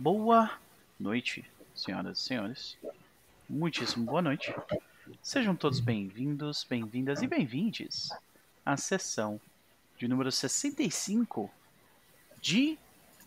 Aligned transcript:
Boa 0.00 0.48
noite, 0.96 1.44
senhoras 1.74 2.20
e 2.20 2.22
senhores. 2.22 2.78
Muitíssimo 3.50 4.06
boa 4.06 4.22
noite. 4.22 4.54
Sejam 5.20 5.56
todos 5.56 5.80
bem-vindos, 5.80 6.64
bem-vindas 6.70 7.20
e 7.20 7.26
bem-vindes 7.26 8.08
à 8.64 8.76
sessão 8.76 9.40
de 9.96 10.06
número 10.06 10.30
65 10.30 11.50
de 12.40 12.78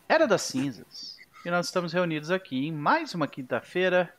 Era 0.08 0.26
das 0.26 0.44
Cinzas. 0.44 1.18
E 1.46 1.52
nós 1.52 1.66
estamos 1.66 1.92
reunidos 1.92 2.32
aqui 2.32 2.68
em 2.68 2.72
mais 2.72 3.14
uma 3.14 3.28
quinta-feira 3.28 4.16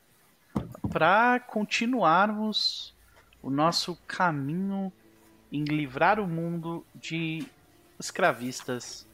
para 0.91 1.39
continuarmos 1.39 2.93
o 3.41 3.49
nosso 3.49 3.95
caminho 4.05 4.93
em 5.51 5.63
livrar 5.63 6.19
o 6.19 6.27
mundo 6.27 6.85
de 6.93 7.47
escravistas 7.99 9.07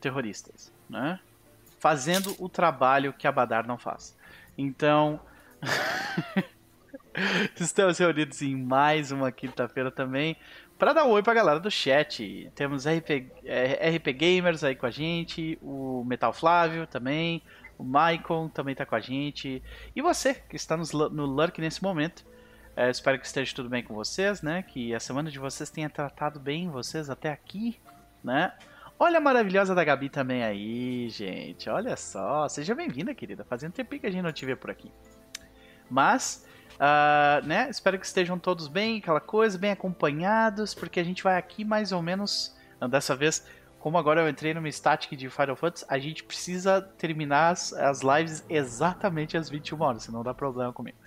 terroristas, 0.00 0.72
né? 0.88 1.20
Fazendo 1.78 2.34
o 2.38 2.48
trabalho 2.48 3.12
que 3.12 3.26
a 3.26 3.32
Badar 3.32 3.66
não 3.66 3.78
faz. 3.78 4.16
Então, 4.56 5.20
estamos 7.60 7.98
reunidos 7.98 8.42
em 8.42 8.56
mais 8.56 9.12
uma 9.12 9.30
quinta-feira 9.30 9.90
também 9.90 10.36
para 10.78 10.92
dar 10.92 11.04
um 11.04 11.10
oi 11.10 11.22
pra 11.22 11.34
galera 11.34 11.60
do 11.60 11.70
chat. 11.70 12.50
Temos 12.54 12.86
RP, 12.86 13.30
é, 13.44 13.90
RP 13.90 14.12
Gamers 14.12 14.62
aí 14.62 14.74
com 14.74 14.86
a 14.86 14.90
gente, 14.90 15.58
o 15.62 16.04
Metal 16.04 16.32
Flávio 16.32 16.86
também, 16.86 17.42
o 17.78 17.84
Maicon 17.84 18.48
também 18.48 18.74
tá 18.74 18.84
com 18.84 18.94
a 18.94 19.00
gente. 19.00 19.62
E 19.94 20.02
você 20.02 20.34
que 20.34 20.56
está 20.56 20.76
nos, 20.76 20.92
no 20.92 21.26
Lurk 21.26 21.60
nesse 21.60 21.82
momento. 21.82 22.24
É, 22.78 22.90
espero 22.90 23.18
que 23.18 23.26
esteja 23.26 23.54
tudo 23.54 23.70
bem 23.70 23.82
com 23.82 23.94
vocês, 23.94 24.42
né? 24.42 24.62
Que 24.62 24.94
a 24.94 25.00
semana 25.00 25.30
de 25.30 25.38
vocês 25.38 25.70
tenha 25.70 25.88
tratado 25.88 26.38
bem 26.38 26.68
vocês 26.68 27.08
até 27.08 27.32
aqui, 27.32 27.80
né? 28.22 28.52
Olha 28.98 29.18
a 29.18 29.20
maravilhosa 29.20 29.74
da 29.74 29.84
Gabi 29.84 30.08
também 30.08 30.42
aí, 30.42 31.08
gente. 31.10 31.68
Olha 31.68 31.96
só. 31.96 32.48
Seja 32.48 32.74
bem-vinda, 32.74 33.14
querida. 33.14 33.44
Fazendo 33.44 33.72
tempo 33.72 33.98
que 33.98 34.06
a 34.06 34.10
gente 34.10 34.22
não 34.22 34.32
te 34.32 34.46
vê 34.46 34.56
por 34.56 34.70
aqui. 34.70 34.90
Mas, 35.90 36.46
uh, 36.74 37.46
né? 37.46 37.68
Espero 37.68 37.98
que 37.98 38.06
estejam 38.06 38.38
todos 38.38 38.68
bem, 38.68 38.98
aquela 38.98 39.20
coisa, 39.20 39.58
bem 39.58 39.70
acompanhados, 39.70 40.74
porque 40.74 40.98
a 40.98 41.04
gente 41.04 41.22
vai 41.22 41.36
aqui 41.36 41.64
mais 41.64 41.92
ou 41.92 42.00
menos. 42.00 42.56
Dessa 42.90 43.16
vez, 43.16 43.46
como 43.78 43.96
agora 43.98 44.20
eu 44.20 44.28
entrei 44.28 44.52
numa 44.52 44.68
static 44.68 45.16
de 45.16 45.30
Final 45.30 45.56
Fantasy, 45.56 45.84
a 45.88 45.98
gente 45.98 46.24
precisa 46.24 46.82
terminar 46.82 47.50
as, 47.50 47.72
as 47.72 48.00
lives 48.02 48.44
exatamente 48.48 49.36
às 49.36 49.48
21 49.48 49.80
horas, 49.80 50.02
senão 50.02 50.22
dá 50.22 50.34
problema 50.34 50.72
comigo. 50.72 50.98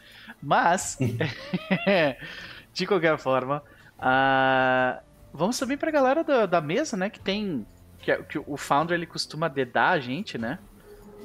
Mas, 0.42 0.98
de 2.74 2.88
qualquer 2.88 3.18
forma, 3.18 3.64
uh, 3.98 5.04
vamos 5.34 5.58
também 5.60 5.78
pra 5.78 5.92
galera 5.92 6.24
da, 6.24 6.46
da 6.46 6.62
mesa, 6.62 6.96
né? 6.96 7.10
Que 7.10 7.20
tem. 7.20 7.66
Que, 8.00 8.16
que, 8.24 8.40
o 8.40 8.58
founder 8.58 8.96
ele 8.96 9.06
costuma 9.06 9.48
dedar 9.48 9.90
a 9.90 10.00
gente, 10.00 10.38
né? 10.38 10.60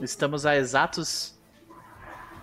Estamos 0.01 0.45
a 0.45 0.57
exatos 0.57 1.39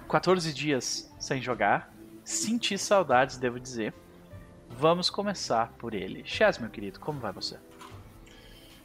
14 0.10 0.54
dias 0.54 1.14
sem 1.20 1.42
jogar. 1.42 1.94
Senti 2.24 2.78
saudades, 2.78 3.38
devo 3.38 3.60
dizer. 3.60 3.94
Vamos 4.70 5.10
começar 5.10 5.74
por 5.78 5.94
ele. 5.94 6.24
Chaz, 6.26 6.58
meu 6.58 6.70
querido, 6.70 7.00
como 7.00 7.20
vai 7.20 7.32
você? 7.32 7.58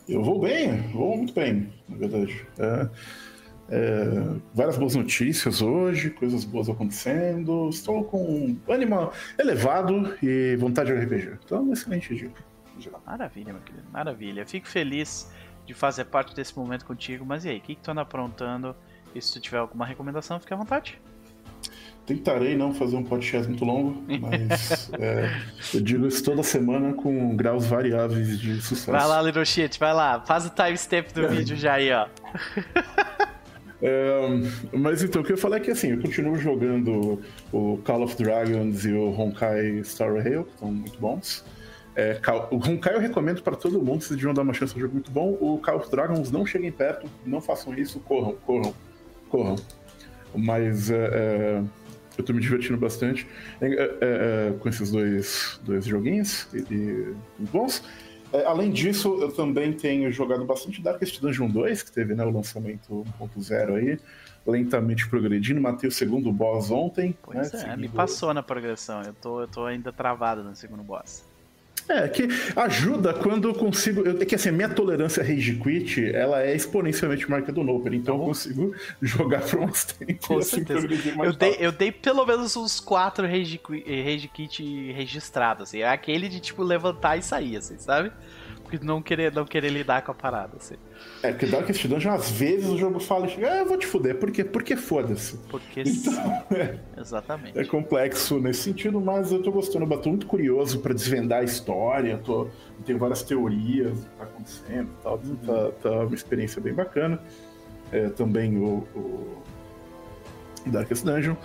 Eu 0.09 0.23
vou 0.23 0.41
bem, 0.41 0.89
vou 0.93 1.17
muito 1.17 1.33
bem, 1.33 1.73
na 1.89 1.97
verdade. 1.97 2.47
É... 2.59 2.89
É, 3.69 4.05
várias 4.55 4.79
boas 4.79 4.95
notícias 4.95 5.61
hoje, 5.61 6.11
coisas 6.11 6.45
boas 6.45 6.69
acontecendo. 6.69 7.69
Estou 7.69 8.05
com 8.05 8.57
ânimo 8.69 9.11
elevado 9.39 10.17
e 10.23 10.57
vontade 10.57 10.93
de 10.93 11.05
RPG. 11.05 11.39
Então, 11.45 11.65
um 11.65 11.73
excelente 11.73 12.15
dia. 12.15 12.31
Maravilha, 13.05 13.53
meu 13.53 13.63
querido, 13.63 13.87
maravilha. 13.91 14.47
Fico 14.47 14.69
feliz 14.69 15.31
de 15.67 15.75
fazer 15.75 16.05
parte 16.07 16.35
desse 16.35 16.57
momento 16.57 16.87
contigo. 16.87 17.25
Mas 17.27 17.45
e 17.45 17.51
aí, 17.51 17.59
o 17.59 17.61
que, 17.61 17.75
que 17.75 17.83
tu 17.83 17.91
anda 17.91 18.03
aprontando? 18.03 18.75
E 19.15 19.21
se 19.21 19.33
tu 19.33 19.41
tiver 19.41 19.59
alguma 19.59 19.85
recomendação, 19.85 20.39
fique 20.39 20.55
à 20.55 20.57
vontade. 20.57 20.99
Tentarei 22.07 22.57
não 22.57 22.73
fazer 22.73 22.95
um 22.95 23.03
podcast 23.03 23.49
muito 23.49 23.65
longo, 23.65 24.01
mas 24.21 24.89
é, 24.95 25.41
eu 25.75 25.81
digo 25.81 26.07
isso 26.07 26.23
toda 26.23 26.41
semana 26.45 26.95
com 26.95 27.35
graus 27.35 27.67
variáveis 27.67 28.39
de 28.39 28.63
sucesso. 28.63 28.93
Vai 28.93 29.07
lá, 29.07 29.21
Little 29.21 29.45
Shit, 29.45 29.77
vai 29.81 29.93
lá. 29.93 30.21
Faz 30.21 30.47
o 30.47 30.51
timestamp 30.51 31.09
do 31.13 31.25
é. 31.25 31.29
vídeo 31.29 31.57
já 31.57 31.75
aí, 31.75 31.91
ó. 31.93 32.07
É, 33.83 34.21
mas 34.73 35.03
então, 35.03 35.21
o 35.21 35.25
que 35.25 35.33
eu 35.33 35.37
falei 35.37 35.61
é 35.61 35.63
que 35.63 35.71
assim, 35.71 35.91
eu 35.91 36.01
continuo 36.01 36.39
jogando 36.39 37.23
o 37.53 37.79
Call 37.85 38.05
of 38.05 38.17
Dragons 38.17 38.87
e 38.87 38.93
o 38.93 39.11
Honkai 39.11 39.85
Star 39.85 40.15
Rail, 40.15 40.45
que 40.45 40.53
estão 40.53 40.73
muito 40.73 40.99
bons. 40.99 41.45
É, 41.97 42.21
o 42.51 42.57
Honkai 42.57 42.95
eu 42.95 43.01
recomendo 43.01 43.43
para 43.43 43.57
todo 43.57 43.81
mundo, 43.83 44.03
se 44.03 44.15
deviam 44.15 44.35
dar 44.35 44.43
uma 44.43 44.53
chance, 44.53 44.75
é 44.75 44.77
um 44.77 44.81
jogo 44.81 44.93
muito 44.93 45.11
bom. 45.11 45.37
O 45.41 45.59
Call 45.59 45.79
of 45.79 45.91
Dragons 45.91 46.31
não 46.31 46.45
cheguem 46.45 46.71
perto, 46.71 47.09
não 47.25 47.41
façam 47.41 47.75
isso, 47.75 47.99
corram, 48.01 48.37
corram, 48.45 48.75
corram. 49.31 49.57
Mas 50.35 50.91
é, 50.91 50.97
é 50.97 51.63
eu 52.17 52.23
estou 52.23 52.35
me 52.35 52.41
divertindo 52.41 52.79
bastante 52.79 53.27
é, 53.61 53.67
é, 54.01 54.55
com 54.59 54.69
esses 54.69 54.91
dois, 54.91 55.61
dois 55.63 55.85
joguinhos 55.85 56.49
e, 56.55 57.15
e 57.39 57.45
bons. 57.53 57.83
Além 58.45 58.71
disso, 58.71 59.19
eu 59.21 59.31
também 59.33 59.73
tenho 59.73 60.11
jogado 60.11 60.45
bastante 60.45 60.83
Darkest 60.83 61.21
Dungeon 61.21 61.49
2, 61.49 61.83
que 61.83 61.93
teve 61.93 62.15
né, 62.15 62.25
o 62.25 62.31
lançamento 62.31 63.05
1.0 63.21 63.77
aí, 63.77 63.99
lentamente 64.47 65.09
progredindo. 65.09 65.61
Matei 65.61 65.89
o 65.89 65.93
segundo 65.93 66.33
boss 66.33 66.71
ontem. 66.71 67.17
Pois 67.23 67.53
né, 67.53 67.73
é, 67.73 67.77
me 67.77 67.89
passou 67.89 68.35
na 68.35 68.43
progressão. 68.43 69.03
Eu 69.03 69.15
tô, 69.15 69.41
eu 69.43 69.49
tô 69.49 69.65
ainda 69.65 69.93
travado 69.93 70.43
no 70.43 70.57
segundo 70.57 70.83
boss. 70.83 71.25
É, 71.89 72.09
que 72.09 72.29
ajuda 72.57 73.15
quando 73.15 73.49
eu 73.49 73.55
consigo. 73.55 74.03
Eu, 74.03 74.21
é 74.21 74.25
que 74.25 74.35
assim, 74.35 74.51
minha 74.51 74.69
tolerância 74.69 75.23
rage 75.23 75.55
quit 75.55 76.05
ela 76.15 76.43
é 76.43 76.55
exponencialmente 76.55 77.29
maior 77.31 77.43
que 77.45 77.51
a 77.51 77.55
do 77.55 77.63
Noper, 77.63 77.95
então 77.95 78.17
eu 78.17 78.25
consigo 78.25 78.75
jogar 79.01 79.43
por 79.43 79.61
uns 79.61 79.85
tempos. 79.85 80.27
Com 80.27 80.39
assim, 80.39 80.65
eu, 81.23 81.33
dei, 81.33 81.57
eu 81.61 81.73
dei 81.73 81.93
pelo 81.93 82.27
menos 82.27 82.57
uns 82.57 82.81
quatro 82.81 83.27
rage, 83.27 83.61
rage 84.05 84.29
kit 84.29 84.93
registrados, 84.93 85.69
assim. 85.69 85.79
É 85.79 85.89
aquele 85.89 86.29
de 86.29 86.41
tipo 86.41 86.63
levantar 86.63 87.17
e 87.17 87.23
sair, 87.23 87.57
assim, 87.57 87.79
sabe? 87.79 88.11
Não 88.83 89.03
querer, 89.03 89.33
não 89.33 89.45
querer 89.45 89.71
lidar 89.71 90.03
com 90.03 90.13
a 90.13 90.15
parada, 90.15 90.57
assim. 90.57 90.77
É, 91.23 91.31
porque 91.31 91.47
Darkest 91.47 91.87
Dungeon, 91.87 92.13
às 92.13 92.31
vezes 92.31 92.69
o 92.69 92.77
jogo 92.77 92.99
fala, 92.99 93.27
ah, 93.27 93.57
eu 93.59 93.67
vou 93.67 93.77
te 93.77 93.87
fuder. 93.87 94.17
Por 94.17 94.31
quê? 94.31 94.45
Porque 94.45 94.77
foda-se. 94.77 95.37
Porque 95.49 95.83
então, 95.87 96.45
é, 96.57 96.79
Exatamente. 96.99 97.59
É 97.59 97.65
complexo 97.65 98.41
nesse 98.41 98.63
sentido, 98.63 99.01
mas 99.01 99.33
eu 99.33 99.43
tô 99.43 99.53
gostando, 99.53 99.93
eu 99.93 99.99
tô 99.99 100.09
muito 100.09 100.27
curioso 100.27 100.81
para 100.81 100.95
desvendar 100.95 101.41
a 101.41 101.45
história, 101.45 102.19
tô, 102.19 102.49
tenho 102.85 102.99
várias 102.99 103.23
teorias 103.23 104.01
do 104.01 104.09
que 104.09 104.17
tá 104.17 104.25
acontecendo 104.25 104.89
e 104.89 105.03
tal. 105.03 105.21
Uhum. 105.25 105.37
Tá, 105.37 105.71
tá, 105.83 105.91
uma 105.91 106.15
experiência 106.15 106.61
bem 106.61 106.75
bacana. 106.75 107.21
É, 107.93 108.09
também 108.09 108.57
o, 108.57 108.87
o 108.95 109.43
Darkest 110.67 111.05
Dungeon. 111.05 111.37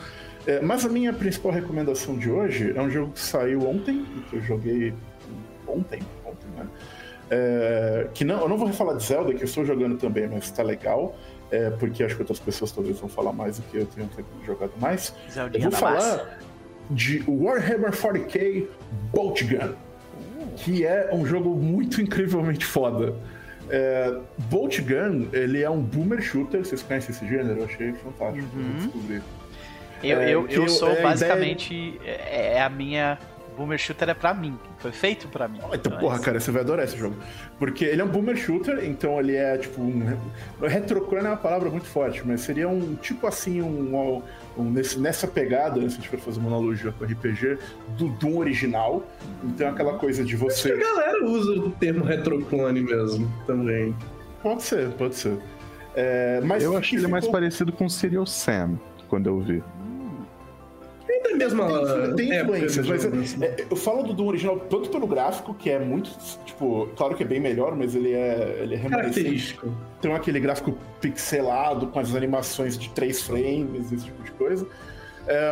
É, 0.47 0.59
mas 0.59 0.85
a 0.85 0.89
minha 0.89 1.13
principal 1.13 1.51
recomendação 1.51 2.17
de 2.17 2.29
hoje 2.29 2.73
é 2.75 2.81
um 2.81 2.89
jogo 2.89 3.13
que 3.13 3.19
saiu 3.19 3.67
ontem, 3.67 4.05
que 4.29 4.37
eu 4.37 4.41
joguei 4.41 4.93
ontem, 5.67 6.01
ontem, 6.25 6.47
né? 6.57 6.67
É, 7.33 8.09
que 8.13 8.25
não, 8.25 8.41
eu 8.41 8.49
não 8.49 8.57
vou 8.57 8.67
falar 8.73 8.95
de 8.95 9.03
Zelda, 9.03 9.33
que 9.33 9.41
eu 9.41 9.45
estou 9.45 9.63
jogando 9.63 9.97
também, 9.97 10.27
mas 10.27 10.51
tá 10.51 10.61
legal. 10.61 11.15
É, 11.49 11.69
porque 11.69 12.03
acho 12.03 12.15
que 12.15 12.21
outras 12.21 12.39
pessoas 12.39 12.73
talvez 12.73 12.99
vão 12.99 13.07
falar 13.07 13.31
mais 13.31 13.57
do 13.57 13.63
que 13.63 13.77
eu 13.77 13.85
tenho 13.85 14.09
jogado 14.45 14.71
mais. 14.77 15.15
Zeldinha 15.31 15.65
eu 15.65 15.71
vou 15.71 15.79
falar 15.79 15.95
massa. 15.95 16.29
de 16.89 17.23
Warhammer 17.25 17.91
40k 17.91 18.67
Bolt 19.13 19.43
Gun, 19.43 19.73
que 20.57 20.85
é 20.85 21.09
um 21.13 21.25
jogo 21.25 21.55
muito 21.55 22.01
incrivelmente 22.01 22.65
foda. 22.65 23.15
É, 23.69 24.13
Bolt 24.49 24.81
Gun, 24.81 25.27
ele 25.31 25.61
é 25.61 25.69
um 25.69 25.81
boomer 25.81 26.21
shooter, 26.21 26.65
vocês 26.65 26.81
conhecem 26.83 27.15
esse 27.15 27.25
gênero? 27.25 27.59
Eu 27.59 27.65
achei 27.65 27.93
fantástico 27.93 28.47
uhum. 28.53 28.75
descobrir. 28.77 29.23
Eu, 30.03 30.19
é, 30.19 30.31
eu, 30.31 30.47
eu 30.47 30.67
sou 30.67 30.89
é, 30.89 31.01
basicamente. 31.01 31.73
Ideia... 31.73 32.19
É, 32.29 32.53
é 32.55 32.61
a 32.61 32.69
minha 32.69 33.17
Boomer 33.55 33.77
Shooter 33.77 34.09
é 34.09 34.13
pra 34.13 34.33
mim. 34.33 34.57
Foi 34.79 34.91
feito 34.91 35.27
pra 35.27 35.47
mim. 35.47 35.57
então, 35.57 35.75
então, 35.75 35.97
porra, 35.97 36.17
é 36.17 36.19
cara, 36.19 36.39
você 36.39 36.51
vai 36.51 36.61
adorar 36.61 36.85
esse 36.85 36.97
jogo. 36.97 37.15
Porque 37.59 37.85
ele 37.85 38.01
é 38.01 38.03
um 38.03 38.07
Boomer 38.07 38.35
Shooter, 38.35 38.83
então 38.83 39.19
ele 39.19 39.35
é 39.35 39.57
tipo 39.57 39.81
um. 39.81 40.17
Retroclone 40.61 41.25
é 41.25 41.29
uma 41.29 41.37
palavra 41.37 41.69
muito 41.69 41.87
forte, 41.87 42.21
mas 42.25 42.41
seria 42.41 42.67
um 42.67 42.95
tipo 42.95 43.27
assim, 43.27 43.61
um. 43.61 43.95
um, 43.95 44.23
um 44.57 44.63
nesse, 44.71 44.99
nessa 44.99 45.27
pegada, 45.27 45.79
se 45.81 45.85
a 45.85 45.89
gente 45.89 46.09
for 46.09 46.19
fazer 46.19 46.39
uma 46.39 46.49
analogia 46.49 46.91
com 46.91 47.05
RPG, 47.05 47.57
do 47.97 48.09
Doom 48.09 48.37
original. 48.37 49.03
Então 49.43 49.69
aquela 49.69 49.97
coisa 49.97 50.23
de 50.23 50.35
você. 50.35 50.71
Acho 50.71 50.79
que 50.79 50.83
a 50.83 50.93
galera 50.93 51.25
usa 51.25 51.51
o 51.51 51.71
termo 51.71 52.03
retroclone 52.03 52.81
mesmo 52.81 53.31
também. 53.45 53.95
Pode 54.41 54.63
ser, 54.63 54.89
pode 54.91 55.15
ser. 55.15 55.37
É, 55.93 56.39
mas 56.41 56.63
eu 56.63 56.77
achei 56.77 56.97
ele 56.97 57.05
ficou... 57.05 57.11
mais 57.11 57.27
parecido 57.27 57.71
com 57.71 57.89
Serial 57.89 58.25
Sam, 58.25 58.79
quando 59.09 59.27
eu 59.27 59.39
vi 59.39 59.61
tem 61.31 61.33
a 61.33 61.37
mesma. 61.37 62.13
Tem, 62.15 62.29
tem 62.29 62.41
influências, 62.41 62.87
mas 62.87 63.05
assim. 63.05 63.43
é, 63.43 63.65
eu 63.69 63.75
falo 63.75 64.03
do 64.03 64.13
Doom 64.13 64.27
original 64.27 64.59
tanto 64.59 64.89
pelo 64.89 65.07
gráfico, 65.07 65.53
que 65.53 65.69
é 65.69 65.79
muito. 65.79 66.09
Tipo, 66.45 66.89
claro 66.95 67.15
que 67.15 67.23
é 67.23 67.25
bem 67.25 67.39
melhor, 67.39 67.75
mas 67.75 67.95
ele 67.95 68.13
é, 68.13 68.59
ele 68.61 68.75
é 68.75 68.79
Característico. 68.79 69.71
Tem 70.01 70.13
aquele 70.13 70.39
gráfico 70.39 70.77
pixelado 70.99 71.87
com 71.87 71.99
as 71.99 72.13
animações 72.15 72.77
de 72.77 72.89
três 72.89 73.21
frames, 73.21 73.91
esse 73.91 74.05
tipo 74.05 74.23
de 74.23 74.31
coisa. 74.31 74.67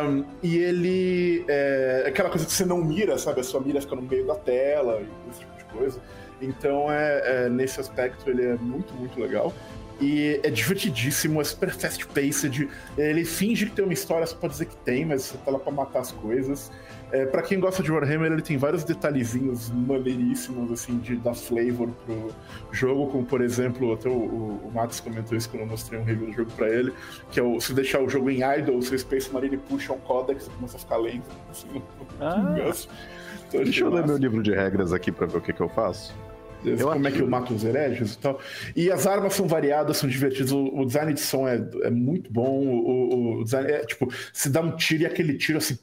Um, 0.06 0.24
e 0.42 0.58
ele. 0.58 1.44
É 1.48 2.04
aquela 2.06 2.28
coisa 2.28 2.44
que 2.44 2.52
você 2.52 2.64
não 2.64 2.82
mira, 2.82 3.16
sabe? 3.18 3.40
A 3.40 3.44
sua 3.44 3.60
mira 3.60 3.80
fica 3.80 3.96
no 3.96 4.02
meio 4.02 4.26
da 4.26 4.34
tela, 4.34 5.02
esse 5.30 5.40
tipo 5.40 5.56
de 5.56 5.64
coisa. 5.64 6.00
Então, 6.42 6.90
é, 6.90 7.44
é, 7.44 7.48
nesse 7.48 7.80
aspecto, 7.80 8.28
ele 8.28 8.44
é 8.44 8.56
muito, 8.56 8.92
muito 8.94 9.20
legal. 9.20 9.52
E 10.00 10.40
é 10.42 10.48
divertidíssimo, 10.50 11.40
é 11.40 11.44
super 11.44 11.70
fast-paced. 11.70 12.68
Ele 12.96 13.24
finge 13.24 13.66
que 13.66 13.72
tem 13.72 13.84
uma 13.84 13.92
história 13.92 14.26
só 14.26 14.34
pra 14.36 14.48
dizer 14.48 14.66
que 14.66 14.76
tem, 14.76 15.04
mas 15.04 15.22
você 15.22 15.38
tá 15.38 15.50
lá 15.50 15.58
pra 15.58 15.70
matar 15.70 16.00
as 16.00 16.10
coisas. 16.12 16.70
É, 17.12 17.26
para 17.26 17.42
quem 17.42 17.58
gosta 17.58 17.82
de 17.82 17.90
Warhammer, 17.90 18.30
ele 18.32 18.40
tem 18.40 18.56
vários 18.56 18.84
detalhezinhos 18.84 19.68
maneiríssimos, 19.70 20.70
assim, 20.70 20.96
de 20.98 21.16
dar 21.16 21.34
flavor 21.34 21.88
pro 22.06 22.32
jogo, 22.70 23.08
como 23.08 23.26
por 23.26 23.40
exemplo, 23.40 23.92
até 23.92 24.08
o, 24.08 24.12
o, 24.12 24.60
o 24.68 24.72
Max 24.72 25.00
comentou 25.00 25.36
isso 25.36 25.50
quando 25.50 25.62
eu 25.62 25.66
mostrei 25.66 25.98
um 26.00 26.04
review 26.04 26.28
do 26.28 26.32
jogo 26.32 26.52
pra 26.52 26.68
ele, 26.68 26.92
que 27.32 27.40
é 27.40 27.42
o, 27.42 27.60
se 27.60 27.74
deixar 27.74 28.00
o 28.00 28.08
jogo 28.08 28.30
em 28.30 28.42
idle, 28.42 28.76
o 28.76 28.82
seu 28.82 28.96
Space 28.96 29.28
Marine 29.32 29.56
puxa 29.56 29.92
um 29.92 29.98
codex 29.98 30.46
e 30.46 30.50
começa 30.50 30.76
a 30.76 30.80
ficar 30.80 30.98
lento, 30.98 31.24
assim, 31.50 31.82
Ah. 32.20 32.54
então, 33.48 33.64
Deixa 33.64 33.84
eu 33.84 33.90
ler 33.90 34.06
meu 34.06 34.16
livro 34.16 34.40
de 34.40 34.52
regras 34.52 34.92
aqui 34.92 35.10
pra 35.10 35.26
ver 35.26 35.38
o 35.38 35.40
que, 35.40 35.52
que 35.52 35.60
eu 35.60 35.68
faço. 35.68 36.14
Eu 36.62 36.88
como 36.90 37.08
é 37.08 37.10
que 37.12 37.20
eu 37.20 37.26
mato 37.28 37.54
os 37.54 37.64
hereges 37.64 38.14
e 38.14 38.18
tal. 38.18 38.40
E 38.76 38.90
as 38.90 39.06
armas 39.06 39.34
são 39.34 39.46
variadas, 39.48 39.96
são 39.96 40.08
divertidas. 40.08 40.52
O, 40.52 40.64
o 40.80 40.84
design 40.86 41.12
de 41.14 41.20
som 41.20 41.48
é, 41.48 41.56
é 41.82 41.90
muito 41.90 42.32
bom. 42.32 42.66
O, 42.66 43.38
o- 43.38 43.40
o 43.40 43.44
design 43.44 43.70
é 43.70 43.84
tipo, 43.84 44.08
se 44.32 44.50
dá 44.50 44.60
um 44.60 44.76
tiro 44.76 45.02
e 45.04 45.06
aquele 45.06 45.36
tiro 45.38 45.58
assim. 45.58 45.78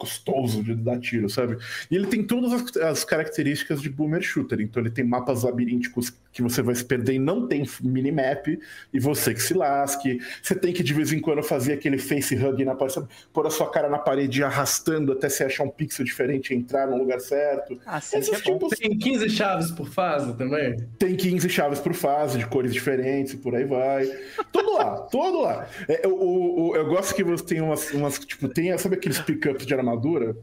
Gostoso 0.00 0.62
de 0.64 0.74
dar 0.74 0.98
tiro, 0.98 1.28
sabe? 1.28 1.58
E 1.90 1.94
ele 1.94 2.06
tem 2.06 2.22
todas 2.24 2.52
as, 2.54 2.76
as 2.78 3.04
características 3.04 3.82
de 3.82 3.90
boomer 3.90 4.22
shooter. 4.22 4.58
Então 4.60 4.82
ele 4.82 4.90
tem 4.90 5.04
mapas 5.04 5.42
labirínticos 5.42 6.10
que 6.32 6.40
você 6.42 6.62
vai 6.62 6.74
se 6.74 6.84
perder 6.84 7.14
e 7.14 7.18
não 7.18 7.46
tem 7.46 7.66
minimap, 7.82 8.46
e 8.94 9.00
você 9.00 9.34
que 9.34 9.42
se 9.42 9.52
lasque. 9.52 10.18
Você 10.42 10.54
tem 10.54 10.72
que 10.72 10.82
de 10.82 10.94
vez 10.94 11.12
em 11.12 11.20
quando 11.20 11.42
fazer 11.42 11.72
aquele 11.74 11.98
face 11.98 12.34
hug 12.36 12.64
na 12.64 12.74
parede, 12.74 12.94
sabe? 12.94 13.08
pôr 13.32 13.46
a 13.46 13.50
sua 13.50 13.68
cara 13.70 13.88
na 13.90 13.98
parede 13.98 14.40
e 14.40 14.44
arrastando 14.44 15.12
até 15.12 15.28
você 15.28 15.44
achar 15.44 15.64
um 15.64 15.68
pixel 15.68 16.04
diferente 16.04 16.54
e 16.54 16.56
entrar 16.56 16.86
no 16.86 16.96
lugar 16.96 17.20
certo. 17.20 17.78
Assim 17.84 18.16
Esses 18.18 18.40
que 18.40 18.48
é 18.48 18.52
tipos 18.54 18.70
Tem 18.78 18.96
15 18.96 19.28
chaves 19.28 19.70
por 19.70 19.88
fase 19.88 20.32
também? 20.36 20.76
tem 20.98 21.14
15 21.16 21.48
chaves 21.50 21.78
por 21.80 21.92
fase, 21.94 22.38
de 22.38 22.46
cores 22.46 22.72
diferentes 22.72 23.34
e 23.34 23.36
por 23.36 23.54
aí 23.54 23.64
vai. 23.64 24.06
Tudo 24.52 24.72
lá, 24.74 24.96
tudo 25.10 25.40
lá. 25.42 25.66
É, 25.88 26.06
o- 26.06 26.68
o- 26.70 26.76
eu 26.76 26.86
gosto 26.86 27.14
que 27.14 27.24
você 27.24 27.44
tem 27.44 27.60
umas, 27.60 27.90
umas 27.92 28.18
tipo, 28.20 28.48
tem, 28.48 28.76
sabe 28.78 28.94
aqueles 28.94 29.18
pickups 29.20 29.66
de 29.66 29.74
armadura? 29.90 30.36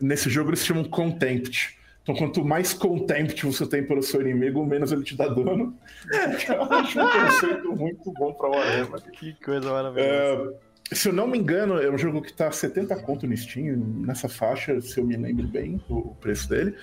Nesse 0.00 0.30
jogo 0.30 0.50
eles 0.50 0.64
chamam 0.64 0.84
Contempt. 0.84 1.76
Então, 2.02 2.14
quanto 2.14 2.42
mais 2.42 2.72
Contempt 2.72 3.44
você 3.44 3.66
tem 3.66 3.84
pelo 3.84 4.02
seu 4.02 4.22
inimigo, 4.22 4.64
menos 4.64 4.92
ele 4.92 5.02
te 5.02 5.14
dá 5.14 5.28
dano. 5.28 5.76
Eu 6.48 6.62
acho 6.62 7.00
um 7.00 7.10
conceito 7.10 7.76
muito 7.76 8.12
bom 8.14 8.32
pra 8.32 8.48
Warhammer. 8.48 9.02
Que 9.12 9.34
coisa 9.44 9.70
maravilhosa. 9.70 10.54
É, 10.54 10.67
se 10.92 11.08
eu 11.08 11.12
não 11.12 11.26
me 11.26 11.38
engano, 11.38 11.78
é 11.78 11.90
um 11.90 11.98
jogo 11.98 12.22
que 12.22 12.32
tá 12.32 12.50
70 12.50 12.96
conto 13.02 13.26
no 13.26 13.36
Steam, 13.36 13.76
nessa 14.06 14.28
faixa, 14.28 14.80
se 14.80 14.98
eu 14.98 15.04
me 15.04 15.16
lembro 15.16 15.46
bem, 15.46 15.80
o 15.88 16.14
preço 16.14 16.48
dele. 16.48 16.74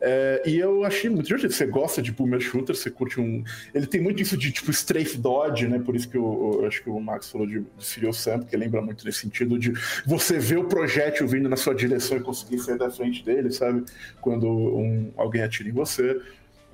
É, 0.00 0.42
e 0.46 0.58
eu 0.58 0.84
achei 0.84 1.08
muito 1.08 1.26
divertido. 1.26 1.52
Você 1.52 1.66
gosta 1.66 2.02
de 2.02 2.12
boomer 2.12 2.40
shooter, 2.40 2.74
você 2.76 2.90
curte 2.90 3.20
um. 3.20 3.42
Ele 3.74 3.86
tem 3.86 4.00
muito 4.00 4.20
isso 4.20 4.36
de 4.36 4.52
tipo 4.52 4.70
strafe 4.70 5.16
dodge, 5.16 5.66
né? 5.68 5.78
Por 5.78 5.96
isso 5.96 6.08
que 6.08 6.16
eu, 6.16 6.58
eu 6.60 6.66
acho 6.66 6.82
que 6.82 6.90
o 6.90 7.00
Max 7.00 7.30
falou 7.30 7.46
de, 7.46 7.60
de 7.60 7.84
Serial 7.84 8.12
Sam, 8.12 8.40
porque 8.40 8.56
lembra 8.56 8.82
muito 8.82 9.04
nesse 9.04 9.20
sentido 9.20 9.58
de 9.58 9.72
você 10.06 10.38
ver 10.38 10.58
o 10.58 10.64
projétil 10.64 11.26
vindo 11.26 11.48
na 11.48 11.56
sua 11.56 11.74
direção 11.74 12.16
e 12.18 12.20
conseguir 12.20 12.58
sair 12.58 12.78
da 12.78 12.90
frente 12.90 13.24
dele, 13.24 13.50
sabe? 13.50 13.84
Quando 14.20 14.46
um- 14.48 15.10
alguém 15.16 15.42
atira 15.42 15.68
em 15.68 15.72
você. 15.72 16.20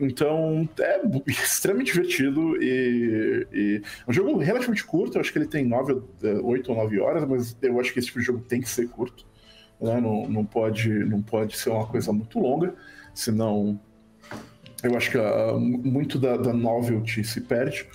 Então, 0.01 0.69
é 0.79 1.01
extremamente 1.31 1.93
divertido 1.93 2.57
e, 2.63 3.47
e 3.53 3.83
é 4.07 4.11
um 4.11 4.13
jogo 4.13 4.39
relativamente 4.39 4.85
curto. 4.85 5.17
Eu 5.17 5.21
acho 5.21 5.33
que 5.33 5.39
ele 5.39 5.47
tem 5.47 5.65
9, 5.65 6.01
8 6.43 6.69
ou 6.71 6.77
9 6.77 7.01
horas, 7.01 7.25
mas 7.29 7.57
eu 7.63 7.79
acho 7.81 7.93
que 7.93 7.99
esse 7.99 8.09
tipo 8.09 8.19
de 8.21 8.25
jogo 8.27 8.41
tem 8.41 8.61
que 8.61 8.69
ser 8.69 8.89
curto. 8.89 9.27
né? 9.81 10.01
Não, 10.01 10.29
não, 10.29 10.45
pode, 10.45 10.89
não 11.05 11.23
pode 11.23 11.57
ser 11.57 11.71
uma 11.71 11.87
coisa 11.87 12.13
muito 12.13 12.39
longa, 12.39 12.75
senão 13.15 13.79
eu 14.83 14.97
acho 14.97 15.11
que 15.11 15.19
ah, 15.19 15.55
muito 15.59 16.19
da, 16.19 16.37
da 16.37 16.53
novelty 16.53 17.23
se 17.23 17.41
perde. 17.43 17.87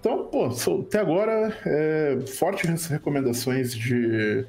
Então, 0.00 0.26
pô, 0.26 0.50
sou- 0.52 0.82
até 0.82 1.00
agora, 1.00 1.52
é, 1.66 2.18
fortes 2.38 2.86
recomendações 2.86 3.74
de 3.74 4.46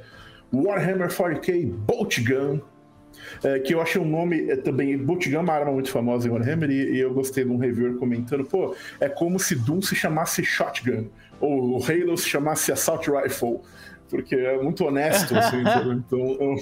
Warhammer 0.53 1.09
40k 1.09 1.65
Bolt 1.71 2.19
Gun, 2.19 2.59
é, 3.43 3.59
que 3.59 3.73
eu 3.73 3.81
achei 3.81 4.01
um 4.01 4.07
nome 4.07 4.49
é, 4.49 4.55
também. 4.55 4.97
Gun 4.97 5.17
é 5.33 5.37
uma 5.39 5.53
arma 5.53 5.71
muito 5.71 5.91
famosa 5.91 6.27
em 6.27 6.31
Warhammer, 6.31 6.69
e, 6.69 6.95
e 6.95 6.99
eu 6.99 7.13
gostei 7.13 7.43
de 7.43 7.49
um 7.49 7.57
reviewer 7.57 7.95
comentando: 7.95 8.43
pô, 8.45 8.75
é 8.99 9.09
como 9.09 9.39
se 9.39 9.55
Doom 9.55 9.81
se 9.81 9.95
chamasse 9.95 10.43
Shotgun, 10.43 11.07
ou 11.39 11.77
o 11.77 11.83
Halo 11.83 12.17
se 12.17 12.27
chamasse 12.27 12.71
Assault 12.71 13.09
Rifle, 13.09 13.59
porque 14.09 14.35
é 14.35 14.61
muito 14.61 14.85
honesto, 14.85 15.35
assim, 15.37 15.61
então 15.97 16.19
eu, 16.39 16.55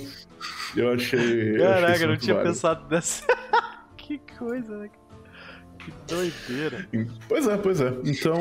eu 0.76 0.94
achei. 0.94 1.58
eu 1.58 1.58
achei 1.58 1.58
Caraca, 1.58 1.96
eu 1.96 2.00
não 2.02 2.08
muito 2.10 2.22
tinha 2.22 2.36
válido. 2.36 2.54
pensado 2.54 2.86
nessa. 2.90 3.26
que 3.98 4.20
coisa, 4.38 4.78
né? 4.78 4.90
Que 5.80 5.94
doideira. 6.08 6.88
Pois 7.30 7.48
é, 7.48 7.58
pois 7.58 7.80
é. 7.80 7.94
Então, 8.04 8.38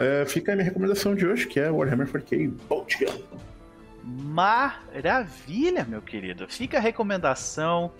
é, 0.00 0.24
fica 0.24 0.52
a 0.52 0.56
minha 0.56 0.64
recomendação 0.64 1.14
de 1.14 1.26
hoje, 1.26 1.46
que 1.46 1.60
é 1.60 1.70
Warhammer 1.70 2.06
40k 2.08 2.52
Bolt 2.68 2.94
Gun. 2.98 3.46
Maravilha, 4.06 5.84
meu 5.84 6.00
querido. 6.00 6.46
Fica 6.48 6.78
a 6.78 6.80
recomendação. 6.80 7.90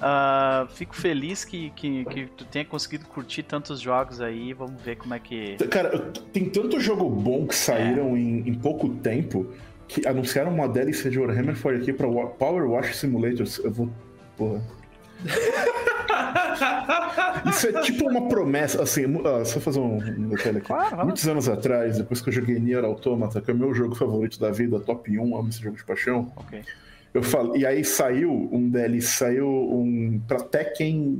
Ah, 0.00 0.66
fico 0.74 0.94
feliz 0.94 1.44
que, 1.44 1.70
que, 1.70 2.04
que 2.04 2.26
tu 2.26 2.44
tenha 2.44 2.64
conseguido 2.64 3.06
curtir 3.06 3.42
tantos 3.44 3.80
jogos 3.80 4.20
aí. 4.20 4.52
Vamos 4.52 4.80
ver 4.82 4.96
como 4.96 5.14
é 5.14 5.18
que. 5.18 5.56
Cara, 5.68 5.98
tem 6.32 6.50
tanto 6.50 6.78
jogo 6.80 7.08
bom 7.08 7.46
que 7.46 7.54
saíram 7.54 8.16
em, 8.16 8.48
em 8.48 8.54
pouco 8.54 8.88
tempo 8.88 9.46
que 9.88 10.06
anunciaram 10.06 10.52
uma 10.52 10.68
DLC 10.68 11.08
de 11.08 11.18
Warhammer 11.18 11.56
40k 11.56 11.94
pra 11.96 12.08
Wa- 12.08 12.26
Power 12.26 12.68
Wash 12.68 12.96
Simulator. 12.96 13.46
Eu 13.62 13.72
vou. 13.72 13.88
Porra. 14.36 14.60
Isso 17.50 17.68
é 17.68 17.80
tipo 17.82 18.08
uma 18.08 18.28
promessa, 18.28 18.82
assim, 18.82 19.04
ah, 19.24 19.44
só 19.44 19.60
fazer 19.60 19.80
um 19.80 19.98
detalhe 20.28 20.58
aqui. 20.58 20.66
Claro. 20.66 21.04
Muitos 21.04 21.26
anos 21.28 21.48
atrás, 21.48 21.98
depois 21.98 22.20
que 22.20 22.28
eu 22.28 22.32
joguei 22.32 22.58
Nier 22.58 22.84
Automata, 22.84 23.40
que 23.40 23.50
é 23.50 23.54
o 23.54 23.56
meu 23.56 23.74
jogo 23.74 23.94
favorito 23.94 24.38
da 24.38 24.50
vida, 24.50 24.78
top 24.80 25.18
1, 25.18 25.36
amo 25.36 25.48
esse 25.48 25.62
jogo 25.62 25.76
de 25.76 25.84
paixão, 25.84 26.32
Ok. 26.36 26.62
eu 27.14 27.22
falo, 27.22 27.56
e 27.56 27.64
aí 27.66 27.84
saiu 27.84 28.48
um 28.52 28.68
DLC, 28.68 29.06
saiu 29.06 29.48
um 29.48 30.20
pra 30.26 30.38
Tekken 30.40 31.18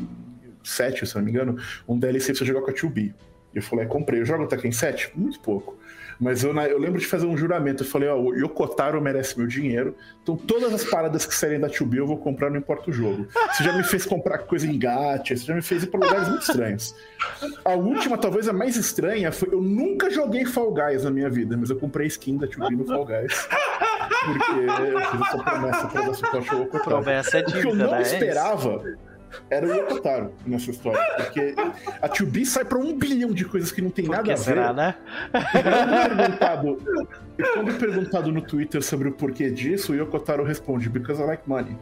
7, 0.62 1.06
se 1.06 1.14
não 1.16 1.22
me 1.22 1.30
engano, 1.30 1.56
um 1.88 1.98
DLC 1.98 2.32
pra 2.32 2.38
você 2.38 2.44
jogar 2.44 2.62
com 2.62 2.70
a 2.70 2.74
2B. 2.74 3.14
Eu 3.54 3.62
falei, 3.62 3.86
comprei, 3.86 4.20
eu 4.20 4.26
jogo 4.26 4.46
Tekken 4.46 4.72
7? 4.72 5.12
Muito 5.14 5.40
pouco. 5.40 5.78
Mas 6.20 6.42
eu, 6.42 6.56
eu 6.56 6.78
lembro 6.78 6.98
de 6.98 7.06
fazer 7.06 7.26
um 7.26 7.36
juramento. 7.36 7.82
Eu 7.82 7.88
falei, 7.88 8.08
ó, 8.08 8.18
o 8.18 8.34
Yokotaro 8.34 9.00
merece 9.00 9.38
meu 9.38 9.46
dinheiro. 9.46 9.94
Então 10.22 10.36
todas 10.36 10.72
as 10.72 10.84
paradas 10.84 11.26
que 11.26 11.34
saírem 11.34 11.60
da 11.60 11.68
2B 11.68 11.96
eu 11.96 12.06
vou 12.06 12.18
comprar, 12.18 12.50
não 12.50 12.58
importa 12.58 12.90
o 12.90 12.92
jogo. 12.92 13.26
Você 13.52 13.64
já 13.64 13.72
me 13.72 13.84
fez 13.84 14.06
comprar 14.06 14.38
coisa 14.38 14.66
em 14.66 14.78
gacha, 14.78 15.36
você 15.36 15.44
já 15.44 15.54
me 15.54 15.62
fez 15.62 15.82
ir 15.82 15.88
pra 15.88 16.00
lugares 16.00 16.28
muito 16.28 16.42
estranhos. 16.42 16.94
A 17.64 17.74
última, 17.74 18.16
talvez 18.16 18.48
a 18.48 18.52
mais 18.52 18.76
estranha, 18.76 19.30
foi 19.30 19.48
eu 19.52 19.60
nunca 19.60 20.10
joguei 20.10 20.44
Fall 20.44 20.72
Guys 20.72 21.04
na 21.04 21.10
minha 21.10 21.30
vida, 21.30 21.56
mas 21.56 21.70
eu 21.70 21.76
comprei 21.76 22.06
skin 22.06 22.38
da 22.38 22.46
2B 22.46 22.70
no 22.76 22.84
Fall 22.84 23.04
Guys. 23.04 23.48
Porque 24.24 24.52
eu 24.52 25.00
fiz 25.00 25.20
essa 25.20 25.38
promessa 25.38 25.86
pra 25.86 26.00
dar 26.02 26.14
suporte 26.14 26.50
ao 26.50 26.60
Yokotaro. 26.60 26.84
Promessa 26.84 27.38
é 27.38 27.40
O 27.42 27.44
que 27.44 27.52
eu 27.52 27.62
dívida, 27.62 27.84
não 27.84 27.90
né? 27.92 27.98
É 27.98 28.02
esperava 28.02 28.84
era 29.50 29.66
o 29.66 29.74
Yokotaro 29.74 30.32
nessa 30.46 30.70
história. 30.70 31.00
Porque 31.16 31.54
a 32.00 32.08
2B 32.08 32.44
sai 32.44 32.64
pra 32.64 32.78
um 32.78 32.96
bilhão 32.96 33.32
de 33.32 33.44
coisas 33.44 33.70
que 33.70 33.82
não 33.82 33.90
tem 33.90 34.06
nada 34.06 34.32
a 34.32 34.36
ver. 34.36 34.38
será, 34.38 34.72
né? 34.72 34.94
E 35.34 35.62
quando 35.62 36.16
perguntado, 36.16 36.78
e 37.38 37.42
quando 37.42 37.78
perguntado 37.78 38.32
no 38.32 38.42
Twitter 38.42 38.82
sobre 38.82 39.08
o 39.08 39.12
porquê 39.12 39.50
disso, 39.50 39.92
o 39.92 39.94
Yokotaro 39.94 40.44
responde: 40.44 40.88
Because 40.88 41.20
I 41.22 41.26
like 41.26 41.42
money. 41.46 41.76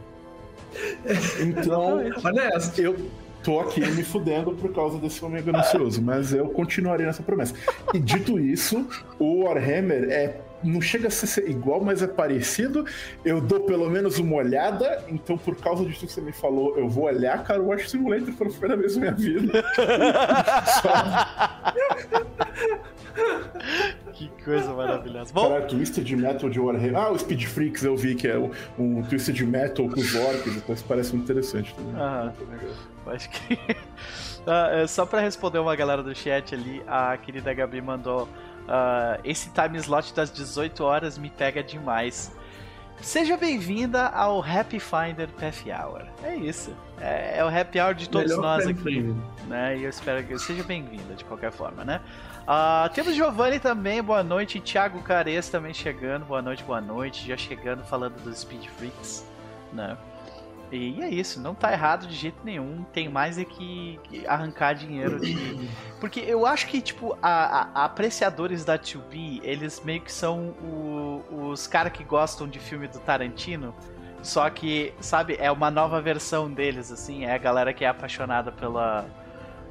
Então, 1.39 1.99
Honesto. 2.23 2.81
eu 2.81 2.95
tô 3.43 3.59
aqui 3.59 3.79
me 3.79 4.03
fudendo 4.03 4.51
por 4.53 4.73
causa 4.73 4.97
desse 4.97 5.23
homem 5.23 5.41
ganancioso, 5.43 6.01
mas 6.01 6.33
eu 6.33 6.49
continuarei 6.49 7.05
nessa 7.05 7.23
promessa. 7.23 7.53
E 7.93 7.99
dito 7.99 8.39
isso, 8.39 8.87
o 9.19 9.43
Warhammer 9.43 10.09
é. 10.09 10.41
Não 10.65 10.81
chega 10.81 11.07
a 11.07 11.11
ser 11.11 11.49
igual, 11.49 11.81
mas 11.81 12.01
é 12.01 12.07
parecido. 12.07 12.85
Eu 13.23 13.39
dou 13.39 13.61
pelo 13.61 13.89
menos 13.89 14.19
uma 14.19 14.35
olhada, 14.35 15.03
então 15.07 15.37
por 15.37 15.55
causa 15.55 15.85
disso 15.85 16.05
que 16.05 16.11
você 16.11 16.21
me 16.21 16.31
falou, 16.31 16.77
eu 16.77 16.89
vou 16.89 17.05
olhar 17.05 17.43
Car 17.43 17.61
Wash 17.61 17.89
Simulator 17.89 18.33
pela 18.33 18.49
primeira 18.49 18.77
vez 18.77 18.95
na 18.95 19.01
minha 19.01 19.13
vida. 19.13 19.63
Que 24.13 24.29
coisa 24.43 24.73
maravilhosa. 24.73 25.33
Bom, 25.33 25.49
Cara, 25.49 25.65
Twisted 25.65 26.09
Metal 26.15 26.49
de 26.49 26.59
Warhammer. 26.59 26.95
Ah, 26.95 27.11
o 27.11 27.19
Speed 27.19 27.45
Freaks 27.45 27.83
eu 27.83 27.95
vi 27.95 28.15
que 28.15 28.27
é 28.27 28.37
um, 28.37 28.51
um 28.79 29.03
Twisted 29.03 29.41
Metal 29.41 29.87
com 29.89 29.99
os 29.99 30.15
orcs, 30.15 30.55
então 30.55 30.73
isso 30.73 30.85
parece 30.87 31.13
muito 31.13 31.25
interessante 31.25 31.75
também. 31.75 31.93
Ah, 31.97 32.31
acho 33.07 33.29
que. 33.29 33.57
Ah, 34.47 34.69
é, 34.71 34.85
só 34.85 35.07
pra 35.07 35.21
responder 35.21 35.57
uma 35.57 35.75
galera 35.75 36.03
do 36.03 36.13
chat 36.13 36.53
ali, 36.53 36.79
a 36.85 37.17
querida 37.17 37.51
Gabi 37.51 37.81
mandou. 37.81 38.29
Ah, 38.67 39.19
esse 39.23 39.49
time 39.49 39.77
slot 39.77 40.13
das 40.13 40.31
18 40.31 40.83
horas 40.83 41.17
me 41.17 41.29
pega 41.29 41.63
demais. 41.63 42.31
Seja 43.01 43.37
bem-vinda 43.37 44.07
ao 44.07 44.41
Happy 44.41 44.79
Finder 44.79 45.27
Path 45.27 45.65
Hour. 45.67 46.03
É 46.23 46.35
isso. 46.35 46.75
É, 46.99 47.39
é 47.39 47.43
o 47.43 47.47
happy 47.47 47.79
hour 47.79 47.93
de 47.93 48.09
todos 48.09 48.31
Melhor 48.31 48.41
nós 48.41 48.65
aqui. 48.65 49.13
né? 49.47 49.77
E 49.77 49.83
eu 49.83 49.89
espero 49.89 50.25
que 50.25 50.37
seja 50.39 50.63
bem-vinda 50.63 51.13
de 51.13 51.25
qualquer 51.25 51.51
forma, 51.51 51.83
né? 51.83 51.99
Ah, 52.47 52.89
temos 52.93 53.13
Giovanni 53.13 53.59
também, 53.59 54.01
boa 54.01 54.23
noite. 54.23 54.59
Thiago 54.61 55.01
Cares 55.01 55.49
também 55.49 55.73
chegando, 55.73 56.25
boa 56.25 56.41
noite, 56.41 56.63
boa 56.63 56.79
noite. 56.79 57.27
Já 57.27 57.35
chegando 57.35 57.83
falando 57.83 58.15
dos 58.23 58.39
Speed 58.39 58.65
Freaks, 58.77 59.27
né? 59.73 59.97
E 60.75 61.01
é 61.01 61.09
isso, 61.09 61.39
não 61.39 61.55
tá 61.55 61.71
errado 61.71 62.07
de 62.07 62.15
jeito 62.15 62.37
nenhum. 62.43 62.83
Tem 62.93 63.07
mais 63.09 63.37
é 63.37 63.45
que, 63.45 63.99
arrancar 64.27 64.73
dinheiro 64.73 65.19
de. 65.19 65.69
Porque 65.99 66.19
eu 66.19 66.45
acho 66.45 66.67
que, 66.67 66.81
tipo, 66.81 67.17
a, 67.21 67.61
a- 67.81 67.85
apreciadores 67.85 68.63
da 68.65 68.77
2B, 68.77 69.39
eles 69.43 69.81
meio 69.83 70.01
que 70.01 70.11
são 70.11 70.49
o- 70.61 71.49
os 71.49 71.67
caras 71.67 71.91
que 71.93 72.03
gostam 72.03 72.47
de 72.47 72.59
filme 72.59 72.87
do 72.87 72.99
Tarantino. 72.99 73.73
Só 74.21 74.49
que, 74.49 74.93
sabe, 74.99 75.37
é 75.39 75.51
uma 75.51 75.69
nova 75.69 76.01
versão 76.01 76.51
deles, 76.51 76.91
assim. 76.91 77.25
É 77.25 77.33
a 77.33 77.37
galera 77.37 77.73
que 77.73 77.85
é 77.85 77.87
apaixonada 77.87 78.51
pela. 78.51 79.05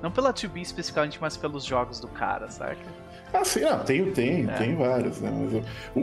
Não 0.01 0.11
pela 0.11 0.33
2B 0.33 0.61
especificamente, 0.61 1.19
mas 1.21 1.37
pelos 1.37 1.65
jogos 1.65 1.99
do 1.99 2.09
cara, 2.09 2.49
saca? 2.51 2.77
Ah, 3.37 3.45
sim, 3.45 3.65
ah, 3.65 3.79
tem, 3.79 4.13
tem, 4.13 4.49
É. 4.49 4.53
tem 4.53 4.77
vários, 4.77 5.21
né? 5.21 5.29
Mas 5.35 5.53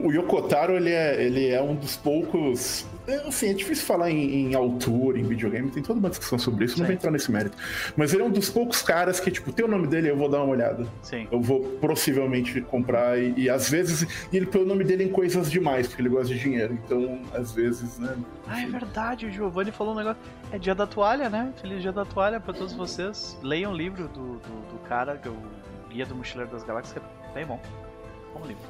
o, 0.02 0.08
o 0.08 0.12
Yokotaro, 0.12 0.76
ele 0.76 0.92
é, 0.92 1.24
ele 1.24 1.48
é 1.48 1.62
um 1.62 1.74
dos 1.76 1.96
poucos. 1.96 2.86
é, 3.08 3.16
Assim, 3.28 3.50
é 3.50 3.54
difícil 3.54 3.86
falar 3.86 4.12
em, 4.12 4.50
em 4.52 4.54
autor, 4.54 5.18
em 5.18 5.24
videogame, 5.24 5.72
tem 5.72 5.82
toda 5.82 5.98
uma 6.00 6.10
discussão 6.10 6.38
sobre 6.38 6.66
isso, 6.66 6.74
não 6.78 6.86
Sim. 6.86 6.88
vou 6.88 6.94
entrar 6.96 7.10
nesse 7.12 7.32
mérito. 7.32 7.56
Mas 7.96 8.14
ele 8.14 8.22
é 8.24 8.26
um 8.26 8.30
dos 8.30 8.50
poucos 8.50 8.82
caras 8.82 9.20
que, 9.22 9.32
tipo, 9.32 9.54
tem 9.54 9.64
o 9.66 9.68
nome 9.70 9.88
dele, 9.88 10.10
eu 10.10 10.18
vou 10.18 10.28
dar 10.30 10.44
uma 10.44 10.52
olhada. 10.52 10.86
Sim. 11.02 11.26
Eu 11.32 11.40
vou 11.40 11.62
possivelmente 11.80 12.60
comprar 12.62 13.18
e, 13.18 13.34
e 13.38 13.50
às 13.50 13.70
vezes. 13.70 14.06
E 14.32 14.36
ele 14.36 14.46
põe 14.46 14.62
o 14.64 14.66
nome 14.66 14.84
dele 14.84 15.06
em 15.06 15.10
coisas 15.10 15.50
demais, 15.50 15.88
porque 15.88 16.02
ele 16.02 16.10
gosta 16.10 16.34
de 16.34 16.38
dinheiro. 16.40 16.74
Então, 16.86 17.22
às 17.34 17.54
vezes, 17.54 17.98
né? 17.98 18.14
Ah, 18.46 18.62
é 18.62 18.66
verdade, 18.66 19.26
o 19.28 19.32
Giovanni 19.32 19.72
falou 19.72 19.94
um 19.94 19.98
negócio. 19.98 20.22
É 20.52 20.58
dia 20.58 20.76
da 20.76 20.86
toalha, 20.86 21.30
né? 21.30 21.54
Feliz 21.62 21.82
dia 21.82 21.94
da 21.94 22.04
toalha 22.04 22.42
pra 22.42 22.54
todos 22.54 22.74
vocês. 22.74 23.38
Leiam 23.42 23.72
o 23.72 23.76
livro 23.76 24.10
do, 24.10 24.34
do, 24.34 24.74
do 24.74 24.80
cara, 24.90 25.16
que 25.16 25.28
é 25.30 25.32
o 25.32 25.38
Guia 25.90 26.06
do 26.06 26.16
Mochileiro 26.16 26.52
das 26.52 26.64
Galáxias, 26.64 26.94
que 26.94 27.00
é 27.00 27.21
bem 27.34 27.46
bom. 27.46 27.60
Bom 28.34 28.46
livro. 28.46 28.64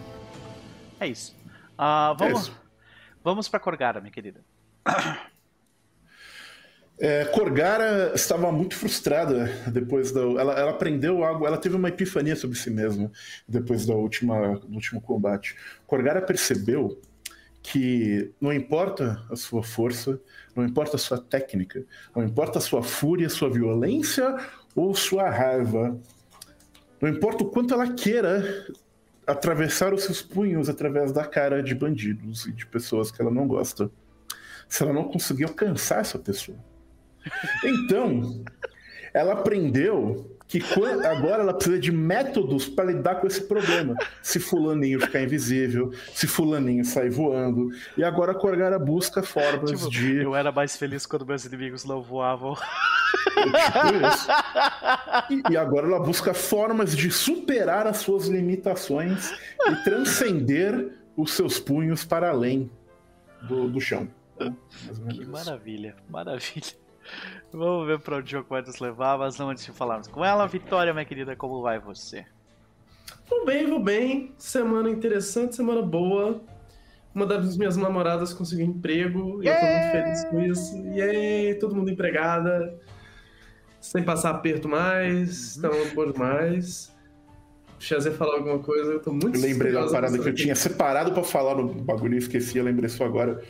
É 0.99 1.07
isso. 1.07 1.35
É 1.77 2.15
vamos, 2.17 2.41
isso. 2.41 2.61
vamos 3.23 3.49
pra 3.49 3.59
Corgara, 3.59 3.99
minha 3.99 4.11
querida. 4.11 4.41
É, 7.03 7.25
Corgara 7.25 8.11
estava 8.13 8.51
muito 8.51 8.75
frustrada 8.75 9.45
depois 9.71 10.11
da. 10.11 10.21
Ela, 10.21 10.53
ela 10.53 10.69
aprendeu 10.69 11.23
algo, 11.23 11.47
ela 11.47 11.57
teve 11.57 11.75
uma 11.75 11.89
epifania 11.89 12.35
sobre 12.35 12.55
si 12.55 12.69
mesma 12.69 13.11
depois 13.47 13.87
da 13.87 13.95
última, 13.95 14.59
do 14.59 14.75
último 14.75 15.01
combate. 15.01 15.55
Corgara 15.87 16.21
percebeu 16.21 17.01
que 17.63 18.31
não 18.39 18.53
importa 18.53 19.19
a 19.31 19.35
sua 19.35 19.63
força, 19.63 20.21
não 20.55 20.63
importa 20.63 20.95
a 20.95 20.99
sua 20.99 21.19
técnica, 21.19 21.83
não 22.15 22.23
importa 22.23 22.59
a 22.59 22.61
sua 22.61 22.83
fúria, 22.83 23.29
sua 23.29 23.49
violência 23.49 24.37
ou 24.75 24.93
sua 24.93 25.27
raiva, 25.27 25.99
não 27.01 27.09
importa 27.09 27.43
o 27.43 27.49
quanto 27.49 27.73
ela 27.73 27.91
queira 27.93 28.65
atravessar 29.25 29.93
os 29.93 30.03
seus 30.03 30.21
punhos 30.21 30.69
através 30.69 31.11
da 31.11 31.25
cara 31.25 31.61
de 31.63 31.73
bandidos 31.73 32.45
e 32.45 32.51
de 32.51 32.65
pessoas 32.65 33.11
que 33.11 33.21
ela 33.21 33.31
não 33.31 33.47
gosta, 33.47 33.89
se 34.67 34.83
ela 34.83 34.93
não 34.93 35.05
conseguir 35.05 35.45
alcançar 35.45 35.99
essa 36.01 36.19
pessoa. 36.19 36.57
Então, 37.63 38.43
ela 39.13 39.33
aprendeu 39.33 40.37
que 40.47 40.61
agora 41.05 41.43
ela 41.43 41.53
precisa 41.53 41.79
de 41.79 41.91
métodos 41.93 42.67
para 42.67 42.91
lidar 42.91 43.15
com 43.15 43.27
esse 43.27 43.41
problema. 43.43 43.95
Se 44.21 44.37
fulaninho 44.37 44.99
ficar 44.99 45.21
invisível, 45.21 45.93
se 46.13 46.27
fulaninho 46.27 46.83
sair 46.83 47.09
voando. 47.09 47.69
E 47.97 48.03
agora 48.03 48.33
a 48.33 48.35
Corgara 48.35 48.77
busca 48.77 49.23
formas 49.23 49.71
Tipo, 49.71 49.89
de. 49.89 50.17
eu 50.17 50.35
era 50.35 50.51
mais 50.51 50.75
feliz 50.75 51.05
quando 51.05 51.25
meus 51.25 51.45
inimigos 51.45 51.85
não 51.85 52.01
voavam. 52.01 52.57
E, 55.29 55.53
e 55.53 55.57
agora 55.57 55.87
ela 55.87 55.99
busca 55.99 56.33
formas 56.33 56.95
de 56.95 57.11
superar 57.11 57.87
as 57.87 57.97
suas 57.97 58.27
limitações 58.27 59.31
e 59.67 59.75
transcender 59.83 60.97
os 61.15 61.33
seus 61.33 61.59
punhos 61.59 62.03
para 62.05 62.29
além 62.29 62.69
do, 63.41 63.69
do 63.69 63.79
chão. 63.81 64.07
Menos 64.39 65.17
Que 65.17 65.25
maravilha, 65.25 65.95
maravilha. 66.09 66.81
Vamos 67.51 67.87
ver 67.87 67.99
pra 67.99 68.17
onde 68.17 68.27
o 68.27 68.37
jogo 68.37 68.47
vai 68.49 68.61
nos 68.61 68.79
levar, 68.79 69.17
mas 69.17 69.37
não 69.37 69.49
antes 69.49 69.65
de 69.65 69.71
falarmos 69.71 70.07
com 70.07 70.23
ela. 70.23 70.47
Vitória, 70.47 70.93
minha 70.93 71.05
querida, 71.05 71.35
como 71.35 71.61
vai 71.61 71.79
você? 71.79 72.25
Vou 73.29 73.45
bem, 73.45 73.67
vou 73.67 73.79
bem. 73.79 74.33
Semana 74.37 74.89
interessante, 74.89 75.55
semana 75.55 75.81
boa. 75.81 76.41
Uma 77.13 77.25
das 77.25 77.57
minhas 77.57 77.75
namoradas 77.75 78.33
conseguiu 78.33 78.65
emprego 78.65 79.43
e 79.43 79.47
eu 79.47 79.53
tô 79.53 79.65
muito 79.65 79.91
feliz 79.91 80.25
com 80.25 80.41
isso. 80.41 80.77
E 80.93 81.01
aí, 81.01 81.55
todo 81.55 81.75
mundo 81.75 81.91
empregada, 81.91 82.79
sem 83.81 84.03
passar 84.03 84.29
aperto 84.29 84.69
mais, 84.69 85.57
Uhum. 85.57 85.61
tá 85.63 85.69
bom 85.95 86.11
demais. 86.11 86.91
O 87.77 87.83
falar 88.11 88.35
alguma 88.35 88.59
coisa, 88.59 88.91
eu 88.93 88.99
tô 89.01 89.11
muito 89.11 89.35
Eu 89.37 89.41
lembrei 89.41 89.71
da 89.71 89.87
parada 89.89 90.17
que 90.17 90.29
eu 90.29 90.35
tinha 90.35 90.55
separado 90.55 91.11
pra 91.11 91.23
falar 91.23 91.55
no 91.55 91.67
bagulho 91.67 92.13
e 92.13 92.19
esqueci, 92.19 92.57
eu 92.59 92.63
lembrei 92.63 92.87
só 92.87 93.03
agora. 93.05 93.41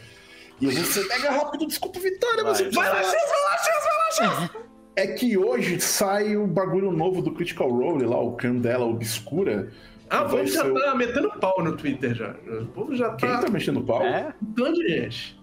E 0.62 0.65
eu 0.65 0.72
vou 0.72 0.84
ser 0.86 1.06
mega 1.08 1.32
rápido, 1.32 1.67
desculpa, 1.67 2.00
Vitória, 2.00 2.44
mas 2.44 2.62
Vai. 2.62 2.72
vai 2.72 2.89
lá, 2.89 3.04
X, 3.04 3.12
vai 3.12 3.41
lá, 3.44 3.58
X, 3.58 3.84
vai 3.84 4.30
lá, 4.30 4.48
X. 4.48 4.72
É 4.96 5.08
que 5.08 5.38
hoje 5.38 5.80
sai 5.82 6.38
o 6.38 6.46
bagulho 6.48 6.91
novo 6.91 7.22
do 7.22 7.32
Critical 7.34 7.70
Role 7.70 8.06
lá, 8.06 8.20
o 8.22 8.34
Candela 8.38 8.86
Obscura. 8.86 9.70
Ah, 10.10 10.24
o 10.24 10.30
povo 10.30 10.46
já 10.46 10.63
ser 10.63 10.74
tá 10.74 10.96
metendo 10.96 11.32
pau 11.39 11.63
no 11.63 11.76
Twitter 11.76 12.13
já. 12.13 12.36
O 12.62 12.65
povo 12.67 12.96
já 12.96 13.13
Quem 13.15 13.30
tá. 13.30 13.39
tá 13.39 13.50
mexendo 13.50 13.82
pau? 13.84 14.02
É? 14.04 14.34
Um 14.41 14.54
tanto 14.54 14.80
de 14.82 14.88
gente. 14.89 15.40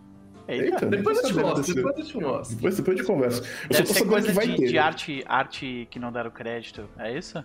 Eita. 0.49 0.65
Eita, 0.65 0.87
Depois 0.87 1.19
eu 1.19 1.25
te 1.25 1.35
mostro, 1.35 1.75
depois 1.75 1.99
eu 1.99 2.05
te 2.05 2.17
mostro. 2.19 2.57
Depois, 2.57 2.77
depois 2.77 2.97
de 2.97 3.03
conversa. 3.05 3.43
Eu 3.43 3.69
Deve 3.69 3.87
só 3.87 3.93
tô 3.93 3.95
sabendo 3.95 4.11
coisa 4.11 4.27
que 4.29 4.33
vai 4.35 4.47
de, 4.49 4.57
ter. 4.57 4.67
de 4.69 4.79
arte, 4.79 5.25
arte 5.27 5.89
que 5.91 5.99
não 5.99 6.11
deram 6.11 6.31
crédito, 6.31 6.89
é 6.99 7.17
isso? 7.17 7.45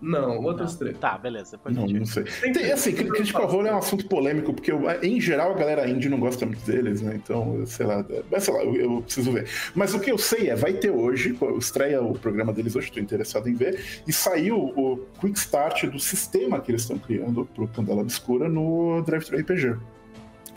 Não, 0.00 0.38
outras 0.44 0.72
Não. 0.74 0.78
três. 0.78 0.96
Tá, 0.98 1.18
beleza, 1.18 1.56
depois 1.56 1.74
Não, 1.74 1.84
não 1.84 2.06
sei. 2.06 2.22
Tem 2.52 2.70
assim, 2.70 2.92
cri- 2.92 3.08
Critical 3.08 3.48
Role 3.48 3.66
é 3.66 3.74
um 3.74 3.78
assunto 3.78 4.06
polêmico, 4.06 4.54
porque 4.54 4.70
eu- 4.70 4.80
em 5.02 5.20
geral 5.20 5.50
a 5.50 5.54
galera 5.54 5.88
indie 5.90 6.08
não 6.08 6.20
gosta 6.20 6.46
muito 6.46 6.64
deles, 6.64 7.02
né? 7.02 7.16
Então, 7.16 7.56
eu 7.58 7.66
sei 7.66 7.84
lá, 7.84 8.04
é- 8.08 8.22
mas 8.30 8.44
sei 8.44 8.54
lá, 8.54 8.62
eu, 8.62 8.76
eu 8.76 9.02
preciso 9.02 9.32
ver. 9.32 9.48
Mas 9.74 9.94
o 9.94 9.98
que 9.98 10.12
eu 10.12 10.16
sei 10.16 10.50
é, 10.50 10.54
vai 10.54 10.74
ter 10.74 10.90
hoje, 10.90 11.36
estreia 11.58 12.00
o 12.00 12.12
programa 12.16 12.52
deles 12.52 12.76
hoje, 12.76 12.86
estou 12.88 13.02
interessado 13.02 13.48
em 13.48 13.54
ver, 13.54 13.82
e 14.06 14.12
saiu 14.12 14.56
o 14.76 14.98
Quick 15.20 15.36
Start 15.36 15.86
do 15.86 15.98
sistema 15.98 16.60
que 16.60 16.70
eles 16.70 16.82
estão 16.82 16.96
criando 16.96 17.44
pro 17.52 17.66
Candela 17.66 18.02
Obscura 18.02 18.48
no 18.48 19.02
Drive 19.02 19.24
Thru 19.24 19.36
RPG. 19.36 19.76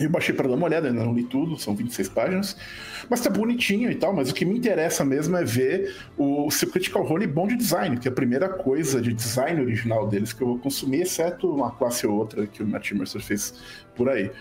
Eu 0.03 0.09
baixei 0.09 0.33
para 0.33 0.47
dar 0.47 0.55
uma 0.55 0.65
olhada, 0.65 0.87
ainda 0.87 1.03
não 1.03 1.13
li 1.13 1.23
tudo, 1.23 1.57
são 1.59 1.75
26 1.75 2.09
páginas. 2.09 2.57
Mas 3.09 3.21
tá 3.21 3.29
bonitinho 3.29 3.91
e 3.91 3.95
tal, 3.95 4.13
mas 4.13 4.29
o 4.29 4.33
que 4.33 4.45
me 4.45 4.57
interessa 4.57 5.03
mesmo 5.03 5.35
é 5.37 5.43
ver 5.43 5.95
o 6.17 6.49
seu 6.49 6.69
Critical 6.69 7.03
Role 7.03 7.27
bom 7.27 7.47
de 7.47 7.55
design, 7.55 7.97
que 7.97 8.07
é 8.07 8.11
a 8.11 8.13
primeira 8.13 8.49
coisa 8.49 9.01
de 9.01 9.13
design 9.13 9.61
original 9.61 10.07
deles 10.07 10.33
que 10.33 10.41
eu 10.41 10.47
vou 10.47 10.59
consumir, 10.59 11.01
exceto 11.01 11.49
uma 11.49 11.71
classe 11.71 12.07
ou 12.07 12.15
outra 12.15 12.47
que 12.47 12.63
o 12.63 12.67
Matt 12.67 12.91
Mercer 12.91 13.21
fez 13.21 13.53
por 13.95 14.09
aí. 14.09 14.31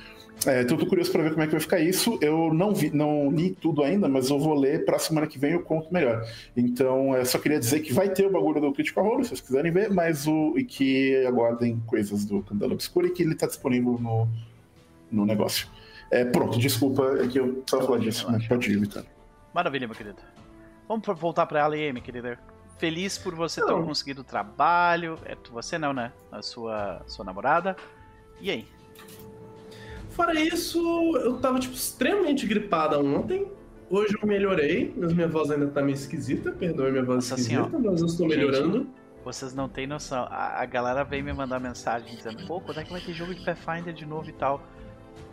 É, 0.47 0.63
então 0.63 0.77
tô 0.77 0.87
curioso 0.87 1.13
para 1.13 1.23
ver 1.23 1.31
como 1.31 1.43
é 1.43 1.47
que 1.47 1.53
vai 1.53 1.61
ficar 1.61 1.81
isso. 1.81 2.19
Eu 2.23 2.53
não, 2.55 2.75
vi, 2.75 2.91
não 2.91 3.31
li 3.31 3.51
tudo 3.51 3.83
ainda, 3.83 4.09
mas 4.09 4.31
eu 4.31 4.39
vou 4.39 4.55
ler 4.55 4.85
pra 4.85 4.99
semana 4.99 5.27
que 5.27 5.39
vem 5.39 5.53
eu 5.53 5.63
conto 5.63 5.93
melhor. 5.93 6.25
Então, 6.57 7.15
é, 7.15 7.25
só 7.25 7.39
queria 7.39 7.59
dizer 7.59 7.81
que 7.81 7.93
vai 7.93 8.09
ter 8.09 8.27
o 8.27 8.31
bagulho 8.31 8.61
do 8.61 8.73
Critical 8.73 9.05
Role, 9.05 9.25
se 9.25 9.31
vocês 9.31 9.41
quiserem 9.41 9.71
ver, 9.71 9.91
mas 9.91 10.27
o 10.27 10.57
e 10.57 10.65
que 10.65 11.27
aguardem 11.27 11.83
coisas 11.87 12.25
do 12.25 12.43
Candela 12.43 12.73
Obscura 12.73 13.09
e 13.09 13.11
que 13.11 13.23
ele 13.23 13.35
tá 13.35 13.47
disponível 13.47 13.99
no, 14.01 14.27
no 15.11 15.25
negócio. 15.27 15.69
É, 16.11 16.25
pronto, 16.25 16.59
desculpa, 16.59 17.19
é 17.23 17.29
que 17.29 17.39
eu 17.39 17.55
precisava 17.55 17.87
falar 17.87 17.99
disso, 18.01 18.31
né? 18.31 18.39
Pode 18.49 18.71
ir, 18.73 18.79
Vitor. 18.79 19.05
Maravilha, 19.55 19.87
meu 19.87 19.97
querido. 19.97 20.19
Vamos 20.89 21.07
voltar 21.21 21.47
pra 21.47 21.61
ela 21.61 21.75
aí, 21.75 21.93
minha 21.93 22.03
querida. 22.05 22.39
Feliz 22.79 23.17
por 23.19 23.35
você 23.35 23.61
ter 23.65 23.71
Não. 23.71 23.85
conseguido 23.85 24.23
o 24.23 24.25
trabalho. 24.25 25.19
É 25.25 25.35
tu- 25.37 25.53
você 25.53 25.77
não, 25.79 25.93
né? 25.93 26.13
A 26.33 26.43
sua, 26.43 27.03
sua 27.07 27.25
namorada. 27.25 27.77
E 28.41 28.51
aí? 28.51 28.67
Fora 30.11 30.39
isso, 30.41 30.81
eu 31.19 31.39
tava, 31.39 31.59
tipo, 31.59 31.75
extremamente 31.75 32.47
gripada 32.47 32.99
ontem. 32.99 33.47
Hoje 33.89 34.17
eu 34.21 34.27
melhorei, 34.27 34.93
mas 34.97 35.13
minha 35.13 35.29
voz 35.29 35.51
ainda 35.51 35.67
tá 35.69 35.83
meio 35.83 35.95
esquisita. 35.95 36.53
Perdoe 36.53 36.91
minha 36.91 37.05
voz 37.05 37.17
Nossa 37.17 37.35
esquisita, 37.41 37.65
senhora. 37.71 37.91
mas 37.91 38.01
eu 38.01 38.07
estou 38.07 38.29
Gente. 38.29 38.39
melhorando. 38.39 38.89
Vocês 39.25 39.53
não 39.55 39.69
têm 39.69 39.87
noção. 39.87 40.25
A, 40.31 40.61
a 40.63 40.67
galera 40.67 41.05
vem 41.05 41.23
me 41.23 41.33
mandar 41.33 41.61
mensagem 41.61 42.17
dizendo, 42.17 42.47
pô, 42.47 42.61
quando 42.61 42.81
é 42.81 42.85
que 42.85 42.91
vai 42.91 43.01
ter 43.01 43.13
jogo 43.13 43.35
de 43.35 43.45
Pathfinder 43.45 43.93
de 43.93 44.07
novo 44.07 44.29
e 44.29 44.33
tal? 44.33 44.63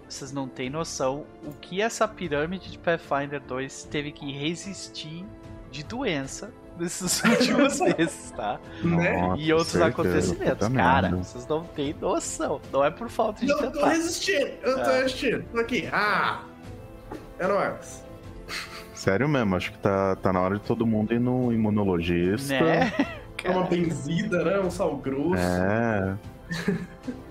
Vocês 0.07 0.31
não 0.31 0.47
têm 0.47 0.69
noção 0.69 1.25
o 1.45 1.51
que 1.51 1.81
essa 1.81 2.07
pirâmide 2.07 2.71
de 2.71 2.77
Pathfinder 2.79 3.41
2 3.41 3.83
teve 3.85 4.11
que 4.11 4.31
resistir 4.31 5.25
de 5.69 5.83
doença 5.83 6.49
nesses 6.79 7.21
últimos 7.25 7.79
meses, 7.81 8.31
tá? 8.35 8.59
Né? 8.83 9.19
Nossa, 9.19 9.41
e 9.41 9.51
outros 9.51 9.71
certeza, 9.71 9.89
acontecimentos. 9.91 10.67
Cara, 10.69 11.09
vocês 11.09 11.47
não 11.47 11.63
têm 11.65 11.93
noção. 11.99 12.61
Não 12.71 12.83
é 12.85 12.89
por 12.91 13.09
falta 13.09 13.45
de 13.45 13.51
Eu 13.51 13.57
tô 13.57 13.71
tentar. 13.71 13.89
resistindo, 13.89 14.51
eu 14.61 14.75
tô 14.83 14.89
É. 14.91 14.97
resistindo. 14.99 15.43
Tô 15.51 15.59
aqui. 15.59 15.89
Ah! 15.91 16.43
Nóis. 17.39 18.03
Sério 18.93 19.27
mesmo, 19.27 19.55
acho 19.55 19.71
que 19.71 19.77
tá, 19.79 20.15
tá 20.15 20.31
na 20.33 20.39
hora 20.41 20.55
de 20.57 20.61
todo 20.65 20.85
mundo 20.85 21.13
ir 21.13 21.19
no 21.19 21.51
imunologista. 21.53 22.53
Né? 22.59 22.91
É 23.43 23.49
uma 23.51 23.63
benzida, 23.65 24.43
né? 24.43 24.59
Um 24.59 24.71
sal 24.71 24.95
grosso. 24.97 25.35
É, 25.37 26.17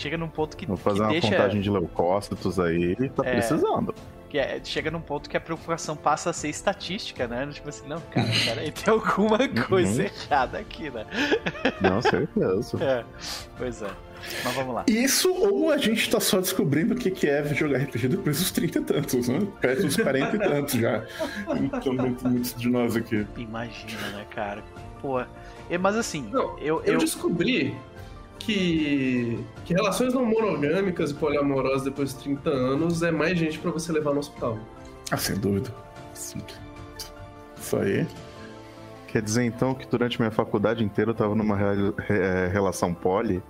Chega 0.00 0.16
num 0.16 0.28
ponto 0.28 0.56
que, 0.56 0.64
vou 0.66 0.76
fazer 0.78 0.96
que 0.98 1.02
uma 1.04 1.10
deixa. 1.12 1.28
contagem 1.30 1.60
de 1.60 1.70
leucócitos 1.70 2.58
aí, 2.58 2.96
tá 3.10 3.22
É. 3.26 3.32
precisando. 3.32 3.94
Que 4.30 4.38
é- 4.38 4.60
chega 4.64 4.90
num 4.90 5.00
ponto 5.00 5.28
que 5.28 5.36
a 5.36 5.40
preocupação 5.40 5.94
passa 5.96 6.30
a 6.30 6.32
ser 6.32 6.48
estatística, 6.48 7.26
né? 7.28 7.46
Tipo 7.52 7.68
assim, 7.68 7.86
não, 7.86 8.00
cara, 8.00 8.28
peraí, 8.44 8.70
tem 8.72 8.94
alguma 8.94 9.38
Uhum. 9.42 9.54
coisa 9.68 10.04
errada 10.04 10.58
aqui, 10.58 10.88
né? 10.88 11.04
Não, 11.82 12.00
certeza. 12.00 12.78
É, 12.80 13.04
pois 13.58 13.82
é. 13.82 13.90
Mas 14.44 14.54
vamos 14.54 14.74
lá. 14.74 14.84
Isso 14.86 15.32
ou 15.32 15.70
a 15.70 15.76
gente 15.78 16.08
tá 16.08 16.20
só 16.20 16.40
descobrindo 16.40 16.94
o 16.94 16.96
que 16.96 17.10
que 17.10 17.26
é 17.28 17.42
jogar 17.54 17.78
RPG 17.78 18.08
depois 18.08 18.38
dos 18.38 18.50
30 18.52 18.78
e 18.78 18.82
tantos, 18.82 19.28
né? 19.28 19.40
Perto 19.60 19.82
dos 19.82 19.96
40 19.96 20.36
e 20.36 20.38
tantos 20.38 20.74
já. 20.74 21.04
Então, 21.58 21.92
muito- 21.94 22.28
muitos 22.28 22.54
de 22.54 22.68
nós 22.70 22.96
aqui. 22.96 23.26
Imagina, 23.36 24.08
né, 24.14 24.24
cara? 24.30 24.62
Pô. 25.02 25.20
é, 25.20 25.78
Mas 25.78 25.96
assim, 25.96 26.28
Não, 26.30 26.58
eu, 26.58 26.82
Eu 26.84 26.94
eu, 26.94 26.98
descobri 26.98 27.74
que, 28.40 29.38
que 29.64 29.72
relações 29.74 30.12
não 30.14 30.24
monogâmicas 30.24 31.10
e 31.10 31.14
poliamorosas 31.14 31.82
depois 31.82 32.12
de 32.14 32.22
30 32.24 32.50
anos 32.50 33.02
é 33.02 33.10
mais 33.10 33.38
gente 33.38 33.58
pra 33.58 33.70
você 33.70 33.92
levar 33.92 34.12
no 34.12 34.18
hospital. 34.20 34.58
Ah, 35.10 35.16
sem 35.16 35.36
dúvida. 35.36 35.72
Sim. 36.14 36.40
Isso 37.56 37.76
aí. 37.76 38.06
Quer 39.06 39.22
dizer 39.22 39.44
então 39.44 39.74
que 39.74 39.86
durante 39.86 40.18
minha 40.20 40.30
faculdade 40.30 40.82
inteira 40.84 41.10
eu 41.10 41.14
tava 41.14 41.34
numa 41.34 41.56
real- 41.56 41.94
re- 41.98 42.18
é, 42.20 42.46
relação 42.48 42.94
poli, 42.94 43.42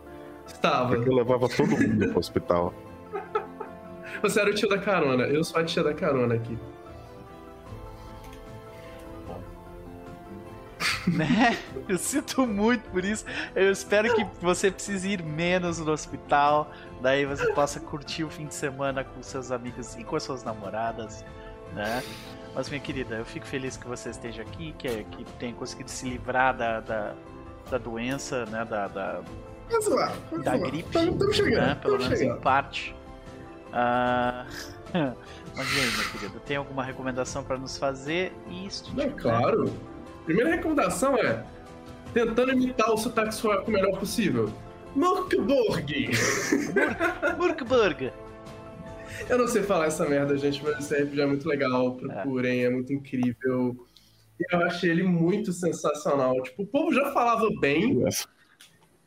Estava. 0.46 0.88
porque 0.94 1.08
eu 1.08 1.14
levava 1.14 1.48
todo 1.48 1.68
mundo 1.68 2.08
pro 2.08 2.18
hospital. 2.18 2.72
Você 4.22 4.40
era 4.40 4.50
o 4.50 4.54
tio 4.54 4.68
da 4.68 4.78
carona. 4.78 5.24
Eu 5.24 5.44
sou 5.44 5.60
a 5.60 5.64
tia 5.64 5.82
da 5.82 5.94
carona 5.94 6.34
aqui. 6.34 6.58
né? 11.06 11.58
Eu 11.88 11.98
sinto 11.98 12.46
muito 12.46 12.88
por 12.90 13.04
isso. 13.04 13.24
Eu 13.54 13.70
espero 13.70 14.14
que 14.14 14.24
você 14.40 14.70
precise 14.70 15.08
ir 15.10 15.22
menos 15.22 15.78
no 15.78 15.92
hospital. 15.92 16.70
Daí 17.00 17.24
você 17.26 17.52
possa 17.52 17.80
curtir 17.80 18.24
o 18.24 18.30
fim 18.30 18.46
de 18.46 18.54
semana 18.54 19.04
com 19.04 19.22
seus 19.22 19.50
amigos 19.50 19.94
e 19.96 20.04
com 20.04 20.16
as 20.16 20.22
suas 20.22 20.42
namoradas, 20.44 21.24
né? 21.74 22.02
Mas, 22.54 22.68
minha 22.68 22.80
querida, 22.80 23.14
eu 23.16 23.24
fico 23.24 23.46
feliz 23.46 23.76
que 23.76 23.86
você 23.86 24.10
esteja 24.10 24.42
aqui, 24.42 24.74
que, 24.76 25.04
que 25.04 25.24
tenha 25.38 25.54
conseguido 25.54 25.88
se 25.90 26.08
livrar 26.08 26.56
da, 26.56 26.80
da, 26.80 27.14
da 27.70 27.78
doença, 27.78 28.44
né? 28.46 28.64
Da, 28.64 28.88
da, 28.88 29.20
Vamos 29.70 29.86
lá. 29.88 30.12
Vamos 30.30 30.44
da 30.44 30.52
lá. 30.52 30.58
gripe, 30.58 30.88
Estamos 30.88 31.36
chegando. 31.36 31.66
né? 31.66 31.74
Pelo 31.76 31.98
menos 31.98 32.18
chegando. 32.18 32.38
em 32.38 32.40
parte. 32.40 32.94
Ah, 33.72 34.46
Mas 35.56 35.72
e 35.76 35.80
aí, 35.80 35.90
minha 35.92 36.08
querida, 36.10 36.40
tem 36.40 36.56
alguma 36.56 36.82
recomendação 36.82 37.44
para 37.44 37.56
nos 37.56 37.78
fazer? 37.78 38.32
Isso, 38.48 38.92
Não, 38.96 39.10
claro. 39.10 39.72
Primeira 40.24 40.50
recomendação 40.50 41.16
é 41.16 41.44
tentando 42.12 42.52
imitar 42.52 42.90
o 42.92 42.96
sotaque 42.96 43.34
sueco 43.34 43.70
o 43.70 43.72
melhor 43.72 43.98
possível. 43.98 44.52
Mörkborg. 44.94 46.10
Murkburg! 47.38 48.12
Eu 49.28 49.38
não 49.38 49.46
sei 49.46 49.62
falar 49.62 49.86
essa 49.86 50.08
merda, 50.08 50.36
gente, 50.36 50.62
mas 50.64 50.78
esse 50.78 50.94
RPG 50.94 51.20
é 51.20 51.26
muito 51.26 51.48
legal. 51.48 51.96
Procurem, 51.96 52.64
é, 52.64 52.70
muito 52.70 52.92
incrível. 52.92 53.86
E 54.38 54.54
eu 54.54 54.62
achei 54.64 54.90
ele 54.90 55.02
muito 55.02 55.52
sensacional. 55.52 56.42
Tipo, 56.42 56.62
o 56.62 56.66
povo 56.66 56.92
já 56.92 57.12
falava 57.12 57.48
bem. 57.60 58.02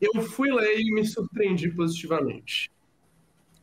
Eu 0.00 0.22
fui 0.22 0.52
ler 0.52 0.80
e 0.80 0.94
me 0.94 1.04
surpreendi 1.04 1.70
positivamente. 1.70 2.70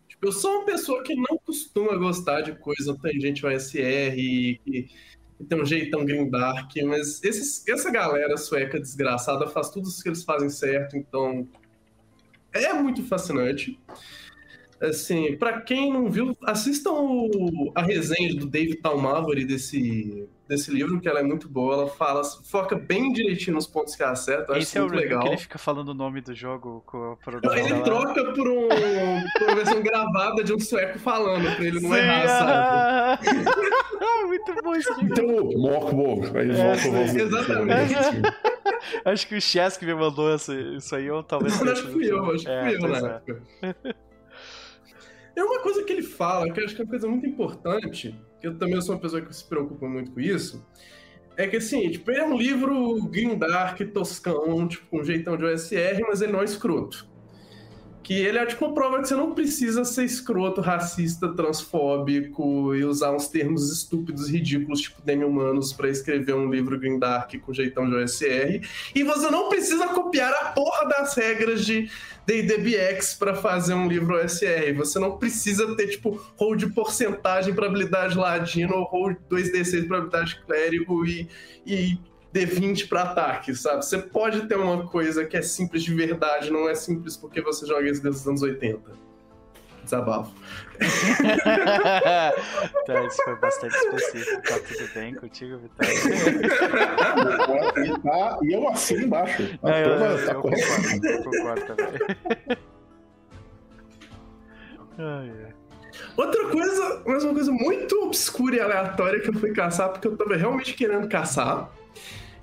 Tipo, 0.08 0.28
eu 0.28 0.32
sou 0.32 0.52
uma 0.58 0.66
pessoa 0.66 1.02
que 1.04 1.16
não 1.16 1.38
costuma 1.46 1.96
gostar 1.96 2.42
de 2.42 2.54
coisa 2.54 2.98
tangente 3.02 3.46
OSR 3.46 4.16
e 4.18 4.60
que, 4.64 4.90
que 5.42 5.48
tem 5.48 5.62
um 5.62 5.66
jeitão 5.66 6.06
grindark, 6.06 6.76
mas 6.84 7.24
esses, 7.24 7.68
essa 7.68 7.92
galera 7.92 8.38
sueca 8.38 8.80
desgraçada 8.80 9.48
faz 9.48 9.70
tudo 9.70 9.88
isso 9.90 10.02
que 10.02 10.10
eles 10.10 10.24
fazem 10.24 10.50
certo, 10.50 10.96
então 10.98 11.48
é 12.54 12.74
muito 12.74 13.04
fascinante. 13.04 13.80
Assim, 14.80 15.38
pra 15.38 15.62
quem 15.62 15.94
não 15.94 16.10
viu, 16.10 16.36
assistam 16.44 16.92
o- 16.92 17.72
a 17.76 17.84
resenha 17.84 18.34
do 18.36 18.48
David 18.48 18.78
Talmavory 18.78 19.46
desse, 19.46 20.28
desse 20.52 20.70
livro, 20.70 21.00
que 21.00 21.08
ela 21.08 21.20
é 21.20 21.24
muito 21.24 21.48
boa. 21.50 21.74
Ela 21.74 21.88
fala, 21.88 22.22
foca 22.24 22.76
bem 22.76 23.12
direitinho 23.14 23.56
nos 23.56 23.66
pontos 23.66 23.96
que 23.96 24.04
ela 24.04 24.12
acerta. 24.12 24.52
Acho 24.52 24.62
Esse 24.62 24.78
é 24.78 24.84
o 24.84 24.88
legal. 24.88 25.22
que 25.22 25.28
ele 25.30 25.38
fica 25.38 25.58
falando 25.58 25.90
o 25.90 25.94
nome 25.94 26.20
do 26.22 26.36
jogo 26.36 26.84
com 26.86 27.14
a 27.14 27.16
produção. 27.18 27.58
ele 27.58 27.74
lá. 27.74 27.82
troca 27.82 28.24
por, 28.34 28.48
um, 28.48 28.68
por 28.68 29.44
uma 29.48 29.56
versão 29.56 29.82
gravada 29.82 30.44
de 30.44 30.54
um 30.54 30.60
sueco 30.60 31.00
falando, 31.00 31.56
pra 31.56 31.66
ele 31.66 31.80
não 31.80 31.90
Sim, 31.90 31.96
errar, 31.98 33.18
sabe? 33.24 33.28
Muito 34.28 34.56
bom 34.64 34.76
esse 34.76 34.90
review. 34.94 35.12
Então, 35.12 35.60
Mockborg. 35.62 36.38
Aí 36.38 36.50
É, 36.52 36.54
volta 36.76 36.90
o 37.04 37.08
sim, 37.08 37.22
exatamente. 37.22 37.94
Acho 39.06 39.28
que 39.28 39.36
o 39.36 39.42
Chess 39.42 39.78
que 39.78 39.86
me 39.86 39.94
mandou 39.94 40.34
essa- 40.34 40.54
isso 40.56 40.96
aí, 40.96 41.10
ou 41.12 41.22
talvez. 41.24 41.60
Não, 41.62 41.72
acho 41.72 41.86
que 41.86 41.92
fui 41.92 42.12
eu, 42.12 42.32
acho 42.32 42.44
que 42.46 42.50
É, 42.50 42.64
fui 42.64 42.76
eu 42.76 42.88
na 42.90 42.98
é. 42.98 43.12
época. 43.16 43.42
É 45.36 45.44
uma 45.44 45.60
coisa 45.62 45.84
que 45.84 45.94
ele 45.94 46.04
fala, 46.04 46.52
que 46.52 46.60
eu 46.60 46.66
acho 46.66 46.76
que 46.76 46.82
é 46.82 46.84
uma 46.86 46.90
coisa 46.90 47.08
muito 47.08 47.26
importante, 47.26 48.16
que 48.42 48.48
eu 48.48 48.58
também 48.58 48.82
sou 48.82 48.96
uma 48.96 49.02
pessoa 49.02 49.22
que 49.22 49.34
se 49.34 49.46
preocupa 49.46 49.88
muito 49.88 50.12
com 50.12 50.20
isso, 50.20 50.66
é 51.38 51.48
que 51.48 51.58
assim, 51.58 51.90
tipo, 51.90 52.12
é 52.12 52.26
um 52.26 52.36
livro 52.36 53.04
grindark, 53.06 53.80
toscão, 53.86 54.68
tipo, 54.68 54.88
com 54.88 55.00
um 55.00 55.04
jeitão 55.04 55.38
de 55.38 55.46
OSR, 55.46 56.02
mas 56.08 56.22
ele 56.22 56.34
não 56.34 56.42
é 56.42 56.46
escroto. 56.46 57.10
Que 58.04 58.14
ele 58.14 58.38
é 58.38 58.46
tipo 58.46 58.66
uma 58.66 58.74
prova 58.74 59.00
que 59.02 59.08
você 59.08 59.16
não 59.16 59.34
precisa 59.34 59.84
ser 59.86 60.06
escroto, 60.06 60.60
racista, 60.60 61.30
transfóbico 61.30 62.74
e 62.74 62.84
usar 62.84 63.12
uns 63.12 63.28
termos 63.28 63.72
estúpidos, 63.72 64.30
ridículos, 64.30 64.82
tipo 64.82 65.02
demi-humanos, 65.04 65.72
pra 65.72 65.90
escrever 65.90 66.34
um 66.34 66.50
livro 66.50 66.80
grindark 66.80 67.40
com 67.40 67.54
jeitão 67.54 67.90
de 67.90 67.96
OSR. 67.96 68.62
E 68.96 69.04
você 69.04 69.30
não 69.30 69.50
precisa 69.50 69.88
copiar 69.90 70.34
a 70.34 70.46
porra 70.52 70.88
das 70.88 71.16
regras 71.16 71.66
de 71.66 71.90
D&DBX 72.26 73.16
pra 73.16 73.36
fazer 73.36 73.74
um 73.74 73.88
livro 73.88 74.16
OSR. 74.16 74.74
Você 74.78 75.00
não 75.00 75.18
precisa 75.18 75.76
ter, 75.76 75.88
tipo, 75.88 76.22
roll 76.38 76.56
de 76.56 76.68
porcentagem 76.68 77.54
pra 77.54 77.68
habilidade 77.68 78.18
ladino 78.18 78.76
ou 78.76 78.84
roll 78.84 79.16
2D6 79.30 79.88
pra 79.88 79.98
habilidade 79.98 80.42
clérigo 80.46 81.06
e, 81.06 81.28
e 81.66 81.98
D20 82.34 82.88
pra 82.88 83.04
ataque, 83.04 83.54
sabe? 83.56 83.86
Você 83.86 83.98
pode 83.98 84.48
ter 84.48 84.56
uma 84.56 84.88
coisa 84.88 85.26
que 85.26 85.36
é 85.36 85.42
simples 85.42 85.84
de 85.84 85.94
verdade, 85.94 86.50
não 86.52 86.70
é 86.70 86.76
simples 86.76 87.18
porque 87.18 87.42
você 87.42 87.66
joga 87.66 87.90
isso 87.90 88.02
desde 88.02 88.22
os 88.22 88.28
anos 88.28 88.42
80. 88.42 89.12
Desabafo. 89.84 90.34
tá, 92.86 93.04
isso 93.04 93.24
foi 93.24 93.36
bastante 93.38 93.76
específico. 93.76 94.42
Tá 94.44 94.60
tudo 94.60 94.94
bem 94.94 95.16
contigo, 95.16 95.58
Vitória? 95.58 95.92
E, 97.78 98.00
tá, 98.02 98.38
e 98.44 98.54
eu 98.54 98.70
assino 98.70 99.06
embaixo. 99.06 99.42
É, 99.64 99.84
eu, 99.84 99.90
eu, 99.90 100.26
tá 100.26 100.34
eu 100.34 100.42
concordo, 100.42 101.08
eu 101.08 101.24
concordo 101.24 101.66
também. 101.66 101.88
Ai, 104.98 105.32
ai. 105.46 105.54
Outra 106.16 106.50
coisa, 106.50 107.04
mais 107.06 107.24
uma 107.24 107.34
coisa 107.34 107.52
muito 107.52 108.04
obscura 108.04 108.56
e 108.56 108.60
aleatória 108.60 109.20
que 109.20 109.30
eu 109.30 109.34
fui 109.34 109.52
caçar, 109.52 109.90
porque 109.90 110.08
eu 110.08 110.16
tava 110.16 110.36
realmente 110.36 110.74
querendo 110.74 111.08
caçar, 111.08 111.70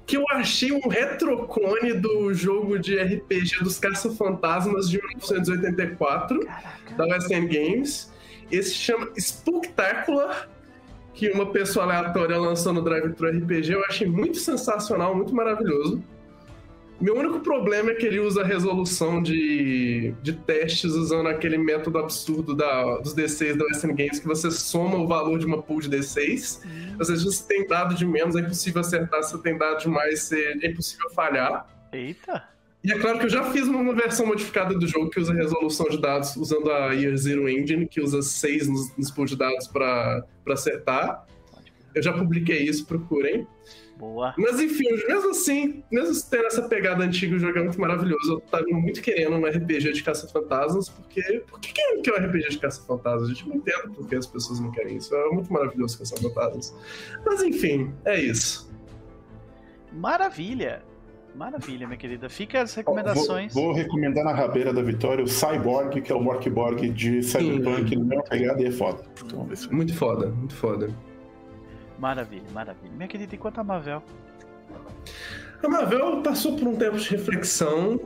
que 0.09 0.17
eu 0.17 0.25
achei 0.31 0.73
um 0.73 0.89
retroclone 0.89 1.93
do 1.93 2.33
jogo 2.33 2.79
de 2.79 2.99
RPG 2.99 3.63
dos 3.63 3.79
Caça-Fantasmas 3.79 4.89
de 4.89 4.97
1984, 4.97 6.49
da 6.97 7.05
West 7.05 7.31
End 7.31 7.47
Games. 7.47 8.11
Esse 8.51 8.73
chama 8.73 9.11
Spooktacular, 9.19 10.49
que 11.13 11.31
uma 11.31 11.53
pessoa 11.53 11.85
aleatória 11.85 12.39
lançou 12.39 12.73
no 12.73 12.81
Drive 12.81 13.13
Thru 13.13 13.29
RPG. 13.29 13.75
Eu 13.75 13.85
achei 13.85 14.09
muito 14.09 14.39
sensacional, 14.39 15.15
muito 15.15 15.35
maravilhoso. 15.35 16.03
Meu 17.01 17.17
único 17.17 17.39
problema 17.41 17.91
é 17.91 17.95
que 17.95 18.05
ele 18.05 18.19
usa 18.19 18.43
a 18.43 18.45
resolução 18.45 19.23
de, 19.23 20.13
de 20.21 20.33
testes 20.33 20.93
usando 20.93 21.29
aquele 21.29 21.57
método 21.57 21.99
absurdo 21.99 22.57
da, 22.57 22.99
dos 22.99 23.15
D6 23.15 23.57
da 23.57 23.65
Western 23.67 23.95
Games, 23.95 24.19
que 24.19 24.27
você 24.27 24.51
soma 24.51 24.97
o 24.97 25.07
valor 25.07 25.39
de 25.39 25.47
uma 25.47 25.63
pool 25.63 25.81
de 25.81 25.89
D6. 25.89 26.61
Ou 26.99 27.05
seja, 27.05 27.21
se 27.21 27.25
você 27.25 27.45
tem 27.47 27.67
dado 27.69 27.95
de 27.95 28.05
menos, 28.05 28.35
é 28.35 28.41
impossível 28.41 28.81
acertar. 28.81 29.23
Se 29.23 29.31
você 29.31 29.43
tem 29.43 29.57
dado 29.57 29.79
de 29.81 29.89
mais, 29.89 30.33
é 30.33 30.55
é 30.61 30.71
impossível 30.71 31.09
falhar. 31.11 31.67
Eita! 31.93 32.49
E 32.83 32.93
é 32.93 32.99
claro 32.99 33.19
que 33.19 33.27
eu 33.27 33.31
já 33.31 33.45
fiz 33.51 33.67
uma 33.67 33.95
versão 33.95 34.27
modificada 34.27 34.75
do 34.75 34.87
jogo 34.87 35.11
que 35.11 35.21
usa 35.21 35.33
resolução 35.33 35.89
de 35.89 36.01
dados 36.01 36.37
usando 36.37 36.71
a 36.71 36.93
Year 36.93 37.17
Zero 37.17 37.49
Engine, 37.49 37.87
que 37.87 38.01
usa 38.01 38.23
6 38.23 38.69
nos, 38.69 38.97
nos 38.97 39.11
pools 39.11 39.31
de 39.31 39.37
dados 39.37 39.67
para 39.69 40.25
acertar. 40.49 41.27
Eu 41.95 42.03
já 42.03 42.13
publiquei 42.13 42.63
isso, 42.63 42.87
procurem. 42.87 43.47
Boa. 43.99 44.33
Mas 44.39 44.61
enfim, 44.61 44.89
mesmo 45.09 45.31
assim, 45.31 45.83
mesmo 45.91 46.15
tendo 46.31 46.47
essa 46.47 46.63
pegada 46.69 47.03
antiga, 47.03 47.35
o 47.35 47.39
jogo 47.39 47.59
é 47.59 47.63
muito 47.65 47.81
maravilhoso. 47.81 48.35
Eu 48.35 48.41
tava 48.43 48.65
muito 48.69 49.03
querendo 49.03 49.35
um 49.37 49.45
RPG 49.45 49.93
de 49.93 50.03
caça-fantasmas, 50.05 50.89
porque. 50.89 51.43
Por 51.51 51.59
que 51.59 51.73
quem 51.73 51.97
não 51.97 52.03
quer 52.03 52.13
um 52.15 52.25
RPG 52.27 52.49
de 52.51 52.59
caça-fantasmas? 52.59 53.25
A 53.25 53.33
gente 53.35 53.49
não 53.49 53.57
entende 53.57 53.89
por 53.97 54.07
que 54.09 54.15
as 54.15 54.27
pessoas 54.27 54.61
não 54.61 54.71
querem 54.71 54.97
isso. 54.99 55.13
É 55.15 55.29
muito 55.31 55.53
maravilhoso 55.53 55.99
caça-fantasmas. 55.99 56.73
Mas 57.27 57.43
enfim, 57.43 57.93
é 58.05 58.21
isso. 58.21 58.71
Maravilha! 59.93 60.83
Maravilha, 61.35 61.87
minha 61.87 61.97
querida. 61.99 62.29
Fica 62.29 62.63
as 62.63 62.75
recomendações. 62.75 63.53
Vou, 63.55 63.65
vou 63.67 63.73
recomendar 63.73 64.25
na 64.25 64.33
rabeira 64.33 64.73
da 64.73 64.83
Vitória 64.83 65.23
o 65.25 65.29
Cyborg, 65.29 66.01
que 66.01 66.11
é 66.11 66.15
o 66.15 66.21
Morkborg 66.21 66.89
de 66.91 67.23
Cyberpunk, 67.23 67.95
na 67.97 68.05
mesma 68.05 68.23
pegada 68.25 68.61
e 68.63 68.67
é 68.67 68.71
foda. 68.73 69.05
Então, 69.13 69.29
vamos 69.39 69.49
ver 69.49 69.57
se- 69.57 69.73
Muito 69.73 69.95
foda, 69.95 70.29
muito 70.31 70.55
foda. 70.57 70.91
Maravilha, 71.99 72.45
maravilha. 72.53 72.93
Minha 72.95 73.09
querida, 73.09 73.35
enquanto 73.35 73.59
a 73.59 73.65
Mavel. 73.65 74.03
A 75.63 75.69
Marvel 75.69 76.23
passou 76.23 76.57
por 76.57 76.69
um 76.69 76.77
tempo 76.77 76.97
de 76.97 77.09
reflexão. 77.11 78.01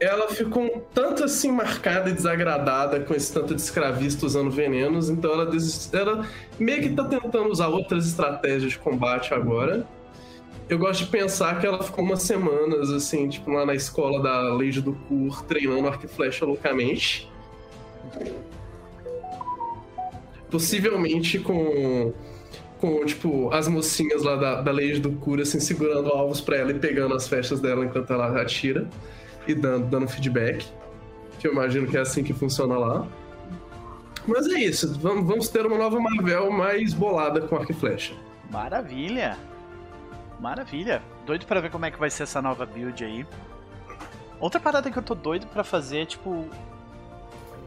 Ela 0.00 0.28
ficou 0.28 0.64
um 0.64 0.80
tanto 0.92 1.22
assim 1.22 1.52
marcada 1.52 2.10
e 2.10 2.12
desagradada 2.12 2.98
com 3.00 3.14
esse 3.14 3.32
tanto 3.32 3.54
de 3.54 3.60
escravista 3.60 4.26
usando 4.26 4.50
venenos, 4.50 5.08
então 5.08 5.32
ela, 5.32 5.46
desis- 5.46 5.94
ela 5.94 6.26
meio 6.58 6.82
que 6.82 6.90
tá 6.90 7.04
tentando 7.04 7.48
usar 7.48 7.68
outras 7.68 8.04
estratégias 8.08 8.72
de 8.72 8.78
combate 8.80 9.32
agora. 9.32 9.86
Eu 10.68 10.76
gosto 10.78 11.04
de 11.04 11.10
pensar 11.10 11.60
que 11.60 11.66
ela 11.66 11.80
ficou 11.84 12.04
umas 12.04 12.22
semanas, 12.22 12.90
assim, 12.90 13.28
tipo, 13.28 13.48
lá 13.52 13.64
na 13.64 13.74
escola 13.74 14.20
da 14.20 14.52
Lady 14.54 14.80
do 14.80 14.92
Cur, 14.92 15.44
treinando 15.44 15.86
arco 15.86 16.04
e 16.04 16.08
flecha 16.08 16.44
loucamente. 16.44 17.30
Possivelmente 20.50 21.38
com, 21.38 22.12
com 22.82 23.06
tipo, 23.06 23.48
as 23.54 23.68
mocinhas 23.68 24.24
lá 24.24 24.34
da, 24.34 24.60
da 24.60 24.72
Lady 24.72 24.98
do 24.98 25.12
Cur, 25.12 25.40
assim, 25.40 25.60
segurando 25.60 26.08
alvos 26.08 26.40
pra 26.40 26.56
ela 26.56 26.72
e 26.72 26.74
pegando 26.74 27.14
as 27.14 27.28
flechas 27.28 27.60
dela 27.60 27.84
enquanto 27.84 28.12
ela 28.12 28.42
atira 28.42 28.88
e 29.46 29.54
dando, 29.54 29.86
dando 29.86 30.08
feedback. 30.08 30.66
Que 31.38 31.46
eu 31.46 31.52
imagino 31.52 31.86
que 31.86 31.96
é 31.96 32.00
assim 32.00 32.24
que 32.24 32.34
funciona 32.34 32.76
lá. 32.76 33.06
Mas 34.26 34.48
é 34.48 34.58
isso, 34.58 34.98
vamos, 34.98 35.24
vamos 35.24 35.48
ter 35.48 35.64
uma 35.64 35.78
nova 35.78 36.00
Marvel 36.00 36.50
mais 36.50 36.92
bolada 36.92 37.40
com 37.42 37.54
arco 37.54 37.70
e 37.70 37.74
flecha. 37.74 38.14
Maravilha! 38.50 39.38
Maravilha! 40.40 41.00
Doido 41.24 41.46
pra 41.46 41.60
ver 41.60 41.70
como 41.70 41.86
é 41.86 41.90
que 41.92 42.00
vai 42.00 42.10
ser 42.10 42.24
essa 42.24 42.42
nova 42.42 42.66
build 42.66 43.04
aí. 43.04 43.24
Outra 44.40 44.58
parada 44.58 44.90
que 44.90 44.98
eu 44.98 45.02
tô 45.04 45.14
doido 45.14 45.46
pra 45.46 45.62
fazer 45.62 45.98
é, 45.98 46.04
tipo, 46.04 46.48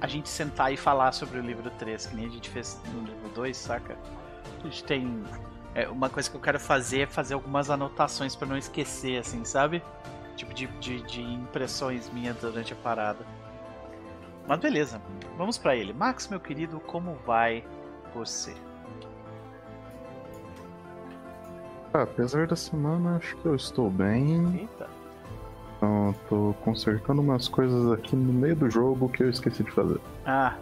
a 0.01 0.08
gente 0.08 0.28
sentar 0.28 0.73
e 0.73 0.78
falar 0.78 1.13
sobre 1.13 1.39
o 1.39 1.41
livro 1.41 1.69
3, 1.69 2.06
que 2.06 2.15
nem 2.17 2.25
a 2.25 2.30
gente 2.30 2.49
fez 2.49 2.78
no 2.93 2.99
livro 2.99 3.30
2, 3.34 3.56
saca? 3.56 3.97
A 4.65 4.69
gente 4.69 4.84
tem. 4.84 5.23
É, 5.75 5.88
uma 5.88 6.10
coisa 6.10 6.30
que 6.30 6.36
eu 6.36 6.41
quero 6.41 6.60
fazer 6.60 7.01
é 7.01 7.06
fazer 7.06 7.36
algumas 7.36 7.69
anotações 7.69 8.36
pra 8.36 8.47
não 8.47 8.58
esquecer, 8.58 9.19
assim, 9.19 9.45
sabe? 9.45 9.84
Tipo 10.36 10.54
de, 10.54 10.65
de, 10.80 11.01
de 11.01 11.21
impressões 11.21 12.10
minhas 12.12 12.36
durante 12.38 12.73
a 12.73 12.75
parada. 12.78 13.25
Mas 14.47 14.60
beleza, 14.60 15.01
vamos 15.38 15.58
pra 15.58 15.75
ele. 15.75 15.93
Max, 15.93 16.28
meu 16.28 16.39
querido, 16.39 16.80
como 16.80 17.15
vai 17.25 17.63
você? 18.13 18.56
Ah, 21.93 22.04
apesar 22.04 22.47
da 22.47 22.56
semana, 22.56 23.17
acho 23.17 23.36
que 23.38 23.45
eu 23.45 23.56
estou 23.56 23.89
bem. 23.89 24.62
Eita. 24.62 24.89
Então, 25.78 26.15
tô 26.28 26.56
consertando 26.63 27.21
umas 27.21 27.47
coisas 27.47 27.91
aqui 27.91 28.15
no 28.15 28.34
meio 28.34 28.56
do 28.56 28.69
jogo 28.69 29.10
que 29.10 29.23
eu 29.23 29.30
esqueci 29.30 29.63
de 29.63 29.71
fazer. 29.71 29.99
Ah, 30.25 30.56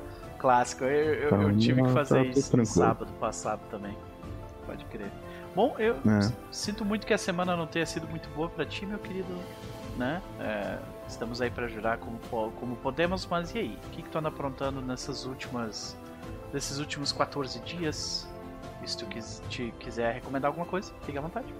clássico. 0.43 0.83
Eu, 0.83 0.89
eu, 1.13 1.29
eu 1.29 1.29
Tá, 1.29 1.53
tive 1.57 1.81
que 1.81 1.87
tá 1.87 1.93
fazer 1.93 2.25
tudo 2.25 2.37
isso 2.39 2.57
no 2.57 2.63
tranquilo. 2.63 2.65
sábado 2.87 3.11
passado 3.13 3.61
também. 3.71 3.97
Pode 4.65 4.83
crer. 4.85 5.09
Bom, 5.55 5.73
eu 5.79 5.95
É. 5.95 6.31
sinto 6.51 6.83
muito 6.83 7.07
que 7.07 7.13
a 7.13 7.17
semana 7.17 7.55
não 7.55 7.65
tenha 7.65 7.85
sido 7.85 8.07
muito 8.09 8.27
boa 8.35 8.49
pra 8.49 8.65
ti, 8.65 8.85
meu 8.85 8.99
querido. 8.99 9.33
Né? 9.97 10.21
É, 10.39 10.79
estamos 11.07 11.39
aí 11.39 11.49
pra 11.51 11.67
jurar 11.67 11.97
como, 11.99 12.19
como 12.59 12.75
podemos, 12.77 13.25
mas 13.27 13.53
e 13.55 13.59
aí? 13.59 13.79
O 13.85 13.89
que, 13.91 14.01
que 14.01 14.09
tu 14.09 14.17
anda 14.17 14.27
aprontando 14.29 14.81
nessas 14.81 15.25
últimas. 15.25 15.95
nesses 16.51 16.77
últimos 16.79 17.11
14 17.13 17.59
dias? 17.61 18.27
E 18.83 18.89
se 18.89 18.97
tu 18.97 19.05
quis, 19.05 19.41
te 19.49 19.73
quiser 19.79 20.13
recomendar 20.15 20.49
alguma 20.49 20.65
coisa, 20.65 20.91
fique 21.05 21.17
à 21.17 21.21
vontade. 21.21 21.53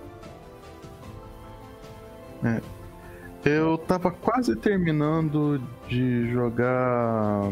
Eu 3.45 3.77
tava 3.77 4.11
quase 4.11 4.55
terminando 4.55 5.61
de 5.87 6.29
jogar 6.31 7.51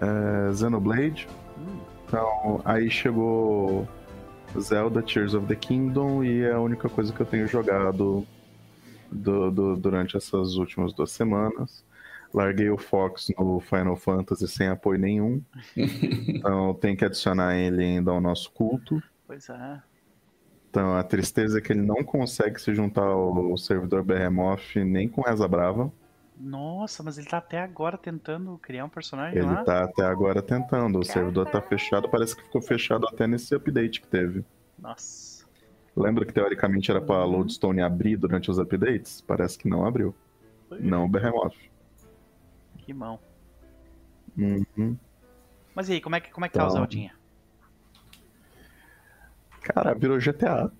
é, 0.00 0.54
Xenoblade. 0.54 1.28
Hum, 1.58 1.78
Então, 2.06 2.60
aí 2.64 2.90
chegou 2.90 3.86
Zelda 4.58 5.02
Tears 5.02 5.34
of 5.34 5.46
the 5.46 5.54
Kingdom 5.56 6.24
e 6.24 6.42
é 6.42 6.52
a 6.52 6.60
única 6.60 6.88
coisa 6.88 7.12
que 7.12 7.20
eu 7.20 7.26
tenho 7.26 7.46
jogado 7.46 8.26
do- 9.10 9.50
do- 9.50 9.76
durante 9.76 10.16
essas 10.16 10.54
últimas 10.54 10.92
duas 10.92 11.10
semanas. 11.10 11.84
Larguei 12.32 12.68
o 12.70 12.76
Fox 12.78 13.28
no 13.38 13.58
Final 13.60 13.96
Fantasy 13.96 14.46
sem 14.48 14.68
apoio 14.68 14.98
nenhum. 14.98 15.42
então 15.76 16.74
tem 16.74 16.94
que 16.96 17.04
adicionar 17.04 17.56
ele 17.56 17.82
ainda 17.82 18.10
ao 18.10 18.20
nosso 18.20 18.50
culto. 18.52 19.02
pois 19.26 19.48
é. 19.48 19.82
Então 20.70 20.94
a 20.94 21.02
tristeza 21.02 21.58
é 21.58 21.60
que 21.62 21.72
ele 21.72 21.80
não 21.82 22.04
consegue 22.04 22.60
se 22.60 22.74
juntar 22.74 23.04
ao 23.06 23.56
servidor 23.56 24.02
Behemoth 24.04 24.76
nem 24.76 25.08
com 25.08 25.22
Reza 25.22 25.48
Brava. 25.48 25.90
Nossa, 26.40 27.02
mas 27.02 27.18
ele 27.18 27.26
tá 27.26 27.38
até 27.38 27.60
agora 27.60 27.98
tentando 27.98 28.56
criar 28.58 28.84
um 28.84 28.88
personagem 28.88 29.38
Ele 29.38 29.46
lá. 29.46 29.64
tá 29.64 29.84
até 29.84 30.04
agora 30.04 30.40
tentando. 30.40 31.00
O 31.00 31.04
servidor 31.04 31.46
tá 31.50 31.60
fechado, 31.60 32.08
parece 32.08 32.36
que 32.36 32.42
ficou 32.42 32.62
fechado 32.62 33.06
até 33.08 33.26
nesse 33.26 33.54
update 33.54 34.00
que 34.00 34.06
teve. 34.06 34.44
Nossa. 34.78 35.44
Lembra 35.96 36.24
que 36.24 36.32
teoricamente 36.32 36.90
era 36.92 37.00
pra 37.00 37.24
Lodestone 37.24 37.82
abrir 37.82 38.16
durante 38.16 38.50
os 38.50 38.58
updates? 38.60 39.20
Parece 39.20 39.58
que 39.58 39.68
não 39.68 39.84
abriu. 39.84 40.14
Não 40.78 41.06
o 41.06 41.08
Behemoth. 41.08 41.56
Que 42.78 42.94
mão. 42.94 43.18
Uhum. 44.36 44.96
Mas 45.74 45.88
e 45.88 45.94
aí, 45.94 46.00
como 46.00 46.14
é 46.14 46.20
que, 46.20 46.30
como 46.30 46.46
é 46.46 46.48
que 46.48 46.54
tá 46.54 46.64
o 46.64 46.68
Então. 46.68 46.78
Zeldinha? 46.78 47.12
Cara, 49.62 49.94
virou 49.94 50.18
GTA. 50.18 50.70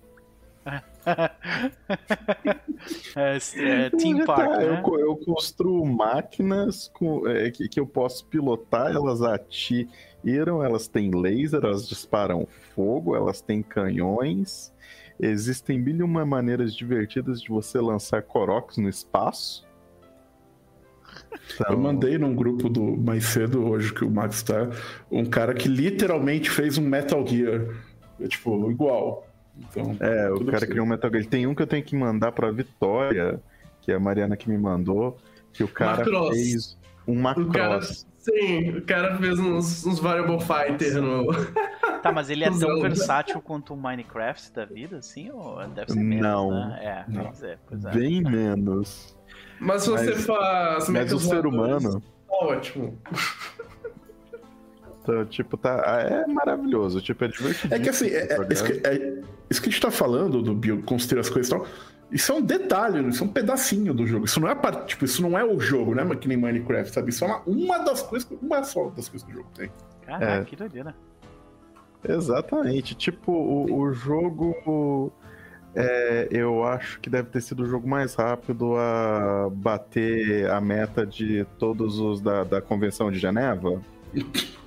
é, 0.65 0.81
é, 3.15 3.89
Team 3.89 4.17
GTA, 4.17 4.25
Park, 4.25 4.51
né? 4.51 4.83
eu, 4.85 4.99
eu 4.99 5.15
construo 5.17 5.85
máquinas 5.85 6.89
com, 6.93 7.27
é, 7.27 7.51
que, 7.51 7.67
que 7.67 7.79
eu 7.79 7.85
posso 7.85 8.25
pilotar, 8.25 8.95
elas 8.95 9.21
atiram, 9.21 10.63
elas 10.63 10.87
têm 10.87 11.11
laser, 11.11 11.61
elas 11.63 11.87
disparam 11.87 12.47
fogo, 12.75 13.15
elas 13.15 13.41
têm 13.41 13.61
canhões. 13.61 14.73
Existem 15.19 15.77
mil 15.77 15.97
e 15.97 16.03
uma 16.03 16.25
maneiras 16.25 16.73
divertidas 16.73 17.41
de 17.41 17.49
você 17.49 17.79
lançar 17.79 18.23
Koroks 18.23 18.77
no 18.77 18.87
espaço. 18.87 19.67
Então, 21.53 21.71
Eu 21.71 21.79
mandei 21.79 22.17
num 22.17 22.35
grupo 22.35 22.69
do 22.69 22.95
mais 22.95 23.25
cedo 23.25 23.67
hoje 23.67 23.93
que 23.93 24.05
o 24.05 24.09
Max 24.09 24.43
tá, 24.43 24.69
um 25.11 25.25
cara 25.25 25.53
que 25.53 25.67
literalmente 25.67 26.49
fez 26.49 26.77
um 26.77 26.83
Metal 26.83 27.25
Gear. 27.25 27.67
É, 28.19 28.27
tipo, 28.27 28.69
igual. 28.69 29.28
Então, 29.59 29.95
É, 29.99 30.29
o 30.31 30.37
tudo 30.37 30.51
cara 30.51 30.65
criou 30.65 30.85
um 30.85 30.89
Metal 30.89 31.11
Gear. 31.11 31.25
Tem 31.25 31.45
um 31.47 31.53
que 31.55 31.61
eu 31.61 31.67
tenho 31.67 31.83
que 31.83 31.95
mandar 31.95 32.31
pra 32.31 32.51
Vitória, 32.51 33.39
que 33.81 33.91
é 33.91 33.95
a 33.95 33.99
Mariana 33.99 34.35
que 34.37 34.49
me 34.49 34.57
mandou, 34.57 35.17
que 35.53 35.63
o 35.63 35.67
cara 35.67 35.97
Macross. 35.97 36.29
fez 36.35 36.77
um 37.07 37.19
O 37.19 37.23
cara, 37.51 37.69
Macross. 37.75 38.07
sim, 38.19 38.69
o 38.77 38.81
cara 38.83 39.17
fez 39.17 39.39
uns, 39.39 39.85
uns 39.85 39.99
Variable 39.99 40.39
Fighter 40.39 41.01
no. 41.01 41.27
Tá, 42.01 42.13
mas 42.13 42.29
ele 42.29 42.45
é 42.45 42.47
tão 42.49 42.57
Zelda. 42.57 42.81
versátil 42.81 43.41
quanto 43.41 43.73
o 43.73 43.77
Minecraft 43.77 44.53
da 44.53 44.63
vida, 44.63 44.99
assim? 44.99 45.29
Ou 45.31 45.57
deve 45.67 45.91
ser 45.91 45.99
menos, 45.99 46.23
Não. 46.23 46.51
né? 46.51 46.79
É, 46.81 47.11
Não. 47.11 47.25
pois 47.25 47.43
é, 47.43 47.57
pois 47.67 47.83
é. 47.85 47.91
Bem 47.91 48.21
menos. 48.23 49.17
Mas 49.59 49.83
se 49.83 49.89
você 49.89 50.11
Mas- 50.11 50.25
faz. 50.25 50.87
Mas 50.87 51.11
o 51.11 51.19
ser 51.19 51.45
humano, 51.45 51.99
tá 51.99 52.07
Ótimo. 52.45 52.97
Tá, 55.11 55.25
tipo, 55.25 55.57
tá, 55.57 55.81
é 56.01 56.27
maravilhoso. 56.27 57.01
Tipo, 57.01 57.25
é 57.25 57.27
divertido. 57.27 57.73
É 57.73 57.79
que 57.79 57.89
assim, 57.89 58.07
é, 58.07 58.33
é- 58.33 58.47
isso, 58.53 58.63
que, 58.63 58.71
é- 58.87 59.21
isso 59.49 59.61
que 59.61 59.69
a 59.69 59.71
gente 59.71 59.81
tá 59.81 59.91
falando 59.91 60.41
do 60.41 60.53
Bill 60.53 60.81
construir 60.83 61.19
as 61.19 61.29
coisas 61.29 61.51
e 61.51 61.55
tal, 61.55 61.65
isso 62.11 62.31
é 62.31 62.35
um 62.35 62.41
detalhe, 62.41 63.07
isso 63.09 63.23
é 63.23 63.27
um 63.27 63.29
pedacinho 63.31 63.93
do 63.93 64.05
jogo. 64.07 64.25
Isso 64.25 64.39
não 64.39 64.47
é 64.47 64.51
a 64.51 64.55
parte, 64.55 64.87
tipo, 64.87 65.05
isso 65.05 65.21
não 65.21 65.37
é 65.37 65.43
o 65.43 65.59
jogo, 65.59 65.93
né? 65.93 66.03
Que 66.15 66.27
nem 66.27 66.37
Minecraft, 66.37 66.93
sabe? 66.93 67.09
Isso 67.09 67.23
é 67.23 67.27
uma, 67.27 67.41
uma 67.45 67.77
das 67.79 68.01
coisas, 68.01 68.27
uma 68.41 68.63
só 68.63 68.85
das 68.89 69.07
coisas 69.09 69.23
que 69.27 69.31
o 69.33 69.37
jogo 69.37 69.49
tem. 69.55 69.71
Caraca, 70.05 70.25
É. 70.41 70.43
que 70.43 70.55
doideira. 70.55 70.95
Exatamente. 72.07 72.95
Tipo, 72.95 73.31
o, 73.31 73.79
o 73.79 73.93
jogo. 73.93 75.11
é, 75.75 76.27
eu 76.31 76.63
acho 76.63 76.99
que 76.99 77.09
deve 77.09 77.29
ter 77.29 77.41
sido 77.41 77.63
o 77.63 77.65
jogo 77.65 77.87
mais 77.87 78.15
rápido 78.15 78.75
a 78.75 79.49
bater 79.51 80.49
a 80.49 80.59
meta 80.59 81.05
de 81.05 81.45
todos 81.59 81.99
os 81.99 82.21
da, 82.21 82.43
da 82.43 82.61
Convenção 82.61 83.11
de 83.11 83.19
Geneva. 83.19 83.81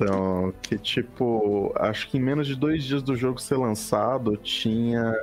Então, 0.00 0.54
que 0.62 0.78
tipo, 0.78 1.72
acho 1.76 2.08
que 2.08 2.18
em 2.18 2.20
menos 2.20 2.46
de 2.46 2.54
dois 2.54 2.84
dias 2.84 3.02
do 3.02 3.16
jogo 3.16 3.40
ser 3.40 3.56
lançado, 3.56 4.36
tinha 4.36 5.14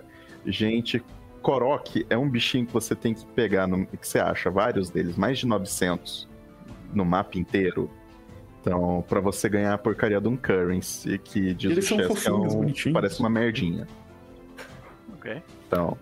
gente. 0.45 1.01
Korok 1.41 2.05
é 2.09 2.17
um 2.17 2.27
bichinho 2.29 2.65
que 2.65 2.73
você 2.73 2.95
tem 2.95 3.13
que 3.13 3.23
pegar, 3.27 3.67
no, 3.67 3.85
que 3.85 4.05
você 4.07 4.17
acha 4.19 4.49
vários 4.49 4.89
deles, 4.89 5.15
mais 5.15 5.37
de 5.39 5.45
900 5.45 6.27
no 6.93 7.05
mapa 7.05 7.37
inteiro. 7.37 7.89
Então, 8.61 9.05
pra 9.07 9.19
você 9.19 9.47
ganhar 9.47 9.73
a 9.75 9.77
porcaria 9.77 10.19
de 10.19 10.27
um 10.27 10.35
currency, 10.35 11.19
que 11.19 11.53
diz 11.53 11.71
Eles 11.71 11.91
o 11.91 12.15
que 12.15 12.27
é 12.27 12.31
um- 12.33 12.47
bonitinhos. 12.47 12.93
parece 12.93 13.19
uma 13.19 13.29
merdinha. 13.29 13.87
Ok. 15.13 15.41
Então, 15.67 15.95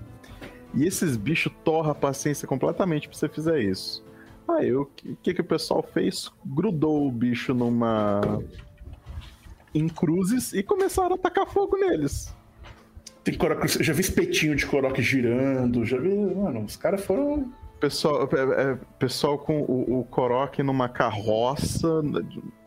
e 0.73 0.85
esses 0.85 1.17
bichos 1.17 1.51
torram 1.63 1.91
a 1.91 1.95
paciência 1.95 2.47
completamente 2.47 3.07
pra 3.09 3.17
você 3.17 3.27
fizer 3.27 3.59
isso. 3.61 4.02
Aí, 4.47 4.73
o 4.73 4.85
que, 4.85 5.33
que, 5.33 5.41
o 5.41 5.45
pessoal 5.45 5.81
fez? 5.81 6.31
Grudou 6.45 7.07
o 7.07 7.11
bicho 7.11 7.53
numa. 7.53 8.21
em 9.73 9.87
cruzes 9.87 10.53
e 10.53 10.61
começaram 10.61 11.13
a 11.13 11.15
atacar 11.15 11.47
fogo 11.47 11.77
neles. 11.77 12.33
Tem 13.23 13.37
eu 13.39 13.83
já 13.83 13.93
vi 13.93 14.01
espetinho 14.01 14.55
de 14.55 14.65
Korok 14.65 15.01
girando, 15.01 15.85
já 15.85 15.97
vi. 15.97 16.13
Mano, 16.13 16.65
os 16.65 16.75
caras 16.75 17.03
foram. 17.03 17.51
Pessoal, 17.79 18.29
é, 18.31 18.71
é, 18.71 18.77
pessoal 18.97 19.37
com 19.37 19.61
o, 19.61 19.99
o 19.99 20.03
Korok 20.05 20.61
numa 20.63 20.87
carroça, 20.87 22.01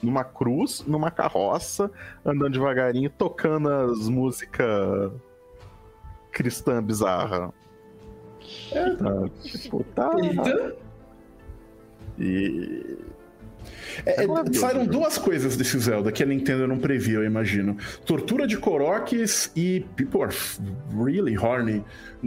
numa 0.03 0.25
cruz, 0.25 0.85
numa 0.87 1.11
carroça, 1.11 1.91
andando 2.25 2.53
devagarinho, 2.53 3.09
tocando 3.11 3.69
as 3.69 4.09
músicas 4.09 5.12
cristã 6.33 6.83
bizarra. 6.83 7.53
Tá, 8.71 9.29
tipo, 9.43 9.85
tá. 9.95 10.11
Eita. 10.19 10.77
E. 12.18 12.96
É, 14.05 14.24
é, 14.24 14.52
saíram 14.52 14.87
duas 14.87 15.16
coisas 15.16 15.57
desse 15.57 15.79
Zelda 15.79 16.12
que 16.12 16.22
a 16.22 16.26
Nintendo 16.26 16.68
não 16.68 16.79
previa, 16.79 17.16
eu 17.16 17.24
imagino. 17.24 17.76
Tortura 18.05 18.46
de 18.46 18.57
Koroks 18.57 19.50
e 19.57 19.85
people 19.96 20.22
are 20.22 20.35
really 20.94 21.37
horny 21.37 21.83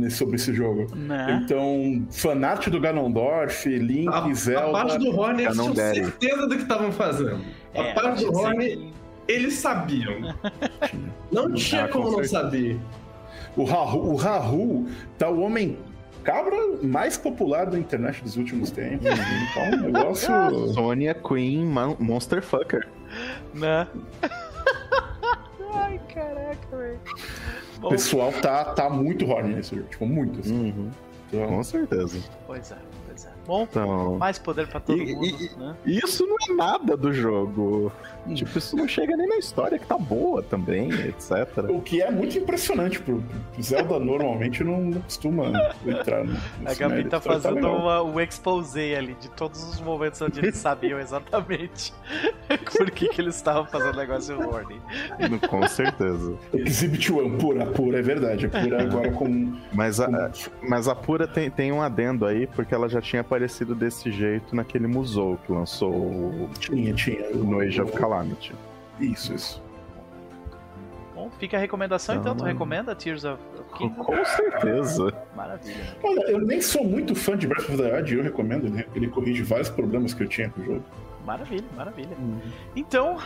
sobre 0.10 0.36
esse 0.38 0.54
jogo. 0.54 0.88
Né? 0.96 1.42
Então, 1.44 2.06
fanart 2.12 2.68
do 2.70 2.80
Ganondorf, 2.80 3.70
Link, 3.70 4.08
a, 4.08 4.34
Zelda... 4.34 4.68
A 4.68 4.72
parte 4.72 4.98
do 4.98 5.16
Horny, 5.16 5.44
eles 5.44 5.58
tinham 5.58 5.76
certeza 5.76 6.48
do 6.48 6.56
que 6.56 6.64
estavam 6.64 6.92
fazendo. 6.92 7.42
É, 7.74 7.92
a 7.92 7.94
parte 7.94 8.26
do 8.26 8.34
Horny, 8.34 8.94
eles 9.28 9.54
sabiam. 9.54 10.36
não 11.32 11.54
tinha 11.54 11.86
ah, 11.86 11.88
como 11.88 12.12
não 12.12 12.24
saber. 12.24 12.80
O 13.56 13.64
Rahu, 13.64 14.12
o 14.12 14.16
Rahu 14.16 14.88
tá 15.18 15.30
o 15.30 15.42
homem 15.42 15.78
cabra 16.30 16.56
mais 16.84 17.18
popular 17.18 17.66
da 17.66 17.80
internet 17.80 18.24
dos 18.24 18.38
últimos 18.38 18.70
tempos. 18.70 19.08
Então, 19.08 19.80
um 19.80 19.92
negócio. 19.92 20.30
Sônia 20.74 21.16
Queen 21.16 21.66
Monster 22.00 22.44
Fucker. 22.44 22.88
Né? 23.54 23.88
Ai, 25.74 26.00
caraca, 26.14 26.78
velho. 26.78 27.00
O 27.82 27.90
pessoal 27.90 28.32
tá, 28.32 28.64
tá 28.66 28.90
muito 28.90 29.28
horny 29.28 29.56
nesse 29.56 29.76
jogo, 29.76 29.88
tipo, 29.90 30.06
muito. 30.06 30.40
Assim. 30.42 30.72
Uhum. 30.72 30.92
Então... 31.28 31.48
Com 31.48 31.64
certeza. 31.64 32.20
Pois 32.46 32.72
é. 32.72 32.78
Bom, 33.50 33.64
então, 33.64 34.16
mais 34.20 34.38
poder 34.38 34.68
para 34.68 34.80
todo 34.80 35.02
e, 35.02 35.16
mundo. 35.16 35.26
E, 35.26 35.60
né? 35.60 35.76
Isso 35.84 36.24
não 36.28 36.36
é 36.36 36.54
nada 36.54 36.96
do 36.96 37.12
jogo. 37.12 37.92
Hum. 38.28 38.36
Tipo, 38.36 38.60
isso 38.60 38.76
não 38.76 38.88
chega 38.88 39.18
nem 39.18 39.28
na 39.28 39.38
história 39.38 39.80
que 39.80 39.88
tá 39.88 39.98
boa 39.98 40.44
também, 40.44 40.92
etc. 40.92 41.32
O 41.68 41.82
que 41.82 42.00
é 42.00 42.12
muito 42.12 42.38
impressionante 42.38 43.02
pro 43.02 43.24
Zelda 43.60 43.98
normalmente 43.98 44.64
não 44.64 44.92
costuma 45.02 45.46
entrar 45.84 46.24
no. 46.24 46.38
A 46.64 46.76
Gabi 46.76 47.06
tá 47.06 47.20
fazendo 47.20 47.68
uma, 47.68 48.04
um 48.04 48.20
expose 48.20 48.94
ali 48.94 49.16
de 49.16 49.30
todos 49.32 49.64
os 49.64 49.82
momentos 49.82 50.22
onde 50.22 50.42
eles 50.42 50.56
sabiam 50.56 51.00
exatamente 51.00 51.92
por 52.78 52.92
que, 52.92 53.10
que 53.10 53.20
eles 53.20 53.36
estavam 53.36 53.66
fazendo 53.66 53.98
negócio 53.98 54.38
warning. 54.48 54.80
Com 55.50 55.68
certeza. 55.68 56.36
Exhibit 56.54 57.12
One, 57.12 57.36
pura, 57.40 57.66
pura, 57.66 57.98
é 57.98 58.02
verdade. 58.04 58.46
É 58.46 58.50
pura 58.50 58.84
agora 58.84 59.12
com. 59.12 59.58
Mas 59.74 60.00
a, 60.00 60.32
mas 60.62 60.88
a 60.88 60.94
pura 60.94 61.28
tem, 61.28 61.50
tem 61.50 61.72
um 61.72 61.82
adendo 61.82 62.28
aí, 62.28 62.46
porque 62.46 62.76
ela 62.76 62.88
já 62.88 63.02
tinha 63.02 63.22
aparecido 63.22 63.39
desse 63.48 64.12
jeito 64.12 64.56
naquele 64.56 64.88
museu 64.88 65.40
que 65.46 65.52
lançou 65.52 65.92
o. 65.92 66.50
Tinha, 66.60 66.94
tinha. 66.94 67.30
No 67.32 67.60
Age 67.60 67.82
of 67.82 67.92
Calamity. 67.94 68.54
Isso, 69.00 69.34
isso. 69.34 69.62
Bom, 71.16 71.30
fica 71.38 71.58
a 71.58 71.60
recomendação 71.60 72.16
então, 72.16 72.34
tu 72.36 72.46
recomenda 72.46 72.96
Tears 72.96 73.26
of 73.26 73.42
Kingdom? 73.78 74.04
Com 74.04 74.26
certeza. 74.26 75.14
Maravilha. 75.36 75.98
Olha, 76.02 76.32
eu 76.32 76.40
nem 76.40 76.62
sou 76.62 76.84
muito 76.84 77.14
fã 77.14 77.38
de 77.38 77.46
Breath 77.46 77.70
of 77.70 77.78
the 77.78 77.94
Wild, 77.94 78.16
eu 78.16 78.24
recomendo, 78.24 78.68
ele, 78.68 78.88
ele 78.96 79.08
corrige 79.10 79.44
vários 79.44 79.70
problemas 79.70 80.14
que 80.14 80.24
eu 80.24 80.28
tinha 80.28 80.50
com 80.50 80.62
o 80.62 80.66
jogo. 80.66 80.84
Maravilha, 81.26 81.66
maravilha. 81.76 82.16
Uhum. 82.18 82.40
Então, 82.76 83.18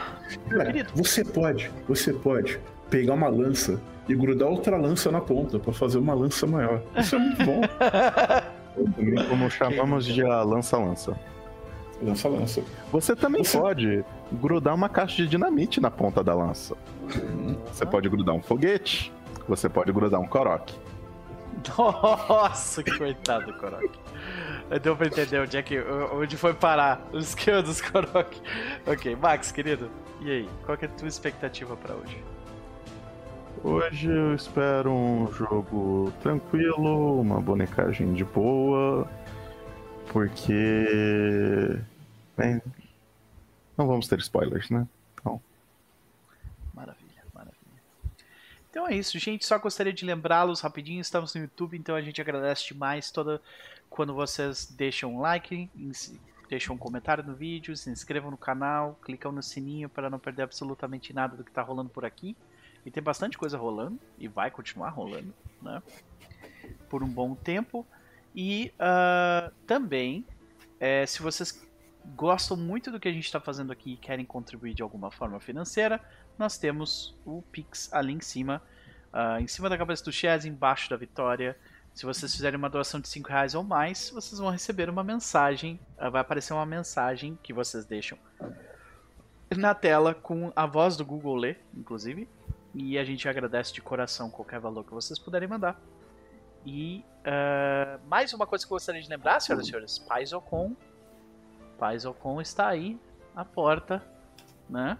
Cara, 0.50 0.66
querido. 0.66 0.92
Você 0.96 1.24
pode, 1.24 1.72
você 1.88 2.12
pode 2.12 2.60
pegar 2.90 3.14
uma 3.14 3.28
lança 3.28 3.80
e 4.10 4.16
grudar 4.16 4.50
outra 4.50 4.76
lança 4.76 5.12
na 5.12 5.22
ponta 5.22 5.60
para 5.60 5.72
fazer 5.72 6.00
uma 6.00 6.14
lança 6.14 6.46
maior. 6.48 6.82
Isso 6.98 7.16
é 7.16 7.20
muito 7.20 7.46
bom. 7.46 7.62
Como 9.30 9.50
chamamos 9.50 10.06
de 10.06 10.26
a 10.26 10.42
lança-lança. 10.42 11.18
Lança-lança. 12.02 12.64
Você 12.92 13.16
também 13.16 13.44
Você... 13.44 13.58
pode 13.58 14.06
grudar 14.32 14.74
uma 14.74 14.90
caixa 14.90 15.18
de 15.18 15.28
dinamite 15.28 15.80
na 15.80 15.92
ponta 15.92 16.24
da 16.24 16.34
lança. 16.34 16.76
Você 17.72 17.86
pode 17.86 18.10
grudar 18.10 18.36
um 18.36 18.42
foguete. 18.42 19.12
Você 19.48 19.70
pode 19.70 19.92
grudar 19.92 20.20
um 20.20 20.28
coroque. 20.28 20.76
Nossa, 21.78 22.84
que 22.84 22.98
coitado 22.98 23.48
do 23.48 23.54
coroque. 23.54 24.00
Deu 24.82 24.96
pra 24.96 25.08
entender 25.08 25.40
onde 25.40 25.58
é 25.58 25.62
que. 25.62 25.80
onde 26.14 26.36
foi 26.36 26.54
parar 26.54 27.08
o 27.14 27.18
esquema 27.18 27.62
dos 27.62 27.82
coroque. 27.82 28.42
Ok, 28.88 29.16
Max, 29.16 29.52
querido. 29.52 29.90
E 30.22 30.32
aí, 30.32 30.50
qual 30.66 30.78
é 30.82 30.86
a 30.86 30.90
tua 30.90 31.08
expectativa 31.08 31.76
para 31.76 31.94
hoje? 31.96 32.18
Hoje 33.62 34.10
eu 34.10 34.34
espero 34.34 34.92
um 34.92 35.32
jogo 35.32 36.12
tranquilo, 36.22 37.20
uma 37.20 37.42
bonecagem 37.42 38.14
de 38.14 38.24
boa, 38.24 39.10
porque. 40.12 41.80
Bem, 42.38 42.62
não 43.78 43.88
vamos 43.88 44.08
ter 44.08 44.20
spoilers, 44.20 44.70
né? 44.70 44.88
Então. 45.14 45.42
Maravilha, 46.74 47.24
maravilha. 47.34 47.82
Então 48.70 48.88
é 48.88 48.96
isso, 48.96 49.20
gente. 49.20 49.46
Só 49.46 49.58
gostaria 49.58 49.94
de 49.94 50.06
lembrá-los 50.06 50.62
rapidinho. 50.62 51.02
Estamos 51.02 51.36
no 51.36 51.42
YouTube, 51.42 51.78
então 51.78 51.96
a 51.96 52.02
gente 52.02 52.22
agradece 52.22 52.68
demais 52.68 53.12
toda 53.12 53.42
quando 53.90 54.14
vocês 54.14 54.66
deixam 54.66 55.16
um 55.16 55.22
like, 55.22 55.70
deixam 56.50 56.76
um 56.76 56.78
comentário 56.78 57.24
no 57.24 57.36
vídeo, 57.36 57.78
se 57.78 57.90
inscrevam 57.90 58.32
no 58.32 58.38
canal, 58.38 58.98
clicam 59.04 59.32
no 59.32 59.44
sininho 59.44 59.88
para 59.88 60.10
não 60.10 60.18
perder 60.18 60.44
absolutamente 60.44 61.14
nada 61.14 61.38
do 61.38 61.44
que 61.44 61.52
está 61.52 61.62
rolando 61.62 61.90
por 61.90 62.04
aqui. 62.04 62.36
E 62.86 62.92
tem 62.92 63.02
bastante 63.02 63.38
coisa 63.38 63.58
rolando, 63.58 64.00
e 64.18 64.28
vai 64.28 64.52
continuar 64.52 64.90
rolando, 64.90 65.34
né? 65.62 65.82
Por 66.90 67.04
um 67.04 67.08
bom 67.08 67.36
tempo. 67.36 67.86
E 68.36 68.74
uh, 68.76 69.52
também, 69.66 70.26
é, 70.80 71.06
se 71.06 71.22
vocês 71.22 71.66
gostam 72.16 72.58
muito 72.58 72.92
do 72.92 73.00
que 73.00 73.08
a 73.08 73.12
gente 73.12 73.26
está 73.26 73.40
fazendo 73.40 73.72
aqui 73.72 73.94
e 73.94 73.98
querem 73.98 74.26
contribuir 74.26 74.74
de 74.74 74.82
alguma 74.82 75.10
forma 75.12 75.40
financeira, 75.40 76.02
nós 76.38 76.58
temos 76.58 77.16
o 77.26 77.42
Pix 77.52 77.92
ali 77.94 78.14
em 78.14 78.22
cima, 78.22 78.62
uh, 79.14 79.40
em 79.40 79.48
cima 79.48 79.70
da 79.70 79.78
cabeça 79.78 80.04
do 80.04 80.12
Chaz, 80.12 80.46
embaixo 80.46 80.90
da 80.90 80.98
vitória. 80.98 81.58
Se 81.94 82.06
vocês 82.06 82.34
fizerem 82.34 82.58
uma 82.58 82.70
doação 82.70 83.00
de 83.00 83.08
5 83.08 83.30
reais 83.30 83.54
ou 83.54 83.64
mais, 83.64 84.10
vocês 84.10 84.40
vão 84.40 84.50
receber 84.50 84.90
uma 84.90 85.04
mensagem. 85.04 85.80
Uh, 85.98 86.10
vai 86.12 86.22
aparecer 86.22 86.54
uma 86.54 86.66
mensagem 86.66 87.38
que 87.42 87.54
vocês 87.54 87.86
deixam 87.86 88.18
na 89.56 89.76
tela 89.76 90.14
com 90.14 90.52
a 90.56 90.66
voz 90.66 90.98
do 90.98 91.06
Google 91.06 91.36
ler, 91.36 91.62
inclusive. 91.76 92.28
E 92.74 92.98
a 92.98 93.04
gente 93.04 93.28
agradece 93.30 93.74
de 93.74 93.82
coração 93.82 94.30
qualquer 94.30 94.60
valor 94.60 94.84
que 94.84 94.94
vocês 94.94 95.20
puderem 95.20 95.48
mandar. 95.48 95.80
E 96.66 97.06
uh, 97.20 98.00
mais 98.08 98.34
uma 98.34 98.48
coisa 98.48 98.66
que 98.66 98.72
eu 98.72 98.76
gostaria 98.76 99.02
de 99.02 99.10
lembrar, 99.10 99.40
senhoras 99.40 99.66
e 99.66 99.70
senhores: 99.70 100.00
Paisocon. 100.00 100.76
Paisocon 101.78 102.42
está 102.42 102.68
aí 102.70 102.98
à 103.36 103.44
porta, 103.44 104.04
né? 104.70 104.98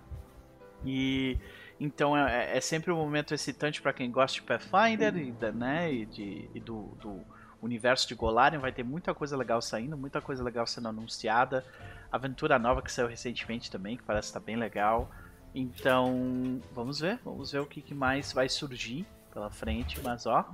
E 0.86 1.38
então 1.80 2.16
é, 2.16 2.58
é 2.58 2.62
sempre 2.62 2.92
um 2.92 2.98
momento 2.98 3.34
excitante 3.34 3.82
para 3.82 3.94
quem 3.94 4.12
gosta 4.12 4.36
de 4.36 4.44
Pathfinder 4.44 5.16
e, 5.18 5.34
né, 5.54 5.92
e, 5.92 6.06
de, 6.06 6.50
e 6.54 6.60
do, 6.60 6.84
do, 7.02 7.22
universo 7.62 8.08
de 8.08 8.16
Golarion. 8.16 8.60
Vai 8.60 8.72
ter 8.72 8.84
muita 8.84 9.14
coisa 9.14 9.36
legal 9.36 9.62
saindo, 9.62 9.98
muita 9.98 10.22
coisa 10.22 10.44
legal 10.44 10.68
sendo 10.68 10.90
anunciada. 10.90 11.66
Aventura 12.12 12.60
nova 12.60 12.82
que 12.82 12.92
saiu 12.92 13.08
recentemente 13.08 13.72
também, 13.72 13.98
que 13.98 14.04
parece 14.04 14.28
estar 14.28 14.40
bem 14.40 14.56
legal. 14.56 15.10
Então, 15.56 16.62
vamos 16.72 17.00
ver, 17.00 17.20
vamos 17.24 17.52
ver 17.52 17.60
o 17.60 17.66
que, 17.66 17.82
que 17.82 17.94
mais 17.94 18.34
vai 18.34 18.50
surgir 18.50 19.06
pela 19.32 19.50
frente, 19.50 20.02
mas 20.02 20.26
ó, 20.26 20.46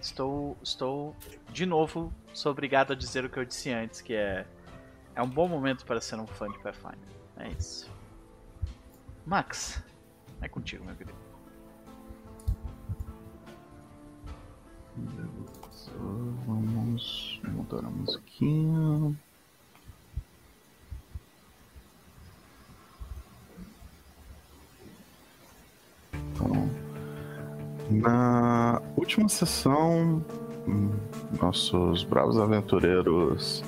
estou, 0.00 0.56
estou 0.62 1.14
de 1.50 1.66
novo, 1.66 2.12
sou 2.32 2.50
obrigado 2.52 2.92
a 2.92 2.96
dizer 2.96 3.24
o 3.24 3.30
que 3.30 3.38
eu 3.38 3.44
disse 3.44 3.70
antes, 3.70 4.00
que 4.00 4.14
é 4.14 4.46
é 5.14 5.22
um 5.22 5.28
bom 5.28 5.48
momento 5.48 5.84
para 5.84 6.00
ser 6.00 6.16
um 6.16 6.26
fã 6.26 6.48
de 6.48 6.58
Pathfinder. 6.60 6.98
É 7.36 7.48
isso. 7.50 7.90
Max, 9.26 9.82
é 10.40 10.48
contigo, 10.48 10.84
meu 10.84 10.94
querido. 10.94 11.18
Vamos 16.46 17.40
mudar 17.48 17.84
a 17.84 17.90
musiquinha. 17.90 19.16
Então, 26.40 26.68
na 27.90 28.80
última 28.96 29.28
sessão, 29.28 30.24
nossos 31.40 32.04
bravos 32.04 32.38
aventureiros 32.38 33.62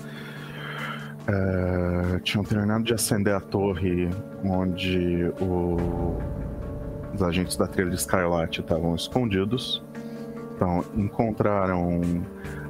é, 1.27 2.19
tinham 2.21 2.45
terminado 2.45 2.85
de 2.85 2.95
acender 2.95 3.35
a 3.35 3.41
torre 3.41 4.09
onde 4.45 5.33
o... 5.41 6.17
os 7.15 7.23
agentes 7.23 7.57
da 7.57 7.67
trilha 7.67 7.91
de 7.91 8.01
Scarlet 8.01 8.61
estavam 8.61 8.95
escondidos. 8.95 9.83
Então, 10.55 10.85
encontraram 10.95 12.01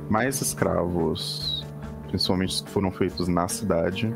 mais 0.09 0.41
escravos, 0.41 1.65
principalmente 2.09 2.51
os 2.51 2.61
que 2.63 2.71
foram 2.71 2.91
feitos 2.91 3.29
na 3.29 3.47
cidade, 3.49 4.15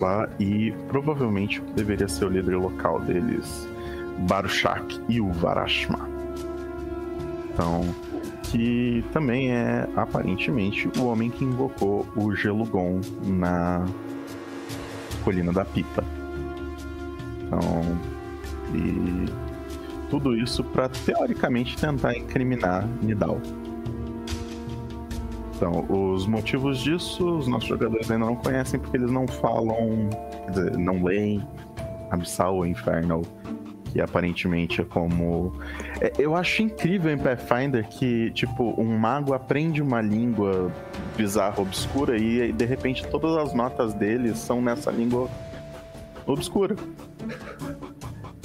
lá, 0.00 0.28
e 0.38 0.72
provavelmente 0.88 1.60
o 1.60 1.64
que 1.64 1.72
deveria 1.74 2.08
ser 2.08 2.24
o 2.24 2.28
líder 2.28 2.56
local 2.56 3.00
deles 3.00 3.68
Baruchak 4.26 5.00
e 5.08 5.20
o 5.20 5.30
Varashma. 5.32 6.08
Então, 7.52 7.82
que 8.44 9.04
também 9.12 9.52
é 9.52 9.88
aparentemente 9.96 10.88
o 10.98 11.06
homem 11.06 11.30
que 11.30 11.44
invocou 11.44 12.06
o 12.16 12.34
Gelugon 12.34 13.00
na 13.24 13.84
Colina 15.24 15.52
da 15.52 15.64
Pipa. 15.64 16.04
Então, 17.42 17.60
e 18.74 19.26
tudo 20.08 20.36
isso 20.36 20.62
para 20.64 20.88
teoricamente 20.88 21.76
tentar 21.76 22.16
incriminar 22.16 22.86
Nidal. 23.02 23.40
Então, 25.54 25.84
os 25.88 26.26
motivos 26.26 26.78
disso 26.78 27.38
os 27.38 27.48
nossos 27.48 27.68
jogadores 27.68 28.10
ainda 28.10 28.26
não 28.26 28.36
conhecem 28.36 28.78
porque 28.78 28.96
eles 28.96 29.10
não 29.10 29.26
falam 29.26 30.08
não 30.78 31.02
leem, 31.02 31.44
Abissal 32.10 32.56
ou 32.56 32.66
Infernal, 32.66 33.22
que 33.98 34.02
aparentemente 34.02 34.80
é 34.80 34.84
como. 34.84 35.52
É, 36.00 36.12
eu 36.20 36.36
acho 36.36 36.62
incrível 36.62 37.12
em 37.12 37.18
Pathfinder 37.18 37.88
que, 37.88 38.30
tipo, 38.30 38.80
um 38.80 38.96
mago 38.96 39.34
aprende 39.34 39.82
uma 39.82 40.00
língua 40.00 40.70
bizarra, 41.16 41.60
obscura, 41.60 42.16
e 42.16 42.52
de 42.52 42.64
repente 42.64 43.04
todas 43.08 43.36
as 43.36 43.52
notas 43.52 43.92
dele 43.94 44.36
são 44.36 44.62
nessa 44.62 44.92
língua 44.92 45.28
obscura. 46.24 46.76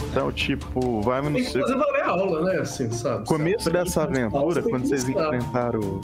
Então, 0.10 0.32
tipo, 0.32 1.02
vai 1.02 1.22
no. 1.22 1.44
Tem 1.44 1.46
que 1.46 1.60
fazer 1.60 1.78
valer 1.78 2.02
a 2.02 2.10
aula, 2.10 2.52
né? 2.52 2.60
Assim, 2.60 2.90
sabe? 2.90 3.28
Começo 3.28 3.70
Aprende 3.70 3.86
dessa 3.86 4.04
aventura, 4.04 4.64
quando 4.64 4.88
vocês 4.88 5.08
enfrentaram 5.08 6.02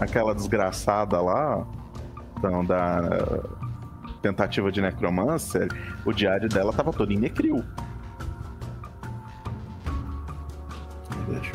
aquela 0.00 0.34
desgraçada 0.34 1.20
lá, 1.20 1.64
então, 2.38 2.64
da 2.64 3.40
tentativa 4.20 4.72
de 4.72 4.80
necromancer, 4.80 5.68
o 6.04 6.12
diário 6.12 6.48
dela 6.48 6.72
tava 6.72 6.92
todo 6.92 7.12
em 7.12 7.18
necril. 7.18 7.62
Verdade. 11.26 11.52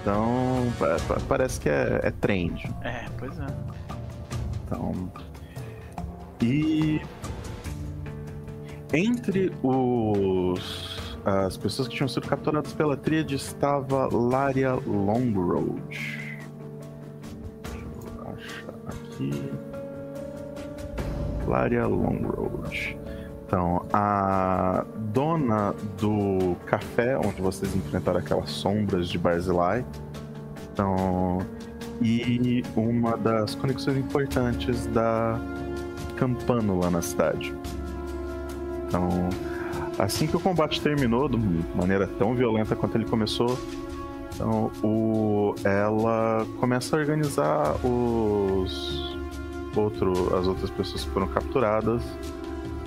Então, 0.00 0.72
pa- 0.78 0.96
pa- 1.06 1.20
parece 1.28 1.60
que 1.60 1.68
é, 1.68 2.00
é 2.02 2.10
trend. 2.10 2.68
É, 2.82 3.04
pois 3.18 3.38
é. 3.38 3.46
Então. 4.66 5.10
E. 6.42 7.00
Entre 8.92 9.52
os. 9.62 11.16
As 11.24 11.56
pessoas 11.56 11.86
que 11.86 11.94
tinham 11.94 12.08
sido 12.08 12.26
capturadas 12.26 12.72
pela 12.72 12.96
tríade 12.96 13.36
estava 13.36 14.08
Laria 14.12 14.72
Longroad. 14.74 15.80
Deixa 17.62 17.86
eu 18.18 18.34
achar 18.34 18.74
aqui. 18.88 19.52
Laria 21.46 21.86
Longroad. 21.86 22.98
Então, 23.52 23.84
a 23.92 24.82
dona 25.12 25.74
do 26.00 26.56
café 26.64 27.18
onde 27.18 27.42
vocês 27.42 27.76
enfrentaram 27.76 28.18
aquelas 28.18 28.48
sombras 28.48 29.10
de 29.10 29.18
Barzilai. 29.18 29.84
Então, 30.72 31.40
e 32.00 32.64
uma 32.74 33.14
das 33.14 33.54
conexões 33.54 33.98
importantes 33.98 34.86
da 34.86 35.38
Campânula 36.16 36.88
na 36.88 37.02
cidade. 37.02 37.54
Então, 38.88 39.28
assim 39.98 40.26
que 40.26 40.34
o 40.34 40.40
combate 40.40 40.80
terminou, 40.80 41.28
de 41.28 41.36
maneira 41.76 42.06
tão 42.06 42.34
violenta 42.34 42.74
quanto 42.74 42.96
ele 42.96 43.04
começou, 43.04 43.58
então, 44.34 44.70
o, 44.82 45.54
ela 45.62 46.46
começa 46.58 46.96
a 46.96 47.00
organizar 47.00 47.76
os 47.84 49.14
outro, 49.76 50.34
as 50.38 50.46
outras 50.46 50.70
pessoas 50.70 51.04
que 51.04 51.10
foram 51.10 51.28
capturadas, 51.28 52.02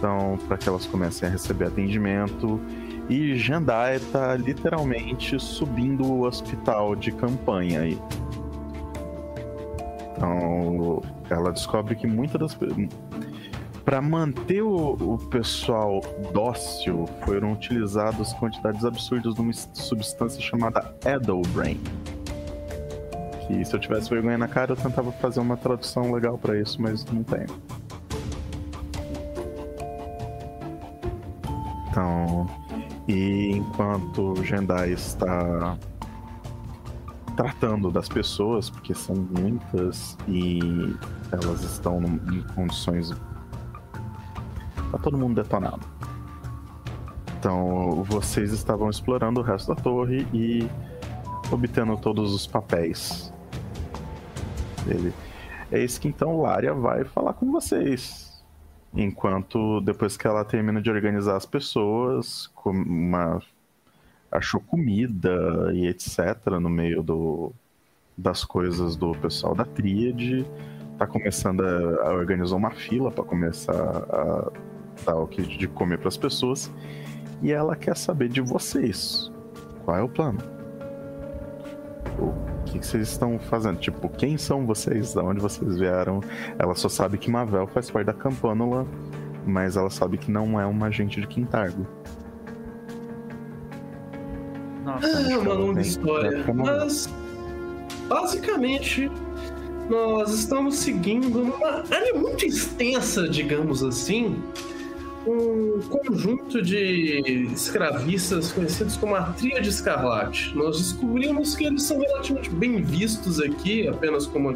então 0.05 0.37
para 0.47 0.57
que 0.57 0.69
elas 0.69 0.85
comecem 0.85 1.27
a 1.27 1.31
receber 1.31 1.65
atendimento. 1.65 2.61
E 3.09 3.35
Jandai 3.35 3.99
tá 4.11 4.35
literalmente 4.35 5.39
subindo 5.39 6.05
o 6.05 6.25
hospital 6.25 6.95
de 6.95 7.11
campanha 7.11 7.81
aí. 7.81 7.99
Então, 10.15 11.01
ela 11.29 11.51
descobre 11.51 11.95
que 11.95 12.07
muitas 12.07 12.39
das 12.39 12.57
para 13.83 14.01
manter 14.01 14.63
o, 14.63 14.93
o 14.93 15.17
pessoal 15.29 16.01
dócil, 16.33 17.07
foram 17.23 17.53
utilizadas 17.53 18.33
quantidades 18.33 18.83
absurdas 18.83 19.35
de 19.35 19.41
uma 19.41 19.53
substância 19.53 20.41
chamada 20.41 20.95
Edelbrain. 21.05 21.79
Que 23.45 23.63
se 23.63 23.75
eu 23.75 23.79
tivesse 23.79 24.09
vergonha 24.09 24.39
na 24.39 24.47
cara, 24.47 24.71
eu 24.71 24.75
tentava 24.75 25.11
fazer 25.11 25.39
uma 25.39 25.55
tradução 25.55 26.11
legal 26.11 26.35
para 26.35 26.59
isso, 26.59 26.81
mas 26.81 27.05
não 27.05 27.21
tenho. 27.21 27.84
Então, 31.95 32.45
e 33.07 33.51
enquanto 33.51 34.33
o 34.33 34.43
Jendai 34.43 34.91
está 34.91 35.77
tratando 37.37 37.89
das 37.89 38.09
pessoas, 38.09 38.69
porque 38.69 38.93
são 38.93 39.15
muitas 39.15 40.17
e 40.27 40.59
elas 41.31 41.63
estão 41.63 42.03
em 42.03 42.41
condições. 42.53 43.11
Tá 44.91 44.97
todo 45.01 45.17
mundo 45.17 45.41
detonado. 45.41 45.87
Então, 47.39 48.03
vocês 48.03 48.51
estavam 48.51 48.89
explorando 48.89 49.39
o 49.39 49.43
resto 49.43 49.73
da 49.73 49.81
torre 49.81 50.27
e 50.33 50.69
obtendo 51.49 51.95
todos 51.95 52.33
os 52.33 52.45
papéis. 52.45 53.31
É 55.71 55.79
isso 55.79 56.01
que 56.01 56.09
então 56.09 56.41
Lária 56.41 56.73
vai 56.73 57.05
falar 57.05 57.31
com 57.35 57.49
vocês. 57.53 58.24
Enquanto, 58.95 59.81
depois 59.81 60.15
que 60.15 60.25
ela 60.25 60.45
termina 60.45 60.81
de 60.81 60.89
organizar 60.89 61.35
as 61.35 61.45
pessoas, 61.45 62.49
uma 62.65 63.41
achou 64.31 64.59
comida 64.59 65.71
e 65.73 65.87
etc 65.87 66.45
no 66.59 66.69
meio 66.69 67.01
do, 67.03 67.51
das 68.17 68.43
coisas 68.43 68.95
do 68.95 69.11
pessoal 69.13 69.53
da 69.53 69.65
tríade. 69.65 70.45
Tá 70.97 71.05
começando 71.05 71.61
a, 71.61 72.09
a 72.09 72.13
organizar 72.13 72.55
uma 72.55 72.71
fila 72.71 73.11
para 73.11 73.23
começar 73.23 73.73
a 73.73 74.51
dar 75.05 75.15
o 75.15 75.27
que 75.27 75.41
de 75.41 75.67
comer 75.67 75.97
para 75.97 76.07
as 76.07 76.17
pessoas. 76.17 76.71
E 77.41 77.51
ela 77.51 77.75
quer 77.75 77.97
saber 77.97 78.29
de 78.29 78.39
vocês. 78.39 79.29
Qual 79.83 79.97
é 79.97 80.01
o 80.01 80.07
plano? 80.07 80.54
O 82.19 82.63
que, 82.65 82.79
que 82.79 82.85
vocês 82.87 83.09
estão 83.09 83.37
fazendo? 83.39 83.77
Tipo, 83.79 84.09
quem 84.09 84.37
são 84.37 84.65
vocês? 84.65 85.13
Da 85.13 85.23
onde 85.23 85.39
vocês 85.39 85.77
vieram? 85.77 86.21
Ela 86.57 86.73
só 86.75 86.89
sabe 86.89 87.17
que 87.17 87.29
Mavel 87.29 87.67
faz 87.67 87.89
parte 87.91 88.07
da 88.07 88.13
Campânula, 88.13 88.85
mas 89.45 89.75
ela 89.77 89.89
sabe 89.89 90.17
que 90.17 90.31
não 90.31 90.59
é 90.59 90.65
uma 90.65 90.87
agente 90.87 91.19
de 91.21 91.27
Quintargo. 91.27 91.85
Nossa, 94.83 95.07
É 95.07 95.37
uma 95.37 95.53
longa 95.53 95.81
história. 95.81 96.37
é 96.39 96.43
como- 96.43 96.65
Mas, 96.65 97.09
basicamente, 98.07 99.11
nós 99.89 100.31
estamos 100.33 100.75
seguindo 100.75 101.41
uma 101.41 101.83
área 101.91 102.13
muito 102.15 102.45
extensa, 102.45 103.27
digamos 103.27 103.83
assim, 103.83 104.41
um 105.27 105.79
conjunto 105.89 106.61
de 106.61 107.47
escravistas 107.53 108.51
conhecidos 108.51 108.95
como 108.97 109.15
a 109.15 109.23
Tríade 109.33 109.69
Escarlate. 109.69 110.55
Nós 110.55 110.77
descobrimos 110.77 111.55
que 111.55 111.65
eles 111.65 111.83
são 111.83 111.99
relativamente 111.99 112.49
bem 112.51 112.81
vistos 112.81 113.39
aqui, 113.39 113.87
apenas 113.87 114.27
como 114.27 114.53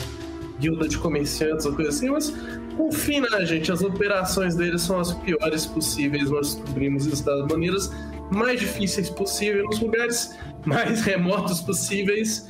guilda 0.59 0.87
de 0.87 0.97
comerciantes 0.97 1.65
ou 1.65 1.73
coisa 1.73 1.89
assim, 1.89 2.09
mas 2.09 2.33
confie 2.75 3.19
na 3.21 3.43
gente, 3.45 3.71
as 3.71 3.81
operações 3.81 4.55
deles 4.55 4.81
são 4.81 4.99
as 4.99 5.13
piores 5.13 5.65
possíveis. 5.65 6.29
Nós 6.29 6.55
descobrimos 6.55 7.05
isso 7.05 7.23
das 7.25 7.47
maneiras 7.47 7.91
mais 8.31 8.59
difíceis 8.59 9.09
possíveis, 9.09 9.63
nos 9.65 9.79
lugares 9.79 10.37
mais 10.65 11.01
remotos 11.01 11.61
possíveis. 11.61 12.47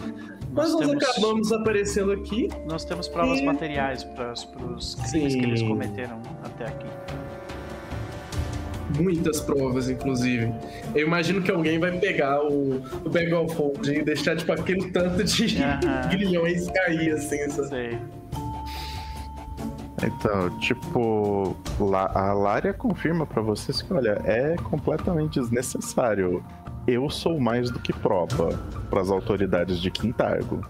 Mas 0.51 0.73
Nós 0.73 0.81
nós 0.81 0.89
temos- 0.89 1.03
acabamos 1.03 1.51
aparecendo 1.51 2.11
aqui. 2.11 2.49
Nós 2.67 2.83
temos 2.83 3.07
provas 3.07 3.39
E- 3.39 3.45
materiais 3.45 4.03
para 4.03 4.33
os 4.33 4.95
crimes 5.11 5.35
que 5.35 5.41
eles 5.45 5.59
Sim. 5.59 5.67
cometeram 5.67 6.19
até 6.43 6.65
aqui. 6.65 6.87
Muitas 8.97 9.39
provas, 9.41 9.89
inclusive. 9.89 10.51
Eu 10.95 11.05
imagino 11.07 11.41
que 11.41 11.51
alguém 11.51 11.77
vai 11.79 11.91
pegar 11.99 12.41
o, 12.43 12.81
o 13.05 13.09
Bag 13.09 13.33
of 13.33 13.53
Holding 13.55 13.99
e 13.99 14.03
deixar, 14.03 14.35
tipo, 14.35 14.51
aquele 14.51 14.89
tanto 14.91 15.23
de 15.23 15.61
Aham. 15.61 16.07
grilhões 16.09 16.67
cair, 16.71 17.13
assim? 17.13 17.49
Sei. 17.49 17.97
Então, 20.01 20.49
tipo, 20.59 21.55
lá- 21.79 22.11
a 22.15 22.33
Lária 22.33 22.73
confirma 22.73 23.25
pra 23.25 23.41
vocês 23.41 23.81
que, 23.81 23.93
olha, 23.93 24.21
é 24.23 24.55
completamente 24.63 25.39
desnecessário. 25.39 26.43
Eu 26.87 27.09
sou 27.09 27.39
mais 27.39 27.69
do 27.69 27.79
que 27.79 27.91
prova 27.93 28.57
pras 28.89 29.11
autoridades 29.11 29.79
de 29.79 29.91
Quintargo. 29.91 30.65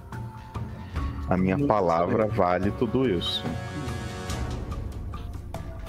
A 1.30 1.38
minha 1.38 1.55
Muito 1.55 1.67
palavra 1.67 2.26
vale 2.26 2.72
tudo 2.72 3.07
isso. 3.07 3.43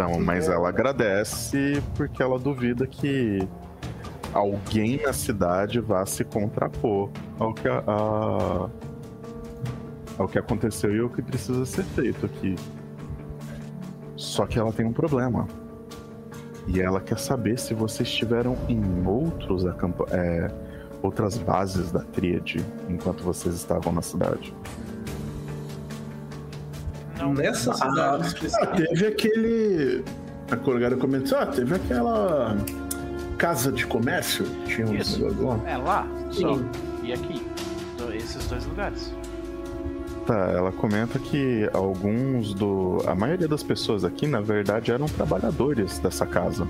Então, 0.09 0.19
mas 0.21 0.49
ela 0.49 0.69
agradece 0.71 1.83
porque 1.95 2.23
ela 2.23 2.39
duvida 2.39 2.87
que 2.87 3.47
alguém 4.33 5.03
na 5.03 5.13
cidade 5.13 5.79
vá 5.81 6.07
se 6.07 6.25
contrapor 6.25 7.11
ao 7.39 7.53
que, 7.53 7.69
a- 7.69 7.83
a- 7.87 8.69
ao 10.19 10.27
que 10.29 10.39
aconteceu 10.39 10.95
e 10.97 11.01
ao 11.01 11.11
que 11.11 11.21
precisa 11.21 11.67
ser 11.67 11.83
feito 11.85 12.25
aqui. 12.25 12.55
Só 14.17 14.47
que 14.47 14.59
ela 14.59 14.73
tem 14.73 14.87
um 14.87 14.93
problema. 14.93 15.47
E 16.67 16.81
ela 16.81 17.01
quer 17.01 17.19
saber 17.19 17.59
se 17.59 17.75
vocês 17.75 18.09
estiveram 18.09 18.57
em 18.69 19.07
outros 19.07 19.67
acampa 19.67 20.07
é, 20.13 20.51
outras 21.03 21.37
bases 21.37 21.91
da 21.91 22.01
Tríade 22.01 22.65
enquanto 22.89 23.23
vocês 23.23 23.55
estavam 23.55 23.93
na 23.93 24.03
cidade. 24.03 24.55
Não, 27.21 27.35
Nessa 27.35 27.71
Ah, 27.73 27.75
cidade 27.75 28.37
ah, 28.61 28.67
teve 28.69 29.07
aquele. 29.07 30.05
A 30.51 30.57
Corgara 30.57 30.97
comentou, 30.97 31.39
ah, 31.39 31.47
teve 31.47 31.75
aquela 31.77 32.57
casa 33.39 33.71
de 33.71 33.87
comércio, 33.87 34.45
tinha 34.67 34.87
uns 34.87 35.09
Isso. 35.09 35.25
lá. 35.43 35.61
É 35.67 35.77
lá, 35.77 36.07
só. 36.31 36.55
Sim. 36.55 36.69
E 37.03 37.13
aqui. 37.13 37.43
Esses 38.15 38.47
dois 38.49 38.67
lugares. 38.67 39.15
comenta, 40.27 40.35
ela 40.53 40.73
comenta 40.73 41.19
que 41.19 41.69
alguns 41.73 42.55
do, 42.55 42.99
a 43.07 43.15
maioria 43.15 43.49
das 43.49 43.63
pessoas 43.63 44.05
aqui, 44.05 44.27
na 44.27 44.41
verdade, 44.41 44.91
eram 44.91 45.07
trabalhadores 45.07 45.99
dessa 45.99 46.27
casa. 46.27 46.67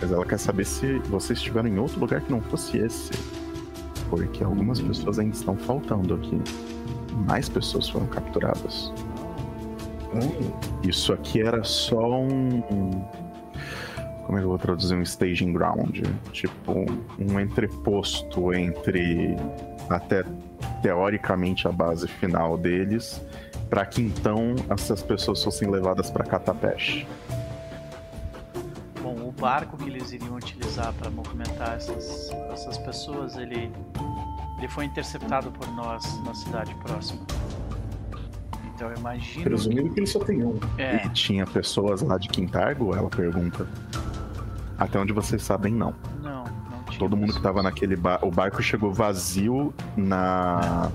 Mas 0.00 0.10
ela 0.10 0.24
quer 0.24 0.38
saber 0.38 0.64
se 0.64 0.98
vocês 1.10 1.38
estiveram 1.38 1.68
em 1.68 1.78
outro 1.78 2.00
lugar 2.00 2.20
que 2.20 2.30
não 2.30 2.40
fosse 2.40 2.78
esse, 2.78 3.12
porque 4.10 4.42
algumas 4.42 4.80
pessoas 4.80 5.18
ainda 5.18 5.34
estão 5.34 5.56
faltando 5.56 6.14
aqui. 6.14 6.40
Mais 7.28 7.48
pessoas 7.48 7.88
foram 7.88 8.06
capturadas. 8.06 8.92
Isso 10.82 11.12
aqui 11.12 11.40
era 11.40 11.62
só 11.64 12.20
um. 12.20 12.60
Como 14.26 14.38
é 14.38 14.40
que 14.40 14.44
eu 14.44 14.50
vou 14.50 14.58
traduzir 14.58 14.94
um 14.94 15.02
staging 15.02 15.52
ground? 15.52 16.00
Tipo, 16.32 16.86
um 17.18 17.40
entreposto 17.40 18.52
entre 18.54 19.36
até 19.90 20.24
teoricamente 20.80 21.66
a 21.66 21.72
base 21.72 22.06
final 22.08 22.56
deles, 22.56 23.20
para 23.68 23.84
que 23.86 24.02
então 24.02 24.54
essas 24.70 25.02
pessoas 25.02 25.42
fossem 25.42 25.70
levadas 25.70 26.10
para 26.10 26.24
Catapesh. 26.24 27.06
Bom, 29.02 29.16
o 29.26 29.32
barco 29.32 29.76
que 29.76 29.88
eles 29.88 30.12
iriam 30.12 30.36
utilizar 30.36 30.92
para 30.94 31.10
movimentar 31.10 31.74
essas, 31.76 32.30
essas 32.52 32.78
pessoas, 32.78 33.36
ele, 33.36 33.72
ele 34.58 34.68
foi 34.68 34.84
interceptado 34.84 35.50
por 35.50 35.66
nós 35.72 36.04
na 36.22 36.34
cidade 36.34 36.74
próxima. 36.76 37.20
Então 38.82 38.90
eu 38.90 38.98
imagino. 38.98 39.44
Presumindo 39.44 39.90
que 39.94 40.00
ele 40.00 40.06
só 40.06 40.18
tem 40.18 40.42
um. 40.42 40.58
É, 40.76 41.06
E 41.06 41.08
tinha 41.10 41.46
pessoas 41.46 42.02
lá 42.02 42.18
de 42.18 42.28
Quintargo? 42.28 42.94
Ela 42.94 43.08
pergunta. 43.08 43.66
Até 44.76 44.98
onde 44.98 45.12
vocês 45.12 45.40
sabem, 45.42 45.72
não. 45.72 45.94
não, 46.20 46.42
não 46.44 46.84
tinha. 46.86 46.98
Todo 46.98 47.16
mundo 47.16 47.32
que 47.32 47.40
tava 47.40 47.62
naquele 47.62 47.94
bar. 47.94 48.18
O 48.24 48.30
barco 48.30 48.60
chegou 48.60 48.92
vazio 48.92 49.72
na. 49.96 50.90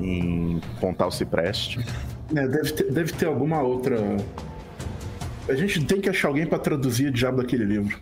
em 0.00 0.60
Pontal 0.80 1.12
Cipreste. 1.12 1.78
É, 2.34 2.48
deve, 2.48 2.72
ter, 2.72 2.90
deve 2.92 3.12
ter 3.12 3.26
alguma 3.26 3.62
outra. 3.62 3.96
A 5.48 5.54
gente 5.54 5.84
tem 5.84 6.00
que 6.00 6.08
achar 6.08 6.28
alguém 6.28 6.46
pra 6.46 6.58
traduzir 6.58 7.08
o 7.08 7.12
diabo 7.12 7.36
daquele 7.36 7.64
livro. 7.64 8.00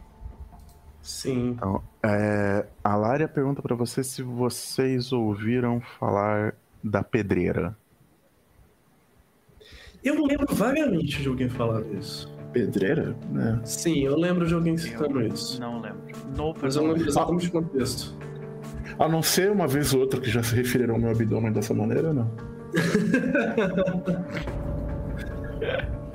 Sim. 1.03 1.51
Então, 1.51 1.83
é, 2.03 2.65
a 2.83 2.95
Lária 2.97 3.29
pergunta 3.29 3.61
pra 3.61 3.75
vocês 3.75 4.07
se 4.07 4.23
vocês 4.23 5.13
ouviram 5.13 5.81
falar 5.99 6.55
da 6.83 7.03
pedreira. 7.03 7.77
Eu 10.03 10.25
lembro 10.25 10.47
vagamente 10.55 11.23
de 11.23 11.29
alguém 11.29 11.49
falar 11.49 11.83
isso. 11.99 12.33
Pedreira? 12.53 13.17
né? 13.31 13.61
Sim, 13.65 14.01
eu 14.01 14.17
lembro 14.19 14.47
de 14.47 14.53
alguém 14.55 14.77
citando 14.77 15.23
isso. 15.23 15.61
Não 15.61 15.81
lembro. 15.81 16.01
No, 16.37 16.55
Mas 16.61 16.77
eu 16.77 16.83
não 16.83 16.89
lembro 16.91 17.05
não. 17.05 17.09
exatamente 17.11 17.49
o 17.49 17.53
contexto. 17.53 18.15
A 18.99 19.09
não 19.09 19.23
ser 19.23 19.51
uma 19.51 19.67
vez 19.67 19.95
ou 19.95 20.01
outra 20.01 20.21
que 20.21 20.29
já 20.29 20.43
se 20.43 20.55
referiram 20.55 20.95
ao 20.97 21.01
meu 21.01 21.11
abdômen 21.11 21.51
dessa 21.53 21.73
maneira, 21.73 22.13
não. 22.13 22.31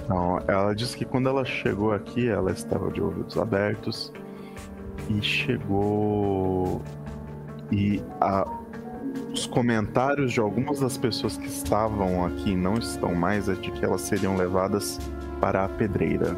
Então, 0.04 0.40
ela 0.48 0.74
disse 0.74 0.96
que 0.96 1.04
quando 1.06 1.28
ela 1.28 1.44
chegou 1.44 1.92
aqui, 1.92 2.28
ela 2.30 2.52
estava 2.52 2.90
de 2.92 3.02
ouvidos 3.02 3.38
abertos 3.38 4.12
e 5.10 5.22
chegou. 5.22 6.82
E 7.72 8.02
a- 8.22 8.48
os 9.38 9.46
comentários 9.46 10.34
de 10.34 10.40
algumas 10.40 10.80
das 10.80 10.98
pessoas 10.98 11.38
que 11.38 11.48
estavam 11.48 12.26
aqui 12.26 12.52
e 12.52 12.56
não 12.56 12.76
estão 12.76 13.14
mais 13.14 13.48
é 13.48 13.54
de 13.54 13.72
que 13.72 13.86
elas 13.86 14.02
seriam 14.02 14.36
levadas 14.36 15.00
para 15.40 15.66
a 15.66 15.70
pedreira. 15.70 16.36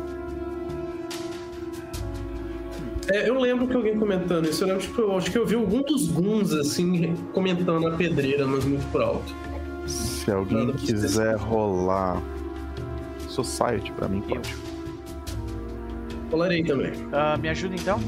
É, 3.07 3.27
eu 3.27 3.39
lembro 3.39 3.67
que 3.67 3.75
alguém 3.75 3.97
comentando 3.97 4.47
isso. 4.47 4.63
Eu 4.63 4.67
lembro 4.67 4.87
que 4.87 4.99
eu, 4.99 5.17
acho 5.17 5.31
que 5.31 5.37
eu 5.37 5.45
vi 5.45 5.55
algum 5.55 5.81
dos 5.81 6.07
guns, 6.09 6.53
assim, 6.53 7.15
comentando 7.33 7.87
a 7.87 7.91
pedreira, 7.91 8.45
mas 8.45 8.65
muito 8.65 8.85
por 8.91 9.01
alto. 9.01 9.33
Se 9.87 10.29
alguém 10.29 10.67
Nada 10.67 10.77
quiser 10.77 11.35
rolar 11.37 12.21
Society, 13.27 13.91
pra 13.93 14.07
mim 14.07 14.21
pode. 14.21 14.53
Falarei 16.29 16.63
também. 16.63 16.91
Ah, 17.11 17.37
me 17.37 17.49
ajuda 17.49 17.75
então? 17.75 17.99